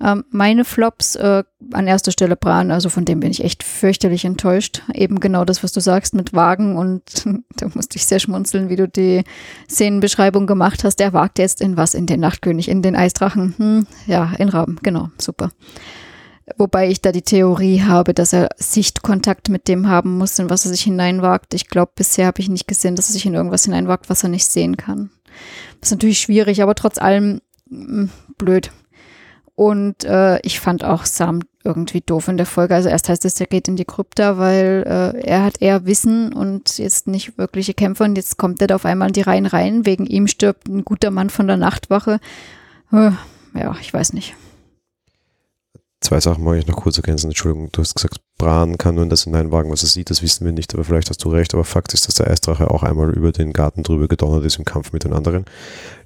Ähm, 0.00 0.24
meine 0.30 0.64
Flops 0.64 1.14
äh, 1.16 1.44
an 1.72 1.86
erster 1.86 2.10
Stelle 2.10 2.36
Bran, 2.36 2.70
also 2.70 2.88
von 2.88 3.04
dem 3.04 3.20
bin 3.20 3.30
ich 3.30 3.44
echt 3.44 3.62
fürchterlich 3.62 4.24
enttäuscht. 4.24 4.82
Eben 4.92 5.20
genau 5.20 5.44
das, 5.44 5.62
was 5.62 5.72
du 5.72 5.80
sagst 5.80 6.14
mit 6.14 6.32
Wagen 6.32 6.76
und 6.76 7.24
da 7.56 7.68
musste 7.74 7.96
ich 7.96 8.06
sehr 8.06 8.18
schmunzeln, 8.18 8.68
wie 8.68 8.76
du 8.76 8.88
die 8.88 9.22
Szenenbeschreibung 9.68 10.46
gemacht 10.46 10.84
hast. 10.84 10.96
Der 10.96 11.12
wagt 11.12 11.38
jetzt 11.38 11.60
in 11.60 11.76
was? 11.76 11.94
In 11.94 12.06
den 12.06 12.20
Nachtkönig, 12.20 12.68
in 12.68 12.82
den 12.82 12.96
Eisdrachen. 12.96 13.54
Hm, 13.56 13.86
ja, 14.06 14.32
in 14.38 14.48
Raben, 14.48 14.78
genau, 14.82 15.10
super. 15.18 15.50
Wobei 16.58 16.90
ich 16.90 17.00
da 17.00 17.10
die 17.10 17.22
Theorie 17.22 17.82
habe, 17.82 18.12
dass 18.12 18.34
er 18.34 18.50
Sichtkontakt 18.58 19.48
mit 19.48 19.66
dem 19.66 19.88
haben 19.88 20.18
muss, 20.18 20.38
in 20.38 20.50
was 20.50 20.66
er 20.66 20.72
sich 20.72 20.82
hineinwagt. 20.82 21.54
Ich 21.54 21.68
glaube, 21.68 21.92
bisher 21.94 22.26
habe 22.26 22.40
ich 22.40 22.50
nicht 22.50 22.68
gesehen, 22.68 22.96
dass 22.96 23.08
er 23.08 23.14
sich 23.14 23.24
in 23.24 23.32
irgendwas 23.32 23.64
hineinwagt, 23.64 24.10
was 24.10 24.22
er 24.22 24.28
nicht 24.28 24.44
sehen 24.44 24.76
kann. 24.76 25.10
Das 25.80 25.88
ist 25.88 25.92
natürlich 25.92 26.20
schwierig, 26.20 26.62
aber 26.62 26.74
trotz 26.74 26.98
allem 26.98 27.40
mh, 27.70 27.86
hm, 27.86 28.10
blöd. 28.36 28.72
Und 29.56 30.04
äh, 30.04 30.40
ich 30.40 30.58
fand 30.58 30.84
auch 30.84 31.04
Sam 31.04 31.40
irgendwie 31.62 32.00
doof 32.00 32.28
in 32.28 32.36
der 32.36 32.46
Folge. 32.46 32.74
Also 32.74 32.88
erst 32.88 33.08
heißt 33.08 33.24
es, 33.24 33.40
er 33.40 33.46
geht 33.46 33.68
in 33.68 33.76
die 33.76 33.84
Krypta, 33.84 34.36
weil 34.36 34.84
äh, 34.86 35.20
er 35.24 35.44
hat 35.44 35.62
eher 35.62 35.86
Wissen 35.86 36.32
und 36.32 36.78
jetzt 36.78 37.06
nicht 37.06 37.38
wirkliche 37.38 37.72
Kämpfer. 37.72 38.04
Und 38.04 38.16
jetzt 38.16 38.36
kommt 38.36 38.60
er 38.60 38.66
da 38.66 38.74
auf 38.74 38.84
einmal 38.84 39.08
in 39.08 39.14
die 39.14 39.22
Reihen 39.22 39.46
rein. 39.46 39.86
Wegen 39.86 40.06
ihm 40.06 40.26
stirbt 40.26 40.68
ein 40.68 40.84
guter 40.84 41.10
Mann 41.10 41.30
von 41.30 41.46
der 41.46 41.56
Nachtwache. 41.56 42.18
Äh, 42.92 43.12
ja, 43.54 43.76
ich 43.80 43.94
weiß 43.94 44.12
nicht. 44.12 44.34
Zwei 46.00 46.20
Sachen 46.20 46.44
mag 46.44 46.58
ich 46.58 46.66
noch 46.66 46.76
kurz 46.76 46.98
ergänzen. 46.98 47.28
Entschuldigung, 47.28 47.70
du 47.72 47.80
hast 47.80 47.94
gesagt, 47.94 48.20
Bran 48.36 48.76
kann 48.76 48.96
nur 48.96 49.04
in 49.04 49.10
das 49.10 49.24
hineinwagen, 49.24 49.70
was 49.70 49.84
er 49.84 49.88
sieht. 49.88 50.10
Das 50.10 50.20
wissen 50.20 50.44
wir 50.44 50.52
nicht, 50.52 50.74
aber 50.74 50.84
vielleicht 50.84 51.08
hast 51.08 51.24
du 51.24 51.30
recht. 51.30 51.54
Aber 51.54 51.64
Fakt 51.64 51.94
ist, 51.94 52.08
dass 52.08 52.16
der 52.16 52.26
Eisdrache 52.26 52.70
auch 52.70 52.82
einmal 52.82 53.10
über 53.14 53.32
den 53.32 53.52
Garten 53.52 53.84
drüber 53.84 54.08
gedonnert 54.08 54.44
ist 54.44 54.58
im 54.58 54.64
Kampf 54.66 54.92
mit 54.92 55.04
den 55.04 55.14
anderen. 55.14 55.46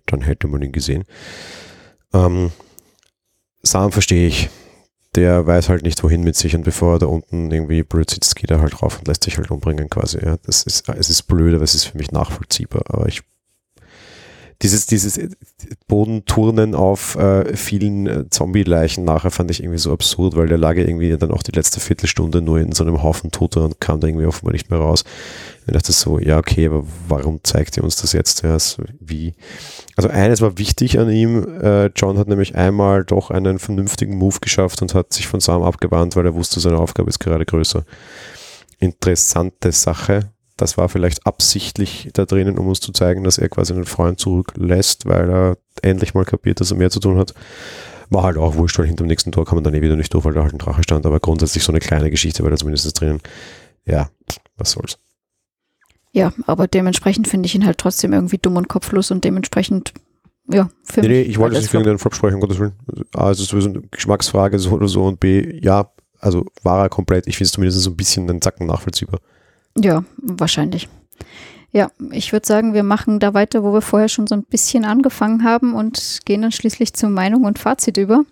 Dann 0.06 0.20
hätte 0.20 0.46
man 0.46 0.62
ihn 0.62 0.70
gesehen. 0.70 1.04
Ähm, 2.12 2.52
Sam 3.62 3.92
verstehe 3.92 4.28
ich. 4.28 4.48
Der 5.14 5.46
weiß 5.46 5.70
halt 5.70 5.82
nicht, 5.82 6.02
wohin 6.04 6.22
mit 6.22 6.36
sich 6.36 6.54
und 6.54 6.64
bevor 6.64 6.96
er 6.96 6.98
da 6.98 7.06
unten 7.06 7.50
irgendwie 7.50 7.82
blöd 7.82 8.10
sitzt, 8.10 8.36
geht 8.36 8.50
er 8.50 8.60
halt 8.60 8.82
rauf 8.82 8.98
und 8.98 9.08
lässt 9.08 9.24
sich 9.24 9.38
halt 9.38 9.50
umbringen 9.50 9.88
quasi. 9.88 10.18
Ja, 10.22 10.36
das 10.44 10.64
ist, 10.64 10.88
es 10.88 11.10
ist 11.10 11.22
blöd, 11.22 11.54
aber 11.54 11.64
es 11.64 11.74
ist 11.74 11.84
für 11.84 11.96
mich 11.96 12.12
nachvollziehbar. 12.12 12.82
Aber 12.88 13.06
ich, 13.08 13.22
dieses, 14.62 14.86
dieses 14.86 15.20
Bodenturnen 15.86 16.74
auf 16.74 17.14
äh, 17.14 17.56
vielen 17.56 18.06
äh, 18.08 18.28
Zombie-Leichen 18.28 19.04
nachher 19.04 19.30
fand 19.30 19.52
ich 19.52 19.62
irgendwie 19.62 19.78
so 19.78 19.92
absurd, 19.92 20.34
weil 20.34 20.48
der 20.48 20.58
lag 20.58 20.76
ja 20.76 20.82
irgendwie 20.82 21.16
dann 21.16 21.30
auch 21.30 21.44
die 21.44 21.52
letzte 21.52 21.78
Viertelstunde 21.78 22.42
nur 22.42 22.58
in 22.58 22.72
so 22.72 22.82
einem 22.82 23.02
Haufen 23.02 23.30
Toter 23.30 23.64
und 23.64 23.80
kam 23.80 24.00
da 24.00 24.08
irgendwie 24.08 24.26
offenbar 24.26 24.52
nicht 24.52 24.68
mehr 24.68 24.80
raus. 24.80 25.04
Ich 25.66 25.72
dachte 25.72 25.92
so, 25.92 26.18
ja, 26.18 26.38
okay, 26.38 26.66
aber 26.66 26.84
warum 27.06 27.40
zeigt 27.44 27.76
ihr 27.76 27.84
uns 27.84 27.96
das 27.96 28.12
jetzt? 28.12 28.38
So, 28.38 28.82
wie? 28.98 29.34
Also 29.96 30.08
eines 30.08 30.40
war 30.40 30.58
wichtig 30.58 30.98
an 30.98 31.08
ihm. 31.10 31.60
Äh, 31.60 31.86
John 31.94 32.18
hat 32.18 32.26
nämlich 32.26 32.56
einmal 32.56 33.04
doch 33.04 33.30
einen 33.30 33.60
vernünftigen 33.60 34.16
Move 34.16 34.40
geschafft 34.40 34.82
und 34.82 34.94
hat 34.94 35.12
sich 35.12 35.28
von 35.28 35.38
Sam 35.38 35.62
abgewandt, 35.62 36.16
weil 36.16 36.26
er 36.26 36.34
wusste, 36.34 36.58
seine 36.58 36.78
Aufgabe 36.78 37.10
ist 37.10 37.20
gerade 37.20 37.44
größer. 37.44 37.84
Interessante 38.80 39.70
Sache 39.70 40.32
das 40.58 40.76
war 40.76 40.88
vielleicht 40.88 41.24
absichtlich 41.24 42.10
da 42.12 42.26
drinnen, 42.26 42.58
um 42.58 42.66
uns 42.66 42.80
zu 42.80 42.92
zeigen, 42.92 43.24
dass 43.24 43.38
er 43.38 43.48
quasi 43.48 43.72
einen 43.72 43.84
Freund 43.84 44.18
zurücklässt, 44.20 45.06
weil 45.06 45.30
er 45.30 45.58
endlich 45.82 46.14
mal 46.14 46.24
kapiert, 46.24 46.60
dass 46.60 46.72
er 46.72 46.76
mehr 46.76 46.90
zu 46.90 47.00
tun 47.00 47.16
hat. 47.16 47.32
War 48.10 48.24
halt 48.24 48.36
auch 48.36 48.56
wurscht, 48.56 48.78
weil 48.78 48.86
hinter 48.86 49.04
dem 49.04 49.08
nächsten 49.08 49.32
Tor 49.32 49.46
kann 49.46 49.54
man 49.54 49.64
dann 49.64 49.74
eh 49.74 49.82
wieder 49.82 49.96
nicht 49.96 50.12
durch, 50.12 50.24
weil 50.24 50.34
da 50.34 50.42
halt 50.42 50.52
ein 50.52 50.58
Drache 50.58 50.82
stand, 50.82 51.06
aber 51.06 51.20
grundsätzlich 51.20 51.62
so 51.62 51.72
eine 51.72 51.78
kleine 51.78 52.10
Geschichte 52.10 52.42
war 52.42 52.50
da 52.50 52.56
zumindest 52.56 53.00
drinnen. 53.00 53.20
Ja, 53.86 54.10
was 54.56 54.72
soll's. 54.72 54.98
Ja, 56.12 56.32
aber 56.46 56.66
dementsprechend 56.66 57.28
finde 57.28 57.46
ich 57.46 57.54
ihn 57.54 57.64
halt 57.64 57.78
trotzdem 57.78 58.12
irgendwie 58.12 58.38
dumm 58.38 58.56
und 58.56 58.68
kopflos 58.68 59.10
und 59.12 59.24
dementsprechend, 59.24 59.92
ja, 60.50 60.70
für 60.82 61.02
nee, 61.02 61.08
nee, 61.08 61.22
ich 61.22 61.38
wollte 61.38 61.56
nicht 61.56 61.68
für 61.68 61.76
irgendeinen 61.76 61.98
Flop 61.98 62.14
sprechen, 62.14 62.36
um 62.36 62.40
Gottes 62.40 62.58
Willen. 62.58 62.72
A, 63.14 63.30
es 63.30 63.38
ist 63.38 63.48
sowieso 63.48 63.68
eine 63.68 63.82
Geschmacksfrage 63.82 64.58
so 64.58 64.70
oder 64.72 64.88
so 64.88 65.04
und 65.04 65.20
B, 65.20 65.60
ja, 65.62 65.92
also 66.18 66.46
war 66.64 66.82
er 66.82 66.88
komplett, 66.88 67.28
ich 67.28 67.36
finde 67.36 67.46
es 67.46 67.52
zumindest 67.52 67.80
so 67.80 67.90
ein 67.90 67.96
bisschen 67.96 68.28
einen 68.28 68.42
Zacken 68.42 68.66
nachvollziehbar. 68.66 69.20
Ja, 69.80 70.04
wahrscheinlich. 70.16 70.88
Ja, 71.70 71.90
ich 72.10 72.32
würde 72.32 72.46
sagen, 72.46 72.72
wir 72.72 72.82
machen 72.82 73.20
da 73.20 73.34
weiter, 73.34 73.62
wo 73.62 73.72
wir 73.72 73.82
vorher 73.82 74.08
schon 74.08 74.26
so 74.26 74.34
ein 74.34 74.44
bisschen 74.44 74.84
angefangen 74.84 75.44
haben 75.44 75.74
und 75.74 76.20
gehen 76.24 76.42
dann 76.42 76.52
schließlich 76.52 76.94
zur 76.94 77.10
Meinung 77.10 77.44
und 77.44 77.58
Fazit 77.58 77.98
über. 77.98 78.24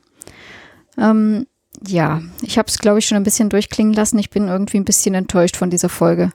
Ähm, 0.97 1.47
ja, 1.87 2.23
ich 2.43 2.57
habe 2.57 2.69
es, 2.69 2.79
glaube 2.79 2.99
ich, 2.99 3.07
schon 3.07 3.17
ein 3.17 3.25
bisschen 3.25 3.51
durchklingen 3.51 3.93
lassen. 3.93 4.19
Ich 4.19 4.31
bin 4.31 4.49
irgendwie 4.49 4.79
ein 4.79 4.87
bisschen 4.87 5.15
enttäuscht 5.15 5.57
von 5.57 5.69
dieser 5.69 5.91
Folge. 5.91 6.33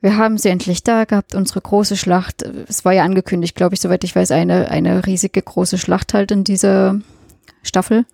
Wir 0.00 0.16
haben 0.16 0.38
sie 0.38 0.50
endlich 0.50 0.84
da 0.84 1.04
gehabt, 1.04 1.34
unsere 1.34 1.60
große 1.60 1.96
Schlacht. 1.96 2.42
Es 2.68 2.84
war 2.84 2.92
ja 2.92 3.04
angekündigt, 3.04 3.56
glaube 3.56 3.74
ich, 3.74 3.80
soweit 3.80 4.04
ich 4.04 4.14
weiß, 4.14 4.30
eine, 4.30 4.70
eine 4.70 5.06
riesige 5.06 5.42
große 5.42 5.78
Schlacht 5.78 6.14
halt 6.14 6.30
in 6.30 6.44
dieser 6.44 7.00
Staffel. 7.62 8.04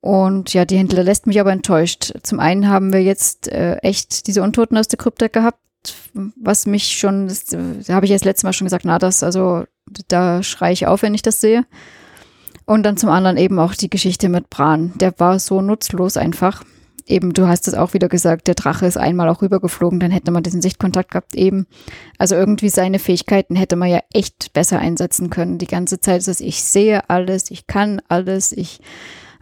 Und 0.00 0.54
ja, 0.54 0.64
die 0.64 0.76
hinterlässt 0.76 1.26
mich 1.26 1.40
aber 1.40 1.52
enttäuscht. 1.52 2.12
Zum 2.22 2.38
einen 2.38 2.68
haben 2.68 2.92
wir 2.92 3.02
jetzt 3.02 3.48
äh, 3.48 3.76
echt 3.76 4.26
diese 4.26 4.42
Untoten 4.42 4.76
aus 4.76 4.88
der 4.88 4.98
Krypta 4.98 5.26
gehabt, 5.28 5.58
was 6.36 6.66
mich 6.66 6.98
schon, 6.98 7.28
da 7.50 7.94
habe 7.94 8.06
ich 8.06 8.10
ja 8.10 8.16
das 8.16 8.24
letzte 8.24 8.46
Mal 8.46 8.52
schon 8.52 8.66
gesagt, 8.66 8.84
na, 8.84 8.98
das, 8.98 9.22
also 9.22 9.64
da 10.08 10.42
schreie 10.42 10.72
ich 10.72 10.86
auf, 10.86 11.02
wenn 11.02 11.14
ich 11.14 11.22
das 11.22 11.40
sehe. 11.40 11.64
Und 12.64 12.82
dann 12.82 12.96
zum 12.96 13.10
anderen 13.10 13.38
eben 13.38 13.58
auch 13.58 13.74
die 13.74 13.88
Geschichte 13.88 14.28
mit 14.28 14.50
Bran. 14.50 14.92
Der 14.96 15.18
war 15.18 15.38
so 15.38 15.62
nutzlos 15.62 16.16
einfach. 16.16 16.64
Eben, 17.06 17.32
du 17.32 17.48
hast 17.48 17.66
es 17.66 17.72
auch 17.72 17.94
wieder 17.94 18.10
gesagt, 18.10 18.46
der 18.48 18.54
Drache 18.54 18.84
ist 18.84 18.98
einmal 18.98 19.30
auch 19.30 19.40
rübergeflogen, 19.40 19.98
dann 19.98 20.10
hätte 20.10 20.30
man 20.30 20.42
diesen 20.42 20.60
Sichtkontakt 20.60 21.12
gehabt 21.12 21.34
eben. 21.34 21.66
Also 22.18 22.34
irgendwie 22.34 22.68
seine 22.68 22.98
Fähigkeiten 22.98 23.56
hätte 23.56 23.76
man 23.76 23.88
ja 23.88 24.00
echt 24.12 24.52
besser 24.52 24.78
einsetzen 24.78 25.30
können. 25.30 25.56
Die 25.56 25.66
ganze 25.66 26.00
Zeit 26.00 26.18
ist 26.18 26.28
es, 26.28 26.40
ich 26.40 26.62
sehe 26.62 27.08
alles, 27.08 27.50
ich 27.50 27.66
kann 27.66 28.02
alles, 28.08 28.52
ich 28.52 28.80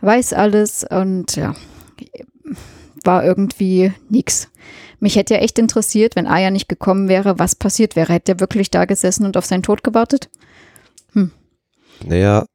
weiß 0.06 0.32
alles 0.32 0.84
und 0.88 1.36
ja, 1.36 1.54
war 3.04 3.24
irgendwie 3.24 3.92
nix. 4.08 4.48
Mich 5.00 5.16
hätte 5.16 5.34
ja 5.34 5.40
echt 5.40 5.58
interessiert, 5.58 6.16
wenn 6.16 6.26
Aya 6.26 6.50
nicht 6.50 6.68
gekommen 6.68 7.08
wäre, 7.08 7.38
was 7.38 7.54
passiert 7.54 7.96
wäre. 7.96 8.12
Hätte 8.12 8.32
er 8.32 8.40
wirklich 8.40 8.70
da 8.70 8.84
gesessen 8.86 9.26
und 9.26 9.36
auf 9.36 9.44
seinen 9.44 9.62
Tod 9.62 9.84
gewartet? 9.84 10.30
Hm. 11.12 11.32
Naja, 12.04 12.46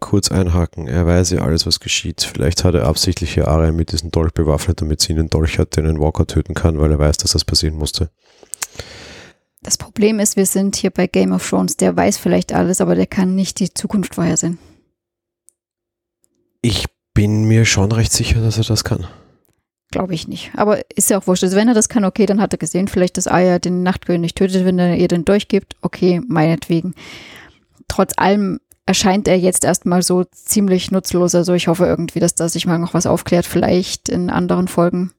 kurz 0.00 0.30
einhaken. 0.30 0.88
Er 0.88 1.06
weiß 1.06 1.30
ja 1.30 1.42
alles, 1.42 1.66
was 1.66 1.80
geschieht. 1.80 2.22
Vielleicht 2.22 2.64
hat 2.64 2.74
er 2.74 2.86
absichtlich 2.86 3.34
hier 3.34 3.48
Arya 3.48 3.72
mit 3.72 3.92
diesem 3.92 4.10
Dolch 4.10 4.32
bewaffnet, 4.32 4.80
damit 4.80 5.00
sie 5.00 5.12
einen 5.12 5.30
Dolch 5.30 5.58
hat, 5.58 5.76
der 5.76 5.84
einen 5.84 6.00
Walker 6.00 6.26
töten 6.26 6.54
kann, 6.54 6.78
weil 6.78 6.90
er 6.90 6.98
weiß, 6.98 7.18
dass 7.18 7.32
das 7.32 7.44
passieren 7.44 7.76
musste. 7.76 8.10
Das 9.62 9.76
Problem 9.76 10.20
ist, 10.20 10.36
wir 10.36 10.46
sind 10.46 10.76
hier 10.76 10.90
bei 10.90 11.06
Game 11.06 11.32
of 11.32 11.48
Thrones. 11.48 11.76
Der 11.76 11.96
weiß 11.96 12.18
vielleicht 12.18 12.54
alles, 12.54 12.80
aber 12.80 12.94
der 12.94 13.06
kann 13.06 13.34
nicht 13.34 13.60
die 13.60 13.72
Zukunft 13.72 14.14
vorhersehen. 14.14 14.58
Ich 16.62 16.86
bin 17.14 17.44
mir 17.44 17.64
schon 17.64 17.92
recht 17.92 18.12
sicher, 18.12 18.40
dass 18.40 18.58
er 18.58 18.64
das 18.64 18.84
kann. 18.84 19.06
Glaube 19.90 20.14
ich 20.14 20.28
nicht. 20.28 20.50
Aber 20.54 20.80
ist 20.94 21.10
ja 21.10 21.18
auch 21.18 21.26
wurscht. 21.26 21.44
Also 21.44 21.56
wenn 21.56 21.68
er 21.68 21.74
das 21.74 21.88
kann, 21.88 22.04
okay, 22.04 22.26
dann 22.26 22.40
hat 22.40 22.52
er 22.52 22.58
gesehen, 22.58 22.88
vielleicht, 22.88 23.16
dass 23.16 23.26
Aya 23.26 23.58
den 23.58 23.82
Nachtkönig 23.82 24.34
tötet, 24.34 24.64
wenn 24.64 24.78
er 24.78 24.96
ihr 24.96 25.08
den 25.08 25.24
durchgibt. 25.24 25.76
Okay, 25.80 26.20
meinetwegen. 26.28 26.94
Trotz 27.88 28.12
allem 28.16 28.60
erscheint 28.84 29.28
er 29.28 29.38
jetzt 29.38 29.64
erstmal 29.64 30.02
so 30.02 30.24
ziemlich 30.24 30.90
nutzlos. 30.90 31.34
Also 31.34 31.54
ich 31.54 31.68
hoffe 31.68 31.86
irgendwie, 31.86 32.20
dass 32.20 32.34
da 32.34 32.48
sich 32.48 32.66
mal 32.66 32.78
noch 32.78 32.94
was 32.94 33.06
aufklärt, 33.06 33.46
vielleicht 33.46 34.08
in 34.08 34.30
anderen 34.30 34.68
Folgen. 34.68 35.12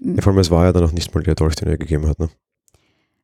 Ja, 0.00 0.22
vor 0.22 0.32
allem, 0.32 0.40
es 0.40 0.50
war 0.50 0.64
ja 0.64 0.72
dann 0.72 0.82
noch 0.82 0.92
nicht 0.92 1.14
mal 1.14 1.22
der 1.22 1.34
Dolch, 1.34 1.54
den 1.54 1.68
er 1.68 1.78
gegeben 1.78 2.06
hat, 2.06 2.18
ne? 2.18 2.28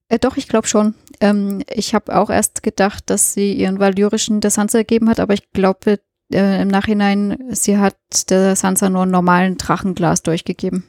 Äh, 0.09 0.19
doch, 0.19 0.37
ich 0.37 0.49
glaube 0.49 0.67
schon. 0.67 0.95
Ähm, 1.21 1.63
ich 1.73 1.95
habe 1.95 2.17
auch 2.17 2.31
erst 2.31 2.63
gedacht, 2.63 3.05
dass 3.07 3.35
sie 3.35 3.53
ihren 3.55 3.81
valyrischen 3.81 4.41
der 4.41 4.51
Sansa 4.51 4.79
gegeben 4.79 5.09
hat, 5.09 5.19
aber 5.19 5.35
ich 5.35 5.51
glaube, 5.53 5.99
äh, 6.33 6.63
im 6.63 6.69
Nachhinein, 6.69 7.39
sie 7.51 7.79
hat 7.79 7.97
der 8.31 8.57
Sansa 8.57 8.89
nur 8.89 9.03
einen 9.03 9.11
normalen 9.11 9.57
Drachenglas 9.57 10.23
durchgegeben. 10.23 10.85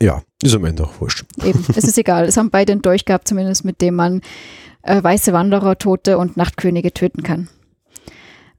Ja, 0.00 0.22
ist 0.42 0.54
am 0.54 0.64
Ende 0.64 0.84
auch 0.84 1.00
wurscht. 1.00 1.24
Eben, 1.44 1.64
es 1.74 1.84
ist 1.84 1.98
egal. 1.98 2.24
Es 2.24 2.36
haben 2.36 2.50
beide 2.50 2.72
einen 2.72 2.82
Dolch 2.82 3.04
gehabt, 3.04 3.28
zumindest 3.28 3.64
mit 3.64 3.80
dem 3.80 3.94
man 3.94 4.22
äh, 4.82 5.02
weiße 5.02 5.32
Wanderer, 5.32 5.78
Tote 5.78 6.18
und 6.18 6.36
Nachtkönige 6.36 6.94
töten 6.94 7.22
kann. 7.22 7.48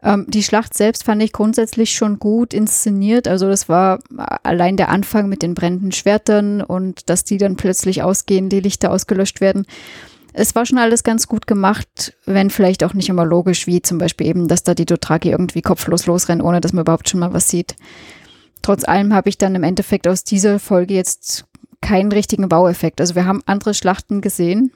Ähm, 0.04 0.26
die 0.28 0.44
Schlacht 0.44 0.74
selbst 0.74 1.04
fand 1.04 1.22
ich 1.22 1.32
grundsätzlich 1.32 1.96
schon 1.96 2.20
gut 2.20 2.54
inszeniert. 2.54 3.28
Also 3.28 3.48
das 3.48 3.70
war 3.70 4.00
allein 4.44 4.78
der 4.78 4.90
Anfang 4.90 5.30
mit 5.30 5.42
den 5.42 5.54
brennenden 5.54 5.92
Schwertern 5.92 6.62
und 6.62 7.10
dass 7.10 7.24
die 7.24 7.38
dann 7.38 7.56
plötzlich 7.56 8.04
ausgehen, 8.04 8.50
die 8.50 8.60
Lichter 8.60 8.92
ausgelöscht 8.92 9.42
werden 9.42 9.66
es 10.34 10.56
war 10.56 10.66
schon 10.66 10.78
alles 10.78 11.04
ganz 11.04 11.28
gut 11.28 11.48
gemacht, 11.48 12.16
wenn 12.26 12.50
vielleicht 12.50 12.84
auch 12.84 12.94
nicht 12.94 13.10
immer 13.10 13.26
logisch, 13.26 13.68
wie 13.68 13.82
zum 13.82 13.98
Beispiel 13.98 14.28
eben, 14.28 14.48
dass 14.48 14.64
da 14.64 14.74
die 14.74 14.86
Dothraki 14.86 15.30
irgendwie 15.30 15.62
kopflos 15.62 16.06
losrennen, 16.06 16.46
ohne 16.46 16.62
dass 16.62 16.74
man 16.74 16.84
überhaupt 16.84 17.10
schon 17.10 17.20
mal 17.20 17.34
was 17.34 17.50
sieht. 17.50 17.76
Trotz 18.62 18.88
allem 18.88 19.14
habe 19.14 19.30
ich 19.30 19.38
dann 19.38 19.56
im 19.56 19.64
Endeffekt 19.64 20.08
aus 20.08 20.24
dieser 20.24 20.60
Folge 20.60 20.94
jetzt 20.94 21.46
keinen 21.82 22.12
richtigen 22.12 22.48
Baueffekt. 22.48 23.02
Also 23.02 23.16
wir 23.16 23.26
haben 23.26 23.42
andere 23.46 23.74
Schlachten 23.74 24.22
gesehen. 24.22 24.72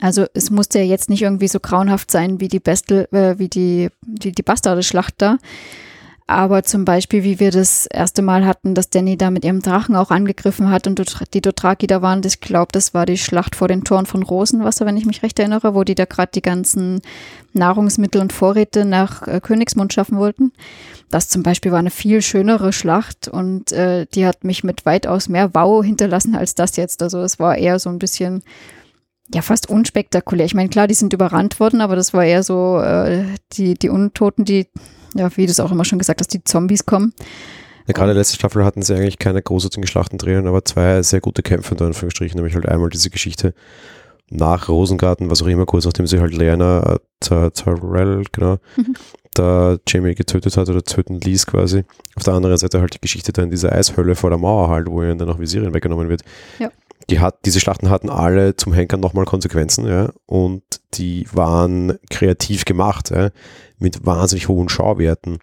Also 0.00 0.26
es 0.34 0.50
musste 0.50 0.78
ja 0.78 0.84
jetzt 0.84 1.08
nicht 1.10 1.22
irgendwie 1.22 1.48
so 1.48 1.60
grauenhaft 1.60 2.10
sein 2.10 2.40
wie 2.40 2.48
die 2.48 2.60
Bestel, 2.60 3.08
äh, 3.12 3.38
wie 3.38 3.48
die, 3.48 3.90
die, 4.02 4.32
die 4.32 4.42
Bastarde-Schlacht 4.42 5.14
da. 5.18 5.38
Aber 6.28 6.64
zum 6.64 6.84
Beispiel, 6.84 7.22
wie 7.22 7.38
wir 7.38 7.52
das 7.52 7.86
erste 7.86 8.20
Mal 8.20 8.44
hatten, 8.44 8.74
dass 8.74 8.90
Danny 8.90 9.16
da 9.16 9.30
mit 9.30 9.44
ihrem 9.44 9.62
Drachen 9.62 9.94
auch 9.94 10.10
angegriffen 10.10 10.70
hat 10.70 10.88
und 10.88 11.00
die 11.34 11.40
Dothraki 11.40 11.86
da 11.86 12.02
waren, 12.02 12.20
ich 12.24 12.40
glaube, 12.40 12.72
das 12.72 12.94
war 12.94 13.06
die 13.06 13.16
Schlacht 13.16 13.54
vor 13.54 13.68
den 13.68 13.84
Toren 13.84 14.06
von 14.06 14.24
Rosenwasser, 14.24 14.86
wenn 14.86 14.96
ich 14.96 15.06
mich 15.06 15.22
recht 15.22 15.38
erinnere, 15.38 15.76
wo 15.76 15.84
die 15.84 15.94
da 15.94 16.04
gerade 16.04 16.32
die 16.34 16.42
ganzen 16.42 17.00
Nahrungsmittel 17.52 18.20
und 18.20 18.32
Vorräte 18.32 18.84
nach 18.84 19.28
äh, 19.28 19.40
Königsmund 19.40 19.92
schaffen 19.92 20.18
wollten. 20.18 20.52
Das 21.10 21.28
zum 21.28 21.44
Beispiel 21.44 21.70
war 21.70 21.78
eine 21.78 21.90
viel 21.90 22.20
schönere 22.22 22.72
Schlacht 22.72 23.28
und 23.28 23.70
äh, 23.70 24.06
die 24.12 24.26
hat 24.26 24.42
mich 24.42 24.64
mit 24.64 24.84
weitaus 24.84 25.28
mehr 25.28 25.54
Wow 25.54 25.84
hinterlassen 25.84 26.34
als 26.34 26.56
das 26.56 26.74
jetzt. 26.74 27.04
Also 27.04 27.20
es 27.20 27.38
war 27.38 27.56
eher 27.56 27.78
so 27.78 27.88
ein 27.88 28.00
bisschen 28.00 28.42
ja, 29.32 29.42
fast 29.42 29.70
unspektakulär. 29.70 30.46
Ich 30.46 30.54
meine, 30.54 30.70
klar, 30.70 30.88
die 30.88 30.94
sind 30.94 31.12
überrannt 31.12 31.60
worden, 31.60 31.80
aber 31.80 31.94
das 31.94 32.12
war 32.12 32.24
eher 32.24 32.42
so 32.42 32.80
äh, 32.80 33.24
die, 33.52 33.74
die 33.74 33.90
Untoten, 33.90 34.44
die 34.44 34.66
ja, 35.14 35.34
wie 35.36 35.46
du 35.46 35.52
es 35.52 35.60
auch 35.60 35.72
immer 35.72 35.84
schon 35.84 35.98
gesagt 35.98 36.20
hast, 36.20 36.32
die 36.32 36.42
Zombies 36.44 36.86
kommen. 36.86 37.12
Ja, 37.86 37.94
gerade 37.94 38.12
letzte 38.12 38.36
Staffel 38.36 38.64
hatten 38.64 38.82
sie 38.82 38.94
eigentlich 38.94 39.18
keine 39.18 39.40
großartigen 39.40 39.86
Schlachten 39.86 40.18
drinnen, 40.18 40.46
aber 40.46 40.64
zwei 40.64 41.02
sehr 41.02 41.20
gute 41.20 41.42
Kämpfe 41.42 41.74
in 41.74 41.82
Anführungsstrichen, 41.82 42.36
nämlich 42.36 42.54
halt 42.54 42.68
einmal 42.68 42.88
diese 42.88 43.10
Geschichte 43.10 43.54
nach 44.28 44.68
Rosengarten, 44.68 45.30
was 45.30 45.42
auch 45.42 45.46
immer, 45.46 45.66
kurz 45.66 45.84
nachdem 45.84 46.06
sie 46.06 46.18
halt 46.20 46.34
Lena 46.34 46.98
äh, 47.30 47.50
Tyrell, 47.50 48.24
genau, 48.32 48.56
mhm. 48.76 48.94
da 49.34 49.76
Jamie 49.86 50.16
getötet 50.16 50.56
hat 50.56 50.68
oder 50.68 50.82
töten 50.82 51.20
ließ 51.20 51.46
quasi. 51.46 51.84
Auf 52.16 52.24
der 52.24 52.34
anderen 52.34 52.56
Seite 52.56 52.80
halt 52.80 52.94
die 52.94 53.00
Geschichte 53.00 53.32
da 53.32 53.42
in 53.42 53.50
dieser 53.50 53.72
Eishölle 53.72 54.16
vor 54.16 54.30
der 54.30 54.38
Mauer 54.38 54.68
halt, 54.68 54.88
wo 54.88 55.02
ihnen 55.02 55.18
dann 55.18 55.30
auch 55.30 55.38
Visirien 55.38 55.74
weggenommen 55.74 56.08
wird. 56.08 56.22
Ja. 56.58 56.70
Die 57.08 57.20
hat, 57.20 57.44
diese 57.44 57.60
Schlachten 57.60 57.88
hatten 57.88 58.10
alle 58.10 58.56
zum 58.56 58.72
Henker 58.72 58.96
nochmal 58.96 59.26
Konsequenzen, 59.26 59.86
ja, 59.86 60.10
und 60.26 60.62
die 60.94 61.26
waren 61.32 61.98
kreativ 62.10 62.64
gemacht, 62.64 63.10
ja 63.10 63.30
mit 63.78 64.06
wahnsinnig 64.06 64.48
hohen 64.48 64.68
Schauwerten. 64.68 65.38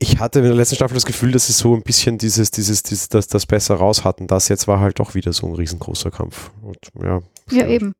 Ich 0.00 0.20
hatte 0.20 0.38
in 0.38 0.44
der 0.44 0.54
letzten 0.54 0.76
Staffel 0.76 0.94
das 0.94 1.06
Gefühl, 1.06 1.32
dass 1.32 1.48
sie 1.48 1.52
so 1.52 1.74
ein 1.74 1.82
bisschen 1.82 2.18
dieses, 2.18 2.52
dieses, 2.52 2.84
dieses 2.84 3.08
das, 3.08 3.26
das 3.26 3.46
besser 3.46 3.74
raus 3.74 4.04
hatten. 4.04 4.28
Das 4.28 4.48
jetzt 4.48 4.68
war 4.68 4.78
halt 4.78 5.00
doch 5.00 5.16
wieder 5.16 5.32
so 5.32 5.46
ein 5.48 5.54
riesengroßer 5.54 6.12
Kampf. 6.12 6.52
Und, 6.62 6.78
ja, 7.02 7.20
ja, 7.50 7.66
eben. 7.66 7.94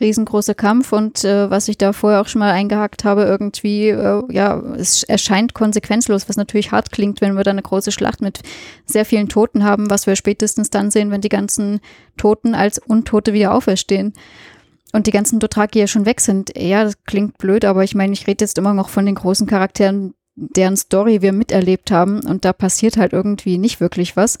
Riesengroßer 0.00 0.54
Kampf 0.54 0.92
und 0.92 1.24
äh, 1.24 1.50
was 1.50 1.68
ich 1.68 1.76
da 1.76 1.92
vorher 1.92 2.20
auch 2.20 2.28
schon 2.28 2.38
mal 2.38 2.52
eingehakt 2.52 3.04
habe, 3.04 3.24
irgendwie, 3.24 3.88
äh, 3.88 4.22
ja, 4.30 4.58
es 4.76 5.02
erscheint 5.02 5.52
konsequenzlos, 5.52 6.28
was 6.28 6.36
natürlich 6.36 6.72
hart 6.72 6.92
klingt, 6.92 7.20
wenn 7.20 7.34
wir 7.34 7.44
da 7.44 7.50
eine 7.50 7.62
große 7.62 7.92
Schlacht 7.92 8.22
mit 8.22 8.40
sehr 8.86 9.04
vielen 9.04 9.28
Toten 9.28 9.64
haben, 9.64 9.90
was 9.90 10.06
wir 10.06 10.16
spätestens 10.16 10.70
dann 10.70 10.90
sehen, 10.90 11.10
wenn 11.10 11.20
die 11.20 11.28
ganzen 11.28 11.80
Toten 12.16 12.54
als 12.54 12.78
Untote 12.78 13.32
wieder 13.32 13.52
auferstehen. 13.52 14.14
und 14.94 15.08
die 15.08 15.10
ganzen 15.10 15.40
Dothraki 15.40 15.80
ja 15.80 15.88
schon 15.88 16.06
weg 16.06 16.20
sind. 16.20 16.56
Ja, 16.56 16.84
das 16.84 17.02
klingt 17.04 17.36
blöd, 17.36 17.64
aber 17.64 17.82
ich 17.82 17.96
meine, 17.96 18.12
ich 18.12 18.28
rede 18.28 18.44
jetzt 18.44 18.58
immer 18.58 18.74
noch 18.74 18.88
von 18.88 19.04
den 19.04 19.16
großen 19.16 19.46
Charakteren, 19.46 20.14
deren 20.36 20.76
Story 20.76 21.22
wir 21.22 21.32
miterlebt 21.32 21.90
haben 21.90 22.20
und 22.20 22.44
da 22.44 22.52
passiert 22.52 22.96
halt 22.96 23.12
irgendwie 23.12 23.58
nicht 23.58 23.80
wirklich 23.80 24.16
was. 24.16 24.38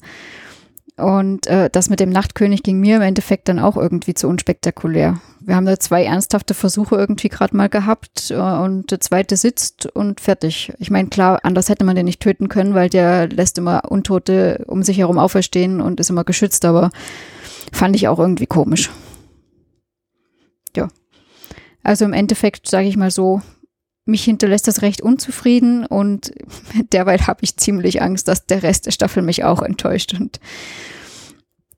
Und 0.96 1.48
äh, 1.48 1.70
das 1.70 1.90
mit 1.90 1.98
dem 1.98 2.10
Nachtkönig 2.10 2.62
ging 2.62 2.78
mir 2.78 2.96
im 2.96 3.02
Endeffekt 3.02 3.48
dann 3.48 3.58
auch 3.58 3.76
irgendwie 3.76 4.14
zu 4.14 4.28
unspektakulär. 4.28 5.20
Wir 5.40 5.56
haben 5.56 5.66
da 5.66 5.78
zwei 5.80 6.04
ernsthafte 6.04 6.54
Versuche 6.54 6.94
irgendwie 6.94 7.28
gerade 7.28 7.56
mal 7.56 7.68
gehabt 7.68 8.30
äh, 8.30 8.36
und 8.36 8.92
der 8.92 9.00
zweite 9.00 9.36
sitzt 9.36 9.86
und 9.86 10.20
fertig. 10.20 10.72
Ich 10.78 10.90
meine, 10.92 11.08
klar, 11.08 11.40
anders 11.42 11.68
hätte 11.68 11.84
man 11.84 11.96
den 11.96 12.04
nicht 12.04 12.20
töten 12.20 12.48
können, 12.48 12.74
weil 12.74 12.90
der 12.90 13.28
lässt 13.28 13.58
immer 13.58 13.90
Untote 13.90 14.64
um 14.68 14.84
sich 14.84 14.98
herum 14.98 15.18
auferstehen 15.18 15.80
und 15.80 15.98
ist 15.98 16.10
immer 16.10 16.24
geschützt, 16.24 16.64
aber 16.64 16.90
fand 17.72 17.96
ich 17.96 18.06
auch 18.06 18.20
irgendwie 18.20 18.46
komisch. 18.46 18.88
Ja. 20.76 20.88
Also 21.82 22.04
im 22.04 22.12
Endeffekt, 22.12 22.68
sage 22.68 22.86
ich 22.86 22.96
mal 22.96 23.10
so, 23.10 23.42
mich 24.04 24.24
hinterlässt 24.24 24.68
das 24.68 24.82
recht 24.82 25.00
unzufrieden 25.00 25.86
und 25.86 26.32
derweil 26.92 27.26
habe 27.26 27.40
ich 27.42 27.56
ziemlich 27.56 28.02
Angst, 28.02 28.28
dass 28.28 28.46
der 28.46 28.62
Rest 28.62 28.86
der 28.86 28.92
Staffel 28.92 29.22
mich 29.22 29.44
auch 29.44 29.62
enttäuscht 29.62 30.14
und 30.14 30.40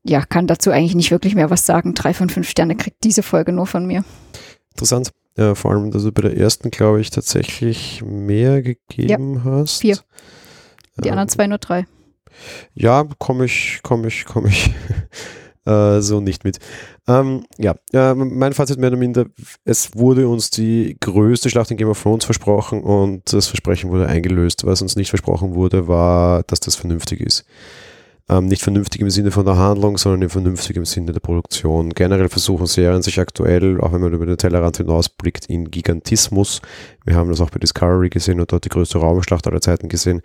ja, 0.09 0.24
kann 0.24 0.47
dazu 0.47 0.70
eigentlich 0.70 0.95
nicht 0.95 1.11
wirklich 1.11 1.35
mehr 1.35 1.51
was 1.51 1.66
sagen. 1.66 1.95
Drei 1.95 2.14
von 2.14 2.31
fünf 2.31 2.49
Sterne 2.49 2.77
kriegt 2.77 3.03
diese 3.03 3.24
Folge 3.24 3.53
nur 3.53 3.66
von 3.66 3.87
mir. 3.87 4.05
Interessant. 4.70 5.12
Ja, 5.37 5.55
vor 5.55 5.72
allem, 5.72 5.91
dass 5.91 6.05
du 6.05 6.12
bei 6.12 6.22
der 6.22 6.37
ersten, 6.37 6.70
glaube 6.70 7.01
ich, 7.01 7.11
tatsächlich 7.11 8.03
mehr 8.05 8.62
gegeben 8.62 9.35
ja, 9.35 9.45
hast. 9.45 9.81
Vier. 9.81 9.99
Die 10.99 11.09
ähm, 11.09 11.12
anderen 11.12 11.29
zwei 11.29 11.47
nur 11.47 11.59
drei. 11.59 11.87
Ja, 12.74 13.05
komme 13.18 13.45
ich, 13.47 13.81
komme 13.83 14.09
ich, 14.09 14.24
komme 14.24 14.49
ich 14.49 14.70
äh, 15.67 16.01
so 16.01 16.21
nicht 16.21 16.45
mit. 16.45 16.59
Ähm, 17.09 17.45
ja, 17.59 17.75
äh, 17.93 18.14
mein 18.14 18.53
Fazit 18.53 18.79
mehr 18.79 18.91
oder 18.91 18.99
minder, 18.99 19.27
es 19.64 19.91
wurde 19.95 20.29
uns 20.29 20.51
die 20.51 20.97
größte 21.01 21.51
Schlacht 21.51 21.71
in 21.71 21.77
Game 21.77 21.89
of 21.89 22.03
Thrones 22.03 22.25
versprochen 22.25 22.83
und 22.83 23.33
das 23.33 23.49
Versprechen 23.49 23.91
wurde 23.91 24.07
eingelöst. 24.07 24.67
Was 24.67 24.83
uns 24.83 24.97
nicht 24.97 25.11
versprochen 25.11 25.55
wurde, 25.55 25.89
war, 25.89 26.43
dass 26.45 26.61
das 26.61 26.77
vernünftig 26.77 27.21
ist. 27.21 27.45
Ähm, 28.29 28.47
nicht 28.47 28.62
vernünftig 28.62 29.01
im 29.01 29.11
Sinne 29.11 29.31
von 29.31 29.45
der 29.45 29.57
Handlung, 29.57 29.99
sondern 29.99 30.29
vernünftig 30.29 30.77
im 30.77 30.85
Sinne 30.85 31.12
der 31.12 31.21
Produktion. 31.21 31.91
Generell 31.91 32.29
versuchen 32.29 32.67
Serien 32.67 33.03
sich 33.03 33.21
aktuell, 33.21 33.81
auch 33.81 33.93
wenn 33.93 34.01
man 34.01 34.12
über 34.12 34.27
den 34.27 34.37
Tellerrand 34.37 34.79
hinausblickt, 34.79 35.47
in 35.47 35.71
Gigantismus. 35.71 36.61
Wir 37.05 37.14
haben 37.14 37.31
das 37.31 37.41
auch 37.41 37.51
bei 37.51 37.61
Discovery 37.61 38.09
gesehen 38.09 38.41
und 38.41 38.51
dort 38.51 38.64
die 38.64 38.69
größte 38.69 38.99
Raumschlacht 38.99 39.47
aller 39.47 39.61
Zeiten 39.61 39.89
gesehen 39.89 40.23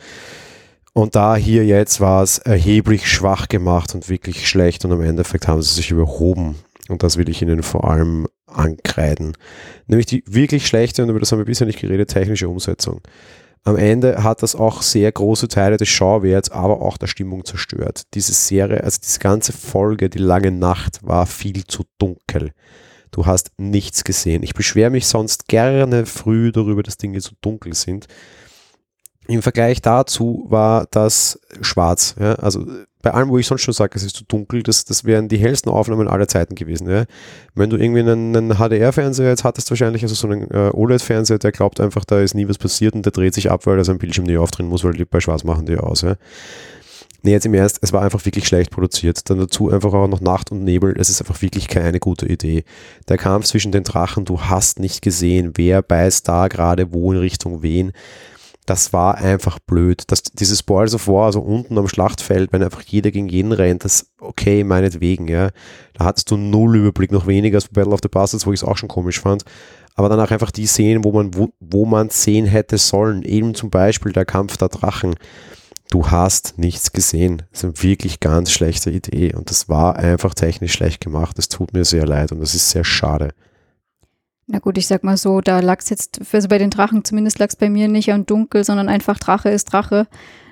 und 0.94 1.16
da 1.16 1.36
hier 1.36 1.66
jetzt 1.66 2.02
war 2.02 2.22
es 2.24 2.38
erheblich 2.40 3.10
schwach 3.10 3.48
gemacht 3.48 3.96
und 3.96 4.10
wirklich 4.10 4.48
schlecht 4.48 4.84
und 4.86 4.92
im 4.92 5.02
Endeffekt 5.02 5.48
haben 5.48 5.62
sie 5.62 5.74
sich 5.74 5.92
überhoben. 5.92 6.56
Und 6.90 7.04
das 7.04 7.18
will 7.18 7.30
ich 7.30 7.42
ihnen 7.42 7.64
vor 7.64 7.90
allem 7.90 8.28
ankreiden. 8.48 9.38
Nämlich 9.88 10.06
die 10.06 10.24
wirklich 10.28 10.68
schlechte, 10.68 11.04
und 11.04 11.10
über 11.10 11.20
das 11.20 11.32
haben 11.32 11.40
wir 11.40 11.46
bisher 11.46 11.68
nicht 11.68 11.80
geredet, 11.80 12.10
technische 12.10 12.50
Umsetzung. 12.50 13.02
Am 13.64 13.78
Ende 13.78 14.24
hat 14.24 14.42
das 14.42 14.56
auch 14.56 14.82
sehr 14.82 15.12
große 15.12 15.48
Teile 15.48 15.78
des 15.78 15.88
Schauwerts, 15.88 16.50
aber 16.50 16.82
auch 16.82 16.98
der 16.98 17.08
Stimmung 17.08 17.46
zerstört. 17.46 18.04
Diese 18.16 18.34
Serie, 18.34 18.84
also 18.84 19.00
diese 19.04 19.20
ganze 19.20 19.54
Folge, 19.54 20.10
die 20.10 20.18
lange 20.18 20.52
Nacht, 20.52 21.00
war 21.04 21.28
viel 21.28 21.66
zu 21.66 21.84
dunkel. 22.00 22.52
Du 23.12 23.26
hast 23.26 23.52
nichts 23.58 24.04
gesehen. 24.04 24.42
Ich 24.42 24.56
beschwere 24.56 24.90
mich 24.90 25.06
sonst 25.06 25.48
gerne 25.48 26.06
früh 26.06 26.52
darüber, 26.52 26.82
dass 26.82 26.98
Dinge 26.98 27.22
so 27.22 27.32
dunkel 27.42 27.76
sind. 27.76 28.08
Im 29.32 29.42
Vergleich 29.42 29.82
dazu 29.82 30.46
war 30.50 30.88
das 30.92 31.40
schwarz. 31.62 32.16
Ja? 32.20 32.36
Also 32.36 32.66
bei 33.02 33.12
allem, 33.12 33.30
wo 33.30 33.38
ich 33.38 33.48
sonst 33.48 33.62
schon 33.62 33.74
sage, 33.74 33.94
es 33.96 34.04
ist 34.04 34.16
zu 34.16 34.26
dunkel, 34.26 34.62
das, 34.62 34.84
das 34.84 35.06
wären 35.06 35.30
die 35.30 35.38
hellsten 35.38 35.72
Aufnahmen 35.72 36.10
aller 36.10 36.28
Zeiten 36.28 36.56
gewesen. 36.56 36.90
Ja? 36.90 37.06
Wenn 37.56 37.70
du 37.70 37.78
irgendwie 37.78 38.02
einen, 38.02 38.36
einen 38.36 38.58
HDR-Fernseher 38.58 39.30
jetzt 39.30 39.46
hattest, 39.46 39.70
wahrscheinlich, 39.70 40.04
also 40.04 40.16
so 40.16 40.28
einen 40.28 40.52
äh, 40.52 40.70
OLED-Fernseher, 40.74 41.40
der 41.40 41.54
glaubt 41.54 41.80
einfach, 41.80 42.04
da 42.04 42.20
ist 42.20 42.36
nie 42.36 42.50
was 42.50 42.58
passiert 42.58 42.94
und 42.94 43.06
der 43.06 43.14
dreht 43.14 43.34
sich 43.34 43.50
ab, 43.50 43.66
weil 43.66 43.78
er 43.78 43.86
sein 43.86 44.00
Bildschirm 44.00 44.26
nie 44.26 44.38
aufdrehen 44.38 44.68
muss, 44.68 44.84
weil 44.84 44.94
die 44.94 45.06
bei 45.06 45.22
schwarz 45.22 45.46
machen 45.46 45.66
die 45.66 45.78
aus. 45.78 46.02
Ja? 46.02 46.18
Nee, 47.24 47.32
jetzt 47.32 47.46
im 47.46 47.54
Ernst, 47.54 47.80
es 47.82 47.94
war 47.94 48.02
einfach 48.02 48.26
wirklich 48.26 48.48
schlecht 48.48 48.72
produziert. 48.72 49.30
Dann 49.30 49.38
dazu 49.38 49.70
einfach 49.70 49.94
auch 49.94 50.08
noch 50.08 50.22
Nacht 50.22 50.52
und 50.52 50.64
Nebel. 50.64 50.96
Es 50.98 51.10
ist 51.10 51.22
einfach 51.22 51.42
wirklich 51.44 51.68
keine 51.68 52.00
gute 52.00 52.26
Idee. 52.26 52.64
Der 53.10 53.18
Kampf 53.18 53.46
zwischen 53.46 53.72
den 53.72 53.84
Drachen, 53.84 54.26
du 54.26 54.42
hast 54.42 54.80
nicht 54.80 55.04
gesehen, 55.04 55.54
wer 55.56 55.84
beißt 55.84 56.28
da 56.28 56.48
gerade 56.48 56.92
wo 56.94 57.14
in 57.14 57.20
Richtung 57.20 57.62
wen 57.62 57.92
das 58.66 58.94
war 58.94 59.16
einfach 59.16 59.60
blöd. 59.60 60.04
Das, 60.08 60.24
dieses 60.24 60.64
Balls 60.64 60.94
of 60.94 61.08
War, 61.08 61.26
also 61.26 61.42
unten 61.42 61.78
am 61.78 61.88
Schlachtfeld, 61.88 62.54
wenn 62.54 62.64
einfach 62.64 62.82
jeder 62.82 63.12
gegen 63.12 63.28
jeden 63.28 63.52
rennt, 63.52 63.84
das 63.84 64.12
okay, 64.20 64.64
meinetwegen, 64.64 65.28
ja. 65.28 65.50
Da 65.94 66.06
hattest 66.06 66.30
du 66.32 66.38
null 66.38 66.76
Überblick, 66.76 67.12
noch 67.12 67.28
weniger 67.28 67.58
als 67.58 67.68
Battle 67.68 67.94
of 67.94 68.00
the 68.04 68.10
Bastards, 68.10 68.46
wo 68.46 68.54
ich 68.54 68.62
es 68.62 68.68
auch 68.68 68.78
schon 68.78 68.90
komisch 68.90 69.20
fand. 69.20 69.44
Aber 69.96 70.10
dann 70.10 70.20
auch 70.20 70.32
einfach 70.32 70.52
die 70.52 70.68
Szenen, 70.68 71.04
wo 71.04 71.12
man, 71.12 71.34
wo, 71.36 71.50
wo 71.60 71.86
man 71.86 72.10
sehen 72.10 72.46
hätte 72.46 72.78
sollen. 72.78 73.24
Eben 73.24 73.56
zum 73.56 73.70
Beispiel 73.70 74.14
der 74.14 74.26
Kampf 74.26 74.58
der 74.58 74.70
Drachen. 74.70 75.16
Du 75.90 76.10
hast 76.10 76.58
nichts 76.58 76.94
gesehen. 76.94 77.44
Das 77.52 77.60
ist 77.60 77.66
eine 77.66 77.84
wirklich 77.84 78.20
ganz 78.22 78.52
schlechte 78.52 78.90
Idee. 78.90 79.34
Und 79.36 79.50
das 79.50 79.68
war 79.68 79.98
einfach 79.98 80.34
technisch 80.34 80.74
schlecht 80.74 81.02
gemacht. 81.02 81.38
Es 81.38 81.50
tut 81.50 81.74
mir 81.74 81.84
sehr 81.84 82.06
leid 82.06 82.32
und 82.32 82.40
das 82.40 82.56
ist 82.56 82.70
sehr 82.70 82.86
schade. 82.86 83.32
Na 84.54 84.60
gut, 84.60 84.78
ich 84.78 84.86
sag 84.86 85.06
mal 85.06 85.16
so, 85.16 85.40
da 85.40 85.62
lag 85.62 85.80
es 85.80 85.90
jetzt, 85.90 86.20
also 86.34 86.50
bei 86.50 86.58
den 86.58 86.72
Drachen 86.72 87.06
zumindest 87.06 87.40
lag 87.40 87.48
es 87.48 87.56
bei 87.56 87.70
mir 87.70 87.88
nicht 87.88 88.12
an 88.12 88.26
dunkel, 88.26 88.66
sondern 88.66 88.90
einfach 88.90 89.18
Drache 89.18 89.50
ist 89.50 89.72
Drache. 89.72 90.08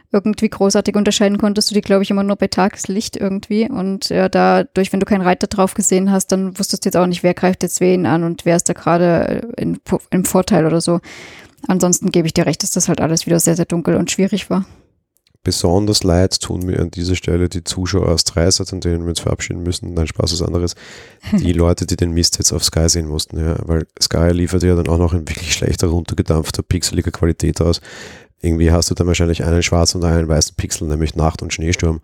Irgendwie 0.10 0.48
großartig 0.48 0.96
unterscheiden 0.96 1.38
konntest 1.38 1.70
du 1.70 1.76
die, 1.76 1.82
glaube 1.82 2.04
ich, 2.04 2.10
immer 2.10 2.24
nur 2.24 2.38
bei 2.38 2.48
Tageslicht 2.48 3.18
irgendwie. 3.18 3.70
Und 3.70 4.08
ja, 4.08 4.30
dadurch, 4.30 4.94
wenn 4.94 5.02
du 5.02 5.06
keinen 5.06 5.22
Reiter 5.22 5.48
drauf 5.48 5.74
gesehen 5.74 6.12
hast, 6.12 6.28
dann 6.28 6.58
wusstest 6.58 6.86
du 6.86 6.88
jetzt 6.88 6.96
auch 6.96 7.08
nicht, 7.08 7.24
wer 7.24 7.34
greift 7.34 7.62
jetzt 7.62 7.82
wen 7.82 8.06
an 8.06 8.24
und 8.24 8.46
wer 8.46 8.56
ist 8.56 8.70
da 8.70 8.74
gerade 8.74 9.50
im 9.58 10.24
Vorteil 10.24 10.66
oder 10.66 10.80
so. 10.80 11.02
Ansonsten 11.68 12.10
gebe 12.10 12.26
ich 12.26 12.34
dir 12.34 12.46
recht, 12.46 12.64
dass 12.64 12.72
das 12.72 12.88
halt 12.88 13.02
alles 13.02 13.26
wieder 13.26 13.42
sehr, 13.42 13.58
sehr 13.58 13.66
dunkel 13.66 13.98
und 13.98 14.10
schwierig 14.10 14.50
war. 14.50 14.66
Besonders 15.42 16.04
leid 16.04 16.42
tun 16.42 16.66
mir 16.66 16.80
an 16.80 16.92
dieser 16.92 17.16
Stelle 17.16 17.48
die 17.48 17.64
Zuschauer 17.64 18.10
aus 18.10 18.26
Dreisat, 18.26 18.74
an 18.74 18.82
denen 18.82 19.04
wir 19.04 19.10
uns 19.10 19.22
verabschieden 19.22 19.64
müssen. 19.64 19.94
Nein, 19.94 20.08
Spaß 20.08 20.34
ist 20.34 20.42
anderes. 20.42 20.76
Die 21.40 21.54
Leute, 21.54 21.86
die 21.86 21.96
den 21.96 22.12
Mist 22.12 22.40
jetzt 22.40 22.52
auf 22.52 22.64
Sky 22.64 22.90
sehen 22.90 23.08
mussten, 23.08 23.40
ja, 23.40 23.56
weil 23.66 23.88
Sky 24.02 24.32
liefert 24.32 24.64
ja 24.64 24.76
dann 24.76 24.90
auch 24.90 24.98
noch 24.98 25.14
in 25.14 25.28
wirklich 25.30 25.54
schlechter, 25.54 25.88
runtergedampfter, 25.88 26.62
pixeliger 26.62 27.12
Qualität 27.12 27.62
aus. 27.62 27.80
Irgendwie 28.42 28.72
hast 28.72 28.90
du 28.92 28.96
dann 28.96 29.08
wahrscheinlich 29.08 29.44
einen 29.44 29.64
schwarzen 29.64 30.02
und 30.02 30.10
einen 30.10 30.28
weißen 30.28 30.56
Pixel, 30.56 30.88
nämlich 30.88 31.16
Nacht 31.16 31.42
und 31.42 31.54
Schneesturm. 31.54 32.02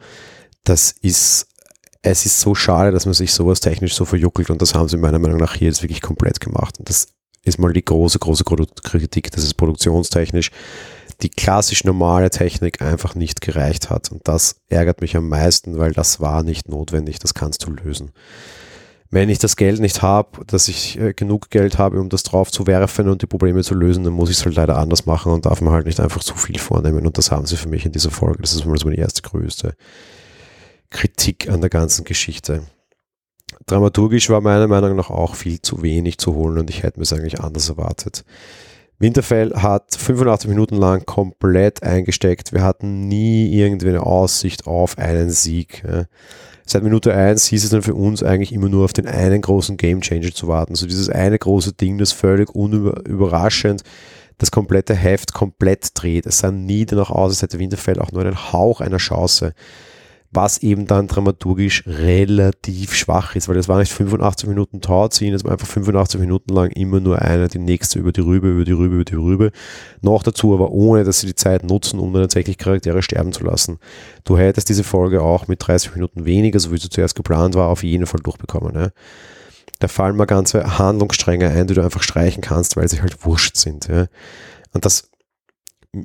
Das 0.64 0.94
ist, 1.02 1.48
es 2.02 2.26
ist 2.26 2.40
so 2.40 2.56
schade, 2.56 2.92
dass 2.92 3.06
man 3.06 3.14
sich 3.14 3.34
sowas 3.34 3.60
technisch 3.60 3.96
so 3.96 4.06
verjuckelt 4.06 4.50
und 4.50 4.62
das 4.62 4.76
haben 4.76 4.88
sie 4.88 4.98
meiner 4.98 5.20
Meinung 5.20 5.40
nach 5.40 5.56
hier 5.56 5.68
jetzt 5.68 5.84
wirklich 5.84 6.02
komplett 6.02 6.40
gemacht. 6.40 6.80
Und 6.80 6.90
das 6.90 7.08
ist 7.44 7.60
mal 7.60 7.74
die 7.74 7.86
große, 7.86 8.20
große 8.20 8.44
Kritik, 8.44 9.32
dass 9.32 9.44
es 9.44 9.54
produktionstechnisch 9.54 10.52
die 11.22 11.30
klassisch 11.30 11.84
normale 11.84 12.30
Technik 12.30 12.82
einfach 12.82 13.16
nicht 13.16 13.42
gereicht 13.42 13.90
hat. 13.90 14.12
Und 14.12 14.28
das 14.28 14.58
ärgert 14.68 15.02
mich 15.02 15.16
am 15.16 15.30
meisten, 15.30 15.78
weil 15.78 15.94
das 15.94 16.20
war 16.20 16.44
nicht 16.44 16.70
notwendig, 16.70 17.20
das 17.20 17.34
kannst 17.34 17.66
du 17.66 17.72
lösen. 17.72 18.12
Wenn 19.12 19.30
ich 19.30 19.40
das 19.40 19.56
Geld 19.56 19.80
nicht 19.80 20.02
habe, 20.02 20.44
dass 20.46 20.68
ich 20.68 21.00
äh, 21.00 21.14
genug 21.14 21.50
Geld 21.50 21.78
habe, 21.78 22.02
um 22.02 22.10
das 22.10 22.24
drauf 22.24 22.52
zu 22.52 22.68
werfen 22.68 23.08
und 23.08 23.22
die 23.22 23.28
Probleme 23.28 23.64
zu 23.64 23.76
lösen, 23.76 24.04
dann 24.04 24.14
muss 24.14 24.30
ich 24.30 24.38
es 24.38 24.46
halt 24.46 24.56
leider 24.56 24.78
anders 24.78 25.06
machen 25.06 25.32
und 25.32 25.46
darf 25.46 25.62
man 25.62 25.74
halt 25.74 25.86
nicht 25.86 26.00
einfach 26.00 26.22
zu 26.22 26.36
viel 26.36 26.60
vornehmen. 26.60 27.06
Und 27.06 27.18
das 27.18 27.32
haben 27.32 27.46
sie 27.46 27.56
für 27.56 27.70
mich 27.70 27.86
in 27.86 27.92
dieser 27.92 28.12
Folge. 28.12 28.42
Das 28.42 28.54
ist 28.54 28.66
mal 28.66 28.78
so 28.78 28.88
meine 28.88 29.00
erste 29.00 29.22
größte 29.22 29.76
Kritik 30.90 31.50
an 31.50 31.62
der 31.62 31.70
ganzen 31.70 32.04
Geschichte. 32.04 32.64
Dramaturgisch 33.68 34.30
war 34.30 34.42
meiner 34.42 34.68
Meinung 34.68 34.96
nach 34.96 35.10
auch 35.10 35.36
viel 35.36 35.62
zu 35.62 35.82
wenig 35.82 36.18
zu 36.18 36.34
holen 36.34 36.58
und 36.58 36.70
ich 36.70 36.84
hätte 36.84 37.00
mir 37.00 37.04
es 37.04 37.14
eigentlich 37.14 37.40
anders 37.40 37.70
erwartet. 37.70 38.26
Winterfell 38.98 39.54
hat 39.56 39.96
85 39.96 40.50
Minuten 40.50 40.76
lang 40.76 41.06
komplett 41.06 41.84
eingesteckt. 41.84 42.54
Wir 42.54 42.64
hatten 42.64 43.08
nie 43.08 43.54
irgendwie 43.54 43.90
eine 43.90 44.06
Aussicht 44.06 44.68
auf 44.68 44.98
einen 44.98 45.30
Sieg. 45.30 45.84
Seit 46.66 46.82
Minute 46.82 47.14
1 47.14 47.46
hieß 47.46 47.64
es 47.66 47.70
dann 47.70 47.82
für 47.82 47.94
uns 47.94 48.24
eigentlich 48.24 48.54
immer 48.54 48.70
nur 48.70 48.86
auf 48.86 48.94
den 48.94 49.08
einen 49.08 49.42
großen 49.42 49.78
Gamechanger 49.78 50.32
zu 50.32 50.48
warten. 50.48 50.76
So 50.76 50.88
dieses 50.88 51.10
eine 51.10 51.38
große 51.38 51.74
Ding, 51.74 51.98
das 51.98 52.12
völlig 52.12 52.50
unüberraschend 52.56 53.84
das 54.38 54.52
komplette 54.52 54.96
Heft 54.96 55.34
komplett 55.34 55.90
dreht. 55.94 56.26
Es 56.26 56.40
sah 56.40 56.52
nie 56.52 56.86
danach 56.86 57.10
aus, 57.10 57.32
als 57.32 57.42
hätte 57.42 57.60
Winterfell 57.60 58.00
auch 58.00 58.12
nur 58.12 58.22
einen 58.22 58.52
Hauch 58.52 58.82
einer 58.82 58.98
Chance 58.98 59.54
was 60.36 60.60
eben 60.60 60.88
dann 60.88 61.08
dramaturgisch 61.08 61.84
relativ 61.88 62.94
schwach 62.94 63.36
ist, 63.36 63.48
weil 63.48 63.56
das 63.56 63.68
war 63.68 63.80
nicht 63.80 63.92
85 63.92 64.50
Minuten 64.50 64.82
Tauziehen, 64.82 65.34
es 65.34 65.44
war 65.44 65.54
einfach 65.54 65.68
85 65.68 66.20
Minuten 66.20 66.54
lang 66.54 66.72
immer 66.72 67.00
nur 67.00 67.22
einer, 67.22 67.48
die 67.48 67.60
nächste 67.60 68.00
über 68.00 68.12
die 68.12 68.22
Rübe, 68.22 68.50
über 68.50 68.66
die 68.66 68.72
Rübe, 68.72 68.96
über 68.96 69.06
die 69.06 69.16
Rübe. 69.16 69.52
Noch 70.02 70.24
dazu 70.24 70.54
aber 70.54 70.72
ohne, 70.72 71.04
dass 71.04 71.20
sie 71.20 71.28
die 71.28 71.36
Zeit 71.36 71.64
nutzen, 71.64 72.00
um 72.00 72.14
dann 72.14 72.24
tatsächlich 72.24 72.58
Charaktere 72.58 73.02
sterben 73.02 73.32
zu 73.32 73.44
lassen. 73.44 73.80
Du 74.24 74.38
hättest 74.38 74.70
diese 74.70 74.84
Folge 74.84 75.22
auch 75.22 75.48
mit 75.48 75.66
30 75.66 75.96
Minuten 75.96 76.26
weniger, 76.26 76.60
so 76.60 76.72
wie 76.72 76.78
sie 76.78 76.90
zuerst 76.90 77.16
geplant 77.16 77.56
war, 77.56 77.70
auf 77.70 77.84
jeden 77.84 78.06
Fall 78.06 78.20
durchbekommen. 78.22 78.74
Ne? 78.74 78.92
Da 79.80 79.88
fallen 79.88 80.16
mal 80.16 80.26
ganze 80.26 80.78
Handlungsstränge 80.78 81.50
ein, 81.50 81.68
die 81.68 81.74
du 81.74 81.84
einfach 81.84 82.04
streichen 82.04 82.42
kannst, 82.42 82.76
weil 82.76 82.88
sie 82.88 83.02
halt 83.02 83.26
wurscht 83.26 83.56
sind. 83.56 83.88
Ja? 83.88 84.08
Und 84.74 84.86
das, 84.86 85.10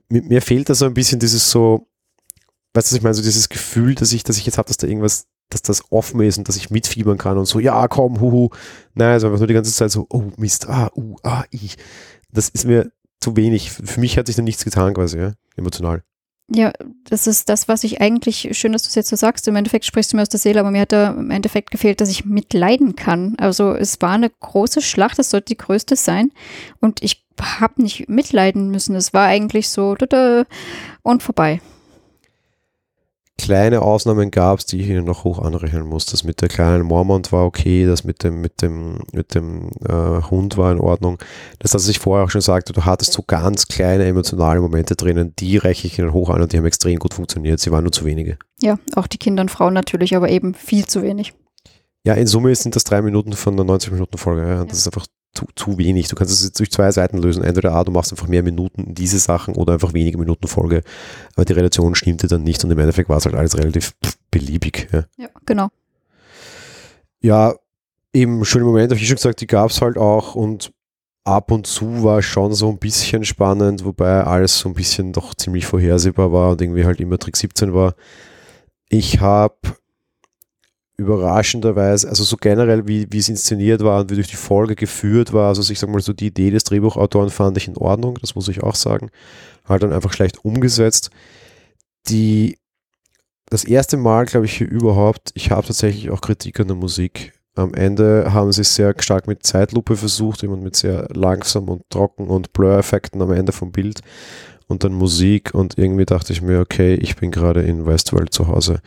mir 0.08 0.42
fehlt 0.42 0.68
da 0.68 0.74
so 0.74 0.86
ein 0.86 0.94
bisschen 0.94 1.18
dieses 1.18 1.50
so, 1.50 1.89
weißt 2.74 2.92
du, 2.92 2.96
ich 2.96 3.02
meine, 3.02 3.14
so 3.14 3.22
dieses 3.22 3.48
Gefühl, 3.48 3.94
dass 3.94 4.12
ich, 4.12 4.24
dass 4.24 4.38
ich 4.38 4.46
jetzt 4.46 4.58
habe, 4.58 4.68
dass 4.68 4.76
da 4.76 4.86
irgendwas 4.86 5.26
dass 5.50 5.62
das 5.62 5.82
offen 5.90 6.20
ist 6.20 6.38
und 6.38 6.48
dass 6.48 6.56
ich 6.56 6.70
mitfiebern 6.70 7.18
kann 7.18 7.36
und 7.36 7.44
so, 7.44 7.58
ja, 7.58 7.88
komm, 7.88 8.20
huhu. 8.20 8.50
Nein, 8.94 9.20
war 9.20 9.28
einfach 9.28 9.38
nur 9.38 9.46
die 9.48 9.54
ganze 9.54 9.72
Zeit 9.72 9.90
so, 9.90 10.06
oh 10.08 10.30
Mist, 10.36 10.68
ah, 10.68 10.90
uh, 10.94 11.16
ah, 11.22 11.44
ich. 11.50 11.76
Das 12.32 12.48
ist 12.48 12.66
mir 12.66 12.90
zu 13.20 13.36
wenig. 13.36 13.70
Für 13.70 14.00
mich 14.00 14.16
hat 14.16 14.28
sich 14.28 14.36
da 14.36 14.42
nichts 14.42 14.64
getan 14.64 14.94
quasi, 14.94 15.18
ja, 15.18 15.32
emotional. 15.56 16.02
Ja, 16.52 16.72
das 17.08 17.28
ist 17.28 17.48
das, 17.48 17.68
was 17.68 17.84
ich 17.84 18.00
eigentlich, 18.00 18.48
schön, 18.52 18.72
dass 18.72 18.82
du 18.82 18.88
es 18.88 18.96
jetzt 18.96 19.08
so 19.08 19.14
sagst, 19.14 19.46
im 19.46 19.54
Endeffekt 19.54 19.84
sprichst 19.84 20.12
du 20.12 20.16
mir 20.16 20.22
aus 20.22 20.28
der 20.28 20.40
Seele, 20.40 20.58
aber 20.60 20.72
mir 20.72 20.80
hat 20.80 20.92
da 20.92 21.10
im 21.10 21.30
Endeffekt 21.30 21.70
gefehlt, 21.70 22.00
dass 22.00 22.10
ich 22.10 22.24
mitleiden 22.24 22.96
kann. 22.96 23.36
Also 23.38 23.72
es 23.72 24.00
war 24.00 24.12
eine 24.12 24.30
große 24.30 24.82
Schlacht, 24.82 25.20
es 25.20 25.30
sollte 25.30 25.46
die 25.46 25.58
größte 25.58 25.94
sein 25.94 26.32
und 26.80 27.02
ich 27.04 27.24
habe 27.60 27.82
nicht 27.82 28.08
mitleiden 28.08 28.70
müssen. 28.70 28.96
Es 28.96 29.12
war 29.12 29.26
eigentlich 29.26 29.68
so 29.68 29.96
und 31.02 31.22
vorbei 31.22 31.60
kleine 33.40 33.82
Ausnahmen 33.82 34.30
gab 34.30 34.58
es, 34.58 34.66
die 34.66 34.80
ich 34.80 34.88
Ihnen 34.88 35.04
noch 35.04 35.24
hoch 35.24 35.38
anrechnen 35.38 35.86
muss. 35.86 36.06
Das 36.06 36.24
mit 36.24 36.42
der 36.42 36.48
kleinen 36.48 36.84
Mormont 36.84 37.32
war 37.32 37.44
okay, 37.44 37.86
das 37.86 38.04
mit 38.04 38.22
dem, 38.22 38.40
mit 38.40 38.60
dem, 38.60 39.00
mit 39.12 39.34
dem 39.34 39.70
äh, 39.88 40.22
Hund 40.30 40.56
war 40.56 40.70
in 40.70 40.78
Ordnung. 40.78 41.18
Das, 41.58 41.74
was 41.74 41.88
ich 41.88 41.98
vorher 41.98 42.24
auch 42.24 42.30
schon 42.30 42.42
sagte, 42.42 42.72
du 42.72 42.84
hattest 42.84 43.12
so 43.12 43.22
ganz 43.26 43.66
kleine 43.66 44.04
emotionale 44.04 44.60
Momente 44.60 44.94
drinnen, 44.94 45.34
die 45.38 45.56
rechne 45.56 45.88
ich 45.88 45.98
Ihnen 45.98 46.12
hoch 46.12 46.28
an 46.28 46.42
und 46.42 46.52
die 46.52 46.58
haben 46.58 46.66
extrem 46.66 46.98
gut 46.98 47.14
funktioniert. 47.14 47.60
Sie 47.60 47.72
waren 47.72 47.84
nur 47.84 47.92
zu 47.92 48.04
wenige. 48.04 48.36
Ja, 48.60 48.78
auch 48.94 49.06
die 49.06 49.18
Kinder 49.18 49.40
und 49.40 49.50
Frauen 49.50 49.74
natürlich, 49.74 50.14
aber 50.14 50.28
eben 50.28 50.54
viel 50.54 50.86
zu 50.86 51.02
wenig. 51.02 51.32
Ja, 52.04 52.14
in 52.14 52.26
Summe 52.26 52.54
sind 52.54 52.76
das 52.76 52.84
drei 52.84 53.02
Minuten 53.02 53.32
von 53.32 53.56
der 53.56 53.66
90-Minuten-Folge. 53.66 54.48
Ja. 54.48 54.64
Das 54.64 54.78
ist 54.78 54.86
einfach 54.86 55.06
zu, 55.32 55.46
zu 55.54 55.78
wenig. 55.78 56.08
Du 56.08 56.16
kannst 56.16 56.32
es 56.32 56.44
jetzt 56.44 56.58
durch 56.58 56.70
zwei 56.70 56.90
Seiten 56.90 57.18
lösen. 57.18 57.44
Entweder 57.44 57.72
A, 57.72 57.84
du 57.84 57.92
machst 57.92 58.12
einfach 58.12 58.26
mehr 58.26 58.42
Minuten 58.42 58.94
diese 58.94 59.18
Sachen 59.18 59.54
oder 59.54 59.74
einfach 59.74 59.94
wenige 59.94 60.18
Minuten 60.18 60.48
Folge. 60.48 60.82
Aber 61.34 61.44
die 61.44 61.52
Relation 61.52 61.94
stimmte 61.94 62.26
dann 62.26 62.42
nicht 62.42 62.62
und 62.64 62.70
im 62.70 62.78
Endeffekt 62.78 63.08
war 63.08 63.18
es 63.18 63.24
halt 63.24 63.34
alles 63.34 63.56
relativ 63.56 63.94
beliebig. 64.30 64.88
Ja, 64.92 65.04
ja 65.16 65.28
genau. 65.46 65.68
Ja, 67.20 67.54
eben 68.12 68.44
schöne 68.44 68.64
Momente, 68.64 68.94
habe 68.94 69.02
ich 69.02 69.08
schon 69.08 69.16
gesagt, 69.16 69.40
die 69.40 69.46
gab 69.46 69.70
es 69.70 69.80
halt 69.80 69.98
auch 69.98 70.34
und 70.34 70.72
ab 71.24 71.50
und 71.52 71.66
zu 71.66 72.02
war 72.02 72.22
schon 72.22 72.54
so 72.54 72.68
ein 72.68 72.78
bisschen 72.78 73.24
spannend, 73.24 73.84
wobei 73.84 74.24
alles 74.24 74.58
so 74.58 74.68
ein 74.68 74.74
bisschen 74.74 75.12
doch 75.12 75.34
ziemlich 75.34 75.66
vorhersehbar 75.66 76.32
war 76.32 76.50
und 76.50 76.62
irgendwie 76.62 76.84
halt 76.84 77.00
immer 77.00 77.18
Trick 77.18 77.36
17 77.36 77.74
war. 77.74 77.94
Ich 78.88 79.20
habe 79.20 79.56
überraschenderweise, 81.00 82.08
also 82.08 82.24
so 82.24 82.36
generell, 82.36 82.86
wie, 82.86 83.06
wie 83.10 83.18
es 83.18 83.28
inszeniert 83.28 83.82
war 83.82 84.00
und 84.00 84.10
wie 84.10 84.16
durch 84.16 84.28
die 84.28 84.36
Folge 84.36 84.76
geführt 84.76 85.32
war, 85.32 85.48
also 85.48 85.72
ich 85.72 85.78
sag 85.78 85.88
mal 85.88 86.00
so, 86.00 86.12
die 86.12 86.26
Idee 86.26 86.50
des 86.50 86.64
Drehbuchautoren 86.64 87.30
fand 87.30 87.56
ich 87.56 87.68
in 87.68 87.76
Ordnung, 87.78 88.18
das 88.20 88.34
muss 88.34 88.48
ich 88.48 88.62
auch 88.62 88.74
sagen. 88.74 89.10
Halt 89.66 89.82
dann 89.82 89.92
einfach 89.92 90.12
schlecht 90.12 90.44
umgesetzt. 90.44 91.10
Die, 92.08 92.58
das 93.46 93.64
erste 93.64 93.96
Mal, 93.96 94.26
glaube 94.26 94.46
ich, 94.46 94.58
hier 94.58 94.68
überhaupt, 94.68 95.30
ich 95.34 95.50
habe 95.50 95.66
tatsächlich 95.66 96.10
auch 96.10 96.20
Kritik 96.20 96.60
an 96.60 96.68
der 96.68 96.76
Musik. 96.76 97.32
Am 97.56 97.74
Ende 97.74 98.32
haben 98.32 98.52
sie 98.52 98.60
es 98.60 98.74
sehr 98.74 98.94
stark 98.98 99.26
mit 99.26 99.42
Zeitlupe 99.42 99.96
versucht, 99.96 100.42
immer 100.42 100.56
mit 100.56 100.76
sehr 100.76 101.08
langsam 101.14 101.68
und 101.68 101.82
trocken 101.88 102.28
und 102.28 102.52
Blur-Effekten 102.52 103.20
am 103.22 103.32
Ende 103.32 103.52
vom 103.52 103.72
Bild 103.72 104.00
und 104.68 104.84
dann 104.84 104.92
Musik 104.92 105.54
und 105.54 105.78
irgendwie 105.78 106.06
dachte 106.06 106.32
ich 106.32 106.42
mir, 106.42 106.60
okay, 106.60 106.94
ich 106.94 107.16
bin 107.16 107.30
gerade 107.30 107.62
in 107.62 107.86
Westworld 107.86 108.32
zu 108.32 108.46
Hause 108.48 108.80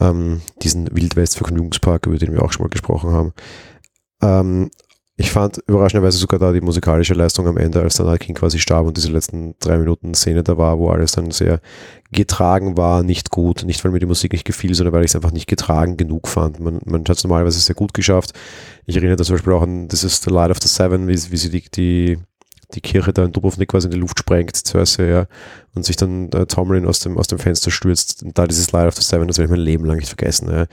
ähm, 0.00 0.40
diesen 0.62 0.94
Wildwest-Vergnügungspark, 0.94 2.06
über 2.06 2.18
den 2.18 2.32
wir 2.32 2.42
auch 2.42 2.52
schon 2.52 2.64
mal 2.64 2.70
gesprochen 2.70 3.12
haben. 3.12 3.32
Ähm, 4.22 4.70
ich 5.20 5.32
fand 5.32 5.58
überraschenderweise 5.66 6.16
sogar 6.16 6.40
da 6.40 6.50
die 6.50 6.62
musikalische 6.62 7.12
Leistung 7.12 7.46
am 7.46 7.58
Ende, 7.58 7.82
als 7.82 7.96
dann 7.96 8.06
Anakin 8.06 8.34
quasi 8.34 8.58
starb 8.58 8.86
und 8.86 8.96
diese 8.96 9.12
letzten 9.12 9.54
drei 9.60 9.76
Minuten 9.76 10.14
Szene 10.14 10.42
da 10.42 10.56
war, 10.56 10.78
wo 10.78 10.88
alles 10.88 11.12
dann 11.12 11.30
sehr 11.30 11.60
getragen 12.10 12.78
war, 12.78 13.02
nicht 13.02 13.30
gut. 13.30 13.64
Nicht, 13.66 13.84
weil 13.84 13.92
mir 13.92 13.98
die 13.98 14.06
Musik 14.06 14.32
nicht 14.32 14.46
gefiel, 14.46 14.74
sondern 14.74 14.94
weil 14.94 15.04
ich 15.04 15.10
es 15.10 15.16
einfach 15.16 15.32
nicht 15.32 15.46
getragen 15.46 15.98
genug 15.98 16.26
fand. 16.26 16.58
Man, 16.58 16.80
man 16.86 17.02
hat 17.02 17.18
es 17.18 17.24
normalerweise 17.24 17.60
sehr 17.60 17.74
gut 17.74 17.92
geschafft. 17.92 18.32
Ich 18.86 18.96
erinnere 18.96 19.16
da 19.16 19.24
zum 19.24 19.34
Beispiel 19.34 19.52
auch 19.52 19.60
an 19.60 19.90
This 19.90 20.04
is 20.04 20.22
the 20.22 20.30
Light 20.30 20.50
of 20.50 20.58
the 20.62 20.68
Seven, 20.68 21.06
wie, 21.06 21.12
wie 21.12 21.36
sie 21.36 21.50
die, 21.50 21.70
die 21.70 22.18
die 22.74 22.80
Kirche 22.80 23.12
da 23.12 23.24
in 23.24 23.32
Dubrovnik 23.32 23.68
quasi 23.68 23.86
in 23.86 23.92
die 23.92 23.98
Luft 23.98 24.18
sprengt, 24.18 24.56
Cersei, 24.56 25.08
ja, 25.08 25.26
und 25.74 25.84
sich 25.84 25.96
dann 25.96 26.30
äh, 26.32 26.46
Tomlin 26.46 26.86
aus 26.86 27.00
dem, 27.00 27.18
aus 27.18 27.28
dem 27.28 27.38
Fenster 27.38 27.70
stürzt. 27.70 28.22
Und 28.22 28.36
da 28.38 28.46
dieses 28.46 28.72
Light 28.72 28.88
of 28.88 28.94
the 28.96 29.02
Seven, 29.02 29.28
das 29.28 29.38
werde 29.38 29.46
ich 29.46 29.56
mein 29.56 29.64
Leben 29.64 29.84
lang 29.84 29.98
nicht 29.98 30.08
vergessen. 30.08 30.50
Ja. 30.50 30.66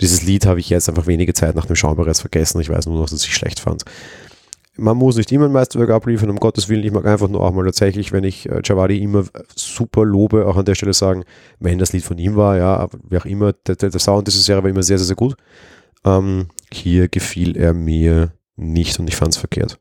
Dieses 0.00 0.22
Lied 0.22 0.46
habe 0.46 0.60
ich 0.60 0.68
jetzt 0.68 0.88
einfach 0.88 1.06
wenige 1.06 1.34
Zeit 1.34 1.54
nach 1.54 1.66
dem 1.66 1.76
Schauen 1.76 1.96
bereits 1.96 2.20
vergessen. 2.20 2.60
Ich 2.60 2.68
weiß 2.68 2.86
nur 2.86 2.98
noch, 2.98 3.08
dass 3.08 3.24
ich 3.24 3.34
schlecht 3.34 3.60
fand. 3.60 3.84
Man 4.76 4.96
muss 4.96 5.16
nicht 5.16 5.30
immer 5.32 5.46
ein 5.46 5.52
Meisterwerk 5.52 5.90
abliefern, 5.90 6.30
um 6.30 6.36
Gottes 6.40 6.68
Willen. 6.68 6.84
Ich 6.84 6.92
mag 6.92 7.04
einfach 7.04 7.28
nur 7.28 7.42
auch 7.42 7.52
mal 7.52 7.64
tatsächlich, 7.64 8.10
wenn 8.12 8.24
ich 8.24 8.48
äh, 8.48 8.62
Javadi 8.64 9.02
immer 9.02 9.24
super 9.54 10.04
lobe, 10.04 10.46
auch 10.46 10.56
an 10.56 10.64
der 10.64 10.74
Stelle 10.74 10.94
sagen, 10.94 11.24
wenn 11.60 11.78
das 11.78 11.92
Lied 11.92 12.04
von 12.04 12.16
ihm 12.16 12.36
war, 12.36 12.56
ja, 12.56 12.88
wie 13.08 13.18
auch 13.18 13.26
immer, 13.26 13.52
der, 13.52 13.76
der, 13.76 13.90
der 13.90 14.00
Sound 14.00 14.26
dieser 14.26 14.40
Serie 14.40 14.62
war 14.62 14.70
immer 14.70 14.82
sehr, 14.82 14.98
sehr, 14.98 15.08
sehr 15.08 15.16
gut. 15.16 15.36
Ähm, 16.04 16.48
hier 16.72 17.08
gefiel 17.08 17.56
er 17.56 17.74
mir 17.74 18.32
nicht 18.56 18.98
und 18.98 19.08
ich 19.08 19.16
fand 19.16 19.34
es 19.34 19.38
verkehrt. 19.38 19.78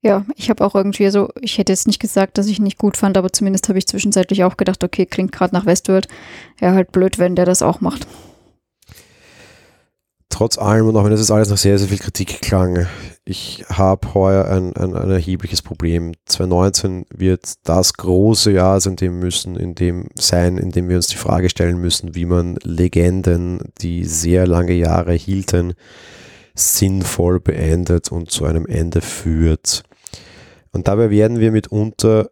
Ja, 0.00 0.24
ich 0.36 0.48
habe 0.48 0.64
auch 0.64 0.76
irgendwie 0.76 1.10
so, 1.10 1.28
ich 1.40 1.58
hätte 1.58 1.72
jetzt 1.72 1.88
nicht 1.88 1.98
gesagt, 1.98 2.38
dass 2.38 2.46
ich 2.46 2.60
nicht 2.60 2.78
gut 2.78 2.96
fand, 2.96 3.16
aber 3.16 3.32
zumindest 3.32 3.68
habe 3.68 3.78
ich 3.78 3.88
zwischenzeitlich 3.88 4.44
auch 4.44 4.56
gedacht, 4.56 4.84
okay, 4.84 5.06
klingt 5.06 5.32
gerade 5.32 5.54
nach 5.54 5.66
Westworld. 5.66 6.06
Ja, 6.60 6.72
halt 6.72 6.92
blöd, 6.92 7.18
wenn 7.18 7.34
der 7.34 7.46
das 7.46 7.62
auch 7.62 7.80
macht. 7.80 8.06
Trotz 10.30 10.56
allem 10.56 10.86
und 10.86 10.96
auch 10.96 11.02
wenn 11.02 11.10
das 11.10 11.18
jetzt 11.18 11.32
alles 11.32 11.50
nach 11.50 11.56
sehr, 11.56 11.78
sehr 11.78 11.88
viel 11.88 11.98
Kritik 11.98 12.40
klang, 12.42 12.86
ich 13.24 13.64
habe 13.68 14.14
heuer 14.14 14.44
ein, 14.44 14.76
ein, 14.76 14.94
ein, 14.94 15.10
erhebliches 15.10 15.62
Problem. 15.62 16.12
2019 16.26 17.06
wird 17.10 17.54
das 17.64 17.94
große 17.94 18.52
Jahr 18.52 18.80
sein, 18.80 18.92
in 18.92 18.96
dem 18.96 19.18
müssen, 19.18 19.56
in 19.56 19.74
dem 19.74 20.08
sein, 20.14 20.58
in 20.58 20.70
dem 20.70 20.88
wir 20.88 20.96
uns 20.96 21.08
die 21.08 21.16
Frage 21.16 21.50
stellen 21.50 21.80
müssen, 21.80 22.14
wie 22.14 22.24
man 22.24 22.56
Legenden, 22.62 23.58
die 23.80 24.04
sehr 24.04 24.46
lange 24.46 24.74
Jahre 24.74 25.12
hielten, 25.12 25.74
sinnvoll 26.54 27.40
beendet 27.40 28.12
und 28.12 28.30
zu 28.30 28.44
einem 28.44 28.66
Ende 28.66 29.00
führt. 29.00 29.82
Und 30.72 30.88
dabei 30.88 31.10
werden 31.10 31.40
wir 31.40 31.52
mitunter 31.52 32.30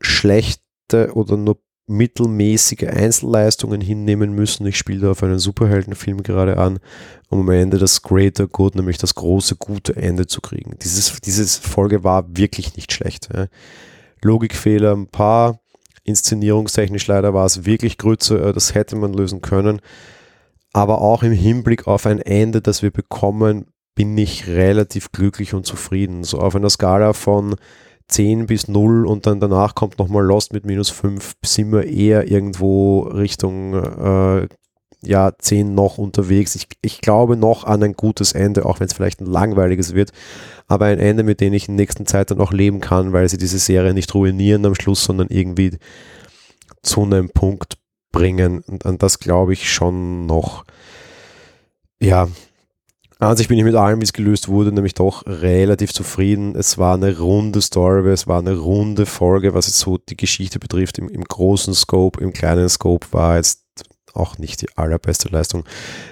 schlechte 0.00 1.12
oder 1.14 1.36
nur 1.36 1.60
mittelmäßige 1.86 2.84
Einzelleistungen 2.84 3.80
hinnehmen 3.80 4.34
müssen. 4.34 4.66
Ich 4.66 4.78
spiele 4.78 5.00
da 5.00 5.10
auf 5.10 5.22
einen 5.22 5.38
Superheldenfilm 5.38 6.22
gerade 6.22 6.56
an, 6.56 6.78
um 7.28 7.40
am 7.40 7.50
Ende 7.50 7.78
das 7.78 8.02
Greater 8.02 8.46
Good, 8.46 8.74
nämlich 8.74 8.96
das 8.96 9.14
große 9.14 9.56
gute 9.56 9.94
Ende 9.96 10.26
zu 10.26 10.40
kriegen. 10.40 10.78
Dieses, 10.82 11.20
diese 11.20 11.46
Folge 11.46 12.02
war 12.02 12.24
wirklich 12.36 12.76
nicht 12.76 12.92
schlecht. 12.92 13.28
Logikfehler 14.22 14.96
ein 14.96 15.08
paar, 15.08 15.60
inszenierungstechnisch 16.04 17.06
leider 17.06 17.34
war 17.34 17.44
es 17.44 17.64
wirklich 17.64 17.98
Grütze, 17.98 18.38
äh, 18.40 18.52
das 18.52 18.74
hätte 18.74 18.96
man 18.96 19.12
lösen 19.12 19.40
können. 19.40 19.80
Aber 20.72 21.00
auch 21.00 21.22
im 21.22 21.32
Hinblick 21.32 21.86
auf 21.86 22.06
ein 22.06 22.20
Ende, 22.20 22.60
das 22.60 22.82
wir 22.82 22.90
bekommen, 22.90 23.66
bin 23.94 24.16
ich 24.18 24.46
relativ 24.46 25.12
glücklich 25.12 25.54
und 25.54 25.66
zufrieden. 25.66 26.24
So 26.24 26.40
auf 26.40 26.56
einer 26.56 26.70
Skala 26.70 27.12
von 27.12 27.56
10 28.08 28.46
bis 28.46 28.68
0 28.68 29.06
und 29.06 29.26
dann 29.26 29.40
danach 29.40 29.74
kommt 29.74 29.98
nochmal 29.98 30.24
Lost 30.24 30.52
mit 30.52 30.66
minus 30.66 30.90
5, 30.90 31.34
sind 31.44 31.72
wir 31.72 31.84
eher 31.84 32.30
irgendwo 32.30 33.00
Richtung 33.00 33.74
äh, 33.74 34.48
ja, 35.02 35.32
10 35.36 35.74
noch 35.74 35.98
unterwegs. 35.98 36.54
Ich, 36.54 36.68
ich 36.82 37.00
glaube 37.00 37.36
noch 37.36 37.64
an 37.64 37.82
ein 37.82 37.94
gutes 37.94 38.32
Ende, 38.32 38.66
auch 38.66 38.80
wenn 38.80 38.86
es 38.86 38.92
vielleicht 38.92 39.20
ein 39.20 39.26
langweiliges 39.26 39.94
wird, 39.94 40.12
aber 40.66 40.86
ein 40.86 40.98
Ende, 40.98 41.22
mit 41.22 41.40
dem 41.40 41.52
ich 41.52 41.68
in 41.68 41.76
der 41.76 41.82
nächsten 41.82 42.06
Zeit 42.06 42.30
dann 42.30 42.40
auch 42.40 42.52
leben 42.52 42.80
kann, 42.80 43.12
weil 43.12 43.28
sie 43.28 43.38
diese 43.38 43.58
Serie 43.58 43.94
nicht 43.94 44.14
ruinieren 44.14 44.64
am 44.66 44.74
Schluss, 44.74 45.04
sondern 45.04 45.28
irgendwie 45.28 45.78
zu 46.82 47.02
einem 47.02 47.30
Punkt 47.30 47.78
bringen. 48.12 48.60
Und 48.66 48.86
an 48.86 48.98
das 48.98 49.18
glaube 49.18 49.52
ich 49.52 49.72
schon 49.72 50.26
noch. 50.26 50.64
Ja, 52.00 52.28
an 53.18 53.36
sich 53.36 53.48
bin 53.48 53.58
ich 53.58 53.64
mit 53.64 53.74
allem, 53.74 54.00
wie 54.00 54.04
es 54.04 54.12
gelöst 54.12 54.48
wurde, 54.48 54.72
nämlich 54.72 54.94
doch 54.94 55.24
relativ 55.26 55.92
zufrieden. 55.92 56.56
Es 56.56 56.78
war 56.78 56.94
eine 56.94 57.18
runde 57.18 57.62
Story, 57.62 58.10
es 58.10 58.26
war 58.26 58.40
eine 58.40 58.56
runde 58.56 59.06
Folge, 59.06 59.54
was 59.54 59.66
jetzt 59.66 59.78
so 59.78 59.98
die 59.98 60.16
Geschichte 60.16 60.58
betrifft. 60.58 60.98
Im, 60.98 61.08
im 61.08 61.24
großen 61.24 61.74
Scope, 61.74 62.20
im 62.20 62.32
kleinen 62.32 62.68
Scope 62.68 63.06
war 63.12 63.36
jetzt 63.36 63.64
auch 64.14 64.38
nicht 64.38 64.62
die 64.62 64.68
allerbeste 64.76 65.28
Leistung. 65.28 65.64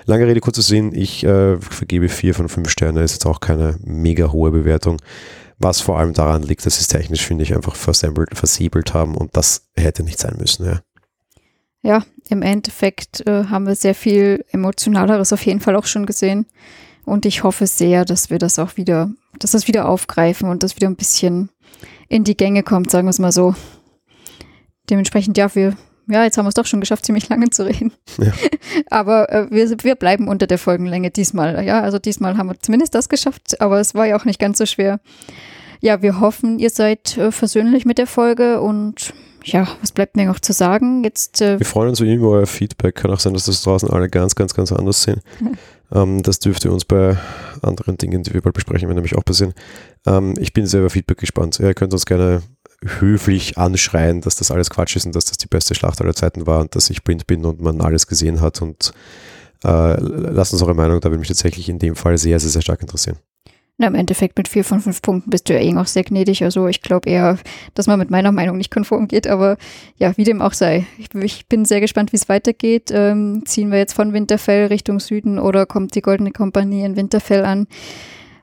Lange 0.06 0.26
Rede, 0.26 0.40
kurzer 0.40 0.62
Sinn. 0.62 0.92
Ich 0.94 1.24
äh, 1.24 1.58
vergebe 1.58 2.08
vier 2.08 2.34
von 2.34 2.48
fünf 2.48 2.68
Sterne. 2.68 3.02
Ist 3.02 3.12
jetzt 3.12 3.26
auch 3.26 3.40
keine 3.40 3.76
mega 3.84 4.32
hohe 4.32 4.50
Bewertung. 4.50 5.00
Was 5.58 5.80
vor 5.80 5.98
allem 5.98 6.12
daran 6.12 6.42
liegt, 6.42 6.66
dass 6.66 6.76
sie 6.76 6.80
es 6.80 6.88
technisch, 6.88 7.24
finde 7.24 7.44
ich, 7.44 7.54
einfach 7.54 7.76
versiebelt 7.76 8.94
haben 8.94 9.14
und 9.14 9.36
das 9.36 9.68
hätte 9.76 10.02
nicht 10.02 10.18
sein 10.18 10.36
müssen. 10.38 10.66
Ja, 10.66 10.80
ja 11.82 12.04
im 12.28 12.42
Endeffekt 12.42 13.24
äh, 13.26 13.44
haben 13.44 13.66
wir 13.66 13.76
sehr 13.76 13.94
viel 13.94 14.44
Emotionaleres 14.50 15.32
auf 15.32 15.46
jeden 15.46 15.60
Fall 15.60 15.76
auch 15.76 15.86
schon 15.86 16.06
gesehen. 16.06 16.46
Und 17.04 17.26
ich 17.26 17.42
hoffe 17.42 17.66
sehr, 17.66 18.04
dass 18.04 18.30
wir 18.30 18.38
das 18.38 18.58
auch 18.58 18.76
wieder, 18.76 19.10
dass 19.38 19.52
das 19.52 19.66
wieder 19.66 19.88
aufgreifen 19.88 20.48
und 20.48 20.62
das 20.62 20.76
wieder 20.76 20.88
ein 20.88 20.96
bisschen 20.96 21.50
in 22.08 22.24
die 22.24 22.36
Gänge 22.36 22.62
kommt, 22.62 22.90
sagen 22.90 23.06
wir 23.06 23.10
es 23.10 23.18
mal 23.18 23.32
so. 23.32 23.54
Dementsprechend, 24.90 25.38
ja, 25.38 25.54
wir, 25.54 25.76
ja, 26.08 26.24
jetzt 26.24 26.36
haben 26.36 26.44
wir 26.44 26.50
es 26.50 26.54
doch 26.54 26.66
schon 26.66 26.80
geschafft, 26.80 27.06
ziemlich 27.06 27.28
lange 27.28 27.50
zu 27.50 27.66
reden. 27.66 27.92
Ja. 28.18 28.32
aber 28.90 29.30
äh, 29.32 29.50
wir, 29.50 29.70
wir 29.82 29.94
bleiben 29.94 30.28
unter 30.28 30.46
der 30.46 30.58
Folgenlänge 30.58 31.10
diesmal. 31.10 31.64
Ja, 31.64 31.80
also 31.80 31.98
diesmal 31.98 32.36
haben 32.36 32.48
wir 32.48 32.58
zumindest 32.60 32.94
das 32.94 33.08
geschafft, 33.08 33.60
aber 33.60 33.80
es 33.80 33.94
war 33.94 34.06
ja 34.06 34.16
auch 34.16 34.24
nicht 34.24 34.38
ganz 34.38 34.58
so 34.58 34.66
schwer. 34.66 35.00
Ja, 35.80 36.02
wir 36.02 36.20
hoffen, 36.20 36.58
ihr 36.58 36.70
seid 36.70 37.16
äh, 37.16 37.32
versöhnlich 37.32 37.84
mit 37.84 37.98
der 37.98 38.06
Folge 38.06 38.60
und 38.60 39.12
ja, 39.44 39.66
was 39.80 39.90
bleibt 39.90 40.16
mir 40.16 40.26
noch 40.26 40.38
zu 40.38 40.52
sagen? 40.52 41.02
Jetzt, 41.02 41.40
äh, 41.40 41.58
Wir 41.58 41.66
freuen 41.66 41.88
uns 41.88 42.00
über 42.00 42.28
euer 42.28 42.46
Feedback. 42.46 42.94
Kann 42.94 43.10
auch 43.10 43.18
sein, 43.18 43.34
dass 43.34 43.46
das 43.46 43.62
draußen 43.62 43.90
alle 43.90 44.08
ganz, 44.08 44.34
ganz, 44.36 44.54
ganz 44.54 44.70
anders 44.70 45.02
sehen. 45.02 45.20
ähm, 45.92 46.22
das 46.22 46.38
dürfte 46.38 46.70
uns 46.70 46.84
bei 46.84 47.16
anderen 47.62 47.98
Dingen, 47.98 48.22
die 48.22 48.34
wir 48.34 48.42
bald 48.42 48.54
besprechen, 48.54 48.88
werden 48.88 48.96
nämlich 48.96 49.16
auch 49.16 49.24
passieren. 49.24 49.54
Ähm, 50.06 50.34
ich 50.38 50.52
bin 50.52 50.66
sehr 50.66 50.80
über 50.80 50.90
Feedback 50.90 51.18
gespannt. 51.18 51.58
Ihr 51.60 51.74
könnt 51.74 51.92
uns 51.92 52.06
gerne 52.06 52.42
höflich 52.84 53.58
anschreien, 53.58 54.20
dass 54.20 54.36
das 54.36 54.50
alles 54.50 54.70
Quatsch 54.70 54.96
ist 54.96 55.06
und 55.06 55.14
dass 55.14 55.26
das 55.26 55.38
die 55.38 55.46
beste 55.46 55.74
Schlacht 55.74 56.00
aller 56.00 56.14
Zeiten 56.14 56.46
war 56.46 56.60
und 56.60 56.74
dass 56.74 56.90
ich 56.90 57.04
blind 57.04 57.26
bin 57.26 57.44
und 57.44 57.60
man 57.60 57.80
alles 57.80 58.06
gesehen 58.06 58.40
hat 58.40 58.60
und 58.60 58.92
äh, 59.64 60.00
lasst 60.00 60.52
uns 60.52 60.62
eure 60.62 60.74
Meinung, 60.74 61.00
da 61.00 61.10
würde 61.10 61.20
mich 61.20 61.28
tatsächlich 61.28 61.68
in 61.68 61.78
dem 61.78 61.94
Fall 61.94 62.18
sehr, 62.18 62.40
sehr, 62.40 62.50
sehr 62.50 62.62
stark 62.62 62.82
interessieren. 62.82 63.18
Na, 63.78 63.86
im 63.86 63.94
Endeffekt 63.94 64.36
mit 64.36 64.48
vier 64.48 64.64
von 64.64 64.80
fünf 64.80 65.00
Punkten 65.02 65.30
bist 65.30 65.48
du 65.48 65.54
ja 65.54 65.60
eh 65.60 65.72
noch 65.72 65.86
sehr 65.86 66.04
gnädig. 66.04 66.44
Also 66.44 66.68
ich 66.68 66.82
glaube 66.82 67.08
eher, 67.08 67.38
dass 67.74 67.86
man 67.86 67.98
mit 67.98 68.10
meiner 68.10 68.30
Meinung 68.30 68.58
nicht 68.58 68.70
konform 68.70 69.08
geht. 69.08 69.26
Aber 69.26 69.56
ja, 69.96 70.16
wie 70.16 70.24
dem 70.24 70.42
auch 70.42 70.52
sei. 70.52 70.86
Ich, 70.98 71.08
ich 71.14 71.48
bin 71.48 71.64
sehr 71.64 71.80
gespannt, 71.80 72.12
wie 72.12 72.16
es 72.16 72.28
weitergeht. 72.28 72.90
Ähm, 72.92 73.42
ziehen 73.46 73.70
wir 73.70 73.78
jetzt 73.78 73.94
von 73.94 74.12
Winterfell 74.12 74.66
Richtung 74.66 75.00
Süden 75.00 75.38
oder 75.38 75.66
kommt 75.66 75.94
die 75.94 76.02
Goldene 76.02 76.32
Kompanie 76.32 76.84
in 76.84 76.96
Winterfell 76.96 77.44
an? 77.44 77.66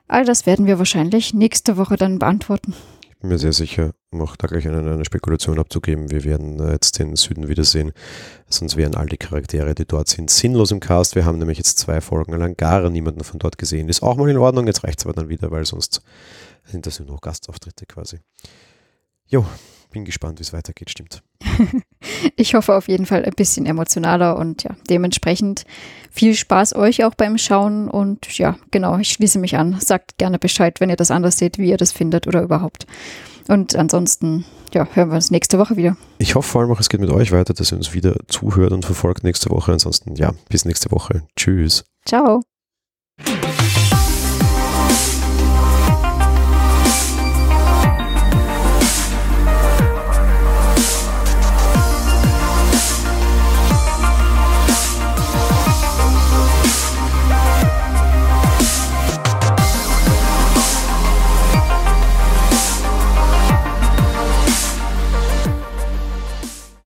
All 0.08 0.24
das 0.24 0.46
werden 0.46 0.66
wir 0.66 0.78
wahrscheinlich 0.78 1.32
nächste 1.32 1.76
Woche 1.76 1.96
dann 1.96 2.18
beantworten. 2.18 2.74
Bin 3.20 3.28
mir 3.28 3.38
sehr 3.38 3.52
sicher, 3.52 3.92
um 4.10 4.22
auch 4.22 4.34
da 4.36 4.46
gleich 4.46 4.66
eine, 4.66 4.78
eine 4.78 5.04
Spekulation 5.04 5.58
abzugeben, 5.58 6.10
wir 6.10 6.24
werden 6.24 6.58
äh, 6.58 6.72
jetzt 6.72 6.98
den 6.98 7.16
Süden 7.16 7.48
wiedersehen. 7.48 7.92
Sonst 8.48 8.76
wären 8.76 8.94
all 8.94 9.06
die 9.06 9.18
Charaktere, 9.18 9.74
die 9.74 9.84
dort 9.84 10.08
sind, 10.08 10.30
sinnlos 10.30 10.70
im 10.70 10.80
Cast. 10.80 11.14
Wir 11.14 11.26
haben 11.26 11.38
nämlich 11.38 11.58
jetzt 11.58 11.78
zwei 11.78 12.00
Folgen 12.00 12.32
lang 12.32 12.56
gar 12.56 12.88
niemanden 12.88 13.22
von 13.22 13.38
dort 13.38 13.58
gesehen. 13.58 13.88
Ist 13.88 14.02
auch 14.02 14.16
mal 14.16 14.30
in 14.30 14.38
Ordnung, 14.38 14.66
jetzt 14.66 14.84
reicht 14.84 15.00
es 15.00 15.06
aber 15.06 15.14
dann 15.14 15.28
wieder, 15.28 15.50
weil 15.50 15.66
sonst 15.66 16.02
sind 16.64 16.86
das 16.86 16.98
nur 16.98 17.08
noch 17.08 17.20
Gastauftritte 17.20 17.84
quasi. 17.86 18.20
Jo, 19.26 19.44
bin 19.90 20.04
gespannt, 20.04 20.38
wie 20.38 20.42
es 20.42 20.52
weitergeht, 20.52 20.90
stimmt. 20.90 21.22
ich 22.36 22.54
hoffe 22.54 22.74
auf 22.74 22.88
jeden 22.88 23.06
Fall 23.06 23.24
ein 23.24 23.34
bisschen 23.34 23.66
emotionaler 23.66 24.36
und 24.36 24.62
ja, 24.62 24.76
dementsprechend 24.88 25.64
viel 26.10 26.34
Spaß 26.34 26.74
euch 26.74 27.04
auch 27.04 27.14
beim 27.14 27.38
Schauen 27.38 27.88
und 27.88 28.36
ja, 28.36 28.56
genau, 28.70 28.98
ich 28.98 29.12
schließe 29.12 29.38
mich 29.38 29.56
an. 29.56 29.78
Sagt 29.80 30.18
gerne 30.18 30.38
Bescheid, 30.38 30.80
wenn 30.80 30.90
ihr 30.90 30.96
das 30.96 31.10
anders 31.10 31.38
seht, 31.38 31.58
wie 31.58 31.70
ihr 31.70 31.76
das 31.76 31.92
findet 31.92 32.26
oder 32.26 32.42
überhaupt. 32.42 32.86
Und 33.48 33.74
ansonsten, 33.74 34.44
ja, 34.72 34.86
hören 34.92 35.08
wir 35.08 35.16
uns 35.16 35.30
nächste 35.30 35.58
Woche 35.58 35.76
wieder. 35.76 35.96
Ich 36.18 36.34
hoffe 36.34 36.48
vor 36.48 36.60
allem 36.60 36.70
auch, 36.70 36.80
es 36.80 36.88
geht 36.88 37.00
mit 37.00 37.10
euch 37.10 37.32
weiter, 37.32 37.54
dass 37.54 37.72
ihr 37.72 37.78
uns 37.78 37.94
wieder 37.94 38.16
zuhört 38.28 38.72
und 38.72 38.84
verfolgt 38.84 39.24
nächste 39.24 39.50
Woche. 39.50 39.72
Ansonsten, 39.72 40.14
ja, 40.16 40.32
bis 40.48 40.64
nächste 40.64 40.90
Woche. 40.90 41.22
Tschüss. 41.36 41.84
Ciao. 42.04 42.42